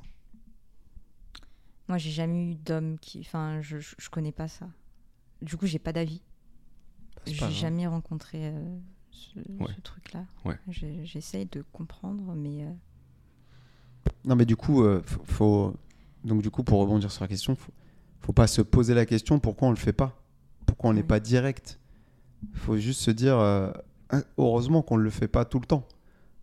[1.89, 3.21] Moi, j'ai jamais eu d'homme qui.
[3.21, 4.67] Enfin, je, je, je connais pas ça.
[5.43, 6.23] Du coup, j'ai pas d'avis.
[7.27, 8.79] J'ai jamais rencontré euh,
[9.11, 9.73] ce, Ouais.
[9.77, 10.25] ce truc-là.
[10.45, 10.57] Ouais.
[11.05, 12.65] J'essaye de comprendre, mais.
[12.65, 12.71] euh,
[14.25, 15.75] Non, mais du coup, euh, faut, faut-
[16.25, 17.73] donc du coup, pour rebondir sur la question, faut,
[18.21, 20.19] faut pas se poser la question pourquoi on le fait pas,
[20.67, 21.07] pourquoi on n'est Ouais.
[21.07, 21.79] pas direct?
[22.55, 23.37] Faut juste se dire,
[24.39, 25.87] heureusement qu'on le fait pas tout le temps,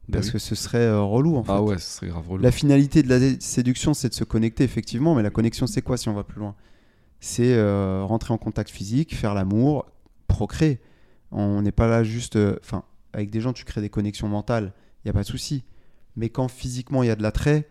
[0.07, 0.33] Bah parce oui.
[0.33, 1.51] que ce serait relou en fait.
[1.51, 2.43] Ah ouais, ce serait grave relou.
[2.43, 5.97] La finalité de la séduction, c'est de se connecter effectivement, mais la connexion, c'est quoi
[5.97, 6.55] si on va plus loin?
[7.19, 9.85] C'est euh, rentrer en contact physique, faire l'amour,
[10.31, 10.79] procréer.
[11.31, 12.83] On n'est pas là juste, euh, enfin,
[13.13, 15.63] avec des gens, tu crées des connexions mentales, il y a pas de souci.
[16.15, 17.67] Mais quand physiquement il y a de l'attrait,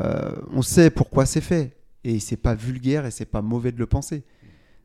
[0.00, 3.78] euh, on sait pourquoi c'est fait, et c'est pas vulgaire et c'est pas mauvais de
[3.78, 4.24] le penser.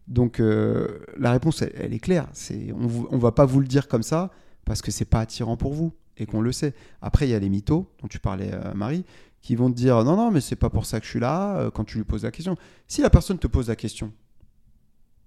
[0.07, 2.27] Donc euh, la réponse, elle, est claire.
[2.73, 4.31] On, on va pas vous le dire comme ça
[4.65, 6.73] parce que c'est pas attirant pour vous et qu'on le sait.
[7.01, 9.05] Après, il y a les mythos dont tu parlais, Marie,
[9.41, 11.69] qui vont te dire non, non, mais c'est pas pour ça que je suis là.
[11.73, 14.11] quand tu lui poses la question, si la personne te pose la question,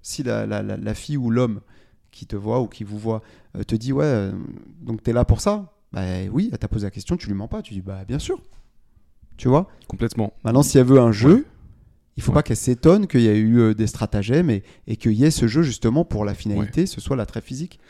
[0.02, 1.60] si la fille ou l'homme
[2.12, 3.22] qui te voit ou qui vous voit
[3.56, 4.32] euh, te dit ouais, euh,
[4.80, 7.48] donc t'es là pour ça, bah oui, elle t'a posé la question, tu lui mens
[7.48, 8.40] pas, tu dis bah bien sûr.
[9.36, 9.66] Tu vois?
[9.88, 10.32] Complètement.
[10.44, 11.44] Maintenant, si elle veut un jeu, Ouais.
[12.18, 12.34] il faut Ouais.
[12.36, 15.30] pas qu'elle s'étonne qu'il y ait eu euh, des stratagèmes et, et qu'il y ait
[15.32, 17.80] ce jeu justement pour la finalité, ce soit l'attrait physique.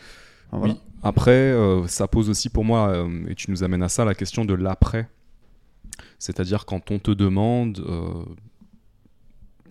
[0.49, 0.75] Enfin, voilà.
[0.75, 0.81] Oui.
[1.03, 4.15] Après, euh, ça pose aussi pour moi, euh, et tu nous amènes à ça, la
[4.15, 5.09] question de l'après.
[6.21, 8.25] C'est-à-dire quand on te demande, euh,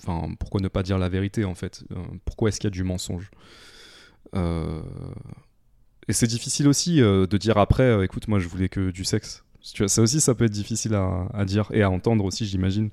[0.05, 1.83] enfin, pourquoi ne pas dire la vérité en fait?
[2.25, 3.31] Pourquoi est-ce qu'il y a du mensonge?
[4.35, 9.05] Et c'est difficile aussi euh, de dire après, euh, écoute, moi je voulais que du
[9.05, 9.43] sexe.
[9.87, 12.89] Ça aussi, ça peut être difficile à, à dire et à entendre aussi, j'imagine.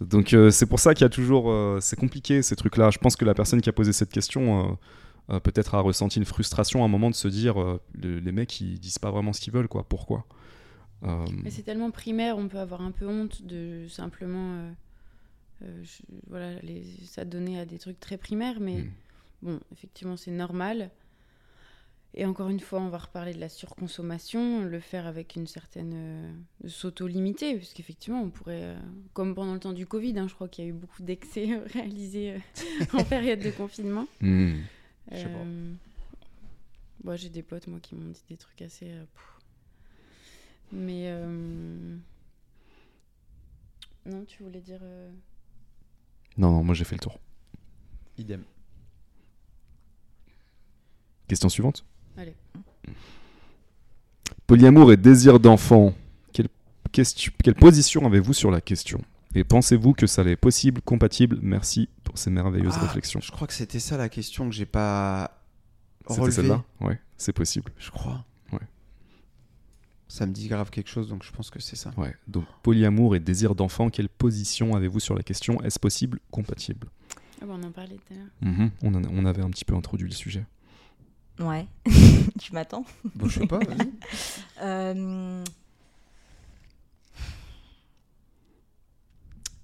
[0.00, 2.90] Donc euh, c'est pour ça qu'il y a toujours, euh, c'est compliqué ces trucs-là.
[2.90, 4.76] Je pense que la personne qui a posé cette question
[5.30, 8.32] euh, peut-être a ressenti une frustration à un moment de se dire euh, le- les
[8.32, 10.26] mecs ils disent pas vraiment ce qu'ils veulent quoi pourquoi?
[11.04, 14.70] Euh, Mais c'est tellement primaire, on peut avoir un peu honte de simplement euh,
[15.64, 18.90] euh, je- voilà, les, s'adonner à des trucs très primaires, mais Mm.
[19.42, 20.90] Bon, effectivement, c'est normal.
[22.14, 25.92] Et encore une fois, on va reparler de la surconsommation, le faire avec une certaine
[25.94, 26.32] euh,
[26.68, 28.78] s'auto-limiter, parce qu'effectivement, on pourrait, euh,
[29.14, 31.50] comme pendant le temps du Covid, hein, je crois qu'il y a eu beaucoup d'excès
[31.52, 34.06] euh, réalisés euh, en période de confinement.
[34.20, 34.56] hmm.
[35.10, 35.44] Je sais pas.
[37.04, 38.90] Moi, j'ai des potes, moi, qui m'ont dit des trucs assez.
[38.90, 39.04] euh.
[40.70, 41.04] Mais.
[41.06, 41.96] euh,
[44.04, 44.80] Non, tu voulais dire.
[44.82, 45.10] euh,
[46.38, 47.18] non non moi j'ai fait le tour
[48.16, 48.42] Idem.
[51.28, 51.84] Question suivante
[52.16, 52.34] Allez.
[54.46, 55.94] polyamour et désir d'enfant
[56.32, 56.48] quelle,
[56.92, 59.00] question- quelle position avez-vous sur la question?
[59.34, 61.38] Et pensez-vous que ça est possible compatible?
[61.40, 64.66] Merci pour ces merveilleuses Ah, réflexions Je crois que c'était ça la question que j'ai
[64.66, 65.40] pas
[66.08, 66.36] c'était relevée.
[66.36, 66.64] celle-là?
[66.80, 68.24] Ouais c'est possible Je crois.
[68.52, 68.58] Ouais.
[70.08, 71.92] Ça me dit grave quelque chose, donc je pense que c'est ça.
[71.96, 75.62] Ouais, donc polyamour et désir d'enfant, quelle position avez-vous sur la question?
[75.62, 76.88] Est-ce possible Compatible?
[77.40, 78.54] Ah bah, on en parlait tout à l'heure.
[78.54, 78.70] Mhm,
[79.14, 80.44] on avait un petit peu introduit le sujet.
[81.40, 81.66] Ouais.
[82.38, 82.84] tu m'attends
[83.14, 83.90] Bon, je sais pas, vas-y.
[84.62, 85.42] Euh,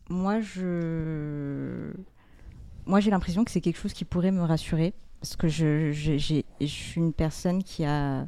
[0.09, 1.93] Moi, je.
[2.87, 4.95] Moi, j'ai l'impression que c'est quelque chose qui pourrait me rassurer.
[5.21, 6.17] Parce que je, je-
[6.61, 8.27] je suis une personne qui a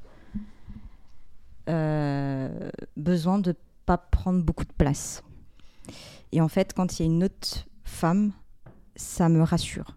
[1.69, 3.55] euh, besoin de
[3.87, 5.23] pas prendre beaucoup de place.
[6.33, 8.33] Et en fait, quand il y a une autre femme,
[8.97, 9.97] ça me rassure.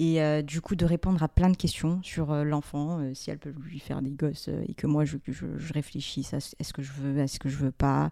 [0.00, 3.30] Et euh, du coup, de répondre à plein de questions sur euh, l'enfant, euh, si
[3.32, 6.54] elle peut lui faire des gosses et que moi, je, je, je réfléchisse à ce-
[6.60, 8.10] est-ce que je veux, est-ce que je veux pas.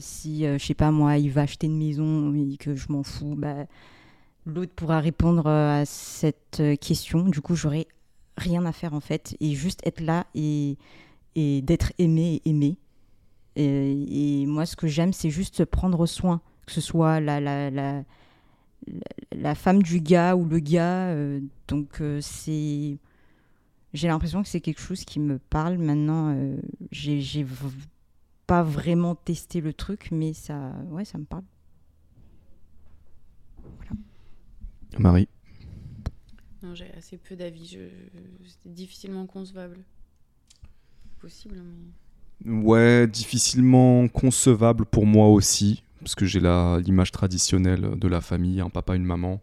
[0.00, 3.34] Si, je sais pas moi, il va acheter une maison et que je m'en fous,
[3.38, 3.64] bah,
[4.44, 7.28] l'autre pourra répondre à cette question.
[7.28, 7.88] Du coup, j'aurai
[8.36, 10.76] rien à faire en fait et juste être là et,
[11.36, 12.76] et d'être aimé et aimé.
[13.56, 17.70] Et, moi, ce que j'aime, c'est juste prendre soin, que ce soit la, la,
[19.32, 21.08] la, femme du gars ou le gars.
[21.08, 22.98] euh, donc, euh, c'est.
[23.92, 25.78] J'ai l'impression que c'est quelque chose qui me parle.
[25.78, 26.56] Maintenant, euh,
[26.90, 27.46] j'ai
[28.46, 31.44] pas vraiment testé le truc, mais ça, ouais, ça me parle.
[34.98, 35.28] Marie
[36.62, 37.66] Non, j'ai assez peu d'avis.
[37.66, 37.88] Je...
[38.62, 39.84] C'est difficilement concevable.
[41.20, 41.92] Possible, mais.
[42.44, 48.70] Ouais, difficilement concevable pour moi aussi, parce que j'ai l'image traditionnelle de la famille, un
[48.70, 49.40] papa, une maman.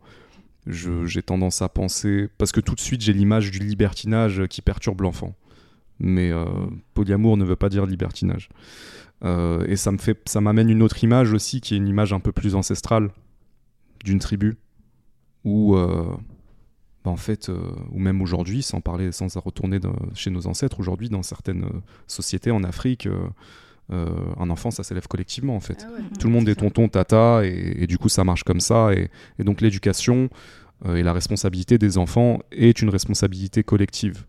[0.65, 5.01] J'ai tendance à penser, parce que tout de suite j'ai l'image du libertinage qui perturbe
[5.01, 5.35] l'enfant.
[5.99, 6.45] Mais euh,
[6.93, 8.49] polyamour ne veut pas dire libertinage.
[9.23, 12.13] Euh, et ça me fait, ça m'amène une autre image aussi, qui est une image
[12.13, 13.09] un peu plus ancestrale
[14.03, 14.57] d'une tribu,
[15.43, 16.05] où euh,
[17.03, 17.51] bah, en fait,
[17.91, 19.80] ou même aujourd'hui, sans parler, sans retourner
[20.13, 21.67] chez nos ancêtres, aujourd'hui dans certaines
[22.07, 23.07] sociétés en Afrique,
[23.91, 24.07] euh,
[24.39, 25.85] un enfant ça s'élève collectivement en fait.
[25.88, 25.99] Ah ouais.
[26.19, 28.93] Tout le monde est tonton, tata, et, et du coup ça marche comme ça.
[28.93, 30.30] Et, et donc l'éducation
[30.85, 34.26] euh, et la responsabilité des enfants est une responsabilité collective.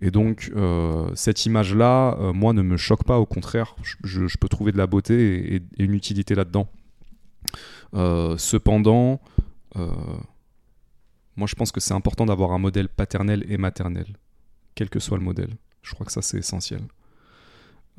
[0.00, 3.18] Et donc euh, cette image-là, moi, ne me choque pas.
[3.18, 3.74] Au contraire,
[4.04, 6.68] je, peux trouver de la beauté et, et une utilité là-dedans.
[8.36, 9.20] Cependant,
[9.74, 14.06] moi je pense que c'est important d'avoir un modèle paternel et maternel,
[14.74, 15.56] quel que soit le modèle.
[15.82, 16.82] Je crois que ça c'est essentiel.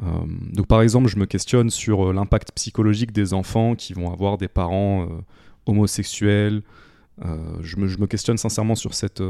[0.01, 0.05] Euh,
[0.53, 4.37] donc par exemple, je me questionne sur euh, l'impact psychologique des enfants qui vont avoir
[4.37, 5.21] des parents euh,
[5.65, 6.61] homosexuels.
[7.21, 9.21] Je, me, questionne sincèrement sur cet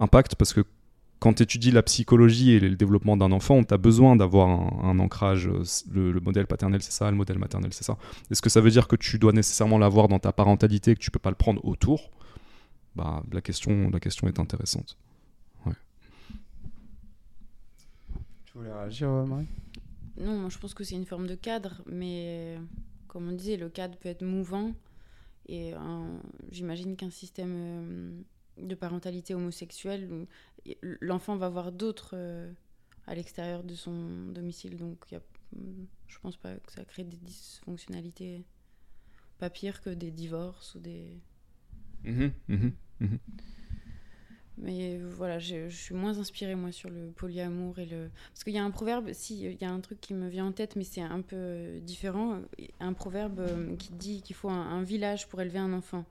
[0.00, 0.60] impact parce que
[1.18, 4.50] quand tu étudies la psychologie et le développement d'un enfant, tu as besoin d'avoir
[4.84, 5.48] un, ancrage.
[5.90, 7.96] Le, le modèle paternel, c'est ça, le modèle maternel, c'est ça.
[8.30, 11.00] Est-ce que ça veut dire que tu dois nécessairement l'avoir dans ta parentalité et que
[11.00, 12.10] tu peux pas le prendre autour?
[12.96, 14.98] Bah, la, question, la question est intéressante.
[18.50, 19.46] Tu voulais réagir, Marie?
[20.20, 22.60] Non, moi je pense que c'est une forme de cadre, mais euh,
[23.08, 24.74] comme on disait, le cadre peut être mouvant.
[25.48, 26.20] Et un-
[26.52, 28.22] j'imagine qu'un système euh,
[28.58, 30.26] de parentalité homosexuelle,
[30.82, 32.52] l'enfant va voir d'autres euh,
[33.06, 34.76] à l'extérieur de son domicile.
[34.76, 35.16] Donc y
[36.08, 38.44] je pense pas que ça crée des dysfonctionnalités.
[39.38, 41.20] Pas pire que des divorces ou des.
[42.04, 43.18] Mhm, mhm, mhm.
[44.58, 48.10] Mais voilà, je, je suis moins inspirée, moi, sur le polyamour et le...
[48.32, 50.46] Parce qu'il y a un proverbe, si, il y a un truc qui me vient
[50.46, 52.40] en tête, mais c'est un peu différent.
[52.78, 56.04] Un proverbe euh, qui dit qu'il faut un, un village pour élever un enfant.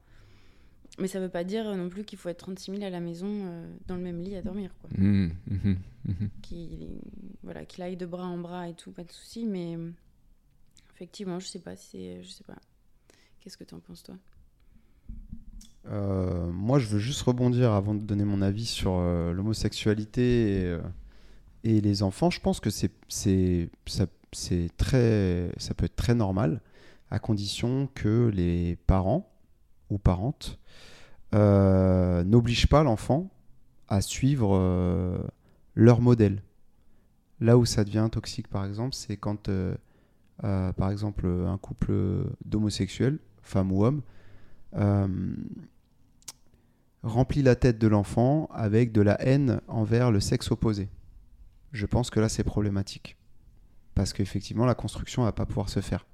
[0.97, 3.27] Mais ça veut pas dire non plus qu'il faut être 36 000 à la maison,
[3.29, 4.89] euh, dans le même lit à dormir, quoi.
[4.97, 6.29] Mhm, mhm, mhm.
[6.41, 6.99] Qu'il
[7.43, 9.45] voilà, qu'il aille de bras en bras et tout, pas de souci.
[9.45, 9.77] Mais
[10.95, 12.23] effectivement, je sais pas si c'est...
[12.23, 12.57] Je sais pas.
[13.39, 14.15] Qu'est-ce que tu en penses, toi?
[15.87, 20.65] Euh, moi, je veux juste rebondir avant de donner mon avis sur euh, l'homosexualité et,
[20.65, 20.81] euh,
[21.63, 22.29] et les enfants.
[22.29, 23.69] Je pense que ça, c'est
[24.77, 26.61] très ça peut être très normal
[27.11, 29.31] à condition que les parents
[29.89, 30.59] ou parentes
[31.33, 33.29] n'obligent pas l'enfant
[33.87, 35.29] à suivre
[35.73, 36.43] leur modèle.
[37.39, 39.49] Là où ça devient toxique, par exemple, c'est quand,
[40.41, 41.93] par exemple, un couple
[42.45, 44.03] d'homosexuels, femme ou homme,
[47.03, 50.89] remplit la tête de l'enfant avec de la haine envers le sexe opposé.
[51.71, 53.17] Je pense que là, c'est problématique.
[53.95, 56.05] Parce qu'effectivement, la construction va pas pouvoir se faire.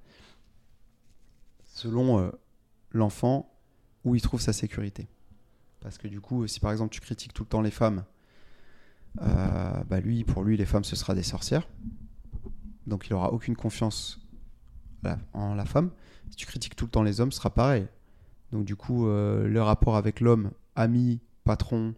[1.65, 2.32] Selon euh,
[2.91, 3.52] l'enfant,
[4.03, 5.07] où il trouve sa sécurité.
[5.82, 8.06] Parce que du coup, si par exemple tu critiques tout le temps les femmes,
[9.22, 11.68] euh, bah lui, pour lui, les femmes, ce sera des sorcières.
[12.88, 14.19] Donc il aura aucune confiance
[15.34, 15.91] en la femme.
[16.30, 17.88] Si tu critiques tout le temps les hommes, ce sera pareil.
[18.56, 21.94] Donc du coup, euh, le rapport avec l'homme, ami, patron,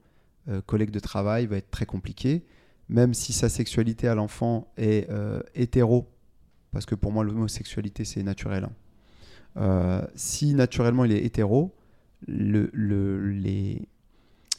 [0.50, 2.44] euh, collègue de travail, va être très compliqué.
[2.90, 6.08] Même si sa sexualité à l'enfant est euh, hétéro,
[6.72, 8.68] parce que pour moi l'homosexualité c'est naturel.
[9.56, 10.08] hein.
[10.16, 11.76] Si naturellement il est hétéro,
[12.28, 13.88] le, le- les,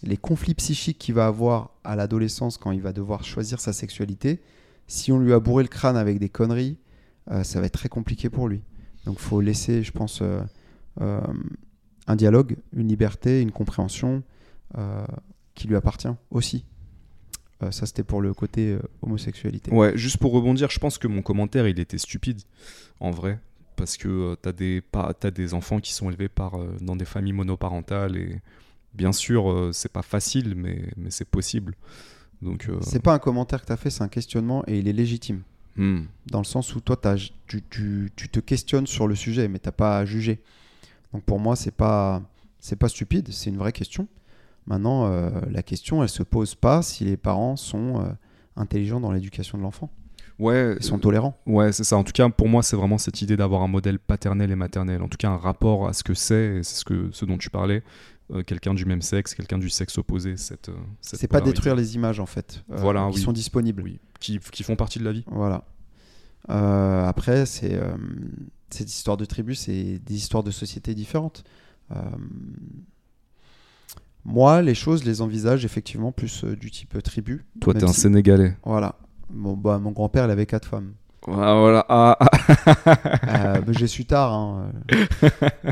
[0.04, 4.40] les conflits psychiques qu'il va avoir à l'adolescence quand il va devoir choisir sa sexualité,
[4.86, 6.78] si on lui a bourré le crâne avec des conneries,
[7.42, 8.62] ça va être très compliqué pour lui.
[9.04, 10.22] Donc faut laisser, je pense,
[12.08, 14.22] un dialogue, une liberté, une compréhension
[14.76, 15.04] euh,
[15.54, 16.64] qui lui appartient aussi.
[17.62, 19.70] Euh, ça, c'était pour le côté euh, homosexualité.
[19.72, 22.40] Ouais, juste pour rebondir, je pense que mon commentaire, il était stupide,
[23.00, 23.38] en vrai.
[23.76, 27.32] Parce que t'as des, pas, t'as des enfants qui sont élevés par, dans des familles
[27.34, 28.16] monoparentales.
[28.16, 28.40] Et
[28.92, 31.74] bien sûr, c'est pas facile, mais, mais c'est possible.
[32.42, 34.92] Donc, C'est pas un commentaire que tu as fait, c'est un questionnement et il est
[34.92, 35.42] légitime.
[35.76, 36.02] hmm.
[36.26, 37.16] Dans le sens où toi, t'as-
[37.46, 40.40] tu, tu- tu te questionnes sur le sujet, mais t'as pas à juger.
[41.12, 42.22] Donc pour moi, c'est pas,
[42.58, 44.06] c'est pas stupide, c'est une vraie question.
[44.66, 48.08] Maintenant, euh, la question, elle se pose pas si les parents sont euh,
[48.56, 49.90] intelligents dans l'éducation de l'enfant.
[50.38, 51.36] Ouais, Ils sont tolérants.
[51.46, 51.96] Ouais, c'est ça.
[51.96, 55.02] En tout cas, pour moi, c'est vraiment cette idée d'avoir un modèle paternel et maternel.
[55.02, 57.50] En tout cas, un rapport à ce que c'est, c'est ce, que, ce dont tu
[57.50, 57.82] parlais,
[58.32, 60.36] euh, quelqu'un du même sexe, quelqu'un du sexe opposé.
[60.36, 63.22] Cette, euh, cette C'est pas détruire les images en fait, euh, Voilà, qui oui.
[63.22, 63.82] sont disponibles.
[63.82, 65.24] Oui, qui, qui font partie de la vie.
[65.26, 65.64] Voilà.
[66.50, 67.96] Euh, après, c'est euh,
[68.70, 71.44] cette histoire de tribu, c'est des histoires de sociétés différentes.
[71.90, 71.96] Euh,
[74.24, 77.44] moi, les choses, je les envisage effectivement plus euh, du type tribu.
[77.60, 78.56] Toi, t'es un si- Sénégalais.
[78.64, 78.96] Voilà.
[79.30, 80.92] Bon, bah, mon grand-père, il avait quatre femmes.
[81.26, 81.84] Ah, voilà.
[81.88, 82.26] Ah, ah.
[83.28, 84.32] Euh, bah, J'ai su tard.
[84.32, 84.70] hein.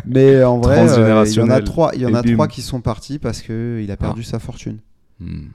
[0.05, 2.81] Mais en vrai, il y en a trois, il y en a trois qui sont
[2.81, 4.31] partis parce qu'il a perdu Ah.
[4.31, 4.78] sa fortune.
[5.20, 5.49] Hmm.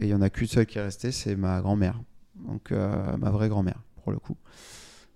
[0.00, 2.00] Et il y en a qu'une seule qui est restée, c'est ma grand-mère.
[2.46, 4.36] Donc ma vraie grand-mère, pour le coup.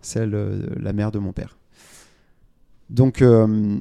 [0.06, 1.58] Celle, euh, la mère de mon père.
[2.90, 3.76] Donc euh,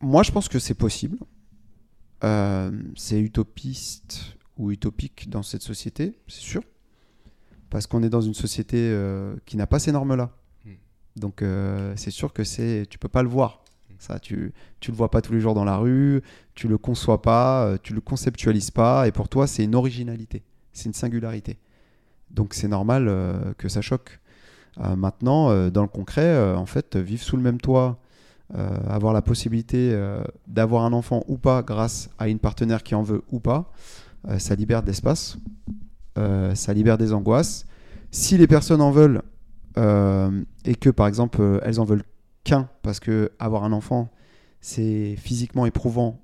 [0.00, 1.18] moi je pense que c'est possible.
[2.22, 6.62] Euh, c'est utopiste ou utopique dans cette société, c'est sûr.
[7.70, 10.30] Parce qu'on est dans une société euh, qui n'a pas ces normes-là.
[10.64, 10.70] Hmm.
[11.16, 11.42] Donc
[11.96, 13.64] c'est sûr que c'est, tu peux pas le voir.
[13.98, 16.22] Ça, tu, tu le vois pas tous les jours dans la rue,
[16.54, 20.84] tu le conçois pas, tu le conceptualises pas, et pour toi, c'est une originalité, c'est
[20.84, 21.58] une singularité.
[22.30, 24.20] Donc c'est normal que ça choque.
[24.80, 27.98] Euh, maintenant, euh, dans le concret, euh, en fait, vivre sous le même toit,
[28.88, 29.94] avoir la possibilité
[30.46, 33.70] d'avoir un enfant ou pas grâce à une partenaire qui en veut ou pas,
[34.38, 35.36] ça libère d'espace,
[36.16, 37.66] euh, ça libère des angoisses.
[38.10, 39.20] Si les personnes en veulent
[39.76, 42.04] et que par exemple elles en veulent
[42.42, 44.08] qu'un parce que avoir un enfant
[44.62, 46.18] c'est physiquement éprouvant,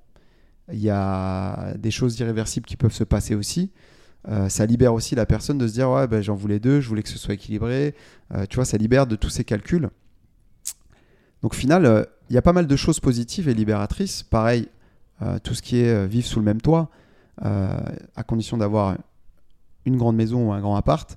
[0.73, 3.71] il y a des choses irréversibles qui peuvent se passer aussi.
[4.27, 6.89] Euh, ça libère aussi la personne de se dire ouais ben, j'en voulais deux, je
[6.89, 7.95] voulais que ce soit équilibré.
[8.33, 9.89] Euh, tu vois, ça libère de tous ces calculs.
[11.43, 14.23] Donc au final, euh, il y a pas mal de choses positives et libératrices.
[14.23, 14.67] Pareil,
[15.43, 16.89] tout ce qui est vivre sous le même toit,
[17.37, 18.97] à condition d'avoir
[19.85, 21.15] une grande maison ou un grand appart,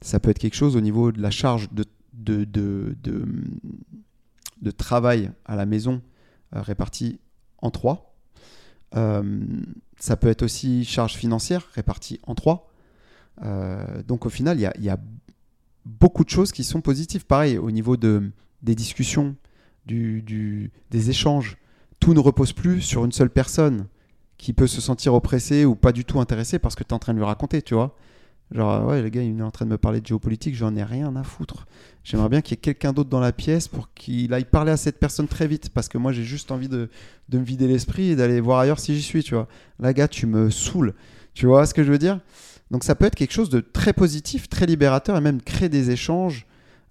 [0.00, 1.84] ça peut être quelque chose au niveau de la charge de,
[4.76, 6.00] travail à la maison
[6.52, 7.20] répartie
[7.58, 8.16] en trois.
[9.98, 12.70] Ça peut être aussi charge financière répartie en trois.
[13.42, 14.98] Euh, donc au final, il y a,
[15.84, 17.24] beaucoup de choses qui sont positives.
[17.24, 18.30] Pareil, au niveau de,
[18.62, 19.36] des discussions,
[19.86, 21.56] du- des échanges,
[21.98, 23.86] tout ne repose plus sur une seule personne
[24.36, 26.98] qui peut se sentir oppressée ou pas du tout intéressée parce que tu es en
[26.98, 27.96] train de lui raconter, tu vois.
[28.50, 30.74] Genre, euh, ouais, le gars, il est en train de me parler de géopolitique, j'en
[30.74, 31.66] ai rien à foutre.
[32.02, 34.78] J'aimerais bien qu'il y ait quelqu'un d'autre dans la pièce pour qu'il aille parler à
[34.78, 36.88] cette personne très vite parce que moi, j'ai juste envie de,
[37.32, 39.48] me vider l'esprit et d'aller voir ailleurs si j'y suis, tu vois.
[39.78, 40.94] Là, gars, tu me saoules.
[41.34, 42.20] Tu vois ce que je veux dire?
[42.70, 45.90] Donc, ça peut être quelque chose de très positif, très libérateur et même créer des
[45.90, 46.46] échanges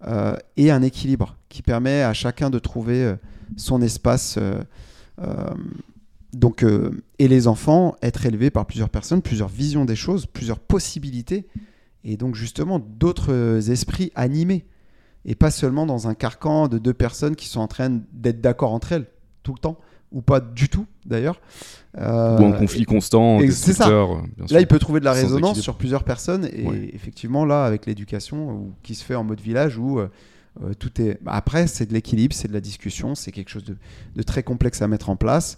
[0.05, 3.15] euh, et un équilibre qui permet à chacun de trouver euh,
[3.55, 4.37] son espace.
[6.37, 10.59] Donc, euh, et les enfants, être élevés par plusieurs personnes, plusieurs visions des choses, plusieurs
[10.59, 11.47] possibilités,
[12.03, 14.65] et donc justement d'autres euh, esprits animés,
[15.25, 18.71] et pas seulement dans un carcan de deux personnes qui sont en train d'être d'accord
[18.73, 19.07] entre elles
[19.43, 19.77] tout le temps,
[20.11, 21.41] ou pas du tout d'ailleurs.
[21.97, 23.85] Euh, Ou en conflit constant, c'est ça.
[23.85, 24.53] destructeur, bien sûr.
[24.53, 26.47] Là, il peut trouver de la résonance sur plusieurs personnes.
[26.53, 26.91] Et Ouais.
[26.93, 30.07] effectivement, là, avec l'éducation qui se fait en mode village, où euh,
[30.79, 31.19] tout est.
[31.25, 33.75] après, c'est de l'équilibre, c'est de la discussion, c'est quelque chose de,
[34.15, 35.57] de très complexe à mettre en place.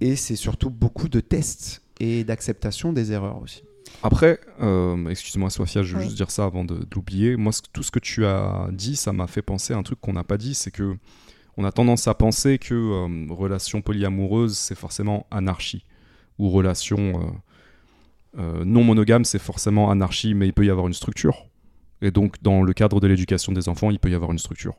[0.00, 3.62] Et c'est surtout beaucoup de tests et d'acceptation des erreurs aussi.
[4.02, 6.04] Après, euh, excuse-moi Sofia, je veux Oui.
[6.04, 7.36] juste dire ça avant de, de l'oublier.
[7.36, 10.00] Moi, ce- tout ce que tu as dit, ça m'a fait penser à un truc
[10.00, 10.96] qu'on n'a pas dit, c'est que
[11.56, 15.84] on a tendance à penser que euh, relation polyamoureuse, c'est forcément anarchie,
[16.38, 16.98] ou relation
[18.36, 21.46] euh, euh, non monogame, c'est forcément anarchie, mais il peut y avoir une structure.
[22.02, 24.74] Et donc, dans le cadre de l'éducation des enfants, il peut y avoir une structure.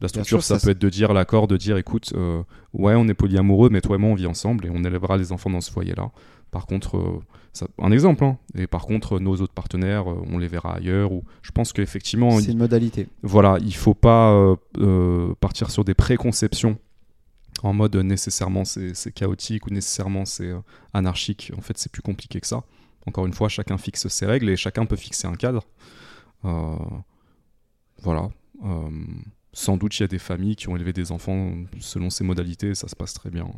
[0.00, 2.94] La structure, sûr, ça, ça, peut être de dire l'accord, de dire écoute, euh, ouais,
[2.94, 5.50] on est polyamoureux, mais toi et moi, on vit ensemble et on élèvera les enfants
[5.50, 6.10] dans ce foyer-là.
[6.52, 7.20] Par contre, euh,
[7.52, 8.38] ça- un exemple, hein.
[8.54, 11.10] et par contre, nos autres partenaires, euh, on les verra ailleurs.
[11.12, 13.08] Ou je pense qu'effectivement, C'est une modalité.
[13.22, 14.54] voilà, il faut pas
[15.40, 16.78] partir sur des préconceptions
[17.64, 20.52] en mode nécessairement c'est c'est chaotique ou nécessairement c'est
[20.94, 21.52] anarchique.
[21.58, 22.62] En fait, c'est plus compliqué que ça.
[23.06, 25.64] Encore une fois, chacun fixe ses règles et chacun peut fixer un cadre.
[28.02, 28.30] Voilà.
[28.64, 28.90] Euh,
[29.58, 32.68] sans doute, il y a des familles qui ont élevé des enfants selon ces modalités,
[32.68, 33.48] et ça se passe très bien.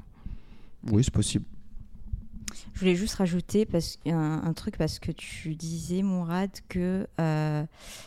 [0.90, 1.44] Oui, c'est possible.
[2.72, 7.64] Je voulais juste rajouter parce, un, un truc parce que tu disais, Mourad, que euh,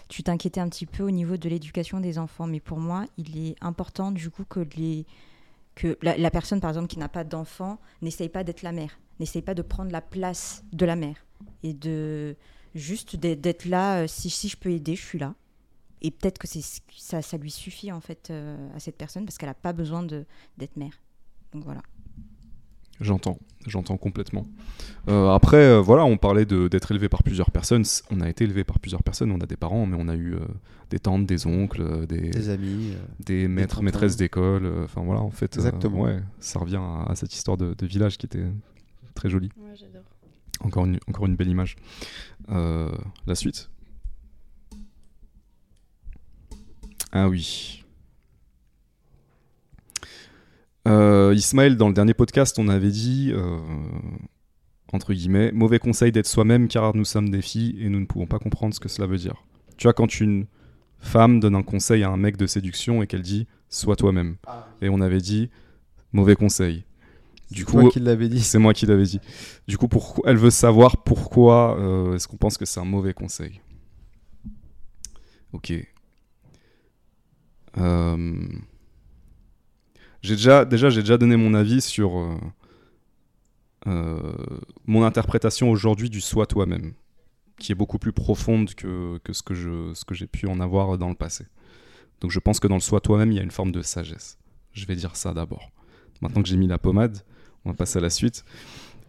[0.10, 2.48] tu t'inquiétais un petit peu au niveau de l'éducation des enfants.
[2.48, 5.06] Mais pour moi, il est important du coup que, les,
[5.76, 9.00] que la, la personne, par exemple, qui n'a pas d'enfant, n'essaye pas d'être la mère,
[9.20, 11.24] n'essaye pas de prendre la place de la mère.
[11.62, 12.36] Et de
[12.74, 15.36] juste d'être d'être là, euh, si, si je peux aider, je suis là.
[16.04, 16.62] Et peut-être que c'est
[16.96, 20.04] ça, ça lui suffit en fait euh, à cette personne parce qu'elle n'a pas besoin
[20.04, 21.00] d'être mère.
[21.54, 21.82] Donc voilà.
[23.00, 24.46] J'entends, j'entends complètement.
[25.10, 27.84] Euh, après, euh, voilà, on parlait de- d'être élevé par plusieurs personnes.
[28.12, 29.32] On a été élevé par plusieurs personnes.
[29.32, 30.40] On a des parents, mais on a eu euh,
[30.90, 32.92] des tantes, des oncles, des, Des amis.
[32.94, 34.66] euh, des maîtres, maîtresses d'école.
[34.66, 36.02] euh, Enfin voilà, en fait, euh, Exactement.
[36.02, 38.46] ouais, ça revient à, à cette histoire de, de village qui était
[39.16, 39.50] très jolie.
[39.58, 40.04] Ouais, j'adore.
[40.60, 41.76] Encore une, encore une belle image.
[42.50, 42.92] Euh,
[43.26, 43.70] la suite.
[47.16, 47.84] Ah oui.
[50.88, 53.60] Euh, Ismaël, dans le dernier podcast, on avait dit, euh,
[54.92, 58.26] entre guillemets, mauvais conseil d'être soi-même car nous sommes des filles et nous ne pouvons
[58.26, 59.46] pas comprendre ce que cela veut dire.
[59.78, 60.48] Tu vois, quand une
[60.98, 64.38] femme donne un conseil à un mec de séduction et qu'elle dit sois toi-même.
[64.82, 65.52] Et on avait dit
[66.14, 66.84] mauvais conseil.
[67.52, 68.42] Du coup, qui l'avais dit.
[68.42, 69.20] c'est moi qui l'avais dit.
[69.68, 69.88] Du coup,
[70.26, 73.62] elle veut savoir pourquoi euh, est-ce qu'on pense que c'est un mauvais conseil?
[75.52, 75.93] Ok.
[77.78, 78.48] Euh,
[80.22, 82.38] J'ai déjà, déjà, j'ai déjà donné mon avis sur euh,
[83.88, 84.34] euh,
[84.86, 86.94] mon interprétation aujourd'hui du soi toi-même,
[87.58, 90.60] qui est beaucoup plus profonde que, que ce que je, ce que j'ai pu en
[90.62, 91.46] avoir dans le passé.
[92.22, 94.38] Donc, je pense que dans le soi toi-même, il y a une forme de sagesse.
[94.72, 95.72] Je vais dire ça d'abord.
[96.22, 97.20] Maintenant que j'ai mis la pommade,
[97.66, 98.46] on va passer à la suite.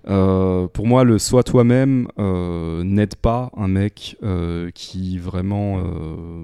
[0.06, 5.82] Euh, pour moi, le soi toi-même euh, n'aide pas un mec euh, qui vraiment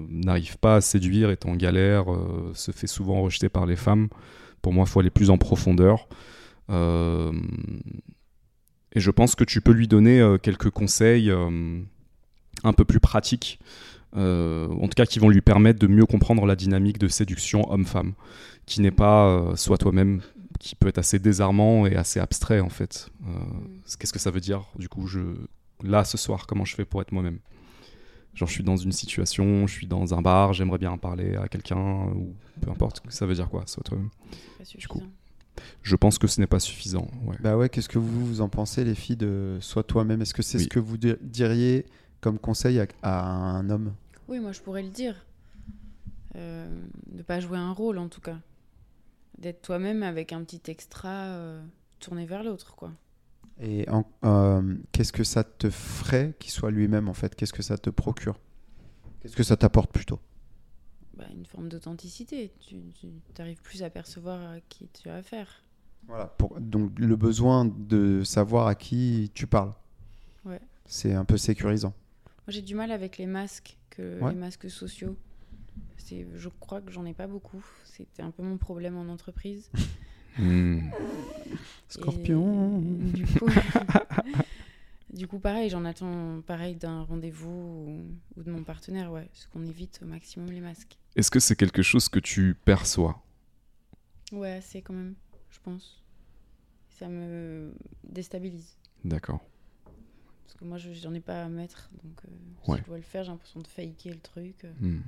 [0.09, 2.05] n'arrive pas à séduire, est en galère,
[2.53, 4.09] se fait souvent rejeter par les femmes.
[4.61, 6.07] Pour moi, il faut aller plus en profondeur.
[8.93, 11.31] Et je pense que tu peux lui donner quelques conseils
[12.63, 13.59] un peu plus pratiques,
[14.13, 18.13] en tout cas qui vont lui permettre de mieux comprendre la dynamique de séduction homme-femme,
[18.65, 20.21] qui n'est pas euh, soit toi-même
[20.61, 23.09] qui peut être assez désarmant et assez abstrait en fait.
[23.27, 23.31] Euh,
[23.99, 25.19] Qu'est-ce que ça veut dire Du coup, je
[25.83, 27.39] là ce soir, comment je fais pour être moi-même?
[28.35, 31.47] Genre, je suis dans une situation, je suis dans un bar, j'aimerais bien parler à
[31.49, 33.01] quelqu'un ou peu importe.
[33.09, 34.09] Ça veut dire quoi Soit toi-même?
[34.77, 35.01] Du coup.
[35.83, 37.09] Je pense que ce n'est pas suffisant.
[37.25, 37.35] Ouais.
[37.41, 40.21] Bah ouais, qu'est-ce que vous, vous en pensez, les filles, de Sois toi-même?
[40.21, 40.63] Est-ce que c'est Oui.
[40.63, 41.85] ce que vous di- diriez
[42.21, 43.93] comme conseil à, à un homme?
[44.29, 45.15] Oui, moi je pourrais le dire.
[46.37, 46.67] Euh,
[47.11, 48.37] de pas jouer un rôle en tout cas.
[49.41, 51.63] D'être toi-même avec un petit extra euh,
[51.99, 52.91] tourné vers l'autre, quoi.
[53.59, 53.85] Et
[54.23, 57.33] euh, qu'est-ce que ça te ferait qu'il soit lui-même, en fait?
[57.35, 58.39] Qu'est-ce que ça te procure?
[59.19, 60.19] Qu'est-ce que ça t'apporte plutôt?
[61.17, 62.51] Bah, une forme d'authenticité.
[62.59, 65.63] Tu, tu arrives plus à percevoir à qui tu as affaire.
[66.07, 66.27] Voilà.
[66.27, 69.73] Pour, donc, le besoin de savoir à qui tu parles.
[70.45, 70.61] Ouais.
[70.85, 71.93] C'est un peu sécurisant.
[72.25, 74.31] Moi j'ai du mal avec les masques, que Ouais.
[74.31, 75.15] les masques sociaux.
[76.09, 77.63] Je crois que j'en ai pas beaucoup.
[77.85, 79.69] C'était un peu mon problème en entreprise.
[80.37, 80.89] Hmm.
[81.89, 82.79] Scorpion.
[82.81, 83.45] Et, du coup,
[85.13, 88.05] du coup, pareil, j'en attends pareil d'un rendez-vous ou,
[88.37, 90.97] ou de mon partenaire, ouais, parce qu'on évite au maximum les masques.
[91.17, 93.21] Est-ce que c'est quelque chose que tu perçois?
[94.31, 95.15] Ouais, c'est quand même,
[95.49, 96.01] je pense.
[96.87, 97.73] Ça me
[98.05, 98.77] déstabilise.
[99.03, 99.41] D'accord.
[100.45, 101.89] Parce que moi, je- j'en ai pas à mettre.
[102.03, 102.77] Donc, euh, Ouais.
[102.77, 104.63] si je dois le faire, j'ai l'impression de faker le truc.
[104.63, 104.99] euh.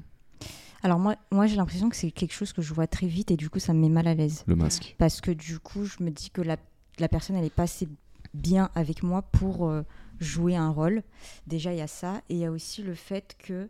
[0.84, 3.38] Alors moi, moi j'ai l'impression que c'est quelque chose que je vois très vite et
[3.38, 4.44] du coup ça me met mal à l'aise.
[4.48, 4.96] Le masque.
[4.98, 6.58] Parce que du coup je me dis que la,
[7.00, 7.88] la personne elle est pas assez
[8.34, 9.84] bien avec moi pour euh,
[10.20, 11.02] jouer un rôle.
[11.48, 13.70] Déjà il y a ça et il y a aussi le fait que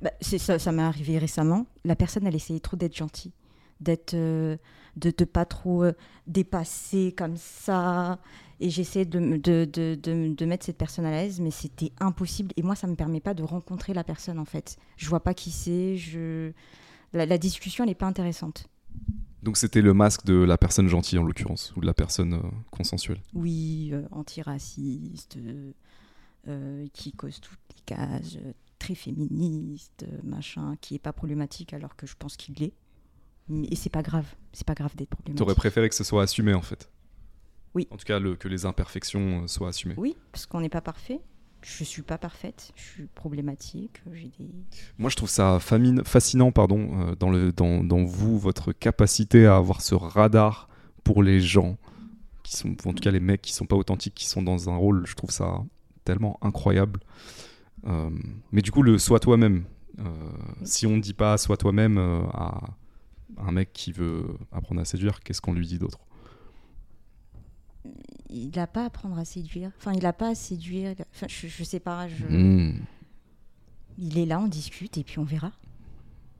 [0.00, 1.66] bah, c'est ça, ça m'est arrivé récemment.
[1.84, 3.32] La personne elle essayait trop d'être gentille,
[3.80, 4.56] d'être euh,
[4.96, 5.92] de de pas trop euh,
[6.26, 8.18] dépasser comme ça.
[8.58, 12.52] Et j'essayais de, de, de, de, mettre cette personne à l'aise, mais c'était impossible.
[12.56, 14.78] Et moi, ça me permet pas de rencontrer la personne, en fait.
[14.96, 15.96] Je vois pas qui c'est.
[15.96, 16.52] Je...
[17.12, 18.68] La, la discussion, elle est pas intéressante.
[19.42, 22.50] Donc c'était le masque de la personne gentille en l'occurrence, ou de la personne euh,
[22.72, 23.20] consensuelle.
[23.32, 25.70] Oui, euh, antiraciste, euh,
[26.48, 28.38] euh, qui cause toutes les cases,
[28.80, 32.72] très féministe, machin, qui est pas problématique alors que je pense qu'il l'est.
[33.70, 34.26] Et c'est pas grave.
[34.52, 35.38] C'est pas grave d'être problématique.
[35.38, 36.90] T'aurais préféré que ce soit assumé en fait
[37.76, 37.86] Oui.
[37.92, 39.94] En tout cas, le, que les imperfections euh, soient assumées.
[39.98, 41.20] Oui, parce qu'on n'est pas parfait.
[41.62, 42.72] Je suis pas parfaite.
[42.74, 44.00] Je suis problématique.
[44.12, 44.48] J'ai des.
[44.98, 49.46] Moi, je trouve ça famine- fascinant, pardon, euh, dans, le, dans, dans vous, votre capacité
[49.46, 50.68] à avoir ce radar
[51.04, 51.76] pour les gens,
[52.42, 54.76] qui sont, en tout cas les mecs qui sont pas authentiques, qui sont dans un
[54.76, 55.62] rôle, je trouve ça
[56.04, 57.00] tellement incroyable.
[57.86, 58.10] Euh,
[58.52, 59.64] mais du coup, le sois toi-même.
[59.98, 60.04] euh,
[60.64, 62.60] Si on ne dit pas sois toi-même euh, à
[63.38, 65.98] un mec qui veut apprendre à séduire, qu'est-ce qu'on lui dit d'autre?
[68.30, 69.70] Il n'a pas à apprendre à séduire.
[69.78, 70.94] Enfin, il n'a pas à séduire.
[71.14, 72.08] Enfin, je, je sais pas.
[72.08, 72.80] je- Hmm.
[73.98, 75.52] Il est là, on discute et puis on verra.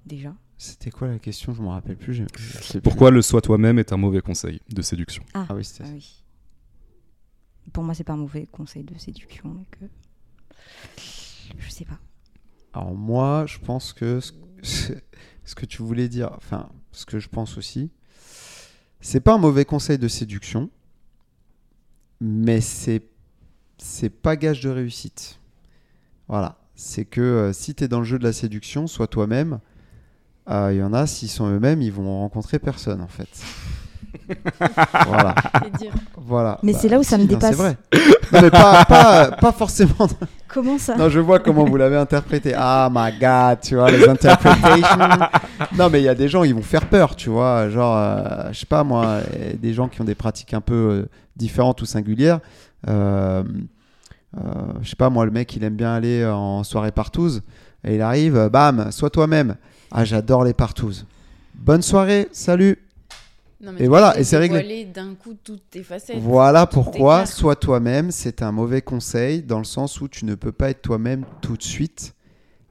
[0.04, 0.34] Déjà.
[0.58, 1.54] C'était quoi la question?
[1.54, 2.14] Je me rappelle plus.
[2.14, 2.78] je-.
[2.80, 5.22] Pourquoi le sois toi-même est un mauvais conseil de séduction?
[5.34, 6.22] Ah oui, c'était Ah oui.
[7.72, 9.48] Pour moi, c'est pas un mauvais conseil de séduction.
[9.48, 9.86] Donc, euh,
[11.58, 11.98] je sais pas.
[12.72, 14.32] Alors moi, je pense que ce,
[15.44, 17.90] ce que tu voulais dire, enfin, ce que je pense aussi,
[19.00, 20.70] c'est pas un mauvais conseil de séduction,
[22.26, 23.02] mais c'est
[23.78, 25.38] c'est pas gage de réussite.
[26.28, 29.60] Voilà, c'est que euh, si tu es dans le jeu de la séduction, sois toi-même.
[30.48, 33.28] Euh, Il y en a, s'ils sont eux-mêmes, ils vont rencontrer personne en fait.
[36.26, 36.58] voilà.
[36.62, 37.56] Mais c'est là où ça me si, non, dépasse.
[37.56, 37.76] C'est vrai.
[38.32, 40.08] Non, mais pas, pas, pas forcément
[40.48, 42.52] Comment ça non, je vois comment vous l'avez interprété.
[42.56, 44.98] Ah my god, tu vois, les interpretations.
[45.76, 47.68] non, mais il y a des gens, ils vont faire peur, tu vois.
[47.68, 50.74] Genre, euh, je sais pas moi, euh, des gens qui ont des pratiques un peu
[50.74, 52.40] euh, différentes ou singulières.
[52.88, 53.44] Euh,
[54.36, 54.40] euh,
[54.82, 57.42] je sais pas moi, le mec, il aime bien aller en soirée partouze.
[57.84, 59.56] Et il arrive, euh, bam, sois toi-même.
[59.90, 61.06] Ah, j'adore les partouzes.
[61.54, 62.78] Bonne soirée, salut.
[63.60, 64.58] Non, Et voilà, et c'est réglé.
[64.58, 66.18] dévoiler d'un coup toutes tes facettes.
[66.18, 70.52] Voilà pourquoi sois toi-même, c'est un mauvais conseil dans le sens où tu ne peux
[70.52, 72.14] pas être toi-même tout de suite.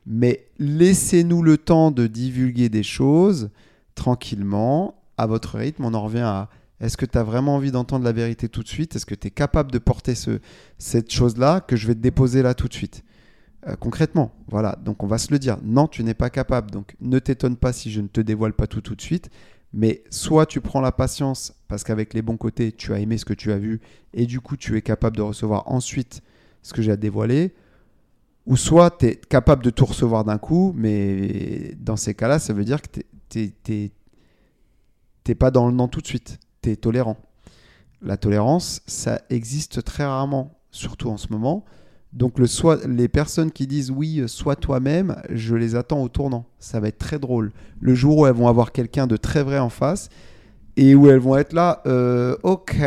[0.05, 3.49] Mais laissez-nous le temps de divulguer des choses
[3.95, 5.85] tranquillement, à votre rythme.
[5.85, 8.67] On en revient à est-ce que tu as vraiment envie d'entendre la vérité tout de
[8.67, 8.95] suite?
[8.95, 10.39] Est-ce que tu es capable de porter ce,
[10.77, 13.03] cette chose-là que je vais te déposer là tout de suite?
[13.67, 14.77] Euh, Concrètement, voilà.
[14.83, 15.57] Donc on va se le dire.
[15.63, 16.71] Non, tu n'es pas capable.
[16.71, 19.29] Donc ne t'étonne pas si je ne te dévoile pas tout tout de suite.
[19.73, 23.25] Mais soit tu prends la patience parce qu'avec les bons côtés, tu as aimé ce
[23.25, 23.81] que tu as vu
[24.13, 26.21] et du coup, tu es capable de recevoir ensuite
[26.61, 27.53] ce que j'ai à dévoiler.
[28.45, 32.53] Ou soit tu es capable de tout recevoir d'un coup, mais dans ces cas-là, ça
[32.53, 33.51] veut dire que tu
[35.27, 36.39] n'es pas dans le non tout de suite.
[36.75, 37.17] Tolérant.
[38.01, 41.63] La tolérance, ça existe très rarement, surtout en ce moment.
[42.13, 42.47] Donc le
[42.87, 46.45] les personnes qui disent oui, euh, sois toi-même, je les attends au tournant.
[46.59, 47.51] Ça va être très drôle.
[47.79, 50.09] Le jour où elles vont avoir quelqu'un de très vrai en face
[50.77, 52.81] et où elles vont être là, euh, ok,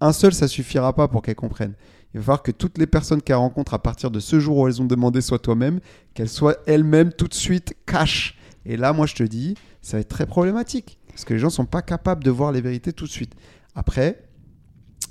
[0.00, 1.74] un seul, ça suffira pas pour qu'elles comprennent.
[2.14, 4.66] Il va falloir que toutes les personnes qu'elles rencontrent à partir de ce jour où
[4.66, 5.80] elles ont demandé sois toi-même,
[6.14, 8.38] qu'elles soient elles-mêmes tout de suite cash.
[8.64, 11.48] Et là, moi, je te dis, ça va être très problématique parce que les gens
[11.48, 13.32] sont pas capables de voir les vérités tout de suite.
[13.74, 14.22] Après,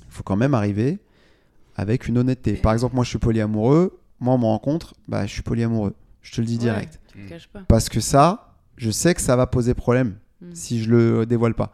[0.02, 1.00] il faut quand même arriver
[1.76, 2.54] avec une honnêteté.
[2.54, 4.00] Par exemple, moi, je suis polyamoureux.
[4.20, 5.96] Moi, on me rencontre, bah, je suis polyamoureux.
[6.22, 7.00] Je te le dis Ouais, direct.
[7.28, 7.62] caches pas.
[7.68, 10.46] Parce que ça, je sais que ça va poser problème Mm.
[10.54, 11.74] si je le dévoile pas.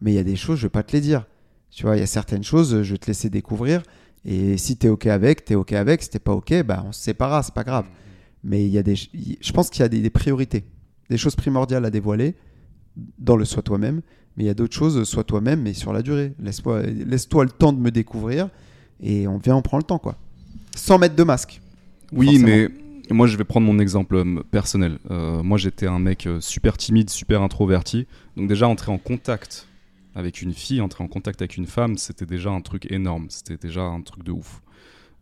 [0.00, 1.26] Mais il y a des choses, je vais pas te les dire.
[1.70, 3.82] Tu vois, il y a certaines choses, je vais te laisser découvrir.
[4.24, 6.02] Et si tu es OK avec, tu es OK avec.
[6.02, 7.84] Si t'es pas OK, bah, on se séparera, c'est pas grave.
[8.42, 10.64] Mais il y a des, je pense qu'il y a des, des priorités,
[11.10, 12.34] des choses primordiales à dévoiler
[13.18, 14.02] dans le sois toi-même.
[14.36, 16.32] Mais il y a d'autres choses, sois toi-même, mais sur la durée.
[16.38, 18.48] Laisse-toi laisse-toi le temps de me découvrir
[19.02, 20.16] et on vient, on prend le temps, quoi.
[20.76, 21.60] Sans mettre de masque.
[22.12, 22.46] Oui, Forcément.
[22.46, 22.68] mais
[23.14, 24.98] moi je vais prendre mon exemple euh, personnel.
[25.10, 28.06] Euh, moi j'étais un mec euh, super timide, super introverti.
[28.36, 29.66] Donc déjà entrer en contact
[30.14, 33.26] avec une fille, entrer en contact avec une femme, c'était déjà un truc énorme.
[33.30, 34.62] C'était déjà un truc de ouf.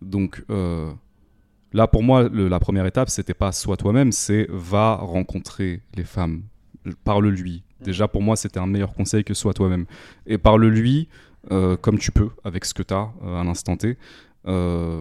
[0.02, 0.90] Donc euh,
[1.72, 6.04] Là, pour moi, le- la première étape, c'était pas sois toi-même, c'est va rencontrer les
[6.04, 6.42] femmes,
[7.04, 7.64] parle-lui.
[7.80, 9.86] Déjà, pour moi, c'était un meilleur conseil que sois toi-même.
[10.26, 11.08] Et parle-lui
[11.52, 13.96] euh, comme tu peux, avec ce que tu as à l'instant T.
[14.48, 15.00] Euh,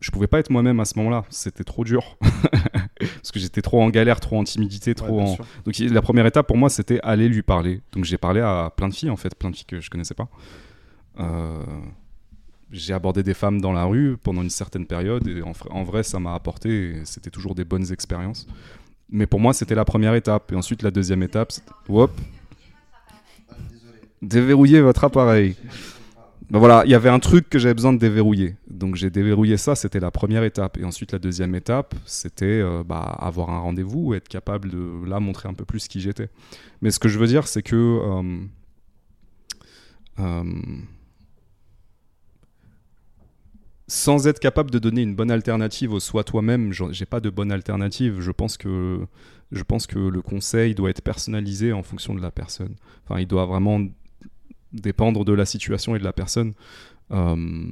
[0.00, 2.18] je pouvais pas être moi-même à ce moment-là, c'était trop dur.
[2.98, 5.38] Parce que j'étais trop en galère, trop en timidité, trop Ouais, en.
[5.64, 7.80] Donc la première étape pour moi, c'était aller lui parler.
[7.92, 10.14] Donc j'ai parlé à plein de filles, en fait, plein de filles que je connaissais
[10.14, 10.28] pas.
[11.18, 11.62] Euh,
[12.70, 16.18] j'ai abordé des femmes dans la rue pendant une certaine période et en, vrai, ça
[16.18, 17.00] m'a apporté.
[17.04, 18.46] C'était toujours des bonnes expériences.
[19.10, 20.52] Mais pour moi, c'était la première étape.
[20.52, 21.70] Et ensuite, la deuxième étape, c'était.
[24.22, 25.56] Déverrouiller votre appareil.
[26.50, 28.56] Ben voilà, il y avait un truc que j'avais besoin de déverrouiller.
[28.68, 30.78] Donc j'ai déverrouillé ça, c'était la première étape.
[30.78, 35.20] Et ensuite, la deuxième étape, c'était euh, bah, avoir un rendez-vous, être capable de là
[35.20, 36.28] montrer un peu plus qui j'étais.
[36.82, 38.38] Mais ce que je veux dire, c'est que euh,
[40.18, 40.44] euh,
[43.90, 47.50] sans être capable de donner une bonne alternative au soi toi-même, j'ai pas de bonne
[47.50, 48.20] alternative.
[48.20, 49.00] Je pense que
[49.50, 52.76] je pense que le conseil doit être personnalisé en fonction de la personne.
[53.04, 53.80] Enfin, il doit vraiment
[54.72, 56.52] dépendre de la situation et de la personne.
[57.10, 57.66] Euh,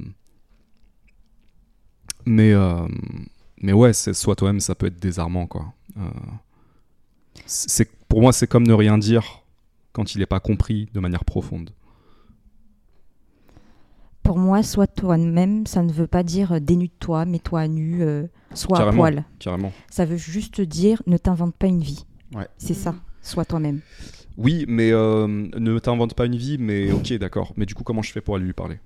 [2.27, 2.89] mais, euh,
[3.63, 5.73] mais ouais, soit toi-même, ça peut être désarmant, quoi.
[5.99, 6.11] Euh,
[7.47, 9.45] c'est, pour moi, c'est comme ne rien dire
[9.93, 11.71] quand il n'est pas compris de manière profonde.
[14.23, 18.27] Pour moi, sois toi-même, ça ne veut pas dire euh, dénude-toi, mets-toi à nu, euh,
[18.53, 19.25] sois à poil.
[19.39, 19.73] Carrément.
[19.91, 22.05] Ça veut juste dire ne t'invente pas une vie.
[22.35, 22.47] Ouais.
[22.59, 23.81] C'est ça, sois toi-même.
[24.37, 27.55] Oui, mais euh, ne t'invente pas une vie, mais ok, d'accord.
[27.57, 28.79] Mais du coup, comment je fais pour aller lui parler?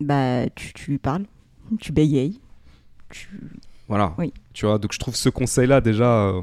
[0.00, 1.24] Bah, tu, tu lui parles,
[1.80, 2.40] tu bégayes.
[3.10, 3.28] Tu...
[3.88, 4.14] Voilà.
[4.18, 4.32] Oui.
[4.52, 6.34] Tu vois, donc je trouve ce conseil-là déjà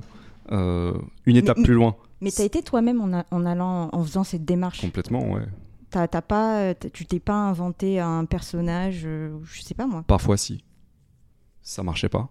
[0.52, 0.94] euh,
[1.26, 1.96] une étape Mais- plus loin.
[2.22, 4.82] Mais t'as été toi-même en, en allant, en faisant cette démarche.
[4.82, 5.44] Complètement, ouais.
[5.90, 10.04] T'as t'as pas, euh, tu t'es pas inventé un personnage, euh, je sais pas moi.
[10.08, 10.64] Parfois, si.
[11.62, 12.30] Ça marchait pas.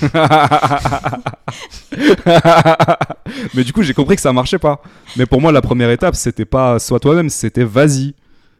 [3.54, 4.82] Mais du coup, j'ai compris que ça marchait pas.
[5.16, 8.14] Mais pour moi, la première étape, c'était pas sois toi-même, c'était vas-y.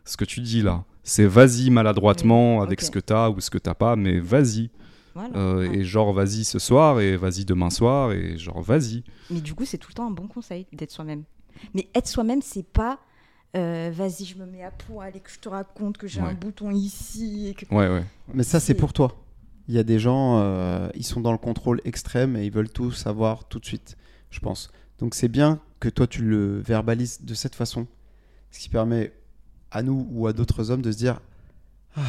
[0.05, 3.59] Ce que tu dis là, c'est vas-y maladroitement avec ce que t'as ou ce que
[3.59, 4.71] t'as pas, mais vas-y.
[5.15, 5.37] Voilà.
[5.37, 5.79] Euh, Ouais.
[5.79, 9.05] Et genre, vas-y ce soir, et vas-y demain soir, et genre, vas-y.
[9.31, 11.25] Mais du coup, c'est tout le temps un bon conseil d'être soi-même.
[11.75, 13.01] Mais être soi-même, c'est pas
[13.57, 16.29] euh, vas-y, je me mets à poil et que je te raconte que j'ai Ouais.
[16.31, 17.49] un bouton ici.
[17.49, 17.67] Et que...
[17.75, 18.05] Ouais, ouais.
[18.35, 19.17] Mais ça, c'est pour toi.
[19.69, 22.71] Il y a des gens, euh, ils sont dans le contrôle extrême et ils veulent
[22.71, 23.97] tout savoir tout de suite,
[24.31, 24.71] je pense.
[24.99, 27.87] Donc c'est bien que toi, tu le verbalises de cette façon.
[28.51, 29.13] Ce qui permet
[29.71, 31.21] à nous ou à d'autres hommes de se dire
[31.97, 32.01] Ah,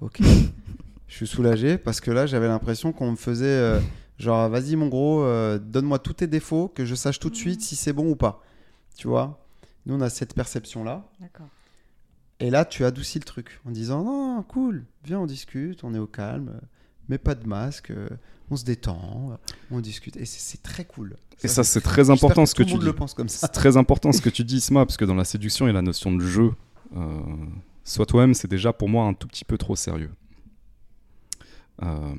[0.00, 0.20] ok,
[1.08, 3.80] je suis soulagé parce que là, j'avais l'impression qu'on me faisait euh,
[4.18, 7.62] genre, vas-y, mon gros, euh, donne-moi tous tes défauts, que je sache tout de suite
[7.62, 8.42] si c'est bon ou pas.
[8.96, 9.43] Tu vois?
[9.86, 11.04] Nous, on a cette perception-là.
[11.20, 11.46] D'accord.
[12.40, 15.98] Et là, tu adoucis le truc en disant non, cool, viens, on discute, on est
[15.98, 16.60] au calme,
[17.08, 18.08] mets pas de masque, euh,
[18.50, 19.38] on se détend,
[19.70, 20.16] on discute.
[20.16, 21.16] Et c'est- très cool.
[21.42, 22.86] Et ça, c'est très important ce que tu monde dis.
[22.86, 23.38] le pense comme ça.
[23.46, 25.70] C'est très important ce que tu dis, Isma, parce que dans la séduction, il y
[25.70, 26.52] a la notion de jeu.
[26.96, 27.20] Euh,
[27.84, 30.10] sois toi-même, c'est déjà pour moi un tout petit peu trop sérieux.
[31.82, 32.14] Euh,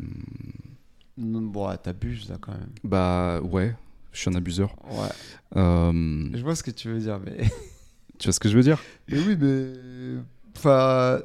[1.17, 2.69] Non, bon, t'abuses là quand même.
[2.83, 3.75] bah ouais,
[4.15, 4.75] je suis un abuseur.
[4.89, 5.07] Ouais.
[5.57, 7.37] Euh, Je vois ce que tu veux dire, mais.
[8.17, 8.81] tu vois ce que je veux dire?
[9.09, 9.73] Mais oui, mais.
[10.57, 11.19] Enfin.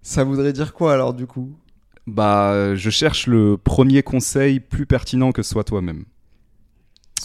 [0.00, 1.52] Ça voudrait dire quoi alors du coup?
[2.06, 6.04] Bah, je cherche le premier conseil plus pertinent que sois toi-même.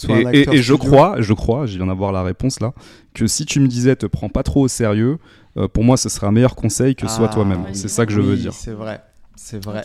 [0.08, 2.74] Et, un et- acteur et je crois, je crois, je viens d'avoir la réponse là,
[3.14, 5.18] que si tu me disais te prends pas trop au sérieux,
[5.56, 7.62] euh, pour moi ce serait un meilleur conseil que sois Ah, toi-même.
[7.64, 8.52] ouais, c'est ça que je veux oui, dire.
[8.52, 9.02] C'est vrai,
[9.36, 9.82] c'est vrai.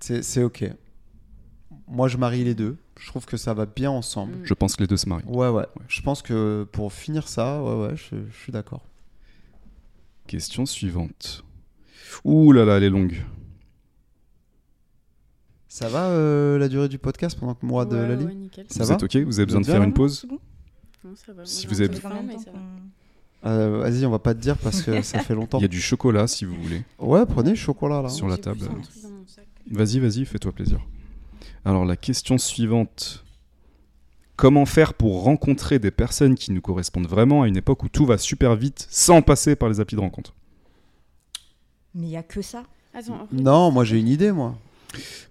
[0.00, 0.64] C'est ok.
[1.88, 2.76] Moi, je marie les deux.
[2.98, 4.34] Je trouve que ça va bien ensemble.
[4.44, 5.24] Je pense que les deux se marient.
[5.26, 5.66] Ouais, ouais.
[5.88, 8.82] Je pense que pour finir ça, ouais, ouais, je, je suis d'accord.
[10.26, 11.44] Question suivante.
[12.24, 13.22] Ouh là là, elle est longue.
[15.68, 18.48] Ça va euh, la durée du podcast pendant que moi de Ouais, la ouais, ouais.
[18.68, 19.16] Ça vous va êtes ok?
[19.18, 20.24] Vous avez besoin de faire une pause?
[20.28, 20.38] Bon
[21.04, 21.44] Non, ça va.
[21.44, 21.88] Si vous qu'on-
[23.44, 25.58] Euh, Vas-y, on va pas te dire parce que ça fait longtemps.
[25.58, 26.82] Il y a du chocolat si vous voulez.
[26.98, 28.08] Ouais, prenez le chocolat là.
[28.08, 28.60] Sur la table.
[29.70, 30.80] Vas-y, vas-y, fais-toi plaisir.
[31.66, 33.24] Alors la question suivante.
[34.36, 38.06] Comment faire pour rencontrer des personnes qui nous correspondent vraiment à une époque où tout
[38.06, 40.32] va super vite sans passer par les applis de rencontre?
[41.92, 42.62] Mais il y a que ça.
[42.94, 44.54] Attends, Non, moi j'ai une idée, moi.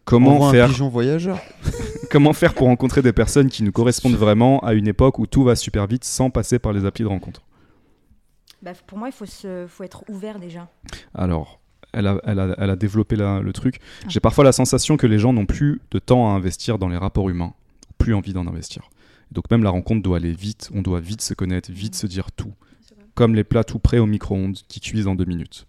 [0.04, 1.40] Comment un faire, pigeon voyageur.
[2.12, 5.46] comment faire pour rencontrer des personnes qui nous correspondent vraiment à une époque où tout
[5.46, 7.44] va super vite sans passer par les applis de rencontre?
[8.62, 9.68] Bah, pour moi, il faut, se...
[9.70, 10.68] faut être ouvert déjà.
[11.14, 11.62] Alors,
[11.96, 13.80] elle a, elle a- elle a développé la- le truc.
[14.04, 14.06] Ah.
[14.10, 16.98] J'ai parfois la sensation que les gens n'ont plus de temps à investir dans les
[16.98, 17.54] rapports humains,
[17.98, 18.90] plus envie d'en investir.
[19.32, 22.32] Donc même la rencontre doit aller vite, on doit vite se connaître, vite se dire
[22.32, 22.54] tout.
[23.16, 25.66] Comme les plats tout prêts au micro-ondes qui cuisent en deux minutes.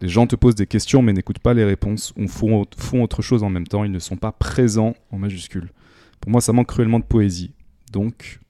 [0.00, 3.22] Les gens te posent des questions mais n'écoutent pas les réponses ou font, font autre
[3.22, 3.84] chose en même temps.
[3.84, 5.70] Ils ne sont pas présents en majuscule.
[6.20, 7.52] Pour moi, ça manque cruellement de poésie.
[7.92, 8.40] Donc,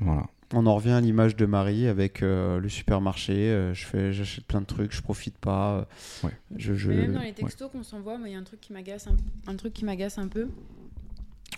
[0.00, 0.26] voilà.
[0.52, 3.34] On en revient à l'image de Marie avec euh, le supermarché.
[3.50, 5.78] euh, je fais, j'achète plein de trucs, je profite pas.
[5.78, 6.32] euh, Ouais.
[6.56, 9.16] Je, même dans les textos qu'on s'envoie, il y a un truc qui m'agace un,
[9.46, 10.48] un truc qui m'agace un peu.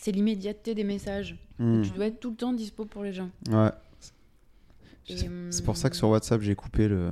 [0.00, 1.36] C'est l'immédiateté des messages.
[1.58, 3.30] Hmm, Tu dois être tout le temps dispo pour les gens.
[3.50, 3.70] ouais.
[5.08, 7.10] Et, C'est- C'est pour ça que sur WhatsApp, j'ai coupé le,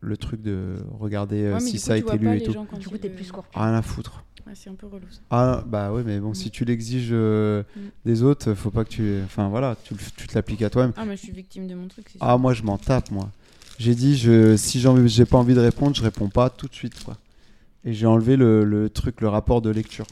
[0.00, 2.52] le truc de regarder euh, Ouais, si coup, ça a été lu et tout.
[2.78, 3.60] Du coup, t'es le- plus scorpion.
[3.60, 4.24] Rien à foutre.
[4.50, 5.20] Ouais, c'est un peu relou ça.
[5.30, 6.34] Ah bah oui, mais bon, Mm.
[6.34, 7.80] si tu l'exiges euh, Mm.
[8.04, 9.20] des autres, faut pas que tu.
[9.24, 10.92] Enfin voilà, tu, tu te l'appliques à toi-même.
[10.96, 12.26] Ah, mais je suis victime de mon truc, c'est sûr.
[12.26, 13.30] Ah, moi je m'en tape, moi.
[13.78, 17.02] J'ai dit, je, si j'ai pas envie de répondre, je réponds pas tout de suite,
[17.04, 17.16] quoi.
[17.84, 20.04] Et j'ai enlevé le, le truc, le rapport de lecture.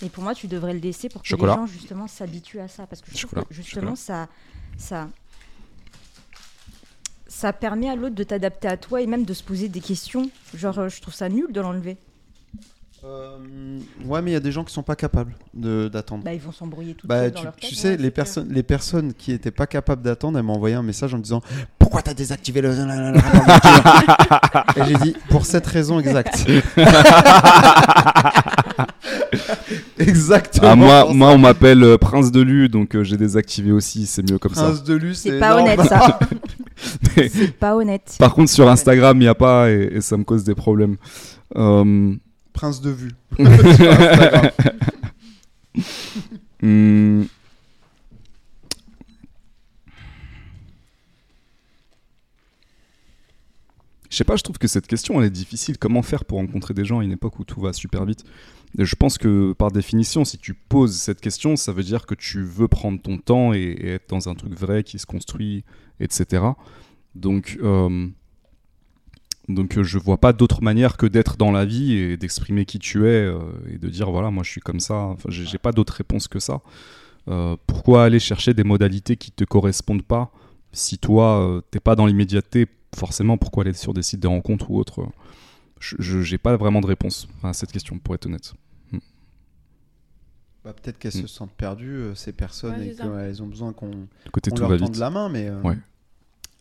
[0.00, 1.52] Et pour moi, tu devrais le laisser pour que Chocolat.
[1.52, 4.28] les gens justement s'habituent à ça, parce que je trouve Chocolat, que justement ça,
[4.76, 5.08] ça,
[7.28, 10.30] ça permet à l'autre de t'adapter à toi et même de se poser des questions.
[10.54, 11.96] Genre, euh, je trouve ça nul de l'enlever.
[13.04, 13.36] Euh,
[14.06, 16.22] ouais, mais il y a des gens qui sont pas capables de- d'attendre.
[16.22, 17.78] Bah, ils vont s'embrouiller tout Bah, tu, dans leur tu tête.
[17.78, 20.84] sais, ouais, les, personnes, les personnes qui étaient pas capables d'attendre, elles m'ont envoyé un
[20.84, 21.40] message en me disant
[21.80, 22.70] Pourquoi t'as désactivé le.
[24.76, 26.46] Et j'ai dit Pour cette raison exacte.
[29.98, 30.68] Exactement.
[30.70, 34.06] Ah, moi, moi, on m'appelle euh, Prince de Lu, donc euh, j'ai désactivé aussi.
[34.06, 34.62] C'est mieux comme ça.
[34.64, 35.88] Prince de Lu, C'est pas honnête énorme.
[35.88, 36.18] ça.
[37.32, 38.16] C'est pas honnête.
[38.18, 40.96] Par contre, sur Instagram, il n'y a pas et, et ça me cause des problèmes.
[41.56, 42.14] Euh,
[42.52, 43.12] Prince de vue.
[46.64, 47.24] Hmm.
[54.10, 55.78] Je sais pas, je trouve que cette question elle est difficile.
[55.78, 58.24] Comment faire pour rencontrer des gens à une époque où tout va super vite?
[58.78, 62.14] Et Je pense que par définition, si tu poses cette question, ça veut dire que
[62.14, 65.64] tu veux prendre ton temps et, et être dans un truc vrai qui se construit,
[65.98, 66.44] etc.
[67.14, 68.06] Donc, euh,
[69.48, 72.78] donc euh, je vois pas d'autre manière que d'être dans la vie et d'exprimer qui
[72.78, 73.38] tu es euh,
[73.68, 74.94] et de dire voilà, moi je suis comme ça.
[74.94, 76.60] Enfin, j'ai pas d'autre réponse que ça.
[77.28, 80.32] Euh, pourquoi aller chercher des modalités qui te correspondent pas
[80.72, 84.70] si toi euh, t'es pas dans l'immédiateté forcément pourquoi aller sur des sites de rencontres
[84.70, 85.06] ou autres
[85.80, 88.54] je j'ai pas vraiment de réponse à cette question pour être honnête.
[90.64, 93.90] Bah, Peut-être qu'elles se sentent perdues, euh, ces personnes, Ouais, et qu'elles ont besoin qu'on
[93.90, 94.98] leur va tende vite.
[94.98, 95.76] la main, mais euh, Ouais.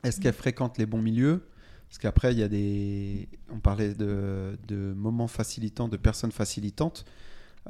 [0.03, 1.43] est-ce qu'elles fréquentent les bons milieux?
[1.92, 3.28] Parce qu'après, il y a des.
[3.53, 7.03] On parlait de, de moments facilitants, de personnes facilitantes.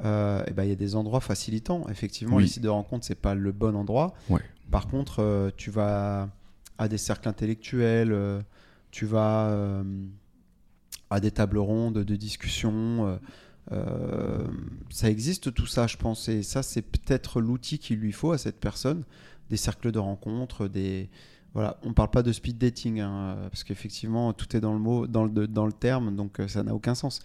[0.04, 1.88] Euh, et ben, il y a des endroits facilitants.
[1.88, 2.44] Effectivement, Oui.
[2.44, 4.14] les sites de rencontre, c'est pas le bon endroit.
[4.30, 4.40] Ouais.
[4.70, 6.30] Par contre, euh, tu vas
[6.78, 8.40] à des cercles intellectuels, euh,
[8.92, 9.82] tu vas euh,
[11.10, 13.18] à des tables rondes de discussion.
[14.90, 16.28] ça existe tout ça, je pense.
[16.28, 19.02] Et ça, c'est peut-être l'outil qu'il lui faut à cette personne.
[19.50, 21.10] Des cercles de rencontres, des.
[21.54, 25.06] Voilà, on parle pas de speed dating, hein, parce qu'effectivement, tout est dans le mot,
[25.06, 27.20] dans le, dans le terme, donc euh, ça n'a aucun sens.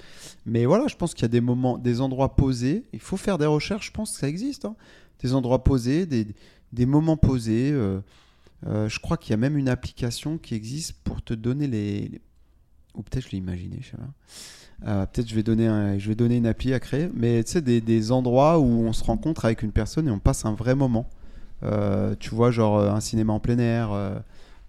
[0.45, 2.83] Mais voilà, je pense qu'il y a des moments, des endroits posés.
[2.91, 4.65] Il faut faire des recherches, je pense que ça existe.
[4.65, 4.75] hein.
[5.21, 6.27] Des endroits posés, des,
[6.73, 7.71] des moments posés.
[7.71, 8.01] euh,
[8.65, 12.19] euh, je crois qu'il y a même une application qui existe pour te donner les.
[12.95, 14.09] Ou peut-être je l'ai imaginé, je sais pas.
[14.87, 17.09] Euh, peut-être je vais donner je vais donner une appli à créer.
[17.13, 20.19] Mais tu sais, des, des endroits où on se rencontre avec une personne et on
[20.19, 21.09] passe un vrai moment.
[21.63, 24.15] Euh, tu vois, genre euh, un cinéma en plein air, euh,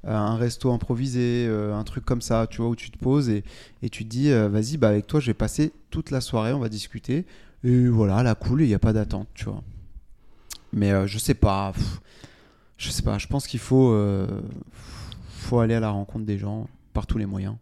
[0.04, 3.42] un resto improvisé, un truc comme ça, tu vois, où tu te poses et,
[3.90, 6.68] tu te dis, vas-y, bah, avec toi, je vais passer toute la soirée, on va
[6.68, 7.26] discuter.
[7.64, 9.62] Et voilà, la cool, il n'y a pas d'attente, tu vois.
[10.72, 11.72] Mais je sais pas.
[12.78, 13.94] je sais pas, je pense qu'il faut,
[15.30, 17.56] faut aller à la rencontre des gens par tous les moyens.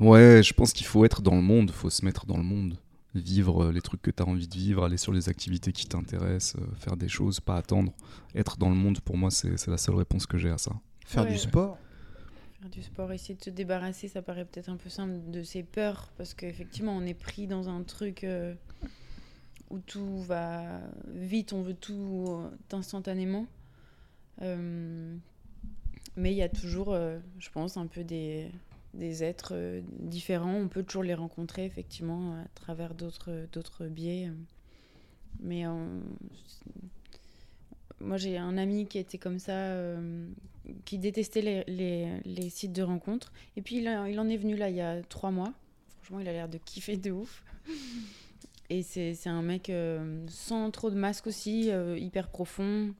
[0.00, 2.76] ouais je pense qu'il faut être dans le monde faut se mettre dans le monde
[3.14, 5.86] vivre euh, les trucs que tu as envie de vivre aller sur les activités qui
[5.86, 7.92] t'intéressent euh, faire des choses pas attendre
[8.34, 10.72] être dans le monde pour moi c'est c'est la seule réponse que j'ai à ça
[11.04, 11.32] Faire Ouais.
[11.32, 11.78] du sport.
[12.60, 15.62] Faire du sport, essayer de se débarrasser, ça paraît peut-être un peu simple de ses
[15.64, 18.54] peurs, parce qu'effectivement, on est pris dans un truc euh,
[19.70, 20.80] où tout va
[21.12, 23.46] vite, on veut tout euh, instantanément.
[24.42, 25.16] Euh,
[26.16, 28.48] mais il y a toujours, euh, je pense, un peu des,
[28.94, 30.54] des êtres euh, différents.
[30.54, 34.30] On peut toujours les rencontrer, effectivement, à travers d'autres biais.
[35.40, 35.64] Mais
[38.00, 40.26] moi, j'ai un ami qui était comme ça, euh,
[40.84, 43.32] qui détestait les, les- sites de rencontres.
[43.56, 45.52] Et puis, il, en est venu là il y a trois mois.
[46.00, 47.42] Franchement, il a l'air de kiffer de ouf.
[48.70, 52.94] Et c'est un mec euh, sans trop de masque aussi, hyper profond.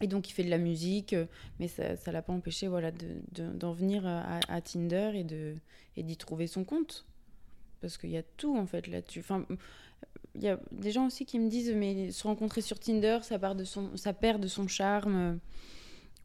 [0.00, 1.26] Et donc, il fait de la musique, euh,
[1.58, 5.24] mais ça ne l'a pas empêché voilà, d'en de, d'en venir à, à Tinder et
[5.24, 5.56] de-
[5.96, 7.06] et d'y trouver son compte.
[7.80, 9.20] Parce qu'il y a tout, en fait, là-dessus.
[9.20, 9.46] Enfin,
[10.34, 13.38] il y a des gens aussi qui me disent mais se rencontrer sur Tinder ça,
[13.38, 15.38] part de son, ça perd de son charme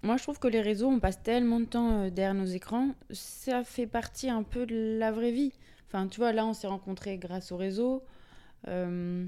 [0.03, 2.95] moi, je trouve que les réseaux, on passe tellement de temps euh, derrière nos écrans,
[3.11, 5.51] ça fait partie un peu de la vraie vie.
[5.88, 8.03] Enfin, tu vois, là, on s'est rencontrés grâce au réseau.
[8.67, 9.27] Euh,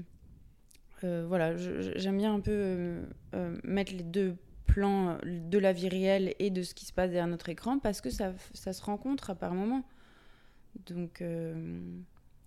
[1.26, 5.88] voilà, j'aime bien un peu euh, euh, mettre les deux plans euh, de la vie
[5.88, 8.32] réelle et de ce qui se passe derrière notre écran parce que ça,
[8.72, 9.84] se rencontre à par moments.
[10.86, 11.22] Donc,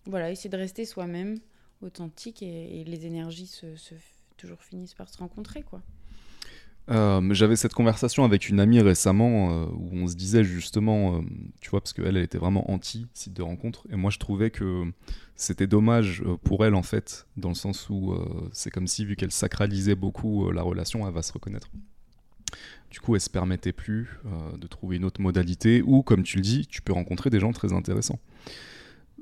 [0.06, 1.40] voilà, essayer de rester soi-même,
[1.82, 3.96] authentique et, et les énergies se, se-
[4.38, 5.82] toujours finissent par se rencontrer, quoi.
[6.90, 11.22] Euh, J'avais cette conversation avec une amie récemment euh, où on se disait justement, euh,
[11.60, 13.86] tu vois, parce qu'elle, elle était vraiment anti-site de rencontre.
[13.92, 14.84] Et moi, je trouvais que
[15.36, 18.16] c'était dommage pour elle, en fait, dans le sens où
[18.52, 21.70] c'est comme si, vu qu'elle sacralisait beaucoup la relation, elle va se reconnaître.
[22.90, 24.20] Du coup, elle se permettait plus
[24.58, 27.52] de trouver une autre modalité où, comme tu le dis, tu peux rencontrer des gens
[27.52, 28.20] très intéressants.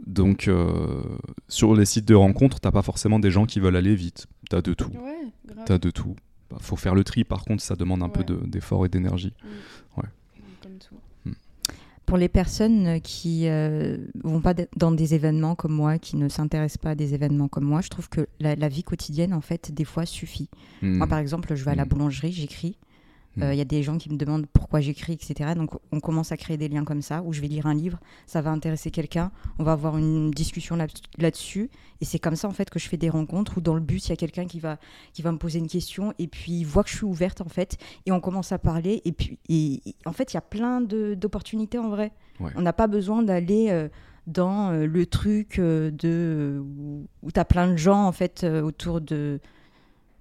[0.05, 1.01] Donc, euh,
[1.47, 4.27] sur les sites de rencontres, t'as pas forcément des gens qui veulent aller vite.
[4.49, 4.89] T'as de tout.
[4.89, 5.31] Ouais.
[5.65, 6.15] T'as de tout.
[6.49, 9.33] Bah, faut faire le tri, par contre, ça demande un peu de- d'effort et d'énergie.
[10.61, 10.95] Comme tout.
[12.05, 16.77] Pour les personnes qui euh, vont pas dans des événements comme moi, qui ne s'intéressent
[16.77, 19.71] pas à des événements comme moi, je trouve que la, la vie quotidienne, en fait,
[19.73, 20.47] des fois suffit.
[20.83, 21.89] Moi, par exemple, je vais à la Mm.
[21.89, 22.77] boulangerie, j'écris.
[23.41, 23.57] Euh, Il Mm.
[23.57, 25.51] y a des gens qui me demandent pourquoi j'écris, etc.
[25.55, 27.99] Donc, on commence à créer des liens comme ça, où je vais lire un livre,
[28.27, 31.69] ça va intéresser quelqu'un, on va avoir une discussion là- là-dessus.
[32.01, 34.07] et c'est comme ça, en fait, que je fais des rencontres, où dans le bus,
[34.07, 34.77] il y a quelqu'un qui va,
[35.13, 37.47] qui va me poser une question, et puis il voit que je suis ouverte, en
[37.49, 39.01] fait, et on commence à parler.
[39.05, 42.11] Et puis, et, et- en fait, il y a plein d'opportunités, en vrai.
[42.39, 42.51] Ouais.
[42.55, 43.67] On n'a pas besoin d'aller...
[43.69, 43.87] euh,
[44.27, 46.59] dans euh, le truc euh, de
[47.21, 49.39] où, tu as plein de gens en fait euh, autour de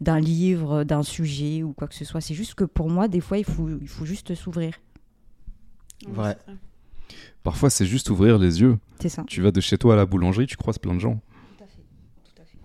[0.05, 2.21] d'un livre, d'un sujet ou quoi que ce soit.
[2.21, 4.75] C'est juste que pour moi, des fois, il faut, il faut juste s'ouvrir.
[6.07, 6.37] Vrai.
[7.43, 8.79] Parfois, c'est juste ouvrir les yeux.
[9.01, 9.25] C'est ça.
[9.27, 11.21] Tu vas de chez toi à la boulangerie, tu croises plein de gens.
[11.59, 11.83] Tout à fait.
[12.25, 12.59] Tout à fait.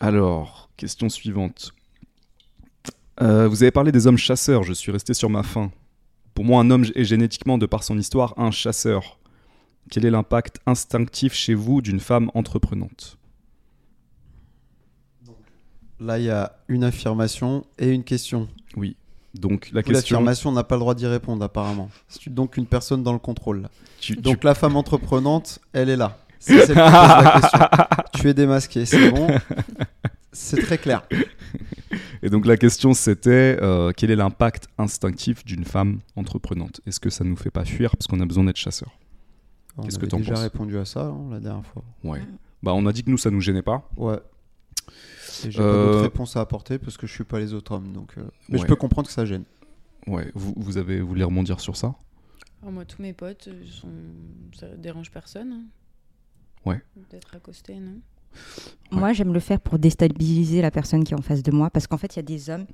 [0.00, 1.72] Alors, question suivante.
[3.20, 5.70] Euh, vous avez parlé des hommes chasseurs, je suis resté sur ma faim.
[6.34, 9.20] Pour moi, un homme est génétiquement, de par son histoire, un chasseur.
[9.90, 13.18] Quel est l'impact instinctif chez vous d'une femme entreprenante?
[16.04, 18.48] Là, il y a une affirmation et une question.
[18.76, 18.96] Oui.
[19.34, 20.16] Donc, la question.
[20.18, 21.88] L'affirmation, on n'a pas le droit d'y répondre, apparemment.
[22.08, 23.68] C'est donc une personne dans le contrôle.
[24.00, 26.18] tu- Donc la femme entreprenante, elle est là.
[26.40, 27.58] C'est la question.
[28.12, 29.26] Tu es démasqué, c'est bon.
[30.32, 31.02] C'est très clair.
[32.22, 36.80] Et donc, la question, c'était euh, quel est l'impact instinctif d'une femme entreprenante?
[36.86, 38.90] Est-ce que ça nous fait pas fuir parce qu'on a besoin d'être chasseur?
[39.82, 40.42] Qu'est-ce que t'en déjà penses?
[40.42, 41.82] répondu à ça hein, la dernière fois.
[42.04, 42.20] Ouais.
[42.62, 43.88] Bah, on a dit que nous, ça nous gênait pas.
[43.96, 44.18] Ouais.
[45.50, 47.92] J'ai Euh, pas d'autres réponses à apporter parce que je suis pas les autres hommes.
[47.92, 49.44] Donc, euh, Mais je peux comprendre que ça gêne.
[50.06, 50.30] Ouais.
[50.34, 51.94] Vous, vous avez vous voulez rebondir sur ça?
[52.62, 53.88] Alors moi, tous mes potes, euh, sont...
[54.58, 55.52] ça dérange personne.
[55.52, 55.62] hein.
[56.64, 56.82] Ouais.
[57.10, 57.92] D'être accosté, non?
[58.92, 58.98] Ouais.
[58.98, 61.86] Moi, j'aime le faire pour déstabiliser la personne qui est en face de moi, parce
[61.86, 62.66] qu'en fait, il y a des hommes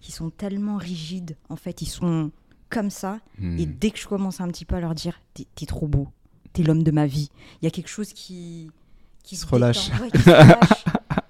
[0.00, 1.36] qui sont tellement rigides.
[1.48, 2.30] En fait, ils sont
[2.68, 3.20] comme ça.
[3.38, 3.58] Hmm.
[3.58, 6.08] Et dès que je commence un petit peu à leur dire, t'es trop beau,
[6.52, 7.30] t'es l'homme de ma vie,
[7.62, 8.70] il y a quelque chose qui
[9.22, 9.90] qui Se relâche.
[10.00, 10.84] ouais, qui se relâche,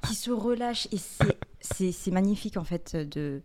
[0.09, 0.89] qui se relâche.
[0.93, 3.43] Et c'est- magnifique en fait de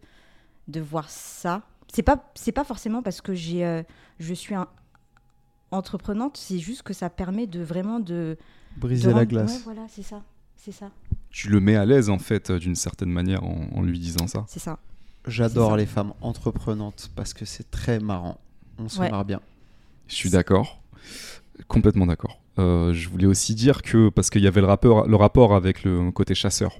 [0.69, 1.61] de voir ça.
[1.93, 3.83] C'est pas c'est pas forcément parce que j'ai euh,
[4.19, 4.67] je suis un
[5.71, 8.37] entreprenante, c'est juste que ça permet de vraiment de
[8.77, 9.51] Briser de la glace.
[9.57, 10.23] Ouais, voilà, c'est ça,
[10.55, 10.89] c'est ça,
[11.29, 14.27] tu le mets à l'aise en fait euh, d'une certaine manière en, en lui disant
[14.27, 14.45] ça.
[14.47, 14.79] c'est ça.
[15.25, 18.39] J'adore les femmes entreprenantes parce que c'est très marrant.
[18.77, 19.09] On se Ouais.
[19.09, 19.39] marre bien.
[20.07, 20.81] Je suis d'accord,
[21.67, 22.39] complètement d'accord.
[22.59, 25.83] Euh, je voulais aussi dire que parce qu'il y avait le rapport, le rapport avec
[25.83, 26.77] le côté chasseur.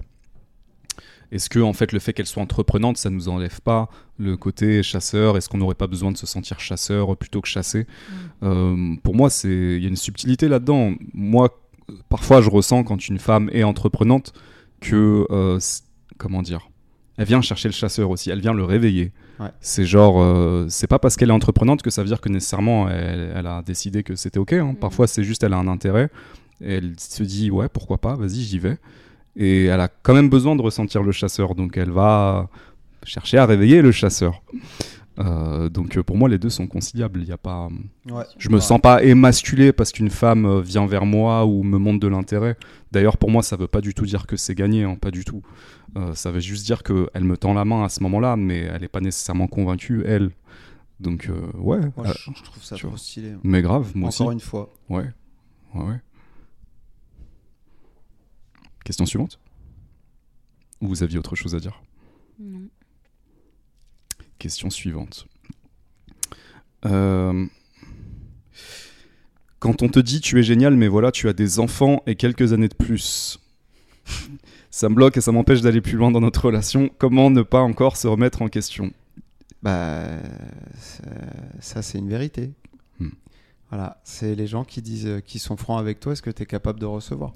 [1.32, 3.88] Est-ce que en fait le fait qu'elle soit entreprenante, ça nous enlève pas
[4.18, 5.36] le côté chasseur?
[5.36, 7.86] Est-ce qu'on n'aurait pas besoin de se sentir chasseur plutôt que chassé
[8.42, 10.94] Euh, Pour moi, c'est il y a une subtilité là-dedans.
[11.12, 11.48] Moi,
[11.90, 14.32] euh, parfois, je ressens quand une femme est entreprenante
[14.80, 15.58] que euh,
[16.18, 16.68] comment dire?
[17.16, 18.30] Elle vient chercher le chasseur aussi.
[18.30, 19.12] Elle vient le réveiller.
[19.38, 19.48] Ouais.
[19.60, 22.88] C'est genre, euh, c'est pas parce qu'elle est entreprenante que ça veut dire que nécessairement
[22.88, 24.52] elle, elle a décidé que c'était ok.
[24.54, 24.64] hein.
[24.72, 24.76] Mhm.
[24.76, 26.08] Parfois, c'est juste elle a un intérêt.
[26.60, 28.78] Et elle se dit ouais, pourquoi pas, vas-y, j'y vais.
[29.36, 32.48] Et elle a quand même besoin de ressentir le chasseur, donc elle va
[33.04, 34.42] chercher à réveiller le chasseur.
[35.20, 37.20] Euh, donc euh, pour moi, les deux sont conciliables.
[37.22, 37.68] Il y a pas,
[38.10, 38.24] Ouais.
[38.38, 42.08] je me sens pas émasculé parce qu'une femme vient vers moi ou me montre de
[42.08, 42.56] l'intérêt.
[42.94, 45.24] D'ailleurs, pour moi, ça veut pas du tout dire que c'est gagné, hein, pas du
[45.24, 45.42] tout.
[45.96, 48.82] Euh, ça veut juste dire qu'elle me tend la main à ce moment-là, mais elle
[48.82, 50.30] n'est pas nécessairement convaincue, elle.
[51.00, 51.80] Donc, euh, ouais.
[51.96, 52.98] Moi, euh, je, je trouve ça trop vois.
[52.98, 53.34] stylé.
[53.42, 54.34] mais grave, moi Encore aussi.
[54.34, 54.72] une fois.
[54.88, 55.10] Ouais.
[55.74, 56.00] Ouais, ouais.
[58.84, 59.40] Question suivante
[60.80, 61.82] Ou vous aviez autre chose à dire?
[62.38, 62.68] Non.
[64.38, 65.26] Question suivante.
[66.86, 67.46] Euh,
[69.64, 72.52] Quand on te dit tu es génial, mais voilà, tu as des enfants et quelques
[72.52, 73.40] années de plus.
[74.70, 76.90] Ça me bloque et ça m'empêche d'aller plus loin dans notre relation.
[76.98, 78.92] Comment ne pas encore se remettre en question?
[79.62, 80.04] Bah,
[81.60, 82.52] ça, c'est une vérité.
[82.98, 83.08] Hmm.
[83.70, 86.42] Voilà, c'est les gens qui disent, euh, qui sont francs avec toi, est-ce que tu
[86.42, 87.32] es capable de recevoir?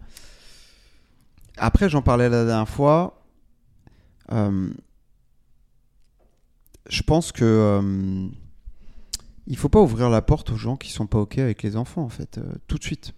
[1.57, 3.23] Après, j'en parlais la dernière fois.
[4.33, 4.69] euh,
[6.91, 8.29] je pense que euh,
[9.49, 12.03] il faut pas ouvrir la porte aux gens qui sont pas ok avec les enfants,
[12.03, 13.15] en fait, euh, tout de suite.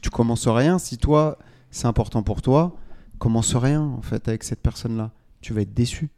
[0.00, 1.38] Tu commences rien si toi,
[1.70, 2.74] c'est important pour toi.
[3.18, 5.10] Commence rien, en fait, avec cette personne-là.
[5.42, 6.08] Tu vas être déçu.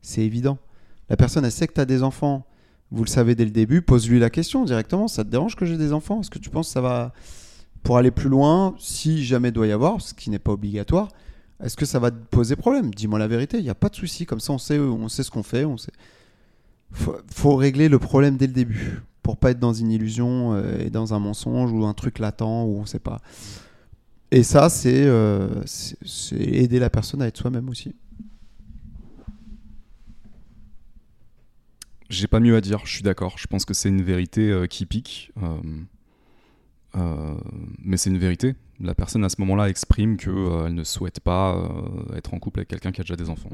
[0.00, 0.58] C'est évident.
[1.08, 2.46] La personne, elle sait que tu as des enfants.
[2.92, 3.82] Vous le savez dès le début.
[3.82, 5.08] Pose-lui la question directement.
[5.08, 6.20] Ça te dérange que j'ai des enfants?
[6.20, 7.12] Est-ce que tu penses que ça va.
[7.82, 11.08] Pour aller plus loin, si jamais doit y avoir, ce qui n'est pas obligatoire,
[11.62, 12.94] est-ce que ça va te poser problème?
[12.94, 13.58] Dis-moi la vérité.
[13.58, 14.24] Il n'y a pas de souci.
[14.24, 15.64] Comme ça, on sait, on sait ce qu'on fait.
[15.64, 15.92] On sait.
[16.94, 19.02] Faut, faut régler le problème dès le début.
[19.22, 22.42] Pour pas être dans une illusion euh, et dans un mensonge ou un truc latent
[22.42, 23.20] où on sait pas.
[24.30, 27.94] Et ça, c'est euh, c'est- aider la personne à être soi-même aussi.
[32.10, 33.38] J'ai pas mieux à dire, je suis d'accord.
[33.38, 35.32] Je pense que c'est une vérité euh, qui pique.
[35.42, 35.56] euh,
[36.96, 37.34] euh,
[37.78, 38.54] mais c'est une vérité.
[38.80, 42.68] La personne à ce moment-là exprime qu'elle ne souhaite pas euh, être en couple avec
[42.68, 43.50] quelqu'un qui a déjà des enfants.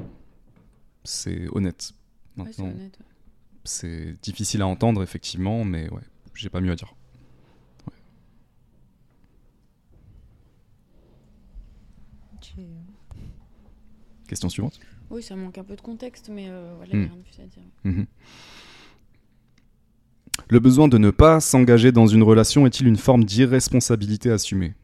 [1.05, 1.93] C'est honnête.
[2.37, 3.07] Ouais, c'est Maintenant, honnête, ouais.
[3.65, 6.03] C'est difficile à entendre, effectivement, mais ouais,
[6.35, 6.95] j'ai pas mieux à dire.
[14.27, 14.79] Question suivante.
[15.11, 17.23] Oui, ça manque un peu de contexte, mais euh, voilà, il y a rien de
[17.23, 17.63] plus à dire.
[17.85, 18.07] Mhm.
[20.49, 24.75] Le besoin de ne pas s'engager dans une relation est-il une forme d'irresponsabilité assumée?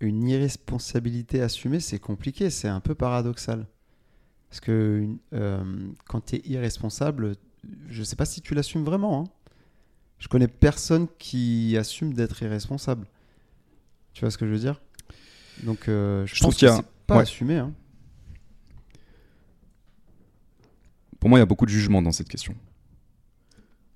[0.00, 3.66] Une irresponsabilité assumée, c'est compliqué, c'est un peu paradoxal.
[4.52, 5.64] Parce que euh,
[6.06, 7.36] quand tu es irresponsable,
[7.88, 9.22] je sais pas si tu l'assumes vraiment.
[9.22, 9.24] hein.
[10.18, 13.06] Je connais personne qui assume d'être irresponsable.
[14.12, 14.82] Tu vois ce que je veux dire?
[15.62, 17.22] Donc, euh, je, Je pense trouve qu'il y a- pas ouais.
[17.22, 17.56] assumé.
[17.56, 17.72] hein.
[21.18, 22.54] Pour moi, il y a beaucoup de jugement dans cette question.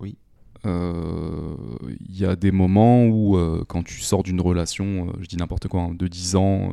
[0.00, 0.16] Oui.
[0.64, 1.54] Euh,
[2.08, 3.36] Il y a des moments où,
[3.68, 6.72] quand tu sors d'une relation, je dis n'importe quoi, hein, de 10 ans,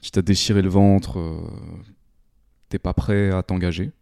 [0.00, 1.18] qui t'a déchiré le ventre,
[2.72, 3.92] t'es pas prêt à t'engager?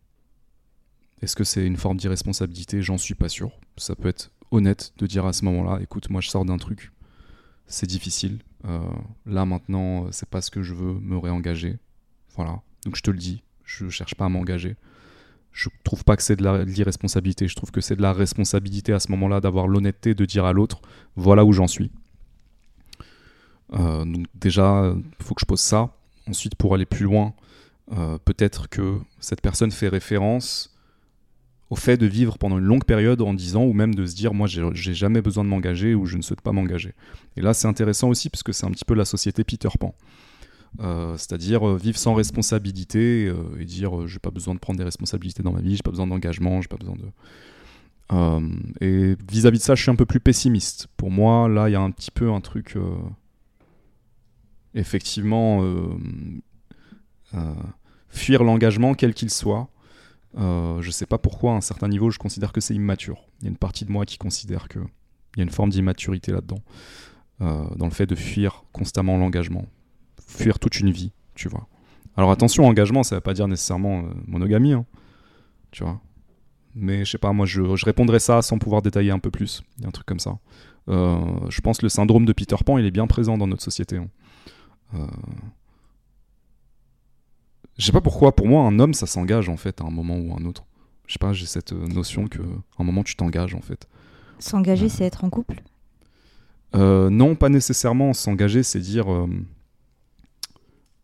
[1.23, 2.82] Est-ce que c'est une forme d'irresponsabilité?
[2.82, 3.50] J'en suis pas sûr.
[3.76, 6.92] Ça peut être honnête de dire à ce moment-là, écoute, moi je sors d'un truc,
[7.66, 8.39] c'est difficile.
[8.66, 8.78] Euh,
[9.26, 11.78] là maintenant, c'est pas ce que je veux me réengager.
[12.36, 12.62] Voilà.
[12.84, 14.76] Donc je te le dis, je cherche pas à m'engager.
[15.50, 17.49] Je trouve pas que c'est de l'irresponsabilité.
[17.49, 20.52] Je trouve que c'est de la responsabilité à ce moment-là d'avoir l'honnêteté de dire à
[20.52, 20.81] l'autre,
[21.16, 21.90] voilà où j'en suis.
[23.73, 25.92] Euh, donc déjà, faut que je pose ça.
[26.28, 27.34] Ensuite, pour aller plus loin,
[27.92, 30.76] euh, peut-être que cette personne fait référence
[31.70, 34.34] au fait de vivre pendant une longue période en disant, ou même de se dire,
[34.34, 36.94] moi, j'ai jamais besoin de m'engager ou je ne souhaite pas m'engager.
[37.36, 39.94] Et là, c'est intéressant aussi parce que c'est un petit peu la société Peter Pan.
[40.80, 45.42] Euh, C'est-à-dire euh, vivre sans responsabilité et dire, j'ai pas besoin de prendre des responsabilités
[45.42, 47.06] dans ma vie, j'ai pas besoin d'engagement, j'ai pas besoin de.
[48.80, 50.88] Et vis-à-vis de ça, je suis un peu plus pessimiste.
[50.96, 52.76] Pour moi, là, il y a un petit peu un truc.
[54.74, 55.62] effectivement,
[58.09, 59.68] fuir l'engagement, quel qu'il soit.
[60.39, 63.25] Euh, je sais pas pourquoi, à un certain niveau, je considère que c'est immature.
[63.41, 64.83] Il y a une partie de moi qui considère qu'il
[65.36, 66.62] y a une forme d'immaturité là-dedans.
[67.41, 69.67] euh, dans le fait de fuir constamment l'engagement.
[70.26, 71.67] Fuir toute une vie, tu vois.
[72.17, 74.84] Alors attention, engagement, ça veut pas dire nécessairement euh, monogamie, hein,
[75.70, 76.00] tu vois.
[76.75, 79.62] Mais je sais pas, moi je, je répondrais ça sans pouvoir détailler un peu plus.
[79.78, 80.39] Il y a un truc comme ça.
[80.89, 81.18] Euh,
[81.49, 83.97] je pense que le syndrome de Peter Pan, il est bien présent dans notre société.
[83.97, 84.09] hein.
[87.70, 89.90] Euh, Je sais pas pourquoi, pour moi, un homme, ça s'engage en fait à un
[89.90, 90.65] moment ou à un autre.
[91.07, 93.89] Je sais pas, j'ai cette euh, notion que à un moment tu t'engages en fait.
[94.39, 95.62] S'engager, c'est être en couple?
[96.74, 98.12] Euh, non, pas nécessairement.
[98.12, 99.12] S'engager, c'est dire.
[99.12, 99.26] euh,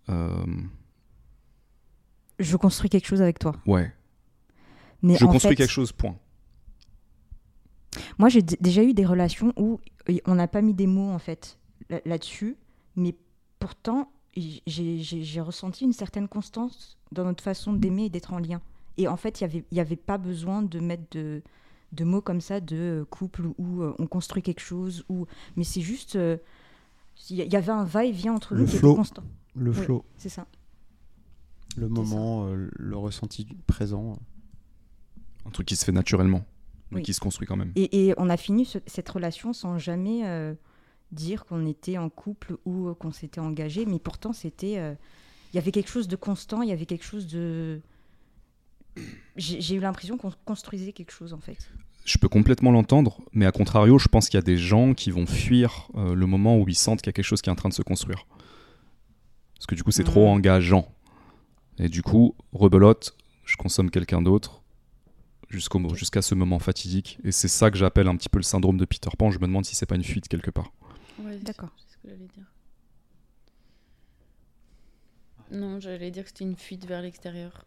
[0.09, 0.45] euh,
[2.39, 3.57] Je construis quelque chose avec toi.
[3.67, 3.93] ouais,
[5.03, 6.17] Mais je en construis fait, quelque chose, point.
[8.19, 11.19] Moi, j'ai déjà eu des relations où euh, on n'a pas mis des mots en
[11.19, 11.59] fait
[11.91, 12.57] là- là-dessus,
[12.95, 13.15] mais
[13.59, 18.61] pourtant, j'ai ressenti une certaine constance dans notre façon d'aimer et d'être en lien.
[18.99, 21.43] Et en fait, il n'y avait, il y avait pas besoin de mettre de,
[21.93, 25.65] de mots comme ça de euh, couple où euh, on construit quelque chose, ou mais
[25.65, 26.17] c'est juste.
[26.17, 26.37] euh,
[27.31, 28.91] Il y, avait un va-et-vient entre Le nous qui flow.
[28.91, 29.23] était constant.
[29.55, 29.77] Le Ouais.
[29.83, 30.47] flow, C'est ça.
[31.77, 34.19] le moment, euh, le ressenti du présent.
[35.47, 36.45] Un truc qui se fait naturellement,
[36.91, 37.03] mais Oui.
[37.03, 37.73] qui se construit quand même.
[37.77, 40.55] Et, et on a fini ce- cette relation sans jamais euh,
[41.13, 44.95] dire qu'on était en couple ou euh, qu'on s'était engagé, mais pourtant c'était, euh,
[45.53, 47.81] il y avait quelque chose de constant, il y avait quelque chose de,
[49.37, 51.71] j'ai eu l'impression qu'on construisait quelque chose en fait.
[52.05, 55.11] Je peux complètement l'entendre, mais à contrario, je pense qu'il y a des gens qui
[55.11, 57.53] vont fuir euh, le moment où ils sentent qu'il y a quelque chose qui est
[57.53, 58.27] en train de se construire.
[59.57, 60.33] Parce que du coup, c'est trop Mhm.
[60.37, 60.89] engageant.
[61.79, 64.63] Et du coup, rebelote, je consomme quelqu'un d'autre
[65.51, 67.19] jusqu'à ce moment fatidique.
[67.25, 69.31] Et c'est ça que j'appelle un petit peu le syndrome de Peter Pan.
[69.31, 70.73] Je me demande si c'est pas une fuite quelque part.
[71.19, 71.71] Ouais, D'accord.
[71.79, 72.45] C'est ce que j'allais dire.
[75.51, 77.65] Non, j'allais dire que c'était une fuite vers l'extérieur.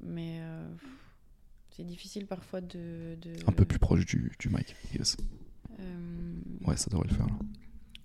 [0.00, 0.68] Mais euh,
[1.70, 3.16] c'est difficile parfois de.
[3.20, 4.74] de- Un peu plus proche du, du mic.
[4.94, 5.16] Yes.
[5.80, 6.34] Euh,
[6.66, 7.26] Ouais, ça devrait le faire.
[7.26, 7.38] là.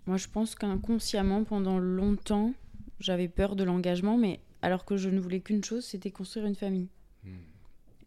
[0.06, 2.54] Moi, je pense qu'inconsciemment, pendant longtemps,
[3.00, 6.56] j'avais peur de l'engagement, mais alors que je ne voulais qu'une chose, c'était construire une
[6.56, 6.90] famille.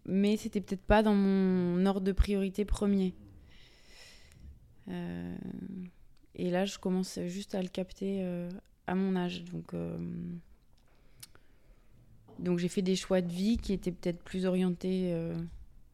[0.06, 3.14] Mais c'était peut-être pas dans mon ordre de priorité premier.
[4.90, 5.36] Euh,
[6.34, 8.50] et là, je commence juste à le capter euh,
[8.86, 9.44] à mon âge.
[9.44, 9.98] Donc, euh,
[12.38, 15.14] donc j'ai fait des choix de vie qui étaient peut-être plus orientés,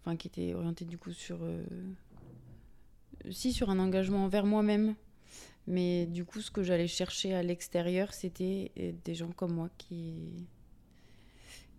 [0.00, 1.40] enfin qui étaient orientés du coup sur,
[3.30, 4.94] si sur un engagement envers moi-même,
[5.66, 8.70] mais du coup, ce que j'allais chercher à l'extérieur, c'était
[9.04, 10.46] des gens comme moi qui,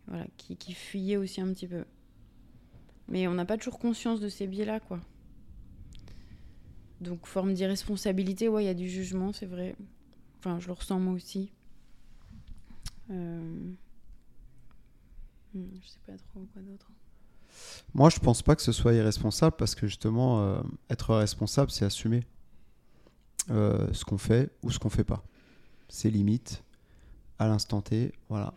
[0.07, 1.85] voilà, qui, qui fuyaient aussi un petit peu.
[3.07, 4.99] Mais on n'a pas toujours conscience de ces biais-là, quoi.
[7.01, 9.75] Donc, forme d'irresponsabilité, ouais, il y a du jugement, c'est vrai.
[10.39, 11.51] Enfin, je le ressens moi aussi.
[13.11, 13.73] Euh...
[15.53, 16.91] hmm, Je sais pas trop quoi d'autre.
[17.93, 21.85] Moi, je pense pas que ce soit irresponsable parce que justement, euh, être responsable, c'est
[21.85, 22.23] assumer
[23.49, 25.23] euh, ce qu'on fait ou ce qu'on fait pas.
[25.89, 26.63] Ses limites
[27.39, 28.53] à l'instant T, voilà.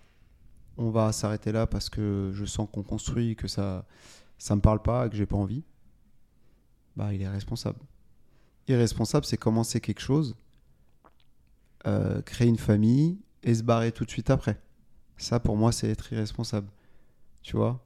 [0.77, 3.86] On va s'arrêter là parce que je sens qu'on construit, que ça,
[4.39, 5.62] ça me parle pas, que j'ai pas envie.
[6.97, 7.78] Bah, il est responsable.
[8.70, 10.36] Irresponsable, c'est commencer quelque chose,
[11.86, 14.60] euh, créer une famille et se barrer tout de suite après.
[15.16, 16.68] Ça, pour moi, c'est être irresponsable.
[17.42, 17.84] Tu vois?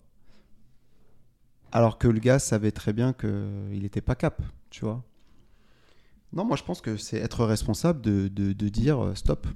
[1.72, 5.02] Alors que le gars savait très bien qu'il n'était pas cap, tu vois?
[6.32, 9.46] Non, moi je pense que c'est être responsable de, de- dire euh, stop.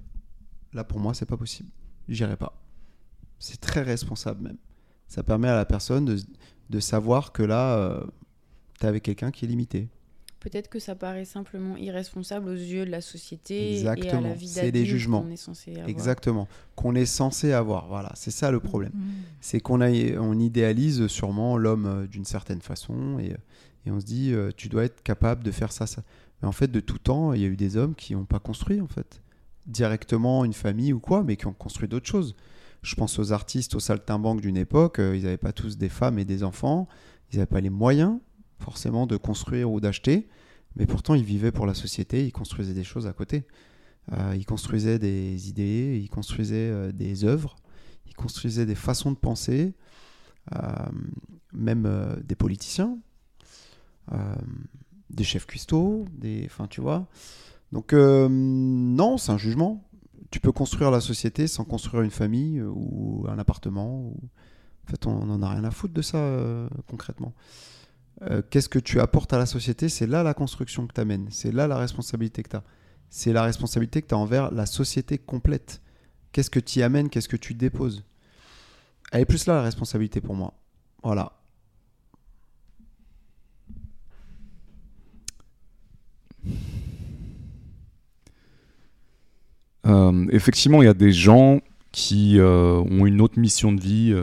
[0.72, 1.70] Là pour moi c'est pas possible.
[2.08, 2.60] J'irai pas.
[3.38, 4.58] C'est très responsable même.
[5.08, 6.18] Ça permet à la personne de,
[6.70, 8.02] de savoir que là,
[8.78, 9.88] tu es avec quelqu'un qui est limité.
[10.40, 14.46] Peut-être que ça paraît simplement irresponsable aux yeux de la société et à la vie
[14.48, 15.22] C'est des jugements.
[15.22, 15.88] qu'on est censé avoir.
[15.88, 16.48] Exactement.
[16.76, 17.88] Qu'on est censé avoir.
[17.88, 18.92] Voilà, c'est ça le problème.
[18.94, 19.00] Mmh.
[19.40, 23.34] c'est qu'on a- on idéalise sûrement l'homme euh, d'une certaine façon et,
[23.86, 26.02] et on se dit euh, tu dois être capable de faire ça, ça.
[26.40, 28.38] Mais en fait, de tout temps, il y a eu des hommes qui n'ont pas
[28.38, 29.20] construit en fait
[29.66, 32.34] directement une famille ou quoi, mais qui ont construit d'autres choses.
[32.82, 36.18] Je pense aux artistes, aux saltimbanques d'une époque, euh, ils n'avaient pas tous des femmes
[36.18, 36.86] et des enfants,
[37.32, 38.18] ils n'avaient pas les moyens
[38.58, 40.28] forcément de construire ou d'acheter,
[40.76, 43.44] mais pourtant ils vivaient pour la société, ils construisaient des choses à côté.
[44.12, 47.56] Euh, ils construisaient des idées, ils construisaient euh, des œuvres,
[48.06, 49.74] ils construisaient des façons de penser,
[50.54, 50.58] euh,
[51.52, 52.98] même euh, des politiciens,
[54.12, 54.34] euh,
[55.10, 57.06] des chefs cuistots, des, enfin tu vois.
[57.72, 59.84] Donc non, c'est un jugement.
[60.30, 64.06] Tu peux construire la société sans construire une famille ou un appartement.
[64.08, 67.34] En fait, on n'en a rien à foutre de ça concrètement.
[68.22, 69.88] Euh, Qu'est-ce que tu apportes à la société?
[69.88, 71.28] C'est là la construction que tu amènes.
[71.30, 72.64] C'est là la responsabilité que tu as.
[73.10, 75.80] C'est la responsabilité que tu as envers la société complète.
[76.32, 77.08] Qu'est-ce que tu y amènes?
[77.08, 78.04] Qu'est-ce que tu déposes?
[79.12, 80.52] Elle est plus là la responsabilité pour moi.
[81.02, 81.32] Voilà.
[89.86, 91.60] Euh, effectivement, il y a des gens
[91.92, 94.14] qui euh, ont une autre mission de vie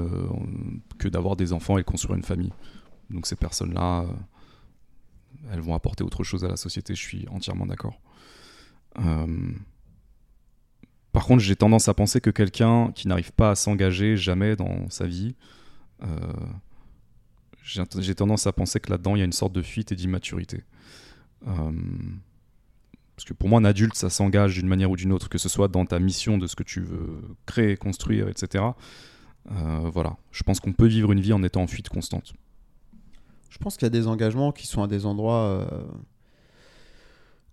[0.99, 2.51] que d'avoir des enfants et construire une famille.
[3.09, 4.07] Donc ces personnes-là, euh,
[5.51, 7.99] elles vont apporter autre chose à la société, je suis entièrement d'accord.
[8.99, 9.51] Euh,
[11.11, 14.89] Par contre, j'ai tendance à penser que quelqu'un qui n'arrive pas à s'engager jamais dans
[14.89, 15.35] sa vie,
[16.03, 16.33] euh,
[17.63, 20.63] j'ai tendance à penser que là-dedans, il y a une sorte de fuite et d'immaturité.
[21.41, 25.49] Parce que pour moi, un adulte, ça s'engage d'une manière ou d'une autre, que ce
[25.49, 28.63] soit dans ta mission de ce que tu veux créer, construire, etc.
[29.45, 30.17] Voilà.
[30.31, 32.35] Je pense qu'on peut vivre une vie en étant en fuite constante.
[33.55, 35.65] Je pense qu'il y a des engagements qui sont à des endroits euh,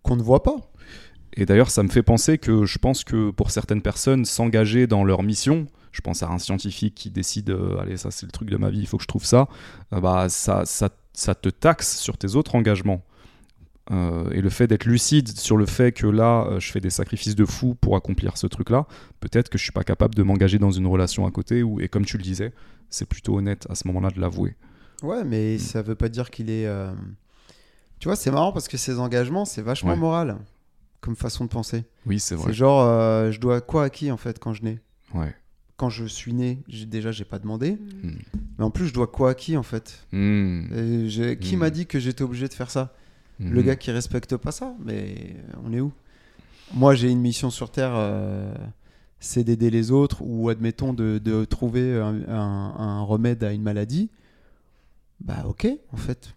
[0.02, 0.56] qu'on ne voit pas.
[1.34, 5.04] Et d'ailleurs, ça me fait penser que je pense que pour certaines personnes, s'engager dans
[5.04, 8.50] leur mission, je pense à un scientifique qui décide, euh, allez, ça c'est le truc
[8.50, 9.48] de ma vie, il faut que je trouve ça,
[9.92, 13.04] euh, bah, ça, te taxe sur tes autres engagements.
[13.90, 17.44] Et le fait d'être lucide sur le fait que là, je fais des sacrifices de
[17.44, 18.86] fou pour accomplir ce truc-là,
[19.20, 22.06] peut-être que je suis pas capable de m'engager dans une relation à côté, et comme
[22.06, 22.54] tu le disais,
[22.88, 24.56] c'est plutôt honnête à ce moment-là de l'avouer.
[25.02, 26.66] Ouais, mais ça veut pas dire qu'il est.
[26.66, 26.92] euh,
[27.98, 29.96] Tu vois, c'est marrant parce que ces engagements, c'est vachement Ouais.
[29.96, 30.36] moral
[31.00, 31.84] comme façon de penser.
[32.06, 32.46] Oui, c'est vrai.
[32.48, 34.80] C'est genre, euh, je dois quoi à qui en fait quand je nais
[35.14, 35.34] Ouais.
[35.76, 37.72] Quand je suis né, déjà, j'ai pas demandé.
[37.72, 38.10] Mm.
[38.58, 40.04] Mais en plus, je dois quoi à qui en fait?
[40.12, 40.66] Hmm.
[40.72, 42.94] Et Qui m'a dit que j'étais obligé de faire ça?
[43.40, 45.90] Le gars qui respecte pas ça, mais on est où?
[46.74, 48.54] Moi, j'ai une mission sur Terre, euh,
[49.18, 53.62] c'est d'aider les autres ou admettons de, de trouver un, un- un remède à une
[53.62, 54.08] maladie,
[55.24, 56.34] bah ok, en fait,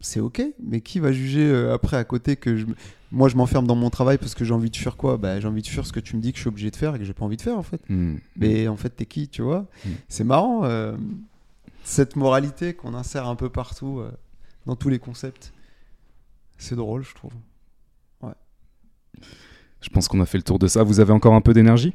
[0.00, 0.42] c'est ok.
[0.62, 2.66] Mais qui va juger euh, après à côté que je,
[3.10, 5.16] moi je m'enferme dans mon travail parce que j'ai envie de fuir quoi?
[5.16, 6.76] Bah j'ai envie de fuir ce que tu me dis que je suis obligé de
[6.76, 7.80] faire et que j'ai pas envie de faire en fait.
[7.88, 8.16] Hmm.
[8.36, 9.66] Mais en fait, t'es qui, tu vois?
[9.84, 9.90] Mm.
[10.08, 10.96] C'est marrant, euh,
[11.84, 14.10] cette moralité qu'on insère un peu partout, euh,
[14.66, 15.52] dans tous les concepts.
[16.58, 17.32] C'est drôle, je trouve.
[19.82, 20.84] Je pense qu'on a fait le tour de ça.
[20.84, 21.94] Vous avez encore un peu d'énergie?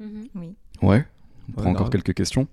[0.00, 0.26] Mhm.
[0.34, 0.54] Oui.
[0.82, 1.06] Ouais.
[1.48, 2.48] On prend Ouais, encore quelques questions.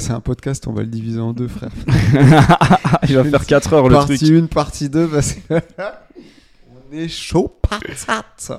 [0.00, 1.70] C'est un podcast, on va le diviser en deux, frère.
[3.08, 4.44] Il va faire 4 heures le partie truc.
[4.44, 5.54] 1, partie 2, parce que
[6.70, 8.52] on est chaud patate.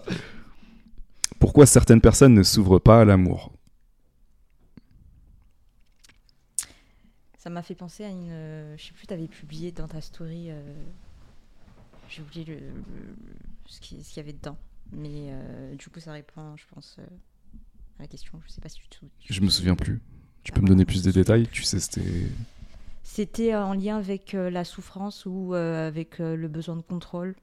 [1.39, 3.51] Pourquoi certaines personnes ne s'ouvrent pas à l'amour
[7.39, 8.29] Ça m'a fait penser à une.
[8.29, 10.51] euh, je sais plus, tu avais publié dans ta story.
[10.51, 10.61] euh,
[12.07, 13.15] J'ai oublié le, le-
[13.65, 14.57] ce qui- ce qu'il y avait dedans.
[14.91, 17.03] Mais euh, du coup, ça répond, je pense, euh,
[17.97, 18.39] à la question.
[18.45, 20.01] Je sais pas si tu te tu- Je me souviens plus.
[20.43, 21.47] Tu peux me donner plus de détails?
[21.51, 22.01] Tu sais, c'était.
[23.03, 26.81] C'était euh, en lien avec euh, la souffrance ou euh, avec euh, le besoin de
[26.81, 27.35] contrôle?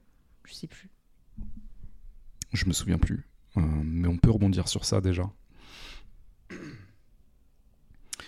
[0.45, 0.89] Je sais plus.
[2.53, 3.25] Je me souviens plus.
[3.55, 5.29] Mais on peut rebondir sur ça déjà.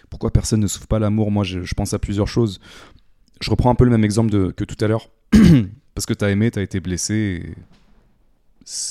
[0.10, 1.32] Pourquoi personne ne s'ouvre pas l'amour?
[1.32, 2.60] Moi, je, je pense à plusieurs choses.
[3.42, 5.10] Je reprends un peu le même exemple de- que tout à l'heure.
[5.96, 7.56] Parce que t'as aimé, t'as été blessé.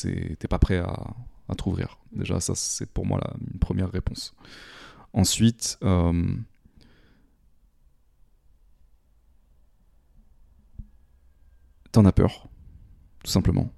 [0.05, 1.15] Et t'es pas prêt à,
[1.49, 1.99] à t'ouvrir.
[2.13, 4.35] Déjà, ça, c'est pour moi la, une première réponse.
[5.13, 6.13] Ensuite, euh,
[11.93, 12.49] t'en as peur,
[13.25, 13.71] tout simplement.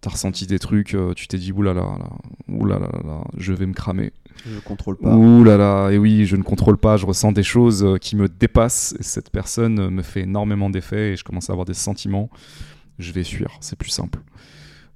[0.00, 2.10] T'as ressenti des trucs, euh, tu t'es dit oulala, là,
[2.48, 4.12] oulala, là, là, je vais me cramer.
[4.44, 5.16] Je contrôle pas.
[5.16, 8.94] Là, et oui, je ne contrôle pas, je ressens des choses euh, qui me dépassent,
[8.98, 12.28] et cette personne me fait énormément d'effets, et je commence à avoir des sentiments,
[12.98, 14.20] je vais fuir, c'est plus simple.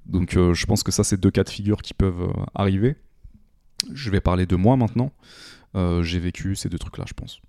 [0.09, 2.97] Donc euh, je pense que ça, c'est deux cas de figure qui peuvent euh, arriver.
[3.93, 5.13] Je vais parler de moi maintenant.
[5.75, 7.41] Euh, J'ai vécu ces deux trucs-là, je pense.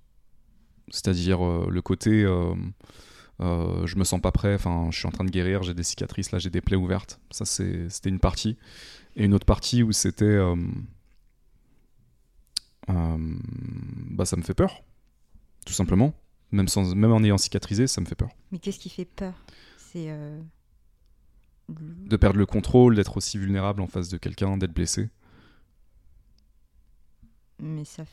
[0.89, 2.55] C'est-à-dire euh, le côté, euh,
[3.39, 6.31] je me sens pas prêt, enfin, je suis en train de guérir, j'ai des cicatrices,
[6.31, 7.19] là, j'ai des plaies ouvertes.
[7.31, 8.57] Ça, c'était une partie.
[9.15, 10.39] Et une autre partie où c'était...
[12.87, 14.83] bah ça me fait peur,
[15.65, 16.13] tout simplement.
[16.51, 18.29] Même, sans, même en ayant cicatrisé, ça me fait peur.
[18.51, 19.33] Mais qu'est-ce qui fait peur?
[19.77, 20.09] C'est.
[21.69, 25.09] De perdre le contrôle, d'être aussi vulnérable en face de quelqu'un, d'être blessé.
[27.59, 28.05] Mais ça.
[28.05, 28.11] fait-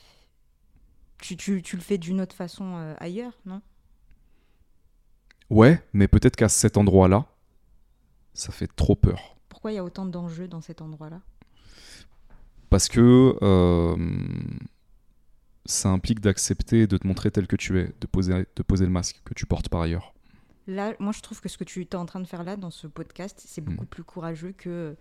[1.19, 3.61] Tu, tu, tu le fais d'une autre façon euh, ailleurs, non?
[5.49, 7.25] Ouais, mais peut-être qu'à cet endroit-là,
[8.33, 9.37] ça fait trop peur.
[9.49, 11.21] Pourquoi il y a autant d'enjeux dans cet endroit-là?
[12.69, 13.95] Parce que euh,
[15.65, 18.91] ça implique d'accepter de te montrer tel que tu es, de poser, de poser le
[18.91, 20.13] masque que tu portes par ailleurs.
[20.67, 22.71] Là, moi, je trouve que ce que tu es en train de faire là, dans
[22.71, 23.87] ce podcast, c'est beaucoup Mm.
[23.87, 24.97] plus courageux que.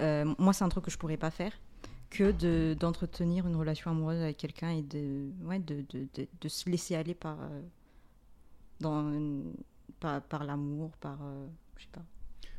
[0.00, 1.52] euh, moi, c'est un truc que je pourrais pas faire
[2.10, 6.96] que de- d'entretenir une relation amoureuse avec quelqu'un et de, ouais, de, de, se laisser
[6.96, 7.62] aller par, euh,
[10.28, 11.18] par l'amour, par.
[11.22, 12.02] euh, je sais pas.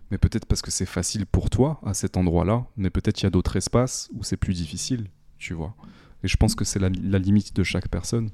[0.09, 3.27] Mais peut-être parce que c'est facile pour toi à cet endroit-là, mais peut-être il y
[3.27, 5.73] a d'autres espaces où c'est plus difficile, tu vois.
[6.23, 8.29] Et je pense que c'est la, la limite de chaque personne.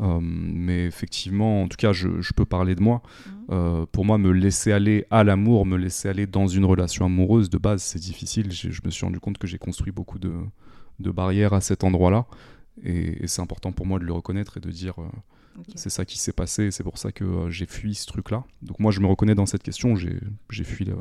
[0.00, 3.02] Euh, mais effectivement, en tout cas, je, je peux parler de moi.
[3.02, 3.32] Mhm.
[3.50, 7.50] Euh, pour moi, me laisser aller à l'amour, me laisser aller dans une relation amoureuse,
[7.50, 8.52] de base, c'est difficile.
[8.52, 10.32] Je me suis rendu compte que j'ai construit beaucoup de,
[11.00, 12.26] de barrières à cet endroit-là.
[12.82, 15.08] Et, et c'est important pour moi de le reconnaître et de dire euh,
[15.74, 18.44] c'est ça qui s'est passé, c'est pour ça que euh, j'ai fui ce truc-là.
[18.62, 20.96] Donc moi, je me reconnais dans cette question, j'ai fui le...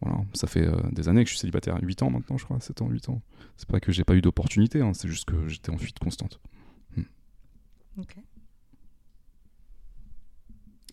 [0.00, 2.60] Voilà, ça fait euh, des années que je suis célibataire, 8 ans maintenant, je crois,
[2.60, 3.22] 7 ans, 8 ans.
[3.56, 6.40] C'est pas que j'ai pas eu d'opportunité, hein, c'est juste que j'étais en fuite constante.
[7.96, 8.16] Ok.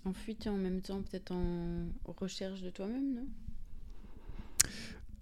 [0.06, 1.88] En fuite et en même temps, peut-être en
[2.20, 3.28] recherche de toi-même, non?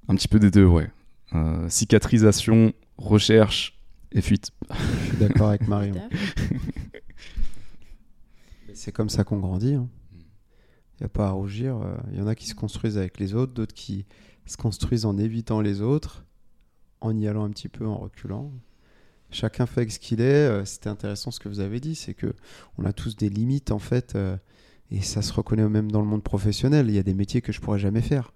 [0.09, 0.89] Un petit peu des deux, ouais.
[1.33, 3.79] Euh, cicatrisation, recherche
[4.11, 4.51] et fuite.
[4.71, 5.91] Je suis d'accord avec Marie.
[5.97, 6.09] hein.
[8.73, 9.77] C'est comme ça qu'on grandit.
[10.99, 11.79] Il n'y a pas à rougir.
[12.11, 14.05] Il y en a qui se construisent avec les autres, d'autres qui
[14.45, 16.25] se construisent en évitant les autres,
[17.01, 18.51] en y allant un petit peu, en reculant.
[19.31, 20.49] Chacun fait avec ce qu'il est.
[20.49, 22.33] Euh, C'était intéressant ce que vous avez dit, c'est que
[22.77, 24.35] on a tous des limites en fait, euh,
[24.91, 26.87] et ça se reconnaît même dans le monde professionnel.
[26.89, 28.33] Il y a des métiers que je pourrais jamais faire.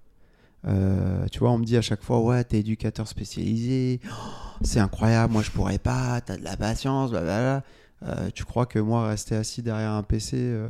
[0.65, 4.13] Euh, tu vois, on me dit à chaque fois, ouais, t'es éducateur spécialisé, Oh,
[4.61, 7.63] c'est incroyable, moi je pourrais pas, t'as de la patience, blablabla.
[8.05, 10.67] Euh, tu crois que moi, rester assis derrière un PC euh,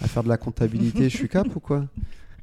[0.00, 1.84] à faire de la comptabilité, je suis cap ou quoi?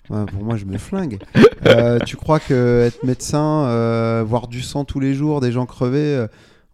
[0.09, 1.19] Ouais, Pour moi, je me flingue.
[1.65, 6.25] Euh, tu crois que être médecin, voir du sang tous les jours, des gens crevés,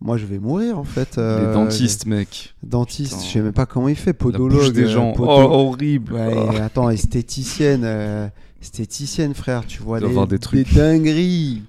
[0.02, 1.18] moi je vais mourir en fait.
[1.18, 2.56] Les dentistes, mec.
[2.64, 3.26] Dentiste, Putain.
[3.26, 4.14] je sais même pas comment il fait.
[4.14, 4.72] Podologue.
[4.74, 5.12] des gens.
[5.12, 6.14] podo- Oh, horrible.
[6.14, 6.56] Ouais, Oh.
[6.60, 8.32] attends, esthéticienne.
[8.62, 10.74] esthéticienne, frère, tu vois doit des, avoir des trucs.
[10.74, 11.62] dingueries.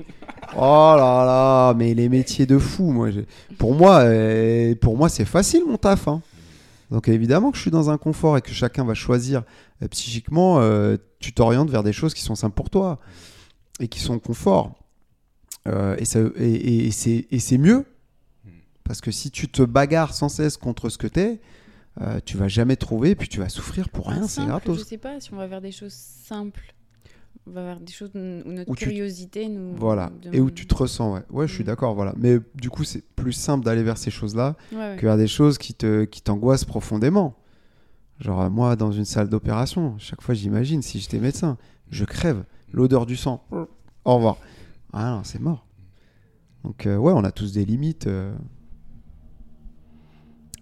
[0.56, 3.08] Oh là là, mais les métiers de fou, moi,
[3.58, 6.08] pour moi, euh, pour moi, c'est facile mon taf.
[6.08, 6.22] hein.
[6.90, 9.44] Donc évidemment que je suis dans un confort et que chacun va choisir
[9.82, 10.58] euh, psychiquement.
[10.60, 12.98] euh, tu t'orientes vers des choses qui sont simples pour toi
[13.78, 14.72] et qui sont confort.
[15.98, 16.86] Et, ça- et- et-
[17.30, 17.84] et c'est mieux
[18.82, 21.40] parce que si tu te bagarres sans cesse contre ce que t'es,
[22.24, 24.26] tu vas jamais trouver, puis tu vas souffrir pour rien.
[24.26, 24.78] C'est gratos.
[24.80, 26.74] Je sais pas si on va vers des choses simples.
[27.46, 29.74] On va vers des choses où notre Où tu- curiosité nous.
[29.76, 30.10] Voilà.
[30.22, 31.22] demande- Et où tu te ressens, ouais.
[31.30, 31.66] Ouais, je suis Mm.
[31.66, 32.14] d'accord, voilà.
[32.16, 34.96] Mais du coup, c'est plus simple d'aller vers ces choses-là Ouais, ouais.
[34.96, 37.34] que vers des choses qui te qui t'angoissent profondément.
[38.20, 41.56] Genre moi dans une salle d'opération, chaque fois j'imagine si j'étais médecin,
[41.90, 43.42] je crève, l'odeur du sang.
[44.04, 44.36] Au revoir.
[44.92, 45.66] Ah non, c'est mort.
[46.62, 48.06] Donc euh, ouais, on a tous des limites.
[48.06, 48.34] euh.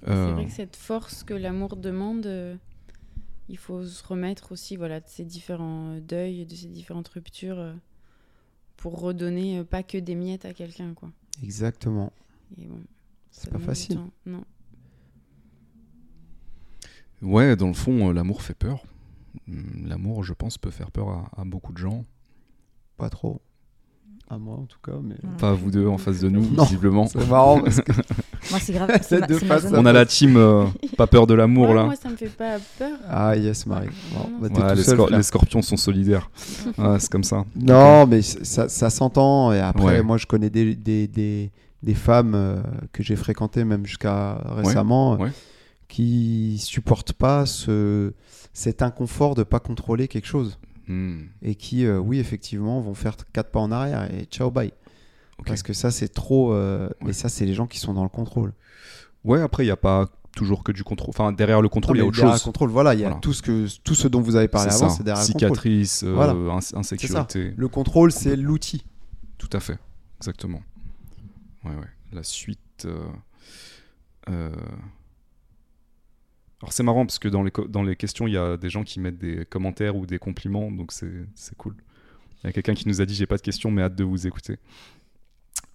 [0.04, 2.54] C'est Euh, vrai que cette force que l'amour demande, euh,
[3.48, 7.58] il faut se remettre aussi voilà, de ces différents euh, deuils, de ces différentes ruptures
[7.58, 7.74] euh,
[8.76, 10.94] pour redonner euh, pas que des miettes à quelqu'un.
[10.94, 11.10] quoi.
[11.42, 12.12] Exactement.
[12.58, 12.80] Et bon,
[13.30, 13.98] C'est pas facile.
[14.26, 14.44] Non.
[17.22, 18.84] Ouais, dans le fond, l'amour fait peur.
[19.48, 22.04] Hum, L'amour, je pense, peut faire peur à, à beaucoup de gens.
[22.96, 23.40] Pas trop.
[24.30, 25.14] À moi en tout cas, mais.
[25.38, 26.64] Pas vous deux en face de nous, Non.
[26.64, 27.06] visiblement.
[27.06, 27.92] C'est marrant parce que
[28.50, 28.90] Moi, c'est grave.
[29.02, 30.64] C'est ma, De c'est ma face zone- On a la team euh,
[30.98, 31.84] pas peur de l'amour Ouais, là.
[31.84, 32.98] Moi, ça me fait pas peur.
[33.08, 33.88] ah yes Marie.
[34.12, 35.16] Bon, Non, bah, Ouais, les, seul, scor- frère.
[35.16, 36.30] les scorpions sont solidaires.
[36.76, 37.44] Ouais, c'est comme ça.
[37.56, 39.52] Non, mais ça, ça s'entend.
[39.52, 40.02] Et après, Ouais.
[40.02, 41.50] moi, je connais des, des, des,
[41.82, 42.60] des femmes euh,
[42.92, 45.30] que j'ai fréquentées, même jusqu'à récemment, ouais.
[45.88, 48.12] qui supportent pas ce,
[48.52, 50.58] cet inconfort de pas contrôler quelque chose.
[50.88, 54.72] Hmm, Et qui, euh, oui, effectivement, vont faire quatre pas en arrière et ciao, bye.
[55.46, 56.52] Parce que ça, c'est trop.
[56.52, 56.94] euh, Ouais.
[57.08, 58.52] Mais ça, c'est les gens qui sont dans le contrôle.
[59.24, 61.10] Ouais, après, il n'y a pas toujours que du contrôle.
[61.10, 62.42] Enfin, derrière le contrôle, il y a autre derrière chose.
[62.42, 63.20] le contrôle, voilà, il y a Voilà.
[63.20, 64.96] tout, ce que, tout ce dont vous avez parlé avant, ça.
[64.96, 65.48] c'est derrière le contrôle.
[65.56, 66.32] Cicatrice, euh, Voilà.
[66.32, 67.54] ins- insécurité.
[67.56, 68.84] Le contrôle, c'est l'outil.
[69.36, 69.78] Tout à fait,
[70.20, 70.62] exactement.
[71.64, 71.88] Ouais, ouais.
[72.12, 72.86] La suite.
[74.28, 74.50] euh,
[76.60, 78.82] Alors c'est marrant parce que dans les, dans les questions, il y a des gens
[78.82, 81.74] qui mettent des commentaires ou des compliments, donc c'est c'est cool.
[82.42, 84.04] Il y a quelqu'un qui nous a dit j'ai pas de questions mais hâte de
[84.04, 84.58] vous écouter.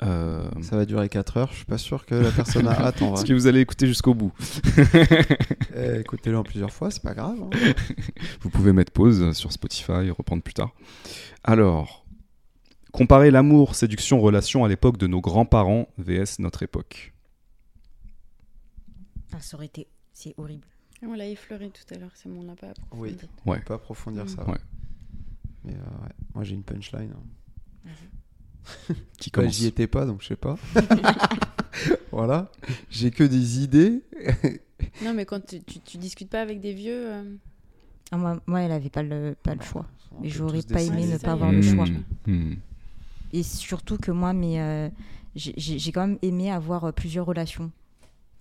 [0.01, 1.49] Euh, Ça va durer 4 heures.
[1.51, 3.27] Je suis pas sûr que la personne a hâte en Est-ce vrai.
[3.29, 4.33] que vous allez écouter jusqu'au bout
[5.75, 7.37] Eh, Écoutez-le en plusieurs fois, c'est pas grave.
[7.41, 7.49] hein.
[8.41, 10.73] Vous pouvez mettre pause sur Spotify et reprendre plus tard.
[11.43, 12.05] Alors,
[12.91, 17.13] comparer l'amour, séduction, relation à l'époque de nos grands-parents vs notre époque.
[19.33, 19.87] Ah, ça aurait été.
[20.11, 20.67] C'est horrible.
[21.05, 23.15] On l'a effleuré tout à l'heure, c'est bon, on l'a pas approfondi.
[23.21, 23.51] Oui.
[23.51, 23.59] Ouais.
[23.61, 24.47] On peut approfondir ça.
[24.49, 24.57] Ouais.
[25.65, 26.11] Mais euh, ouais.
[26.33, 27.11] moi j'ai une punchline.
[27.13, 27.89] hein.
[29.17, 30.57] Qui Bah, commence J'y étais pas donc je sais pas.
[32.11, 32.49] voilà.
[32.89, 34.01] J'ai que des idées.
[35.01, 37.13] Non, mais quand tu, tu, tu discutes pas avec des vieux.
[37.13, 37.35] euh,
[38.11, 39.85] Ah, moi, moi, elle avait pas le, pas le choix.
[40.21, 41.73] Peut j'aurais pas aimé ne pas avoir le Hmm.
[41.75, 41.85] choix.
[42.27, 42.53] Hmm.
[43.31, 44.89] Et surtout que moi, mais euh,
[45.35, 47.71] j'ai quand même aimé avoir plusieurs relations.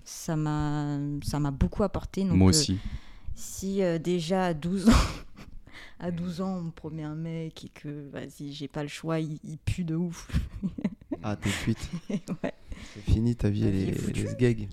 [0.04, 2.24] Ça m'a ça m'a beaucoup apporté.
[2.24, 2.78] Donc, Moi euh, aussi.
[3.34, 4.92] si euh, déjà à 12 ans,
[6.00, 9.20] à 12 ans, on me promet un mec et que vas-y, j'ai pas le choix,
[9.20, 10.28] il, il pue de ouf.
[11.22, 11.88] Ah t'es cuite.
[12.42, 12.52] Ouais.
[12.94, 14.68] C'est fini ta vie elle est, est sgeg.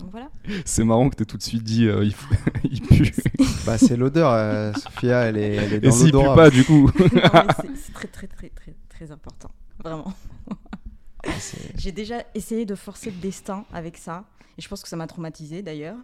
[0.00, 0.30] Donc voilà.
[0.64, 3.12] C'est marrant que tu tout de suite dit euh, il, faut- il pue.
[3.66, 4.32] Bah c'est l'odeur.
[4.32, 6.34] euh, Sophia elle est, elle est Et dans s'il pue l'odorat.
[6.34, 9.50] pas, du coup c'est- très très très très très important.
[9.84, 10.12] Vraiment.
[11.26, 11.30] Ah,
[11.76, 14.24] J'ai déjà essayé de forcer le destin avec ça.
[14.60, 15.96] Et je pense que ça m'a traumatisé d'ailleurs.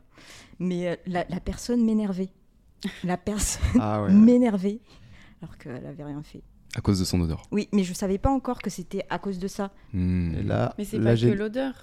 [0.59, 2.31] Mais euh, la, la personne m'énervait.
[3.05, 4.11] La personne Ah ouais.
[4.13, 4.81] m'énervait
[5.43, 6.41] alors qu'elle avait rien fait.
[6.75, 7.43] À cause de son odeur.
[7.53, 9.73] Oui, mais je savais pas encore que c'était à cause de ça.
[9.93, 10.35] Hmm.
[10.37, 11.75] Et là, Mais c'est pas que l'odeur.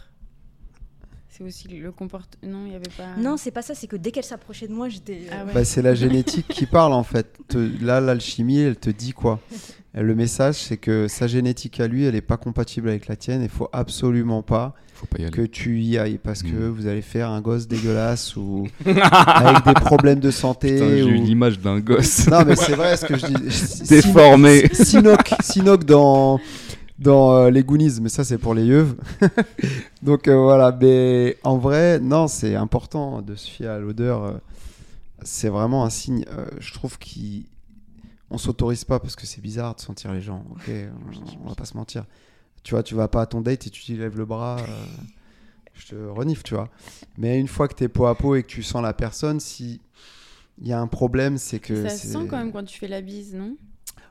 [1.29, 2.51] C'est aussi le comportement.
[2.59, 3.15] Non, il y avait pas.
[3.17, 5.27] Non, c'est pas ça, c'est que dès qu'elle s'approchait de moi, j'étais.
[5.29, 5.53] euh, Ah ouais.
[5.53, 7.37] Bah, c'est la génétique qui parle en fait.
[7.47, 9.39] Te- là, l'alchimie, elle te dit quoi?
[9.95, 13.43] Le message, c'est que sa génétique à lui, elle n'est pas compatible avec la tienne.
[13.43, 16.69] Il faut absolument pas Faut que tu y ailles parce que Mm.
[16.69, 20.77] vous allez faire un gosse dégueulasse ou avec des problèmes de santé.
[20.79, 23.85] J'ai eu l'image d'un gosse Non, mais c'est vrai ce que je dis.
[23.89, 24.67] déformé.
[24.73, 26.39] Sinoc, Sinoc dans,
[26.97, 28.97] dans euh, les Goonies, mais ça c'est pour les yeux.
[30.01, 34.23] Donc euh, voilà, mais en vrai, non, c'est important de se fier à l'odeur.
[34.23, 34.31] euh,
[35.21, 36.25] c'est vraiment un signe,
[36.59, 36.97] je trouve
[38.33, 40.43] qu'on s'autorise pas parce que c'est bizarre de sentir les gens.
[40.51, 42.05] Ok, on, on va pas se mentir.
[42.63, 44.57] Tu vois, tu vas pas à ton date et tu te lèves le bras.
[44.59, 44.85] euh,
[45.75, 46.69] je te renifle, tu vois.
[47.17, 49.39] Mais une fois que tu es peau à peau et que tu sens la personne,
[49.39, 49.81] si
[50.59, 52.87] il y a un problème, c'est que Ça se sent quand même quand tu fais
[52.87, 53.55] la bise, non?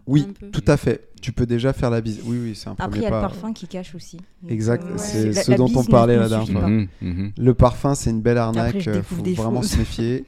[0.06, 1.08] Oui, tout à fait.
[1.20, 2.20] Tu peux déjà faire la bise.
[2.24, 4.18] Oui, oui, c'est un Après, il y a le parfum qui cache aussi.
[4.48, 6.60] Exact, c'est ce la dont on parlait la dernière fois.
[6.62, 6.68] pas.
[6.68, 7.32] Mhm, mhm.
[7.38, 8.80] Le parfum, c'est une belle arnaque.
[8.80, 9.72] je euh, faut des vraiment choses.
[9.72, 10.26] se méfier.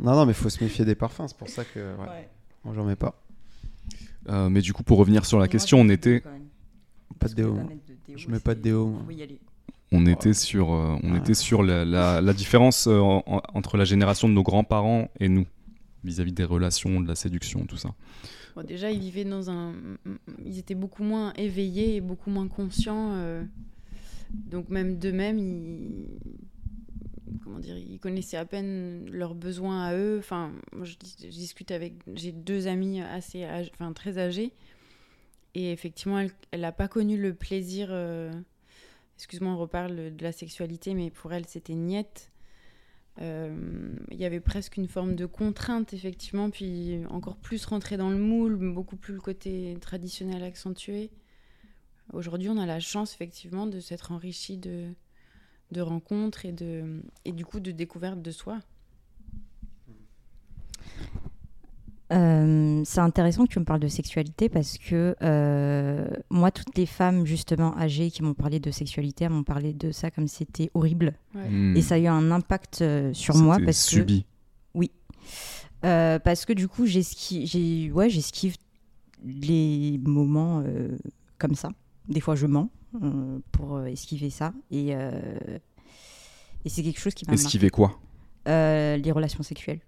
[0.00, 1.28] Non, non, mais faut se méfier des parfums.
[1.28, 2.28] C'est pour ça que ouais, Ouais.
[2.66, 3.22] Moi, j'en mets pas.
[4.28, 6.22] Euh, mais du coup, pour revenir sur la Moi, question, on était.
[7.20, 7.58] pas de déo.
[8.16, 8.88] Je mets pas de déo.
[8.88, 9.02] moi.
[9.08, 9.40] Allez.
[9.92, 11.18] On était sur, euh, on Ouais.
[11.18, 15.08] était sur la, la- la différence euh, en- en- entre la génération de nos grands-parents
[15.20, 15.46] et nous,
[16.02, 17.90] vis-à-vis des relations, de la séduction, tout ça.
[18.56, 19.74] Bon, déjà, ils vivaient dans un.
[20.44, 23.12] Ils étaient beaucoup moins éveillés et beaucoup moins conscients.
[23.12, 23.44] euh,
[24.50, 26.06] Donc, même d'eux-mêmes, ils.
[27.42, 30.16] Comment dire Ils connaissaient à peine leurs besoins à eux.
[30.18, 31.94] Enfin, je, dis- je discute avec.
[32.14, 33.44] J'ai deux amies assez.
[33.74, 34.52] Enfin, très âgées.
[35.54, 37.88] Et effectivement, elle n'a pas connu le plaisir.
[37.90, 38.30] euh,
[39.16, 42.30] Excuse-moi, on reparle de la sexualité, mais pour elle, c'était niette.
[43.22, 48.10] Euh, Il y avait presque une forme de contrainte, effectivement, puis encore plus rentrer dans
[48.10, 51.10] le moule, beaucoup plus le côté traditionnel accentué.
[52.12, 54.90] Aujourd'hui, on a la chance, effectivement, de s'être enrichi de,
[55.72, 58.60] de rencontres et, de, et du coup de découvertes de soi.
[62.12, 66.86] Euh, c'est intéressant que tu me parles de sexualité parce que euh, moi, toutes les
[66.86, 70.70] femmes justement âgées qui m'ont parlé de sexualité, elles m'ont parlé de ça comme c'était
[70.74, 71.14] horrible.
[71.34, 71.48] Ouais.
[71.48, 71.76] Hmm.
[71.76, 74.06] Et ça a eu un impact euh, sur moi parce que.
[75.84, 78.56] Euh, parce que du coup, j'esquive, j'ai, ouais, j'esquive
[79.24, 80.96] les moments euh,
[81.38, 81.70] comme ça.
[82.08, 82.70] Des fois, je mens
[83.52, 84.52] pour euh, esquiver ça.
[84.70, 85.58] Et, euh,
[86.64, 87.34] et c'est quelque chose qui m'a.
[87.34, 87.98] Esquiver quoi?
[88.48, 89.80] Euh, les relations sexuelles.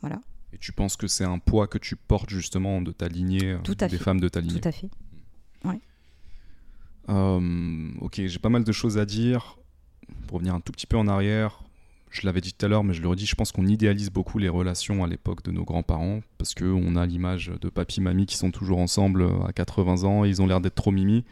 [0.00, 0.20] Voilà,
[0.52, 3.58] Et tu penses que c'est un poids que tu portes justement de ta lignée, euh,
[3.64, 4.04] Tout à des fait.
[4.04, 4.60] femmes de ta lignée?
[4.60, 4.90] Tout à fait.
[7.08, 9.58] Euh, ok, j'ai pas mal de choses à dire.
[10.26, 11.62] Pour revenir un tout petit peu en arrière,
[12.10, 14.38] je l'avais dit tout à l'heure, mais je le redis, je pense qu'on idéalise beaucoup
[14.38, 18.36] les relations à l'époque de nos grands-parents, parce qu'on a l'image de papy, mamie qui
[18.36, 21.24] sont toujours ensemble euh, à 80 ans, et ils ont l'air d'être trop mimi.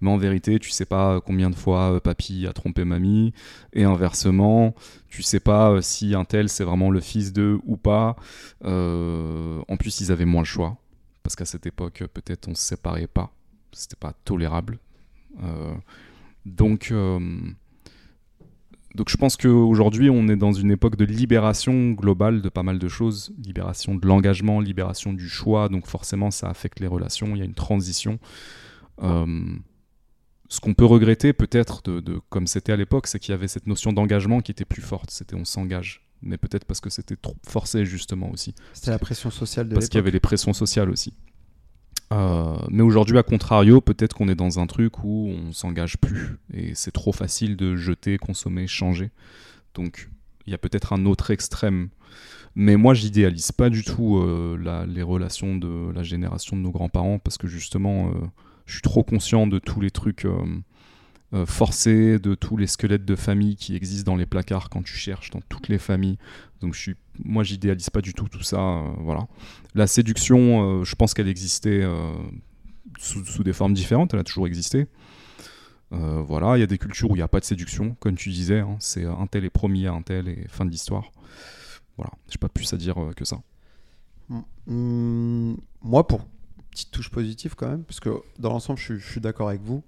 [0.00, 3.32] Mais en vérité, tu sais pas combien de fois euh, papy a trompé mamie,
[3.72, 4.74] et inversement,
[5.08, 8.16] tu sais pas euh, si un tel c'est vraiment le fils d'eux ou pas.
[8.64, 10.78] Euh, en plus, ils avaient moins le choix,
[11.22, 13.30] parce qu'à cette époque, peut-être on se séparait pas,
[13.72, 14.78] c'était pas tolérable.
[16.46, 16.92] Donc,
[18.94, 22.78] donc je pense qu'aujourd'hui, on est dans une époque de libération globale de pas mal
[22.78, 23.32] de choses.
[23.38, 25.68] Libération de l'engagement, libération du choix.
[25.68, 27.28] Donc forcément, ça affecte les relations.
[27.36, 28.18] Il y a une transition.
[30.50, 33.48] Ce qu'on peut regretter peut-être, de, de- comme c'était à l'époque, c'est qu'il y avait
[33.48, 35.10] cette notion d'engagement qui était plus forte.
[35.10, 36.02] C'était on s'engage.
[36.22, 39.88] Mais peut-être parce que c'était trop forcé justement aussi C'était la pression sociale de parce
[39.88, 41.14] qu'il y avait les pressions sociales aussi.
[42.12, 46.36] Euh, mais aujourd'hui, à contrario, peut-être qu'on est dans un truc où on s'engage plus
[46.52, 49.10] et c'est trop facile de jeter, consommer, changer.
[49.74, 50.10] Donc,
[50.46, 51.88] il y a peut-être un autre extrême.
[52.56, 56.72] Mais moi, j'idéalise pas du tout euh, la- les relations de la génération de nos
[56.72, 58.14] grands-parents parce que justement, euh,
[58.70, 60.44] je suis trop conscient de tous les trucs euh,
[61.34, 64.94] euh, forcés, de tous les squelettes de famille qui existent dans les placards quand tu
[64.94, 66.18] cherches dans toutes les familles.
[66.60, 68.60] Donc, je suis, moi, j'idéalise pas du tout tout ça.
[68.60, 69.26] euh, voilà.
[69.74, 71.84] La séduction, je pense qu'elle existait
[72.98, 74.86] sous, des formes différentes, elle a toujours existé.
[75.90, 78.30] Voilà, il y a des cultures où il n'y a pas de séduction, comme tu
[78.30, 81.10] disais, hein, c'est un tel est promis à un tel et fin de l'histoire.
[81.96, 83.40] Voilà, j'ai pas plus à dire que ça.
[84.66, 86.26] Hmm, moi, pour
[86.70, 89.62] petite touche positive quand même, parce que dans l'ensemble, je, suis- je suis d'accord avec
[89.62, 89.82] vous.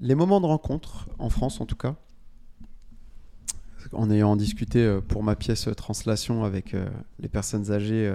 [0.00, 1.94] Les moments de rencontre, en France en tout cas,
[3.92, 6.88] en ayant discuté euh, pour ma pièce euh, Translation avec euh,
[7.20, 8.12] les personnes âgées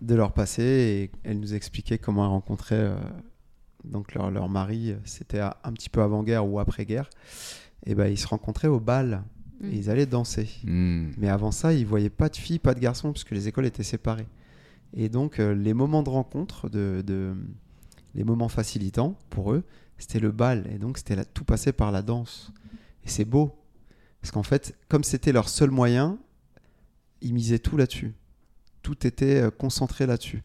[0.00, 2.92] de leur passé, et elles nous expliquaient comment elles rencontraient
[3.84, 7.08] donc leur, leur mari, c'était un petit peu avant-guerre ou après-guerre,
[7.86, 9.22] et ben ils se rencontraient au bal,
[9.60, 9.66] Mm.
[9.70, 10.48] et ils allaient danser.
[10.64, 11.10] Hmm.
[11.18, 13.84] Mais avant ça, ils voyaient pas de filles, pas de garçons, puisque les écoles étaient
[13.84, 14.26] séparées.
[14.94, 17.34] Et donc, euh, les moments de rencontre, de,
[18.14, 19.64] les moments facilitants pour eux,
[19.98, 20.68] c'était le bal.
[20.72, 22.52] Et donc, c'était tout passé par la danse.
[23.04, 23.56] Et c'est beau.
[24.20, 26.18] Parce qu'en fait, comme c'était leur seul moyen,
[27.20, 28.14] ils misaient tout là-dessus.
[28.82, 30.42] Tout était euh, concentré là-dessus.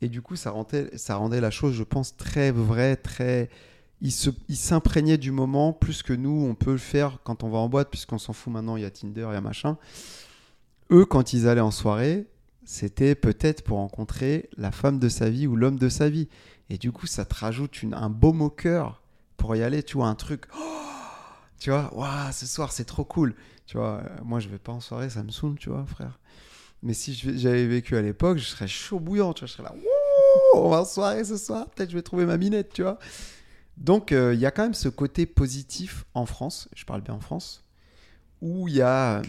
[0.00, 3.48] Et du coup, ça rendait, ça rendait la chose, je pense, très vraie, très.
[4.02, 7.68] Ils s'imprégnaient du moment plus que nous, on peut le faire quand on va en
[7.70, 9.78] boîte, puisqu'on s'en fout maintenant, il y a Tinder, il y a machin.
[10.90, 12.26] Eux, quand ils allaient en soirée,
[12.66, 16.28] c'était peut-être pour rencontrer la femme de sa vie ou l'homme de sa vie.
[16.68, 19.02] Et du coup, ça te rajoute un baume au cœur
[19.36, 20.46] pour y aller, tu vois, un truc.
[21.60, 23.36] tu vois, waouh, ce soir, c'est trop cool.
[23.66, 26.18] Tu vois, euh, moi, je vais pas en soirée, ça me saoule, tu vois, frère.
[26.82, 29.74] Mais si j'avais vécu à l'époque, je serais chaud bouillant, tu vois, je serais là,
[30.54, 32.98] on va en soirée ce soir, peut-être je vais trouver ma minette, tu vois.
[33.76, 37.14] Donc, euh, il y a quand même ce côté positif en France, je parle bien
[37.14, 37.64] en France,
[38.40, 39.22] où il y a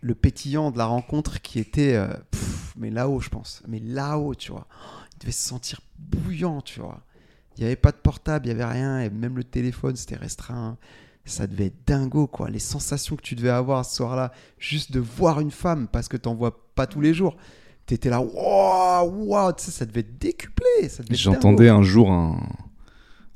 [0.00, 2.08] le pétillant de la rencontre qui était, euh,
[2.76, 4.66] mais là-haut, je pense, mais là-haut, tu vois.
[5.14, 7.02] Il devait se sentir bouillant, tu vois.
[7.56, 10.16] Il n'y avait pas de portable, il n'y avait rien, et même le téléphone, c'était
[10.16, 10.78] restreint.
[11.24, 12.48] Ça devait être dingo, quoi.
[12.48, 16.16] Les sensations que tu devais avoir ce soir-là, juste de voir une femme, parce que
[16.16, 17.36] t'en vois pas tous les jours.
[17.86, 20.64] T'étais là, waouh, waouh, ça devait être décuplé.
[21.10, 22.40] J'entendais un jour un,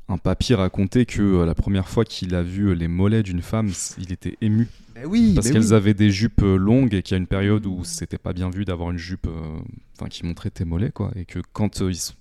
[0.07, 3.41] un papy racontait que euh, la première fois qu'il a vu euh, les mollets d'une
[3.41, 5.73] femme, il était ému Mais oui, parce mais qu'elles oui.
[5.73, 8.49] avaient des jupes euh, longues et qu'il y a une période où c'était pas bien
[8.49, 12.13] vu d'avoir une jupe euh, qui montrait tes mollets quoi et que quand euh, ils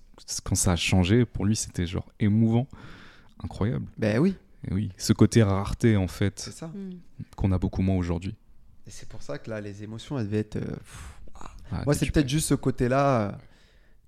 [0.44, 2.66] quand ça a changé pour lui c'était genre émouvant
[3.42, 4.34] incroyable Ben oui,
[4.66, 6.50] et oui ce côté rareté en fait.
[6.62, 6.92] Mm.
[7.36, 8.34] qu'on a beaucoup moins aujourd'hui
[8.86, 10.56] Et c'est pour ça que là, les émotions, elles devaient être.
[10.56, 10.76] euh.
[11.72, 13.36] Ah, Moi, c'est peut-être juste ce côté-là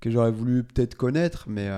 [0.00, 1.68] que j'aurais voulu peut-être connaître, mais.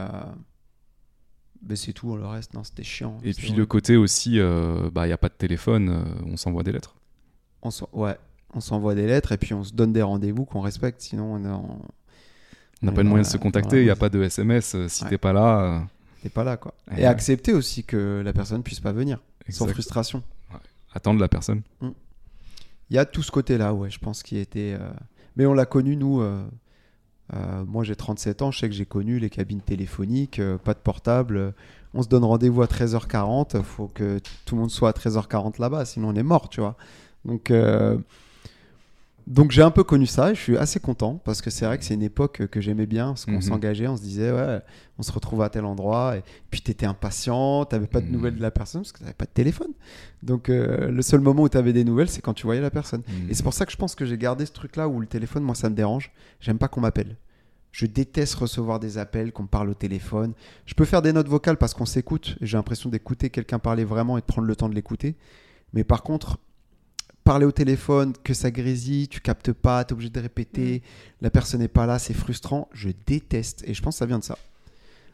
[1.66, 3.18] Mais c'est tout, le reste, non, c'était chiant.
[3.24, 3.56] Et puis vrai.
[3.56, 6.72] le côté aussi, euh, bah il y a pas de téléphone, euh, on s'envoie des
[6.72, 6.94] lettres.
[7.62, 8.16] On ouais,
[8.54, 11.44] on s'envoie des lettres et puis on se donne des rendez-vous qu'on respecte, sinon on
[11.50, 11.82] en-
[12.82, 14.74] n'a pas de moyen de se contacter, il n'y a pas de SMS.
[14.76, 15.10] euh, si Ouais.
[15.10, 15.80] t'es pas là, euh,
[16.22, 16.74] t'es pas là, quoi.
[16.96, 20.22] Et accepter aussi que la personne puisse pas venir, sans frustration.
[20.94, 21.62] attendre la personne.
[21.82, 24.76] Il y a tout ce côté-là, ouais, je pense, qui était.
[25.36, 26.22] Mais on l'a connu, nous.
[27.34, 30.74] Euh, moi, j'ai 37 ans, je sais que j'ai connu les cabines téléphoniques, euh, pas
[30.74, 31.54] de portable.
[31.94, 35.84] On se donne rendez-vous à 13h40, faut que tout le monde soit à 13h40 là-bas,
[35.84, 36.76] sinon on est mort, tu vois.
[37.24, 37.98] Donc, euh,
[39.30, 41.76] donc j'ai un peu connu ça et je suis assez content parce que c'est vrai
[41.76, 43.42] que c'est une époque que j'aimais bien parce qu'on Mhm.
[43.42, 44.60] s'engageait, on se disait, ouais,
[44.98, 48.12] on se retrouve à tel endroit et puis t'étais impatient, t'avais pas de Mhm.
[48.12, 49.72] nouvelles de la personne parce que t'avais pas de téléphone.
[50.22, 53.02] Donc euh, le seul moment où t'avais des nouvelles, c'est quand tu voyais la personne.
[53.06, 53.30] Mm.
[53.30, 55.42] Et c'est pour ça que je pense que j'ai gardé ce truc-là où le téléphone,
[55.42, 56.10] moi, ça me dérange.
[56.40, 57.16] J'aime pas qu'on m'appelle.
[57.70, 60.32] Je déteste recevoir des appels, qu'on me parle au téléphone.
[60.64, 62.36] Je peux faire des notes vocales parce qu'on s'écoute.
[62.40, 65.16] et J'ai l'impression d'écouter quelqu'un parler vraiment et de prendre le temps de l'écouter.
[65.74, 66.38] Mais par contre,
[67.28, 70.82] parler au téléphone, que ça grésille, tu captes pas, tu es obligé de répéter,
[71.20, 72.70] la personne n'est pas là, c'est frustrant.
[72.72, 73.62] Je déteste.
[73.66, 74.38] Et je pense que ça vient de ça.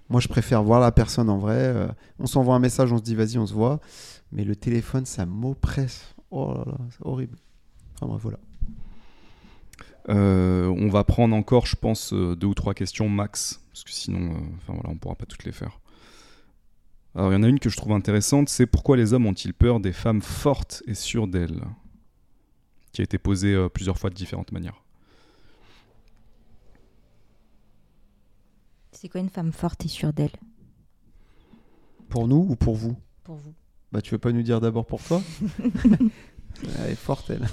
[0.08, 1.56] Moi, je préfère voir la personne en vrai.
[1.58, 1.88] euh,
[2.20, 3.80] on s'envoie un message, on se dit vas-y, on se voit.
[4.30, 6.14] Mais le téléphone, ça m'oppresse.
[6.30, 7.36] Oh là là, c'est horrible.
[7.96, 8.38] Enfin bref, voilà.
[10.10, 13.90] Euh, on va prendre encore, je pense, euh, deux ou trois questions max, parce que
[13.90, 15.80] sinon, euh, enfin voilà, on pourra pas toutes les faire.
[17.16, 19.52] Alors, il y en a une que je trouve intéressante, c'est pourquoi les hommes ont-ils
[19.52, 21.64] peur des femmes fortes et sûres d'elles?
[22.94, 24.82] Qui a été posée euh, plusieurs fois de différentes manières.
[28.92, 30.30] C'est quoi une femme forte et sûre d'elle?
[32.08, 32.96] Pour nous ou pour vous?
[33.24, 33.52] Pour vous
[33.90, 35.20] Bah, tu veux pas nous dire d'abord pour toi?
[36.78, 37.48] Elle est forte, elle.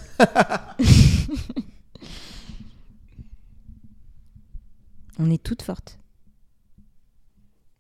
[5.19, 5.99] On est toutes fortes.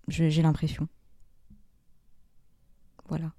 [0.07, 0.87] Je- J'ai l'impression.
[3.07, 3.31] Voilà.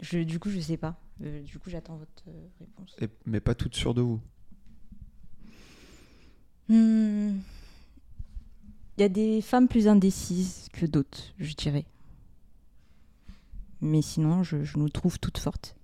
[0.00, 0.98] Je, du coup, je sais pas.
[1.22, 2.94] Euh, du coup, j'attends votre euh, réponse.
[3.00, 4.20] Et- mais pas toutes sûres de vous.
[6.68, 7.38] Hmm.
[8.98, 11.84] Il y a des femmes plus indécises que d'autres, je dirais.
[13.80, 15.76] Mais sinon, je, je nous trouve toutes fortes.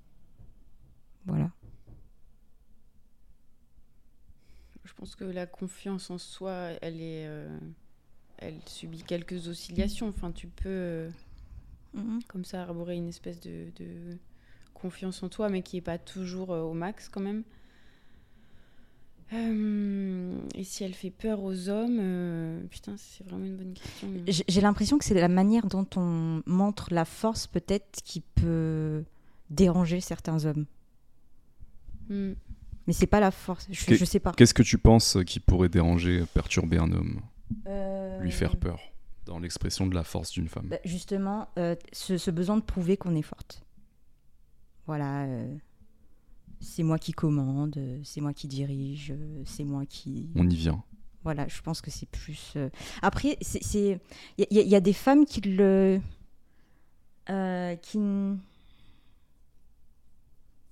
[1.27, 1.51] Voilà.
[4.85, 7.59] Je pense que la confiance en soi, elle est, euh,
[8.39, 10.09] elle subit quelques oscillations.
[10.09, 11.11] Enfin, tu peux euh,
[12.29, 14.19] comme ça arborer une espèce de, de
[14.75, 17.45] confiance en toi, mais qui est pas toujours euh, au max quand même.
[19.33, 24.09] Euh, et si elle fait peur aux hommes, euh, putain, c'est vraiment une bonne question.
[24.27, 29.05] J'ai j'ai l'impression que c'est la manière dont on montre la force, peut-être, qui peut
[29.49, 30.67] déranger certains hommes.
[32.11, 32.33] Hmm.
[32.87, 33.69] Mais c'est pas la force.
[33.71, 34.33] Je, sais pas.
[34.33, 37.21] Qu'est-ce que tu penses qui pourrait déranger, perturber un homme,
[37.67, 38.81] Euh, lui faire peur,
[39.25, 42.97] dans l'expression de la force d'une femme bah, Justement, euh, ce, ce besoin de prouver
[42.97, 43.63] qu'on est forte.
[44.93, 45.25] Voilà.
[45.25, 45.57] euh,
[46.61, 50.31] c'est moi qui commande, euh, c'est moi qui dirige, euh, c'est moi qui.
[50.37, 50.83] On y vient.
[51.25, 52.53] Voilà, je pense que c'est plus.
[52.57, 52.69] euh,
[53.01, 53.99] Après, c'est-
[54.39, 56.01] il y, a- il y a des femmes qui le,
[57.31, 57.99] euh, qui.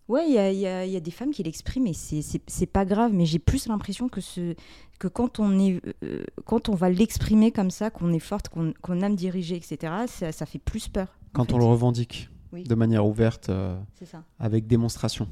[0.09, 1.93] Ouais, il y a, il y a- il y a des femmes qui l'expriment et
[1.93, 4.55] c'est- c'est c'est pas grave, mais j'ai plus l'impression que ce
[4.99, 8.73] que quand on est euh, quand on va l'exprimer comme ça, qu'on est forte, qu'on
[8.83, 9.93] qu'on aime diriger, etc.
[10.09, 11.17] Ça, ça fait plus peur.
[11.33, 11.55] Quand fait.
[11.55, 12.65] on le revendique Oui.
[12.65, 14.25] de manière ouverte, euh, ça.
[14.39, 15.29] avec démonstration.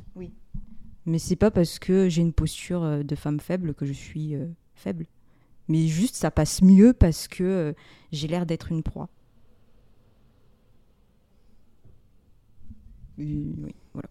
[1.06, 4.34] Mais c'est pas parce que j'ai une posture euh, de femme faible que je suis
[4.34, 5.06] euh, faible.
[5.68, 7.72] Mais juste, ça passe mieux parce que euh,
[8.12, 9.08] j'ai l'air d'être une proie.
[13.18, 14.08] Euh, oui, voilà.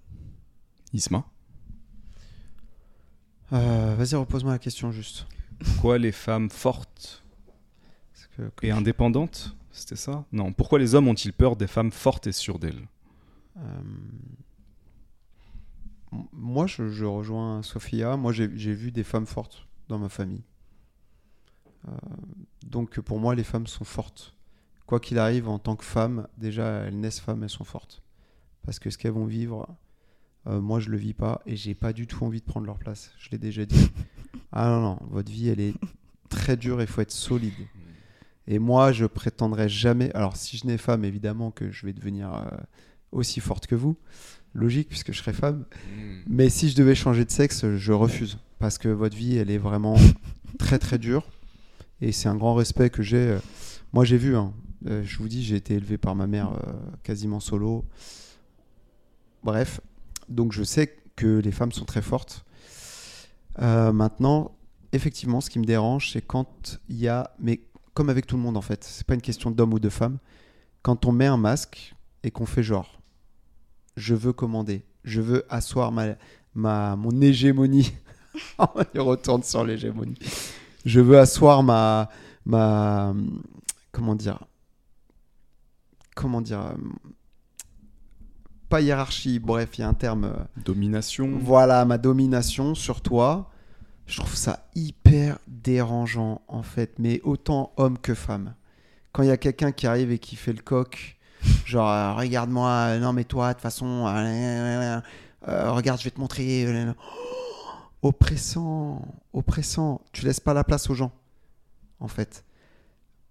[0.93, 1.25] Isma?
[3.53, 5.27] Euh, Vas-y, repose-moi la question juste.
[5.59, 7.23] Pourquoi les femmes fortes
[8.35, 9.55] que- et indépendantes?
[9.71, 10.25] C'était ça?
[10.31, 10.51] Non.
[10.51, 12.87] Pourquoi les hommes ont-ils peur des femmes fortes et sûres d'elles?
[16.31, 18.17] Moi, je, je rejoins Sophia.
[18.17, 20.43] Moi, j'ai vu des femmes fortes dans ma famille.
[21.87, 21.91] Euh,
[22.65, 24.35] donc, pour moi, les femmes sont fortes.
[24.85, 28.01] Quoi qu'il arrive, en tant que femme, déjà, elles naissent femmes, elles sont fortes.
[28.63, 29.67] Parce que ce qu'elles vont vivre,
[30.47, 32.77] euh, moi, je le vis pas et j'ai pas du tout envie de prendre leur
[32.77, 33.11] place.
[33.19, 33.91] Je l'ai déjà dit.
[34.51, 35.75] ah non, non, votre vie, elle est
[36.29, 37.53] très dure et il faut être solide.
[38.47, 40.11] Et moi, je prétendrai jamais.
[40.13, 42.45] Alors, si je n'ai femme, évidemment que je vais devenir euh,
[43.11, 43.95] aussi forte que vous.
[44.53, 45.65] Logique, puisque je serai femme.
[46.27, 48.39] Mais si je devais changer de sexe, je refuse.
[48.59, 49.95] Parce que votre vie, elle est vraiment
[50.57, 51.27] très, très dure.
[52.01, 53.17] Et c'est un grand respect que j'ai.
[53.17, 53.39] euh,
[53.93, 54.53] Moi, j'ai vu, hein.
[54.87, 57.85] Euh, je vous dis, j'ai été élevé par ma mère euh, quasiment solo.
[59.43, 59.79] Bref,
[60.29, 62.45] donc je sais que les femmes sont très fortes.
[63.59, 64.51] Euh, maintenant,
[64.91, 67.61] effectivement, ce qui me dérange, c'est quand il y a, mais
[67.93, 70.19] comme avec tout le monde en fait, c'est pas une question d'homme ou de femme,
[70.83, 72.96] quand on met un masque et qu'on fait genre,
[73.97, 76.15] je veux commander, je veux asseoir ma,
[76.55, 77.91] ma mon hégémonie,
[78.93, 80.17] il retourne sur l'hégémonie,
[80.85, 82.09] je veux asseoir ma,
[82.45, 83.13] ma,
[83.91, 84.39] comment dire,
[86.15, 86.73] comment dire,
[88.69, 90.25] pas hiérarchie, bref, il y a un terme.
[90.25, 91.37] euh, Domination.
[91.39, 93.49] voilà ma domination sur toi.
[94.05, 98.55] Je trouve ça hyper dérangeant en fait, mais autant homme que femme.
[99.11, 101.16] Quand il y a quelqu'un qui arrive et qui fait le coq,
[101.65, 105.01] genre euh, regarde-moi, euh, non mais toi de toute façon, euh,
[105.71, 106.65] regarde je vais te montrer.
[106.89, 109.01] oh, oppressant,
[109.33, 110.01] oppressant.
[110.11, 111.11] Tu laisses pas la place aux gens
[111.99, 112.43] en fait.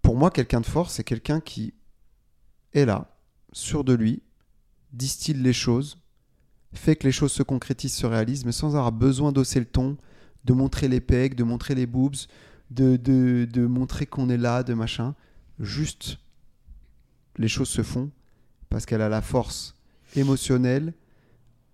[0.03, 1.75] Pour moi, quelqu'un de fort, c'est quelqu'un qui
[2.73, 3.11] est là,
[3.53, 4.23] sûr de lui,
[4.93, 5.99] distille les choses,
[6.73, 9.97] fait que les choses se concrétisent, se réalisent, mais sans avoir besoin d'osser le ton,
[10.45, 12.15] de montrer les pecs, de montrer les boobs,
[12.71, 15.15] de, de montrer qu'on est là, de machin.
[15.59, 16.19] Juste,
[17.39, 18.11] les choses se font
[18.69, 19.75] parce qu'elle a la force
[20.15, 20.95] émotionnelle,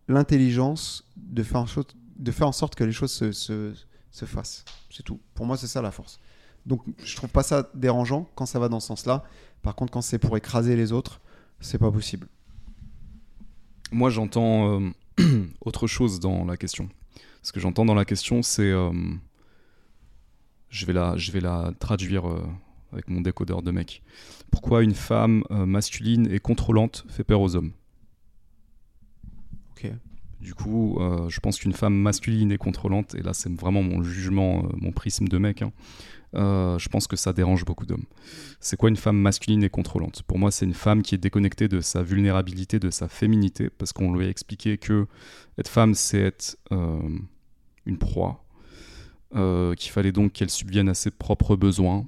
[0.09, 3.73] l'intelligence de faire en sorte, que les choses se, se,
[4.11, 4.65] se fassent.
[4.91, 5.21] C'est tout.
[5.35, 6.19] Pour moi, c'est ça la force.
[6.67, 9.25] Donc, je trouve pas ça dérangeant quand ça va dans ce sens-là.
[9.63, 11.21] Par contre, quand c'est pour écraser les autres,
[11.61, 12.29] c'est pas possible.
[13.91, 14.91] Moi, j'entends euh,
[15.61, 16.89] autre chose dans la question.
[17.43, 18.71] Ce que j'entends dans la question, c'est.
[18.71, 18.93] euh,
[20.69, 22.47] je, vais la, je vais la traduire euh,
[22.93, 24.03] avec mon décodeur de mec.
[24.51, 27.73] Pourquoi une femme euh, masculine et contrôlante fait peur aux hommes?
[29.71, 29.91] Ok.
[30.41, 34.03] Du coup, euh, je pense qu'une femme masculine et contrôlante, et là c'est vraiment mon
[34.03, 35.73] jugement, euh, mon prisme de mec, hein,
[36.35, 38.07] je pense que ça dérange beaucoup d'hommes.
[38.59, 40.23] C'est quoi une femme masculine et contrôlante?
[40.23, 43.93] Pour moi, c'est une femme qui est déconnectée de sa vulnérabilité, de sa féminité, parce
[43.93, 45.07] qu'on lui a expliqué que
[45.59, 48.47] être femme, c'est être une proie,
[49.31, 52.07] qu'il fallait donc qu'elle subvienne à ses propres besoins,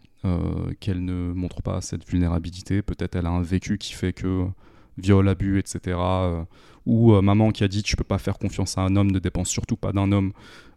[0.81, 2.83] qu'elle ne montre pas cette vulnérabilité.
[2.83, 4.47] Peut-être elle a un vécu qui fait que
[4.99, 5.97] viol, abus, etc.
[5.99, 6.45] euh,
[6.87, 9.19] ou euh, maman qui a dit tu peux pas faire confiance à un homme, ne
[9.19, 10.33] dépend surtout pas d'un homme,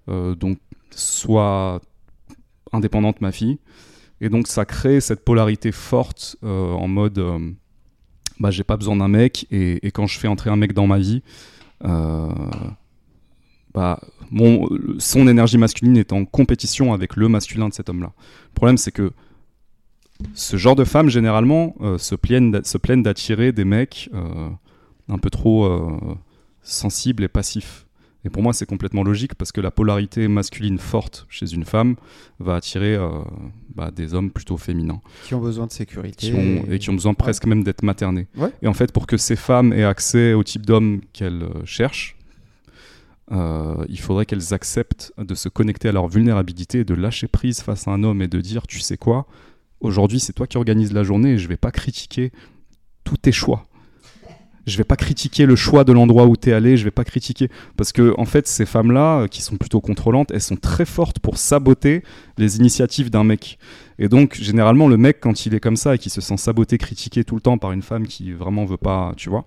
[0.09, 0.57] euh, donc
[0.91, 1.81] sois
[2.71, 3.59] indépendante ma fille.
[4.19, 7.51] Et donc ça crée cette polarité forte euh, en mode euh,
[8.39, 10.97] bah j'ai pas besoin d'un mec et, quand je fais entrer un mec dans ma
[10.97, 11.21] vie,
[11.83, 12.29] euh,
[13.73, 13.99] bah
[14.31, 14.67] mon,
[14.97, 18.13] son énergie masculine est en compétition avec le masculin de cet homme-là.
[18.49, 19.11] Le problème c'est que
[20.33, 24.49] ce genre de femmes généralement euh, se plaignent d'attirer des mecs euh,
[25.09, 26.15] un peu trop euh,
[26.61, 27.85] sensibles et passifs.
[28.25, 31.95] Et pour moi, c'est complètement logique parce que la polarité masculine forte chez une femme
[32.39, 32.97] va attirer
[33.73, 36.27] bah, des hommes plutôt féminins Qui ont besoin de sécurité.
[36.27, 38.27] qui ont, et qui ont besoin presque même d'être maternés.
[38.35, 38.51] Ouais.
[38.61, 42.17] Et en fait, pour que ces femmes aient accès au type d'homme qu'elles cherchent,
[43.31, 47.87] euh, il faudrait qu'elles acceptent de se connecter à leur vulnérabilité, de lâcher prise face
[47.87, 49.27] à un homme et de dire, tu sais quoi,
[49.81, 52.31] aujourd'hui c'est toi qui organise la journée et je vais pas critiquer
[53.03, 53.65] tous tes choix.
[54.67, 57.05] Je vais pas critiquer le choix de l'endroit où tu es allé, je vais pas
[57.05, 60.83] critiquer parce que en fait ces femmes-là euh, qui sont plutôt contrôlantes, elles sont très
[60.83, 62.03] fortes pour saboter
[62.37, 63.59] les initiatives d'un mec.
[63.97, 66.77] Et donc généralement le mec quand il est comme ça et qui se sent saboté,
[66.77, 69.45] critiqué tout le temps par une femme qui vraiment veut pas, tu vois,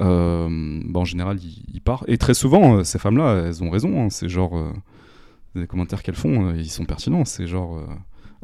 [0.00, 0.48] euh,
[0.86, 1.38] bah, en général
[1.72, 2.02] il, part.
[2.08, 4.02] Et très souvent euh, ces femmes-là, elles ont raison.
[4.02, 4.10] hein.
[4.10, 4.60] c'est genre
[5.54, 7.24] les commentaires qu'elles font, ils sont pertinents.
[7.24, 7.80] C'est genre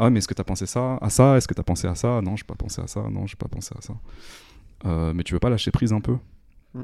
[0.05, 1.37] ah mais est-ce que t'as pensé ça à ça?
[1.37, 2.21] Est-ce que t'as pensé à ça?
[2.23, 3.03] Non, j'ai pas pensé à ça.
[3.11, 3.95] Non, j'ai pas pensé à ça.
[4.87, 6.17] Euh, mais tu veux pas lâcher prise un peu?
[6.75, 6.83] Mm.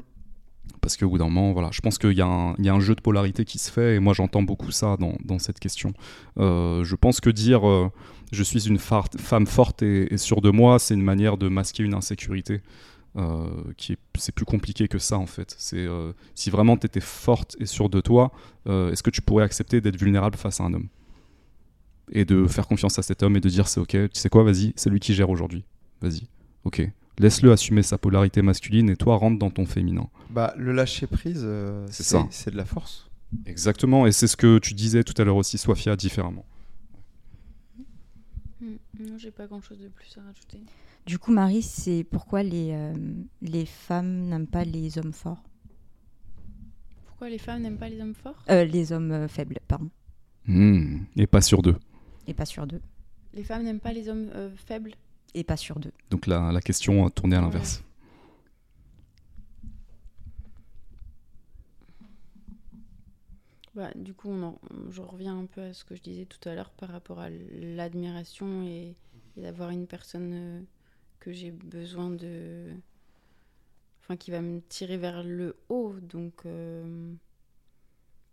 [0.81, 2.73] Parce qu'au bout d'un moment, voilà, je pense qu'il y, a un- il y a
[2.73, 5.59] un jeu de polarité qui se fait, et moi j'entends beaucoup ça dans, dans cette
[5.59, 5.93] question.
[6.39, 7.91] Euh, je pense que dire euh,
[8.31, 11.83] je suis une femme forte et, et sûre de moi, c'est une manière de masquer
[11.83, 12.61] une insécurité.
[13.77, 15.55] qui est, c'est plus compliqué que ça en fait.
[15.57, 15.87] C'est
[16.35, 18.31] si vraiment tu étais forte et sûre de toi,
[18.67, 20.87] est-ce que tu pourrais accepter d'être vulnérable face à un homme?
[22.11, 24.43] Et de faire confiance à cet homme et de dire c'est ok, tu sais quoi,
[24.43, 25.63] vas-y, c'est lui qui gère aujourd'hui,
[26.01, 26.27] vas-y,
[26.63, 26.89] ok,
[27.19, 30.07] laisse-le assumer sa polarité masculine et toi rentre dans ton féminin.
[30.29, 32.27] Bah, le lâcher prise, euh, C'est c'est ça.
[32.31, 33.09] c'est de la force.
[33.45, 36.45] Exactement, et c'est ce que tu disais tout à l'heure aussi, Sofia, différemment.
[38.61, 38.65] Mm,
[38.99, 40.59] Non, j'ai pas grand chose de plus à rajouter.
[41.05, 42.93] Du coup, Marie, c'est pourquoi les, euh,
[43.41, 45.43] les femmes n'aiment pas les hommes forts?
[47.05, 48.43] Pourquoi les femmes n'aiment pas les hommes forts?
[48.49, 49.89] Euh, Les hommes euh, faibles, pardon.
[50.45, 51.75] Hmm, Et pas sur deux.
[52.29, 52.81] Et pas sur deux.
[53.33, 54.93] Les femmes n'aiment pas les hommes euh, faibles
[55.33, 55.91] Et pas sur deux.
[56.09, 57.83] Donc la, la question euh, tournée à l'inverse.
[63.75, 64.59] Bah, du coup, on en-
[64.89, 67.29] je reviens un peu à ce que je disais tout à l'heure par rapport à
[67.29, 68.95] l'admiration et,
[69.37, 70.61] et d'avoir une personne euh,
[71.19, 72.71] que j'ai besoin de.
[74.01, 75.93] Enfin, qui va me tirer vers le haut.
[76.01, 77.13] Donc, euh,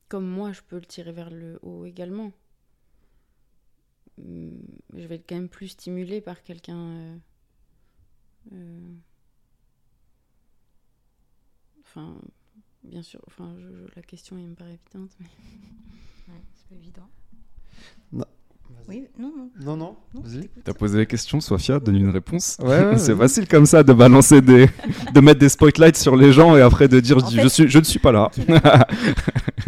[0.08, 2.32] comme moi, je peux le tirer vers le haut également.
[4.18, 4.52] Hum,
[4.94, 6.78] Je vais être quand même plus stimulée par quelqu'un.
[6.78, 7.16] euh,
[8.52, 8.94] euh,
[11.80, 12.20] Enfin,
[12.82, 15.16] bien sûr, enfin, je- la question elle me paraît évidente.
[15.20, 15.26] mais-
[16.54, 17.08] c'est pas évident.
[18.88, 19.50] Oui, non, non.
[19.64, 20.48] Non, non, non, vas-y.
[20.62, 22.56] T'as posé la question, Sophia, donne une réponse.
[22.60, 24.68] Ouais, ouais, c'est facile comme ça de balancer des,
[25.14, 27.42] de mettre des spotlights sur les gens et après de dire En je, dis, fait-
[27.42, 28.30] je suis, je ne suis pas là.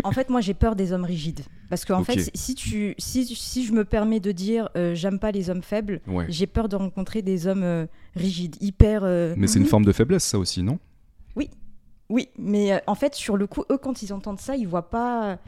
[0.04, 1.40] En fait, moi, j'ai peur des hommes rigides.
[1.68, 2.06] Parce qu'en Ok.
[2.06, 5.62] fait, si, tu, si, si je me permets de dire euh, j'aime pas les hommes
[5.62, 6.24] faibles, ouais.
[6.28, 9.00] j'ai peur de rencontrer des hommes euh, rigides, hyper.
[9.02, 9.70] euh, Mais c'est une mhm.
[9.70, 10.78] forme de faiblesse, ça aussi, non?
[12.10, 14.88] Oui, mais euh, en fait, sur le coup, eux, quand ils entendent ça, ils voient
[14.88, 15.38] pas,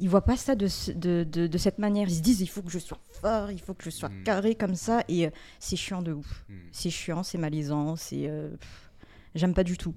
[0.00, 2.08] ils voient pas ça de, de, de, de cette manière.
[2.08, 4.22] Ils se disent, il faut que je sois fort, il faut que je sois Mm.
[4.24, 6.44] carré comme ça, et euh, c'est chiant de ouf.
[6.48, 6.54] Hmm.
[6.72, 8.50] C'est chiant, c'est malaisant, c'est, euh,
[9.34, 9.94] j'aime pas du tout.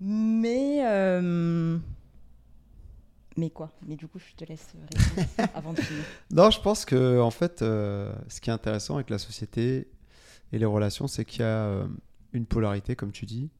[0.00, 1.76] Mais, euh,
[3.36, 3.72] mais quoi?
[3.86, 6.04] Mais du coup, je te laisse répondre avant de finir.
[6.30, 9.88] Non, je pense que en fait, euh, ce qui est intéressant avec la société
[10.52, 11.86] et les relations, c'est qu'il y a euh,
[12.32, 13.50] une polarité, comme tu dis,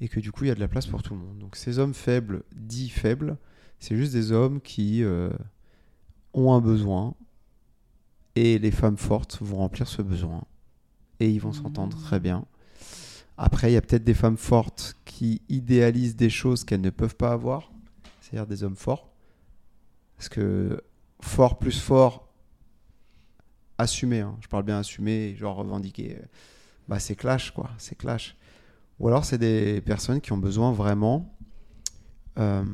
[0.00, 1.38] et que du coup, il y a de la place pour tout le monde.
[1.38, 3.36] Donc, ces hommes faibles, dits faibles,
[3.78, 5.30] c'est juste des hommes qui euh,
[6.34, 7.14] ont un besoin,
[8.34, 10.44] et les femmes fortes vont remplir ce besoin,
[11.20, 12.44] et ils vont s'entendre très bien.
[13.38, 17.16] Après, il y a peut-être des femmes fortes qui idéalisent des choses qu'elles ne peuvent
[17.16, 17.70] pas avoir,
[18.20, 19.10] c'est-à-dire des hommes forts.
[20.16, 20.82] Parce que
[21.20, 22.26] fort plus fort,
[23.78, 26.24] assumé, hein, je parle bien assumé, genre revendiquer, euh,
[26.88, 28.36] bah c'est clash quoi, c'est clash.
[28.98, 31.36] Ou alors c'est des personnes qui ont besoin vraiment
[32.38, 32.64] euh,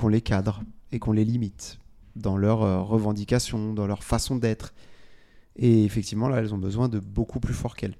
[0.00, 0.62] qu'on les cadre
[0.92, 1.78] et qu'on les limite
[2.16, 4.72] dans leurs euh, revendications, dans leur façon d'être.
[5.56, 7.96] Et effectivement, là, elles ont besoin de beaucoup plus fort qu'elles.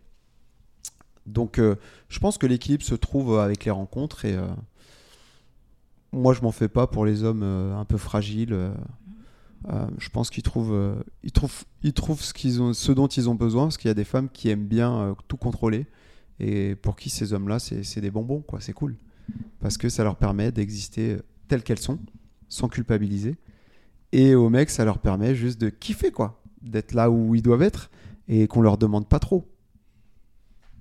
[1.27, 1.77] Donc, euh,
[2.09, 4.47] je pense que l'équilibre se trouve avec les rencontres et euh,
[6.13, 8.57] moi, je m'en fais pas pour les hommes un peu fragiles.
[9.99, 13.37] je pense qu'ils trouvent, ils trouvent, ils trouvent ce, qu'ils ont, ce dont ils ont
[13.37, 15.87] besoin, parce qu'il y a des femmes qui aiment bien tout contrôler,
[16.41, 18.61] et pour qui ces hommes-là, c'est, c'est des bonbons, quoi.
[18.61, 18.97] C'est cool,
[19.61, 21.19] parce que ça leur permet d'exister
[21.51, 21.99] telles qu'elles sont,
[22.49, 23.37] sans culpabiliser,
[24.13, 27.63] et aux mecs, ça leur permet juste de kiffer, quoi, d'être là où ils doivent
[27.63, 27.91] être,
[28.29, 29.47] et qu'on leur demande pas trop.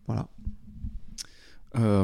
[0.08, 0.28] Voilà.
[1.76, 2.04] Euh,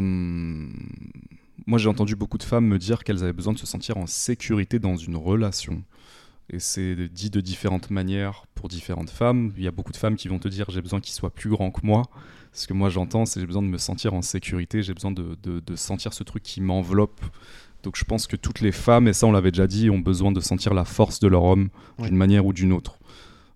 [1.66, 4.08] moi, j'ai entendu beaucoup de femmes me dire qu'elles avaient besoin de se sentir en
[4.08, 5.84] sécurité dans une relation.
[6.50, 9.52] Et c'est dit de différentes manières pour différentes femmes.
[9.58, 11.50] Il y a beaucoup de femmes qui vont te dire j'ai besoin qu'il soit plus
[11.50, 12.04] grand que moi.
[12.54, 15.36] Ce que moi j'entends, c'est j'ai besoin de me sentir en sécurité, j'ai besoin de,
[15.42, 17.20] de- de sentir ce truc qui m'enveloppe.
[17.86, 20.32] Donc je pense que toutes les femmes, et ça on l'avait déjà dit, ont besoin
[20.32, 22.98] de sentir la force de leur homme d'une manière ou d'une autre.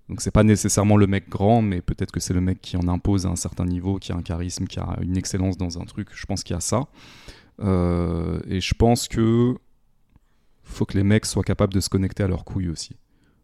[0.07, 2.87] Donc c'est pas nécessairement le mec grand, mais peut-être que c'est le mec qui en
[2.87, 5.85] impose à un certain niveau, qui a un charisme, qui a une excellence dans un
[5.85, 6.09] truc.
[6.13, 6.87] Je pense qu'il y a ça.
[7.59, 9.55] Euh, et je pense que
[10.63, 12.97] faut que les mecs soient capables de se connecter à leurs couilles aussi,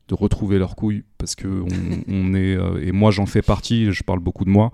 [0.07, 1.67] de retrouver leurs couilles, parce que on,
[2.07, 3.91] on est euh, et moi j'en fais partie.
[3.91, 4.72] Je parle beaucoup de moi.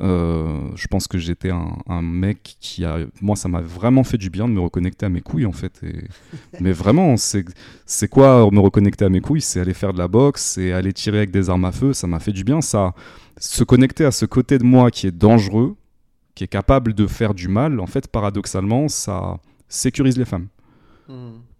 [0.00, 4.18] Euh, je pense que j'étais un, un mec qui a, moi ça m'a vraiment fait
[4.18, 5.80] du bien de me reconnecter à mes couilles en fait.
[5.82, 6.04] Et...
[6.60, 9.40] Mais vraiment, c'est quoi me reconnecter à mes couilles?
[9.40, 11.92] C'est aller faire de la boxe, c'est aller tirer avec des armes à feu.
[11.92, 12.60] Ça m'a fait du bien.
[12.60, 12.94] Ça,
[13.38, 15.76] se connecter à ce côté de moi qui est dangereux,
[16.34, 17.80] qui est capable de faire du mal.
[17.80, 20.48] En fait, paradoxalement, ça sécurise les femmes.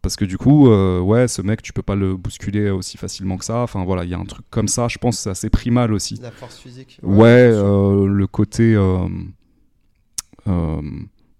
[0.09, 3.37] Parce que du coup, euh, ouais, ce mec, tu peux pas le bousculer aussi facilement
[3.37, 3.59] que ça.
[3.59, 4.89] Enfin voilà, il y a un truc comme ça.
[4.89, 6.19] Je pense que c'est assez primal aussi.
[6.23, 6.99] La force physique.
[7.03, 8.75] Ouais, euh, le côté.
[8.75, 9.07] euh,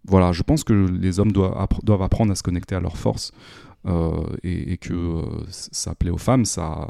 [0.05, 2.99] voilà, je pense que les hommes doivent, appre- doivent apprendre à se connecter à leur
[2.99, 3.33] force
[3.87, 6.45] euh, et, et que ça plaît aux femmes.
[6.45, 6.89] Ça,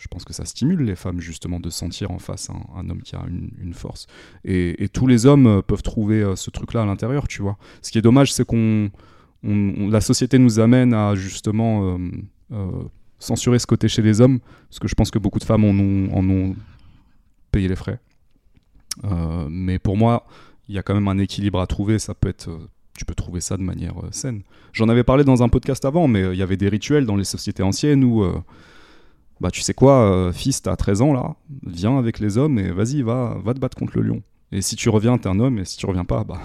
[0.00, 3.02] je pense que ça stimule les femmes justement de sentir en face un, un homme
[3.02, 4.06] qui a une, une force.
[4.46, 7.58] Et, et tous les hommes peuvent trouver ce truc-là à l'intérieur, tu vois.
[7.82, 8.88] Ce qui est dommage, c'est qu'on.
[9.44, 11.98] La société nous amène à justement euh,
[12.52, 12.82] euh,
[13.18, 16.28] censurer ce côté chez les hommes, parce que je pense que beaucoup de femmes en
[16.28, 16.56] ont,
[17.50, 18.00] payé les frais.
[19.04, 20.26] Euh, mais pour moi,
[20.68, 21.98] il y a quand même un équilibre à trouver.
[21.98, 22.50] Ça peut être,
[22.96, 24.42] tu peux trouver ça de manière saine.
[24.72, 27.24] J'en avais parlé dans un podcast avant, mais il y avait des rituels dans les
[27.24, 28.24] sociétés anciennes où,
[29.40, 33.02] bah tu sais quoi, fils, t'as 13 ans là, viens avec les hommes et vas-y,
[33.02, 34.22] va, va te battre contre le lion.
[34.54, 36.40] Et si tu reviens, t'es un homme, et si tu reviens pas, bah,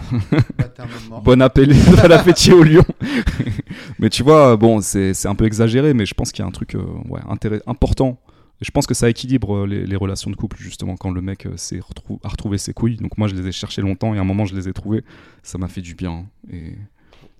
[0.58, 0.66] Bah,
[1.24, 2.84] bon appel, bon appétit au lion.
[4.00, 6.52] mais tu vois, bon, c'est un peu exagéré, mais je pense qu'il y a un
[6.52, 7.22] truc euh, ouais,
[7.68, 8.20] important
[8.62, 11.22] Et je pense que ça équilibre euh, les, les relations de couple, justement, quand le
[11.22, 12.98] mec euh, s'est retrou- a retrouvé ses couilles.
[12.98, 15.04] Donc moi, je les ai cherchées longtemps et à un moment, je les ai trouvées.
[15.44, 16.26] Ça m'a fait du bien.
[16.52, 16.74] Et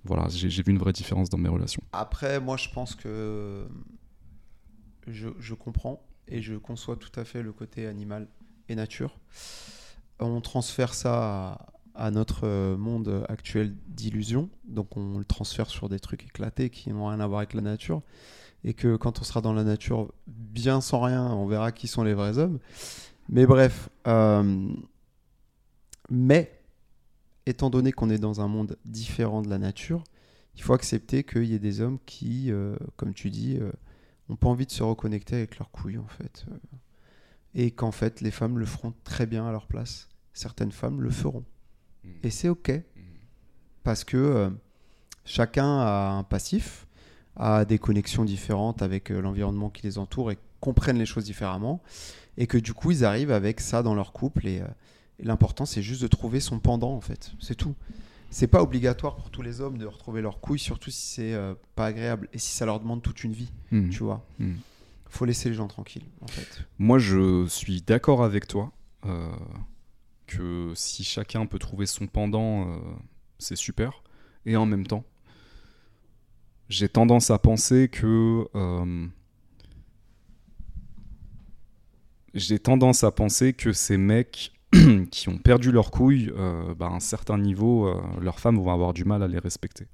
[0.04, 1.82] voilà, j'ai j'ai vu une vraie différence dans mes relations.
[1.92, 3.66] Après, moi, je pense que
[5.08, 8.28] je, je comprends et je conçois tout à fait le côté animal
[8.68, 9.18] et nature.
[10.20, 14.48] On transfère ça à, notre euh, monde actuel d'illusion.
[14.64, 17.62] Donc, on le transfère sur des trucs éclatés qui n'ont rien à voir avec la
[17.62, 18.02] nature.
[18.62, 22.02] Et que quand on sera dans la nature, bien sans rien, on verra qui sont
[22.02, 22.58] les vrais hommes.
[23.30, 23.88] Mais bref.
[24.06, 24.68] euh,
[26.10, 26.60] mais,
[27.46, 30.04] étant donné qu'on est dans un monde différent de la nature,
[30.56, 33.72] il faut accepter qu'il y ait des hommes qui, euh, comme tu dis, euh,
[34.28, 36.44] ont pas envie de se reconnecter avec leurs couilles, en fait.
[37.54, 40.09] Et qu'en fait, les femmes le feront très bien à leur place.
[40.32, 41.44] Certaines femmes le feront.
[42.22, 42.72] Et c'est OK.
[43.82, 44.50] Parce que euh,
[45.24, 46.86] chacun a un passif,
[47.36, 51.82] a des connexions différentes avec euh, l'environnement qui les entoure et comprennent les choses différemment.
[52.36, 54.46] Et que du coup, ils arrivent avec ça dans leur couple.
[54.46, 54.66] Et, euh,
[55.18, 57.32] et l'important, c'est juste de trouver son pendant, en fait.
[57.40, 57.74] C'est tout
[58.32, 61.36] c'est pas obligatoire pour tous les hommes de retrouver leurs couilles, surtout si c'est
[61.74, 63.90] pas agréable et si ça leur demande toute une vie, Mhm.
[63.90, 64.24] tu vois.
[65.08, 66.62] Faut laisser les gens tranquilles, en fait.
[66.78, 68.70] Moi, je suis d'accord avec toi
[69.04, 69.28] euh,
[70.30, 72.76] que si chacun peut trouver son pendant, euh,
[73.38, 74.02] c'est super.
[74.46, 75.04] Et en même temps,
[76.68, 79.06] j'ai tendance à penser que euh,
[82.32, 84.52] j'ai tendance à penser que ces mecs
[85.10, 88.72] qui ont perdu leurs couilles, euh, bah, à un certain niveau, euh, leurs femmes vont
[88.72, 89.88] avoir du mal à les respecter.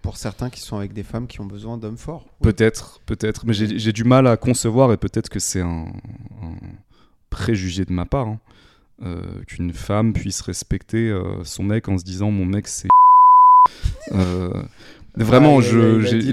[0.00, 2.26] Pour certains qui sont avec des femmes qui ont besoin d'hommes forts.
[2.40, 5.92] Peut-être, peut-être, mais j'ai j'ai du mal à concevoir et peut-être que c'est un,
[6.42, 6.56] un
[7.30, 8.40] préjugé de ma part hein,
[9.04, 12.88] euh, qu'une femme puisse respecter euh, son mec en se disant mon mec c'est
[14.12, 14.62] Euh,
[15.16, 16.32] vraiment, je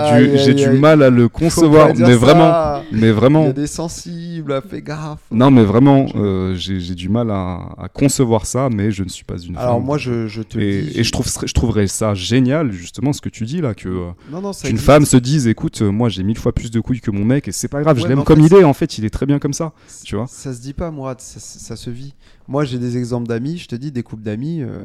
[0.00, 2.16] j'ai du, j'ai mal à le concevoir, mais ça.
[2.16, 3.48] vraiment, mais Il y vraiment.
[3.48, 5.20] a des sensibles, fais gaffe.
[5.30, 9.08] Non, mais vraiment, euh, j'ai j'ai du mal à, à concevoir ça, mais je ne
[9.08, 9.84] suis pas une Alors femme.
[9.84, 10.98] moi, je, je te et, dis.
[10.98, 14.10] et je, trouve, je trouverais ça génial, justement, ce que tu dis là, que euh,
[14.28, 14.86] non, non, ça qu'une existe.
[14.86, 17.48] femme se dise écoute, euh, moi j'ai mille fois plus de couilles que mon mec
[17.48, 19.10] et c'est pas grave, je Ouais, l'aime comme fait, il est, en fait, il est
[19.10, 19.72] très bien comme ça,
[20.04, 20.26] tu vois.
[20.28, 22.14] Ça se dit pas, Mourad, ça, ça se vit.
[22.48, 24.82] Moi, j'ai des exemples d'amis, je te dis, des couples d'amis, euh,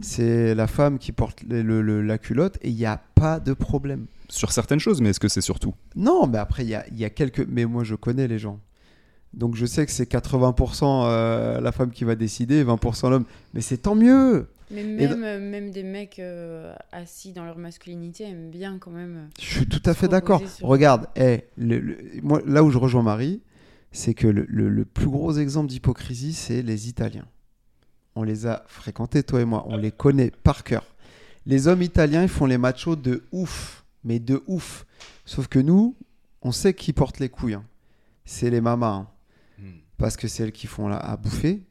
[0.00, 3.40] c'est la femme qui porte le- le- le- la culotte et il n'y a pas
[3.40, 4.06] de problème.
[4.28, 5.74] Sur certaines choses, mais est-ce que c'est surtout?
[5.96, 7.46] Non, mais après, il y a, il y a quelques.
[7.48, 8.60] Mais moi, je connais les gens.
[9.34, 13.24] Donc, je sais que c'est 80% euh, la femme qui va décider, 20% l'homme.
[13.54, 18.24] Mais c'est tant mieux Mais même, euh, même des mecs euh, assis dans leur masculinité
[18.24, 19.28] aiment bien quand même.
[19.40, 20.40] Je suis tout à fait d'accord.
[20.48, 23.40] sur- Regarde, eh, le- le- moi, là où je rejoins Marie,
[23.92, 27.26] c'est que le, le- le plus gros exemple d'hypocrisie, c'est les Italiens.
[28.18, 29.64] On les a fréquentés, toi et moi.
[29.68, 30.84] On les connaît par cœur.
[31.46, 33.84] Les hommes italiens, ils font les machos de ouf.
[34.04, 34.86] Mais de ouf.
[35.24, 35.94] Sauf que nous,
[36.42, 37.54] on sait qui porte les couilles.
[37.54, 37.64] hein.
[38.24, 38.92] C'est les mamas.
[38.94, 39.08] hein.
[39.98, 41.62] Parce que c'est elles qui font la, à bouffer.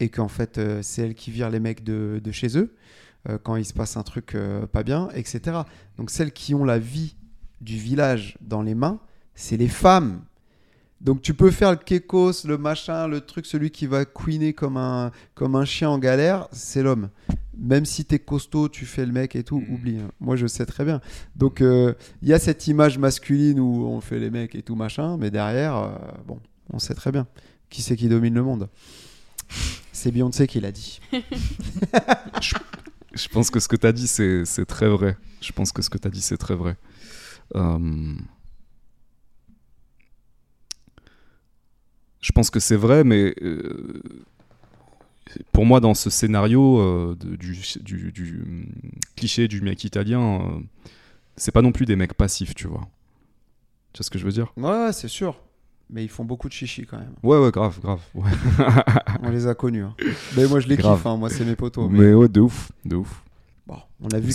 [0.00, 2.74] Et qu'en fait, euh, c'est elles qui virent les mecs de, de chez eux.
[3.30, 5.40] euh, quand il se passe un truc euh, pas bien, etc.
[5.96, 7.16] Donc celles qui ont la vie
[7.62, 8.98] du village dans les mains,
[9.34, 10.22] c'est les femmes.
[11.04, 14.76] Donc tu peux faire le kekos, le machin, le truc, celui qui va couiner comme
[14.78, 17.10] un, comme un chien en galère, c'est l'homme.
[17.56, 19.74] Même si t'es costaud, tu fais le mec et tout, Mhm.
[19.74, 19.98] oublie.
[19.98, 20.10] hein.
[20.18, 21.00] Moi je sais très bien.
[21.36, 21.92] Donc euh,
[22.22, 25.30] il y a cette image masculine où on fait les mecs et tout machin, mais
[25.30, 25.90] derrière, euh,
[26.26, 26.40] bon,
[26.72, 27.26] on sait très bien
[27.70, 28.68] qui c'est qui domine le monde.
[29.92, 31.00] C'est Beyoncé qui l'a dit.
[33.12, 35.16] Je pense que ce que tu as dit, c'est c'est très vrai.
[35.40, 36.76] Je pense que ce que tu as dit, c'est très vrai.
[37.54, 38.14] Euh,
[42.24, 44.00] Je pense que c'est vrai, mais euh,
[45.52, 48.64] pour moi, dans ce scénario euh, du, du- du, hum,
[49.14, 50.60] cliché du mec italien, euh,
[51.36, 52.88] c'est pas non plus des mecs passifs, tu vois.
[53.92, 54.54] Tu vois ce que je veux dire?
[54.56, 55.38] Ouais, c'est sûr.
[55.90, 57.12] Mais ils font beaucoup de chichi quand même.
[57.22, 58.00] Ouais, ouais, grave, grave.
[58.14, 58.30] ouais.
[59.22, 59.82] On les a connus.
[59.82, 59.94] hein.
[60.34, 60.96] Mais moi je les Grave.
[60.96, 61.18] kiffe, hein.
[61.18, 61.90] moi c'est mes potos.
[61.90, 61.98] Mais...
[62.06, 63.22] Mais ouais, de ouf, de ouf.
[63.66, 64.32] Bon, on a vu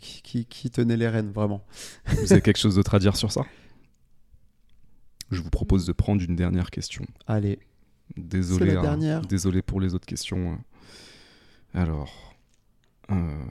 [0.00, 1.64] qui, qui- qui tenait les rênes, vraiment.
[2.06, 3.42] Vous avez quelque chose d'autre à dire sur ça?
[5.30, 7.04] Je vous propose de prendre une dernière question.
[7.26, 7.58] Allez,
[8.16, 9.20] Désolé, la hein, dernière.
[9.22, 10.58] désolé pour les autres questions.
[11.72, 12.34] Alors,
[13.10, 13.44] euh,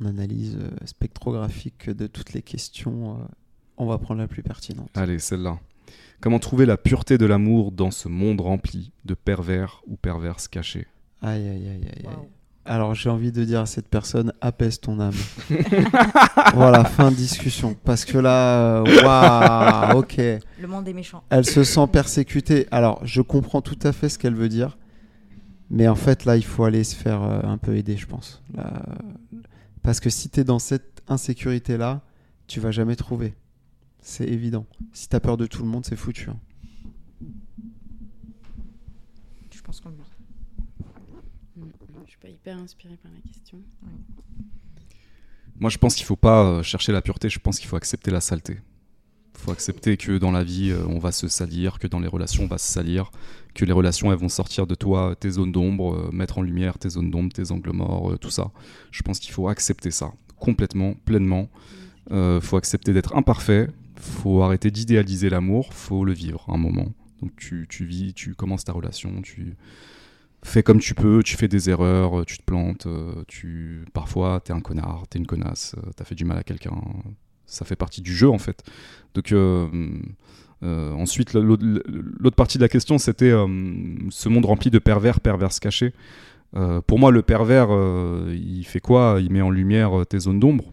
[0.00, 3.16] on analyse euh, spectrographique de toutes les questions.
[3.20, 3.24] euh,
[3.76, 4.90] on va prendre la plus pertinente.
[4.94, 5.58] allez, celle-là.
[6.20, 10.86] Comment trouver la pureté de l'amour dans ce monde rempli de pervers ou perverses cachés?
[11.22, 12.06] Aïe, aïe, aïe, aïe.
[12.06, 12.28] aïe.
[12.70, 15.12] Alors j'ai envie de dire à cette personne, apaise ton âme.
[16.54, 17.74] voilà, fin de discussion.
[17.82, 20.16] Parce que là, euh, waouh, ok.
[20.16, 21.24] Le monde est méchant.
[21.30, 22.68] Elle se sent persécutée.
[22.70, 24.78] Alors, je comprends tout à fait ce qu'elle veut dire.
[25.68, 28.40] Mais en fait, là, il faut aller se faire euh, un peu aider, je pense.
[28.54, 28.84] Là,
[29.82, 32.02] parce que si tu es dans cette insécurité-là,
[32.46, 33.34] tu vas jamais trouver.
[34.00, 34.64] C'est évident.
[34.92, 36.30] Si tu as peur de tout le monde, c'est foutu.
[36.30, 36.36] hein.
[39.52, 40.09] Je pense comme lui.
[42.10, 43.58] Je suis pas hyper inspirée par la question.
[45.60, 48.10] Moi, je pense qu'il faut pas euh, chercher la pureté, je pense qu'il faut accepter
[48.10, 48.58] la saleté.
[49.36, 52.08] Il faut accepter que dans la vie, euh, on va se salir, que dans les
[52.08, 53.12] relations, on va se salir,
[53.54, 56.80] que les relations, elles vont sortir de toi tes zones d'ombre, euh, mettre en lumière
[56.80, 58.50] tes zones d'ombre, tes angles morts, euh, tout ça.
[58.90, 61.48] Je pense qu'il faut accepter ça, complètement, pleinement.
[62.10, 66.92] Il faut accepter d'être imparfait, faut arrêter d'idéaliser l'amour, faut le vivre un moment.
[67.22, 69.54] Donc tu, tu vis, tu commences ta relation, tu
[70.42, 74.40] fais comme tu peux, tu fais des erreurs, euh, tu te plantes, euh, tu parfois
[74.40, 76.72] t'es un connard, t'es une connasse, euh, t'as fait du mal à quelqu'un.
[77.46, 78.62] Ça fait partie du jeu en fait.
[79.14, 79.34] Donc
[80.62, 83.32] ensuite l'autre partie de la question c'était
[84.10, 85.92] ce monde rempli de pervers, pervers cachés.
[86.86, 87.70] Pour moi le pervers
[88.30, 89.18] il fait quoi?
[89.20, 90.72] Il met en lumière tes zones d'ombre.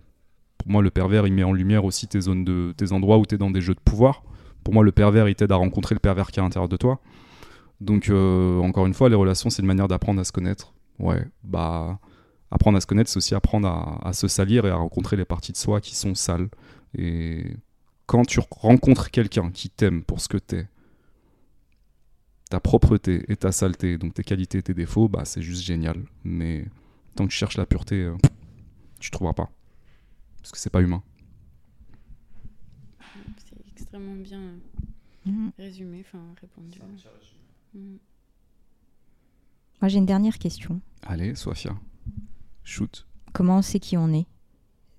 [0.60, 3.26] Pour moi le pervers il met en lumière aussi tes zones de tes endroits où
[3.26, 4.22] tu es dans des jeux de pouvoir.
[4.64, 6.78] Pour moi le pervers il t'aide à rencontrer le pervers qui est à l'intérieur de
[6.78, 7.02] toi.
[7.80, 10.74] Donc, euh, encore une fois, les relations, c'est une manière d'apprendre à se connaître.
[11.00, 12.00] Ouais, bah,
[12.50, 15.26] apprendre à se connaître, c'est aussi apprendre à, à se salir et à rencontrer les
[15.26, 16.50] parties de soi qui sont sales.
[16.98, 17.56] Et
[18.08, 20.68] quand tu rencontres quelqu'un qui t'aime pour ce que t'es,
[22.50, 26.04] ta propreté et ta saleté, donc tes qualités et tes défauts, bah, c'est juste génial.
[26.24, 26.66] Mais
[27.16, 28.16] tant que tu cherches la pureté, euh,
[29.00, 29.50] tu trouveras pas.
[30.42, 31.04] Parce que c'est pas humain.
[33.38, 34.58] C'est extrêmement bien euh,
[35.26, 35.52] Mhm.
[35.60, 36.80] résumé, enfin répondu.
[37.74, 37.98] Mm.
[39.82, 40.82] Moi, j'ai une dernière question.
[41.04, 41.76] Allez, Sofia,
[42.64, 43.08] shoot.
[43.34, 44.26] Comment on sait qui on est?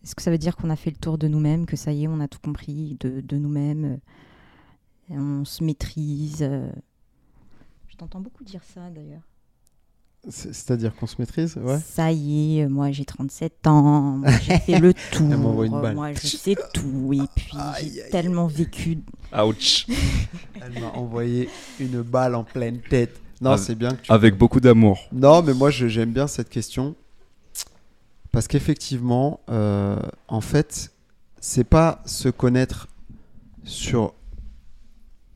[0.04, 2.04] Est-ce que ça veut dire qu'on a fait le tour de nous-mêmes, que ça y
[2.04, 3.98] est, on a tout compris de, de nous-mêmes
[5.10, 6.70] euh, On se maîtrise euh?
[7.88, 9.27] Je t'entends beaucoup dire ça d'ailleurs.
[10.28, 11.78] C'est- C'est-à-dire qu'on se maîtrise Ouais.
[11.78, 15.94] Ça y est, moi j'ai 37 ans, j'ai fait le tour, Elle m'envoie une balle.
[15.94, 18.98] moi je sais tout, et puis Aïe, j'ai tellement vécu.
[19.32, 19.86] Ouch
[20.60, 21.48] Elle m'a envoyé
[21.78, 23.20] une balle en pleine tête.
[23.40, 24.98] Non, Avec- c'est bien que tu Avec beaucoup d'amour.
[25.12, 26.96] Non, mais moi je- j'aime bien cette question
[28.32, 30.92] parce qu'effectivement, euh, en fait,
[31.40, 32.88] c'est pas se connaître
[33.64, 34.14] sur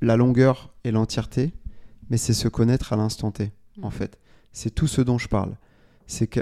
[0.00, 1.52] la longueur et l'entièreté,
[2.10, 3.52] mais c'est se connaître à l'instant T.
[3.82, 4.18] En fait,
[4.52, 5.56] c'est tout ce dont je parle.
[6.06, 6.40] C'est que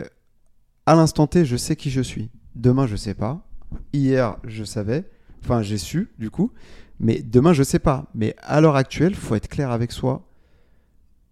[0.87, 2.31] à l'instant T, je sais qui je suis.
[2.57, 3.47] Demain, je sais pas.
[3.93, 5.09] Hier, je savais.
[5.45, 6.53] Enfin, j'ai su du coup.
[6.99, 8.07] Mais demain, je sais pas.
[8.15, 10.27] Mais à l'heure actuelle, faut être clair avec soi.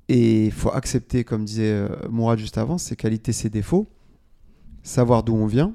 [0.09, 3.87] Et il faut accepter, comme disait euh, Mourad juste avant, ses qualités, ses défauts,
[4.83, 5.75] savoir d'où on vient,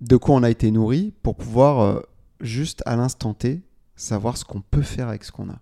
[0.00, 2.00] de quoi on a été nourri, pour pouvoir euh,
[2.40, 3.62] juste à l'instant T
[3.96, 5.58] savoir ce qu'on peut faire avec ce qu'on a.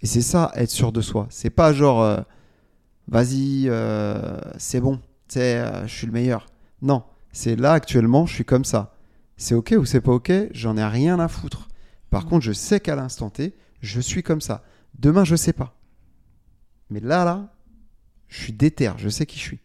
[0.00, 1.26] Et c'est ça, être sûr de soi.
[1.30, 2.20] C'est pas genre, euh,
[3.10, 5.00] vas-y, euh, c'est bon,
[5.36, 6.46] euh, je suis le meilleur.
[6.80, 8.94] Non, c'est là actuellement, je suis comme ça.
[9.36, 11.68] C'est ok ou c'est pas ok, j'en ai rien à foutre.
[12.08, 14.62] Par contre, je sais qu'à l'instant T, je suis comme ça.
[14.98, 15.76] Demain, je sais pas.
[16.90, 17.52] Mais là, là,
[18.28, 19.60] je suis déter, je sais qui je suis.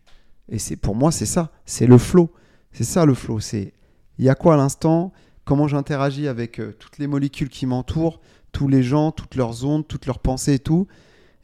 [0.49, 2.31] Et c'est pour moi, c'est ça, c'est le flow.
[2.71, 3.39] C'est ça le flow.
[3.39, 3.73] C'est
[4.17, 5.11] il y a quoi à l'instant,
[5.43, 9.87] comment j'interagis avec euh, toutes les molécules qui m'entourent, tous les gens, toutes leurs ondes,
[9.87, 10.87] toutes leurs pensées et tout?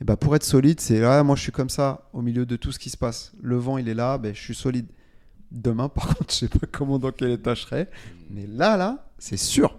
[0.02, 2.72] Et bah pour être solide, c'est moi je suis comme ça au milieu de tout
[2.72, 3.34] ce qui se passe.
[3.40, 4.88] Le vent il est là, ben, je suis solide.
[5.52, 7.88] Demain, par contre, je sais pas comment dans quel état je serai,
[8.32, 9.78] mais là, là, c'est sûr,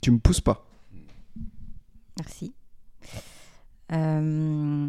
[0.00, 0.66] tu me pousses pas.
[2.18, 2.54] Merci.
[3.92, 4.88] Euh,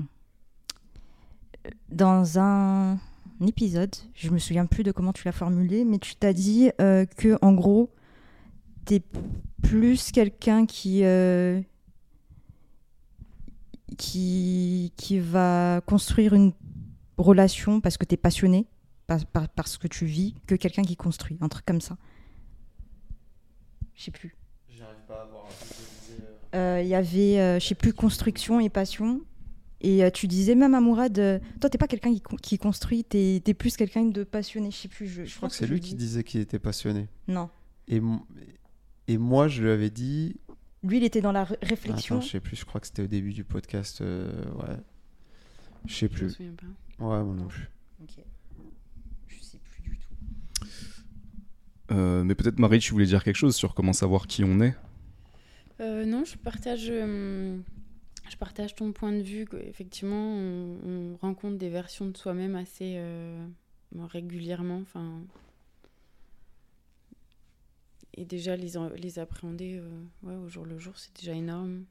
[1.92, 2.98] dans un
[3.46, 7.06] épisode, je me souviens plus de comment tu l'as formulé, mais tu t'as dit euh,
[7.06, 7.92] que en gros,
[8.86, 9.02] t'es
[9.62, 11.60] plus quelqu'un qui euh,
[14.00, 16.54] qui qui va construire une
[17.18, 18.66] relation parce que t'es passionné,
[19.08, 21.98] par, par- parce que tu vis, que quelqu'un qui construit, un truc comme ça.
[23.96, 24.36] Je sais plus.
[26.56, 29.22] Euh, Il y avait, euh, je sais plus, construction et passion.
[29.82, 32.58] Et euh, tu disais même à Mourad, euh, toi, t'es pas quelqu'un qui, con- qui
[32.58, 34.72] construit, t'es es plus quelqu'un de passionné.
[34.72, 35.08] Je sais plus.
[35.08, 36.06] Je, Je crois que c'est lui qui dis.
[36.06, 37.08] disait qu'il était passionné.
[37.28, 37.50] Non.
[37.88, 38.02] Et,
[39.08, 40.36] et moi, je lui avais dit.
[40.84, 42.18] Lui, il était dans la ré- réflexion.
[42.18, 44.02] Attends, je sais plus, je crois que c'était au début du podcast.
[44.02, 44.78] euh, ouais.
[45.86, 46.30] Je sais Je me plus.
[46.32, 47.06] souviens pas.
[47.06, 47.70] Ouais, moi non plus.
[48.02, 48.24] Ok.
[49.28, 50.66] Je sais plus du tout.
[51.92, 54.76] Euh, mais peut-être Marie, tu voulais dire quelque chose sur comment savoir qui on est?
[55.82, 57.58] Euh, non, je partage, euh,
[58.30, 59.46] je partage ton point de vue.
[59.68, 63.46] Effectivement, on, on rencontre des versions de soi-même assez euh,
[63.98, 64.80] régulièrement.
[64.82, 65.22] Enfin,
[68.20, 71.86] et déjà les, les appréhender euh, ouais, au jour le jour, c'est déjà énorme.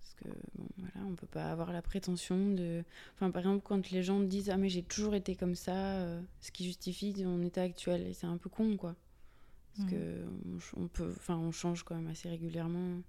[0.00, 2.82] Parce que bon, voilà, on peut pas avoir la prétention de.
[3.14, 6.22] Enfin, par exemple, quand les gens disent Ah, mais j'ai toujours été comme ça, euh,
[6.40, 8.06] ce qui justifie mon état actuel.
[8.06, 8.96] Et c'est un peu con, quoi.
[9.74, 9.98] Parce Mhm.
[9.98, 10.24] que
[10.76, 11.12] on, peut.
[11.16, 13.00] Enfin, on change quand même assez régulièrement.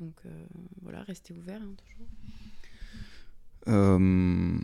[0.00, 0.46] Donc, euh,
[0.82, 2.06] voilà, rester ouvert, hein, toujours.
[3.68, 4.56] Euh,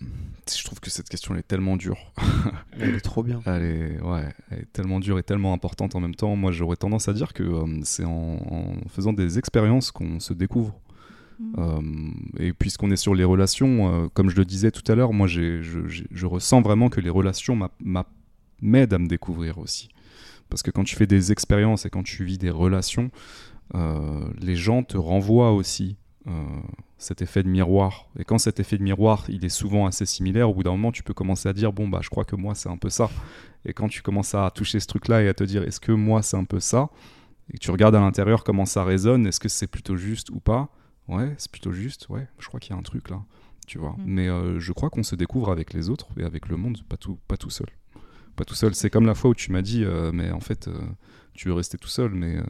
[0.56, 2.12] je trouve que cette question elle est tellement dure.
[2.78, 3.40] Elle est trop bien.
[3.46, 6.36] Elle est, ouais, elle est tellement dure et tellement importante en même temps.
[6.36, 8.10] Moi, j'aurais tendance à dire que euh, c'est en,
[8.50, 10.74] en faisant des expériences qu'on se découvre.
[11.38, 11.54] Mhm.
[11.58, 15.12] Euh, et puisqu'on est sur les relations, euh, comme je le disais tout à l'heure,
[15.12, 18.06] moi, j'ai- je, j'ai- je ressens vraiment que les relations m'a- m'a-
[18.60, 19.88] m'aident à me découvrir aussi.
[20.50, 23.10] Parce que quand tu fais des expériences et quand tu vis des relations,
[23.74, 26.03] euh, les gens te renvoient aussi euh,
[26.98, 28.08] cet effet de miroir.
[28.18, 30.92] Et quand cet effet de miroir, il est souvent assez similaire, au bout d'un moment,
[30.92, 33.10] tu peux commencer à dire, bon, bah, je crois que moi, c'est un peu ça.
[33.66, 36.22] Et quand tu commences à toucher ce truc-là et à te dire, est-ce que moi,
[36.22, 36.90] c'est un peu ça?
[37.50, 40.40] Et que tu regardes à l'intérieur comment ça résonne, est-ce que c'est plutôt juste ou
[40.40, 40.70] pas?
[41.08, 43.22] Ouais, c'est plutôt juste, ouais, je crois qu'il y a un truc là,
[43.66, 43.92] tu vois.
[43.98, 44.04] Mm.
[44.06, 46.96] Mais euh, je crois qu'on se découvre avec les autres et avec le monde, pas
[46.96, 47.68] tout, pas tout seul.
[48.36, 48.74] Pas tout seul.
[48.74, 50.80] C'est comme la fois où tu m'as dit, euh, mais en fait, euh,
[51.34, 52.42] tu veux rester tout seul, mais euh,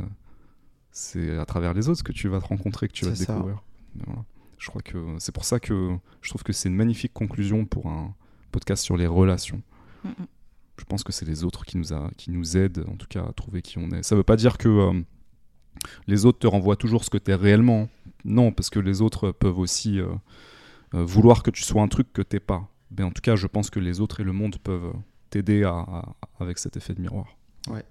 [0.94, 3.62] c'est à travers les autres que tu vas te rencontrer, que tu vas te découvrir.
[4.06, 4.24] Voilà.
[4.58, 7.86] Je crois que c'est pour ça que je trouve que c'est une magnifique conclusion pour
[7.88, 8.14] un
[8.52, 9.60] podcast sur les relations.
[10.04, 10.26] Mm, mm.
[10.78, 13.24] Je pense que c'est les autres qui nous, a, qui nous aident, en tout cas,
[13.24, 14.02] à trouver qui on est.
[14.02, 15.00] Ça veut pas dire que euh,
[16.06, 17.88] les autres te renvoient toujours ce que tu es réellement.
[18.24, 20.08] Non, parce que les autres peuvent aussi euh,
[20.94, 22.68] euh, vouloir que tu sois un truc que t'es pas.
[22.96, 24.94] Mais en tout cas, je pense que les autres et le monde peuvent
[25.30, 27.36] t'aider à, à- avec cet effet de miroir.
[27.68, 27.84] Ouais.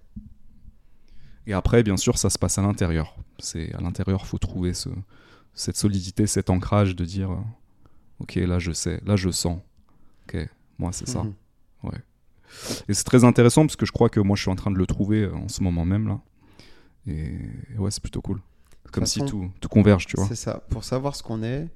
[1.45, 3.15] Et après, bien sûr, ça se passe à l'intérieur.
[3.39, 4.89] C'est à l'intérieur, faut trouver ce,
[5.53, 7.37] cette solidité, cet ancrage de dire, euh,
[8.19, 9.59] ok, là je sais, là je sens.
[10.27, 10.37] Ok,
[10.77, 11.23] moi c'est ça.
[11.23, 11.33] Mhm.
[12.87, 14.77] Et c'est très intéressant parce que je crois que moi je suis en train de
[14.77, 16.21] le trouver euh, en ce moment même là.
[17.07, 17.37] Et
[17.77, 18.41] ouais, c'est plutôt cool.
[18.91, 20.27] Comme si tout, tout converge, tu vois.
[20.27, 20.63] C'est ça.
[20.69, 21.67] Pour savoir ce qu'on est,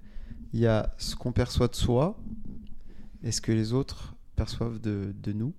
[0.53, 2.17] il y a ce qu'on perçoit de soi
[3.23, 5.53] et ce que les autres perçoivent de, de nous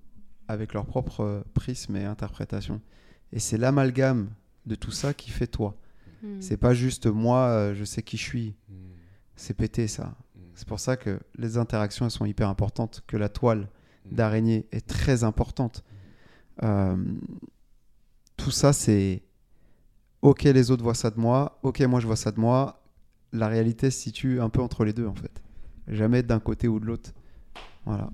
[0.47, 2.81] avec leur propre euh, prisme et interprétation.
[3.33, 4.29] Et c'est l'amalgame
[4.65, 5.75] de tout ça qui fait toi.
[6.23, 6.41] Hmm.
[6.41, 8.55] C'est pas juste moi, euh, je sais qui je suis.
[9.35, 10.15] C'est pété ça.
[10.53, 13.69] C'est pour ça que les interactions elles sont hyper importantes, que la toile
[14.11, 15.85] d'araignée est très importante.
[16.63, 16.97] Euh,
[18.35, 19.23] tout ça, c'est
[20.21, 22.83] ok, les autres voient ça de moi, ok, moi je vois ça de moi.
[23.31, 25.41] La réalité se situe un peu entre les deux en fait.
[25.87, 27.11] Jamais d'un côté ou de l'autre.
[27.85, 28.09] Voilà.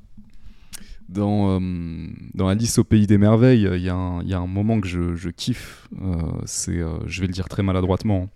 [1.08, 5.30] Dans, euh, dans Alice au pays des merveilles, il y, a un- moment que je,
[5.30, 5.88] kiffe.
[6.02, 8.30] euh, c'est, euh, je vais le dire très maladroitement.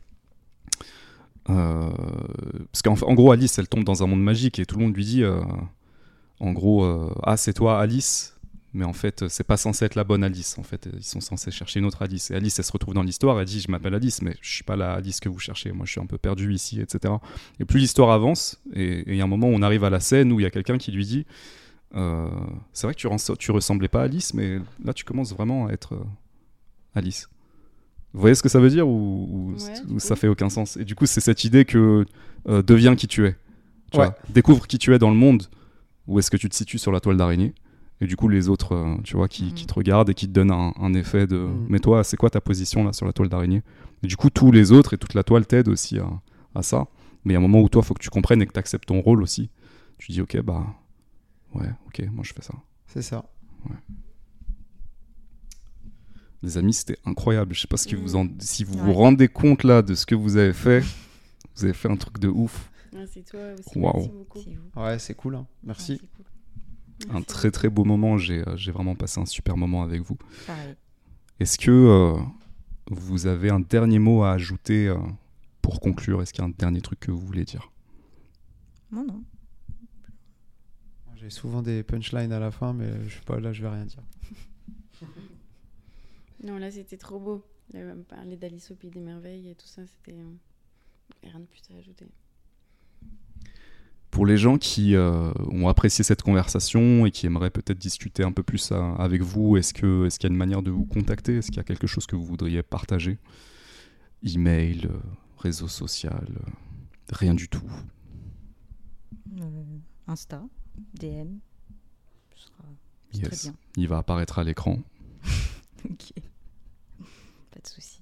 [1.50, 1.90] Euh,
[2.72, 4.96] parce qu'en en gros, Alice, elle tombe dans un monde magique et tout le monde
[4.96, 5.24] lui dit,
[6.40, 6.86] en gros,
[7.24, 8.36] ah c'est toi Alice,
[8.74, 10.60] mais en fait c'est pas censé être la bonne Alice.
[10.60, 12.30] En fait, ils sont censés chercher une autre Alice.
[12.30, 14.64] Et Alice, elle se retrouve dans l'histoire, elle dit, je m'appelle Alice, mais je suis
[14.64, 15.72] pas la Alice que vous cherchez.
[15.72, 17.16] Moi, je suis un peu perdu ici, etc.
[17.60, 20.00] Et plus l'histoire avance, et il y a un moment où on arrive à la
[20.00, 21.26] scène où il y a quelqu'un qui lui dit.
[21.96, 22.30] Euh,
[22.72, 23.00] c'est vrai que
[23.36, 26.04] tu, ressemblais pas à Alice, mais là tu commences vraiment à être euh,
[26.96, 27.30] Alice.
[28.14, 30.50] Vous voyez ce que ça veut dire ou, ou- Ouais, ou du ça fait aucun
[30.50, 30.78] sens?
[30.78, 32.06] Et du coup, c'est cette idée que
[32.48, 33.36] euh, deviens qui tu es.
[33.92, 34.06] Tu Ouais.
[34.06, 35.44] vois, découvre qui tu es dans le monde.
[36.08, 37.54] Où est-ce que tu te situes sur la toile d'araignée
[38.02, 40.32] Et du coup, les autres, euh, tu vois, qui, qui te regardent et qui te
[40.32, 41.38] donnent un, un effet de.
[41.38, 41.68] Mhm.
[41.70, 43.62] Mais toi, c'est quoi ta position là sur la toile d'araignée?
[44.04, 46.10] Et du coup, tous les autres et toute la toile t'aident aussi à,
[46.56, 46.88] à ça.
[47.26, 48.60] Mais il y a un moment où toi, faut que tu comprennes et que tu
[48.60, 49.50] acceptes ton rôle aussi.
[50.00, 50.66] Tu dis, ok, bah.
[51.56, 52.54] Ouais, ok, moi je fais ça.
[52.88, 53.26] C'est ça.
[56.42, 57.54] Les amis, c'était incroyable.
[57.54, 60.06] Je sais pas ce que vous en, si vous vous rendez compte là de ce
[60.06, 60.82] que vous avez fait.
[61.56, 62.72] Vous avez fait un truc de ouf.
[62.96, 63.78] Ah, c'est toi aussi.
[63.78, 64.58] Merci.
[64.76, 65.36] Ouais, c'est cool.
[65.36, 65.46] hein.
[65.64, 65.92] Merci.
[65.94, 66.26] Ouais, c'est cool.
[67.10, 67.26] Un Merci.
[67.28, 68.18] très très beau moment.
[68.18, 70.18] J'ai euh, j'ai vraiment passé un super moment avec vous.
[70.48, 70.76] Pareil.
[71.42, 72.22] Est-ce que euh,
[72.90, 74.98] vous avez un dernier mot à ajouter euh,
[75.62, 76.22] pour conclure?
[76.22, 77.70] Est-ce qu'il y a un dernier truc que vous voulez dire?
[78.92, 79.24] Non, non.
[81.30, 83.86] J'ai souvent des punchlines à la fin, mais je sais pas, là je vais rien
[83.86, 84.02] dire.
[86.44, 87.44] Non, là, c'était trop beau.
[87.74, 90.18] Là, on parlait d'Alice au Pays des Merveilles et tout ça, c'était.
[90.18, 90.34] euh,
[91.24, 92.08] Rien de plus à ajouter.
[94.12, 98.32] Pour les gens qui euh, ont apprécié cette conversation et qui aimeraient peut-être discuter un
[98.32, 101.38] peu plus avec vous, est-ce que est-ce qu'il y a une manière de vous contacter?
[101.38, 103.20] Est-ce qu'il y a quelque chose que vous voudriez partager?
[104.24, 104.98] Email, euh,
[105.38, 106.52] réseau social, euh,
[107.14, 107.70] rien du tout.
[109.40, 110.44] Euh, Insta,
[110.94, 111.38] DM.
[112.36, 112.64] Ce sera
[113.12, 113.30] c'est Yes.
[113.30, 113.58] très bien.
[113.78, 114.80] Il va apparaître à l'écran.
[115.86, 116.12] Ok.
[117.52, 118.02] Pas de souci.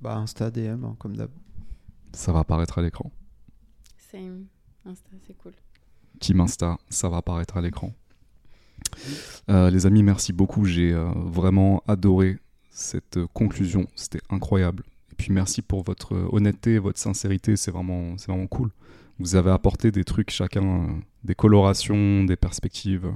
[0.00, 1.30] Bah, Insta, DM, hein, comme d'hab.
[2.12, 3.10] Ça va apparaître à l'écran.
[4.10, 4.46] Same.
[4.84, 5.52] Insta, c'est cool.
[6.20, 7.92] Team Insta, ça va apparaître à l'écran.
[9.48, 10.64] Euh, les amis, merci beaucoup.
[10.64, 12.38] J'ai euh, vraiment adoré
[12.70, 13.86] cette euh, conclusion.
[13.94, 14.84] C'était incroyable.
[15.12, 18.70] Et puis merci pour votre honnêteté, votre sincérité, c'est vraiment, c'est vraiment cool.
[19.18, 20.86] Vous avez apporté des trucs chacun, euh,
[21.22, 23.12] des colorations, des perspectives.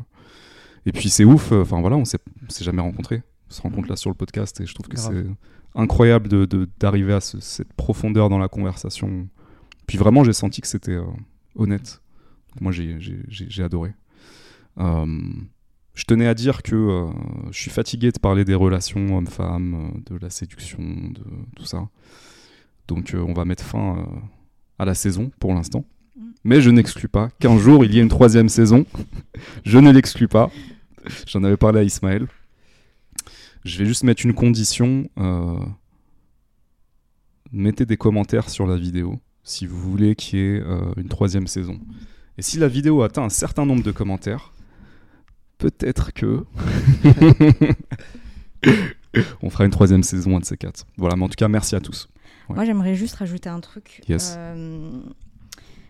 [0.87, 2.19] Et puis c'est ouf, euh, enfin voilà, on s'est
[2.61, 3.23] jamais rencontrés.
[3.51, 5.27] On se rencontre là sur le podcast et je trouve que c'est
[5.75, 9.29] incroyable de- de- d'arriver à ce- cette profondeur dans la conversation.
[9.87, 11.05] Puis vraiment, j'ai senti que c'était euh,
[11.57, 12.01] honnête.
[12.61, 13.93] Moi, j'ai- adoré.
[14.79, 15.07] Euh,
[15.95, 17.07] je tenais à dire que euh,
[17.51, 21.23] je suis fatigué de parler des relations hommes-femmes, de la séduction, de
[21.57, 21.89] tout ça.
[22.87, 24.07] Donc on va mettre fin
[24.79, 25.85] à la saison pour l'instant.
[26.45, 28.87] Mais je n'exclus pas qu'un jour il y ait une troisième saison.
[29.65, 30.51] je ne l'exclus pas.
[31.27, 32.27] J'en avais parlé à Ismaël.
[33.65, 35.09] Je vais juste mettre une condition.
[35.19, 35.59] euh,
[37.53, 41.47] mettez des commentaires sur la vidéo si vous voulez qu'il y ait euh, une troisième
[41.47, 41.81] saison.
[42.37, 44.53] Et si la vidéo atteint un certain nombre de commentaires,
[45.57, 46.45] peut-être que
[49.43, 50.87] on fera une troisième saison, un de ces quatre.
[50.99, 52.09] Voilà, mais en tout cas, merci à tous.
[52.49, 52.55] Ouais.
[52.55, 54.03] Moi, j'aimerais juste rajouter un truc.
[54.09, 54.35] Yes.
[54.37, 55.01] Euh,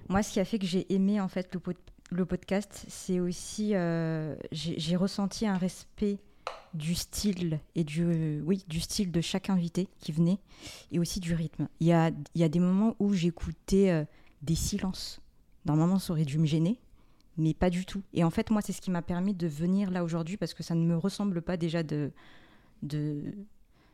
[0.08, 1.76] moi, ce qui a fait que j'ai aimé en fait le, pod-
[2.10, 6.18] le podcast, c'est aussi euh, j'ai ressenti un respect
[6.74, 10.38] du style et du euh, oui du style de chaque invité qui venait
[10.92, 11.68] et aussi du rythme.
[11.80, 14.04] Il y a il y a des moments où j'écoutais euh,
[14.42, 15.20] des silences.
[15.66, 16.78] Normalement, ça aurait dû me gêner,
[17.36, 18.02] mais pas du tout.
[18.14, 20.62] Et en fait, moi, c'est ce qui m'a permis de venir là aujourd'hui parce que
[20.62, 22.10] ça ne me ressemble pas déjà de
[22.82, 23.22] de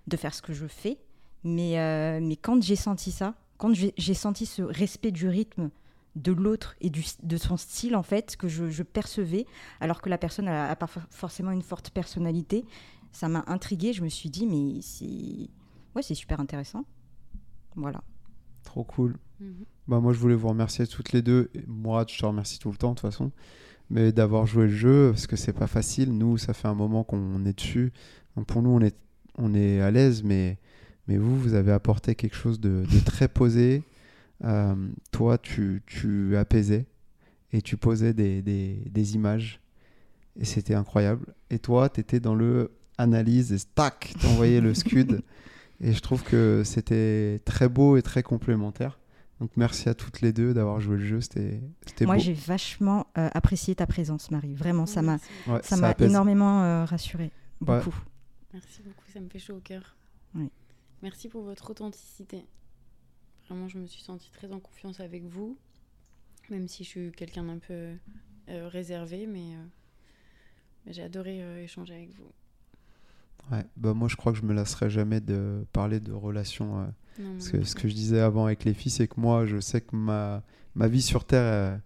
[0.07, 0.99] de faire ce que je fais.
[1.45, 5.71] Mais, euh, mais quand j'ai senti ça, quand j'ai senti ce respect du rythme
[6.17, 9.47] de l'autre et du, de son style, en fait, que je, je percevais,
[9.81, 12.65] alors que la personne n'a pas for- forcément une forte personnalité,
[13.13, 13.93] ça m'a intriguée.
[13.93, 15.49] Je me suis dit, mais c'est
[15.95, 16.85] ouais, super intéressant.
[17.77, 18.03] Voilà.
[18.63, 19.17] Trop cool.
[19.41, 19.65] Mhm.
[19.89, 21.51] Bah, moi, je voulais vous remercier toutes les deux.
[21.55, 23.33] Et Mourad, je te remercie tout le temps, de toute façon.
[23.91, 26.17] Mais d'avoir joué le jeu, parce que c'est pas facile.
[26.17, 27.93] Nous, ça fait un moment qu'on est dessus.
[28.37, 28.97] Donc, pour nous, on est,
[29.37, 30.59] on est à l'aise, mais,
[31.09, 33.83] mais vous, vous avez apporté quelque chose de, de très posé.
[34.45, 34.75] Euh,
[35.11, 36.87] toi, tu, tu apaisais
[37.53, 39.61] et tu posais des, des, des images.
[40.39, 41.27] Et c'était incroyable.
[41.51, 45.23] Et toi, tu étais dans le analyse et tac, tu envoyais le scud.
[45.81, 48.99] Et je trouve que c'était très beau et très complémentaire.
[49.41, 53.09] Donc merci à toutes les deux d'avoir joué le jeu, c'était c'était Moi, j'ai vachement
[53.19, 54.55] euh, apprécié ta présence, Marie.
[54.55, 55.27] Vraiment, ça m'a Merci.
[55.49, 56.09] Ouais, ça m'a apaise.
[56.09, 57.33] énormément euh, rassurée.
[57.61, 57.79] Ouais.
[57.79, 57.95] Beaucoup.
[58.53, 59.97] Merci beaucoup, ça me fait chaud au cœur.
[61.05, 62.47] Merci pour votre authenticité.
[63.47, 65.57] Vraiment, je me suis sentie très en confiance avec vous,
[66.51, 67.93] même si je suis quelqu'un d'un peu
[68.49, 69.65] euh, réservé, mais, euh,
[70.87, 72.33] mais j'ai adoré euh, échanger avec vous.
[73.53, 76.81] Ouais, bah moi je crois que je me lasserai jamais de parler de relations.
[76.81, 76.87] euh,
[77.19, 79.61] Non, parce que ce que je disais avant avec les filles, c'est que moi je
[79.61, 80.43] sais que ma,
[80.75, 81.77] ma vie sur Terre, euh,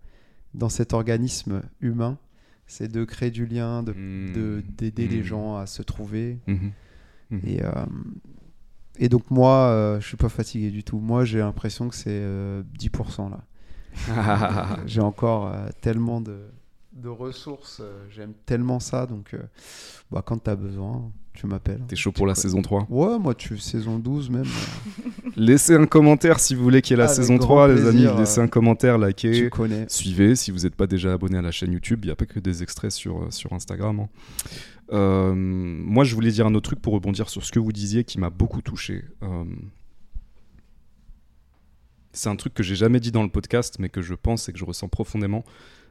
[0.55, 2.17] dans cet organisme humain,
[2.69, 5.25] c'est de créer du lien, de de- d'aider les Mm.
[5.25, 6.39] gens à se trouver.
[6.47, 6.73] Mhm.
[7.31, 7.41] Mhm.
[7.45, 7.73] Et, euh,
[8.99, 10.99] et donc moi, euh, je suis pas fatigué du tout.
[10.99, 13.41] Moi j'ai l'impression que c'est euh, 10% là.
[14.87, 16.39] J'ai encore euh, tellement de,
[16.93, 19.39] de ressources, euh, j'aime tellement ça, donc euh,
[20.13, 21.81] bah, quand tu as besoin, tu m'appelles.
[21.89, 24.45] T'es chaud pour la saison 3 Ouais, moi tu saison 12 même,
[25.37, 28.07] Laissez un commentaire si vous voulez qu'il y ait la saison grand 3, les amis.
[28.19, 29.51] Laissez un commentaire, tu likez.
[29.51, 29.87] connais.
[29.89, 32.01] Suivez si vous n'êtes pas déjà abonné à la chaîne YouTube.
[32.05, 34.01] Il n'y a pas que des extraits sur, sur Instagram.
[34.01, 34.09] hein.
[34.93, 38.05] Euh, moi, je voulais dire un autre truc pour rebondir sur ce que vous disiez
[38.05, 39.05] qui m'a beaucoup touché.
[39.23, 39.45] Euh,
[42.13, 44.53] c'est un truc que j'ai jamais dit dans le podcast, mais que je pense et
[44.53, 45.45] que je ressens profondément.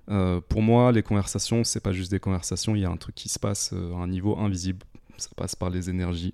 [0.10, 2.76] Euh, pour moi, les conversations, c'est pas juste des conversations.
[2.76, 4.86] Il y a un truc qui se passe à un niveau invisible.
[5.18, 6.34] Ça passe par les énergies.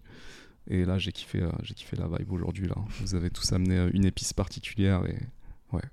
[0.67, 2.67] Et là, j'ai kiffé, j'ai kiffé la vibe aujourd'hui.
[2.67, 5.19] Là, vous avez tous amené une épice particulière et
[5.73, 5.83] ouais.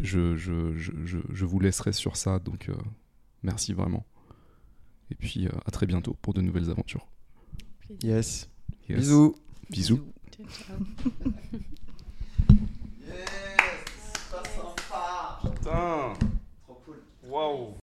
[0.00, 2.38] Je, je, je, je, vous laisserai sur ça.
[2.38, 2.70] Donc,
[3.42, 4.04] merci vraiment.
[5.14, 7.06] Et puis euh, à très bientôt pour de nouvelles aventures.
[8.02, 8.50] Yes.
[8.88, 9.36] Bisous.
[9.70, 10.00] Bisous.
[10.36, 10.76] Ciao, ciao.
[13.06, 13.24] yes,
[14.90, 15.40] pas.
[15.42, 16.12] Putain.
[16.64, 16.96] Trop cool.
[17.28, 17.68] Waouh.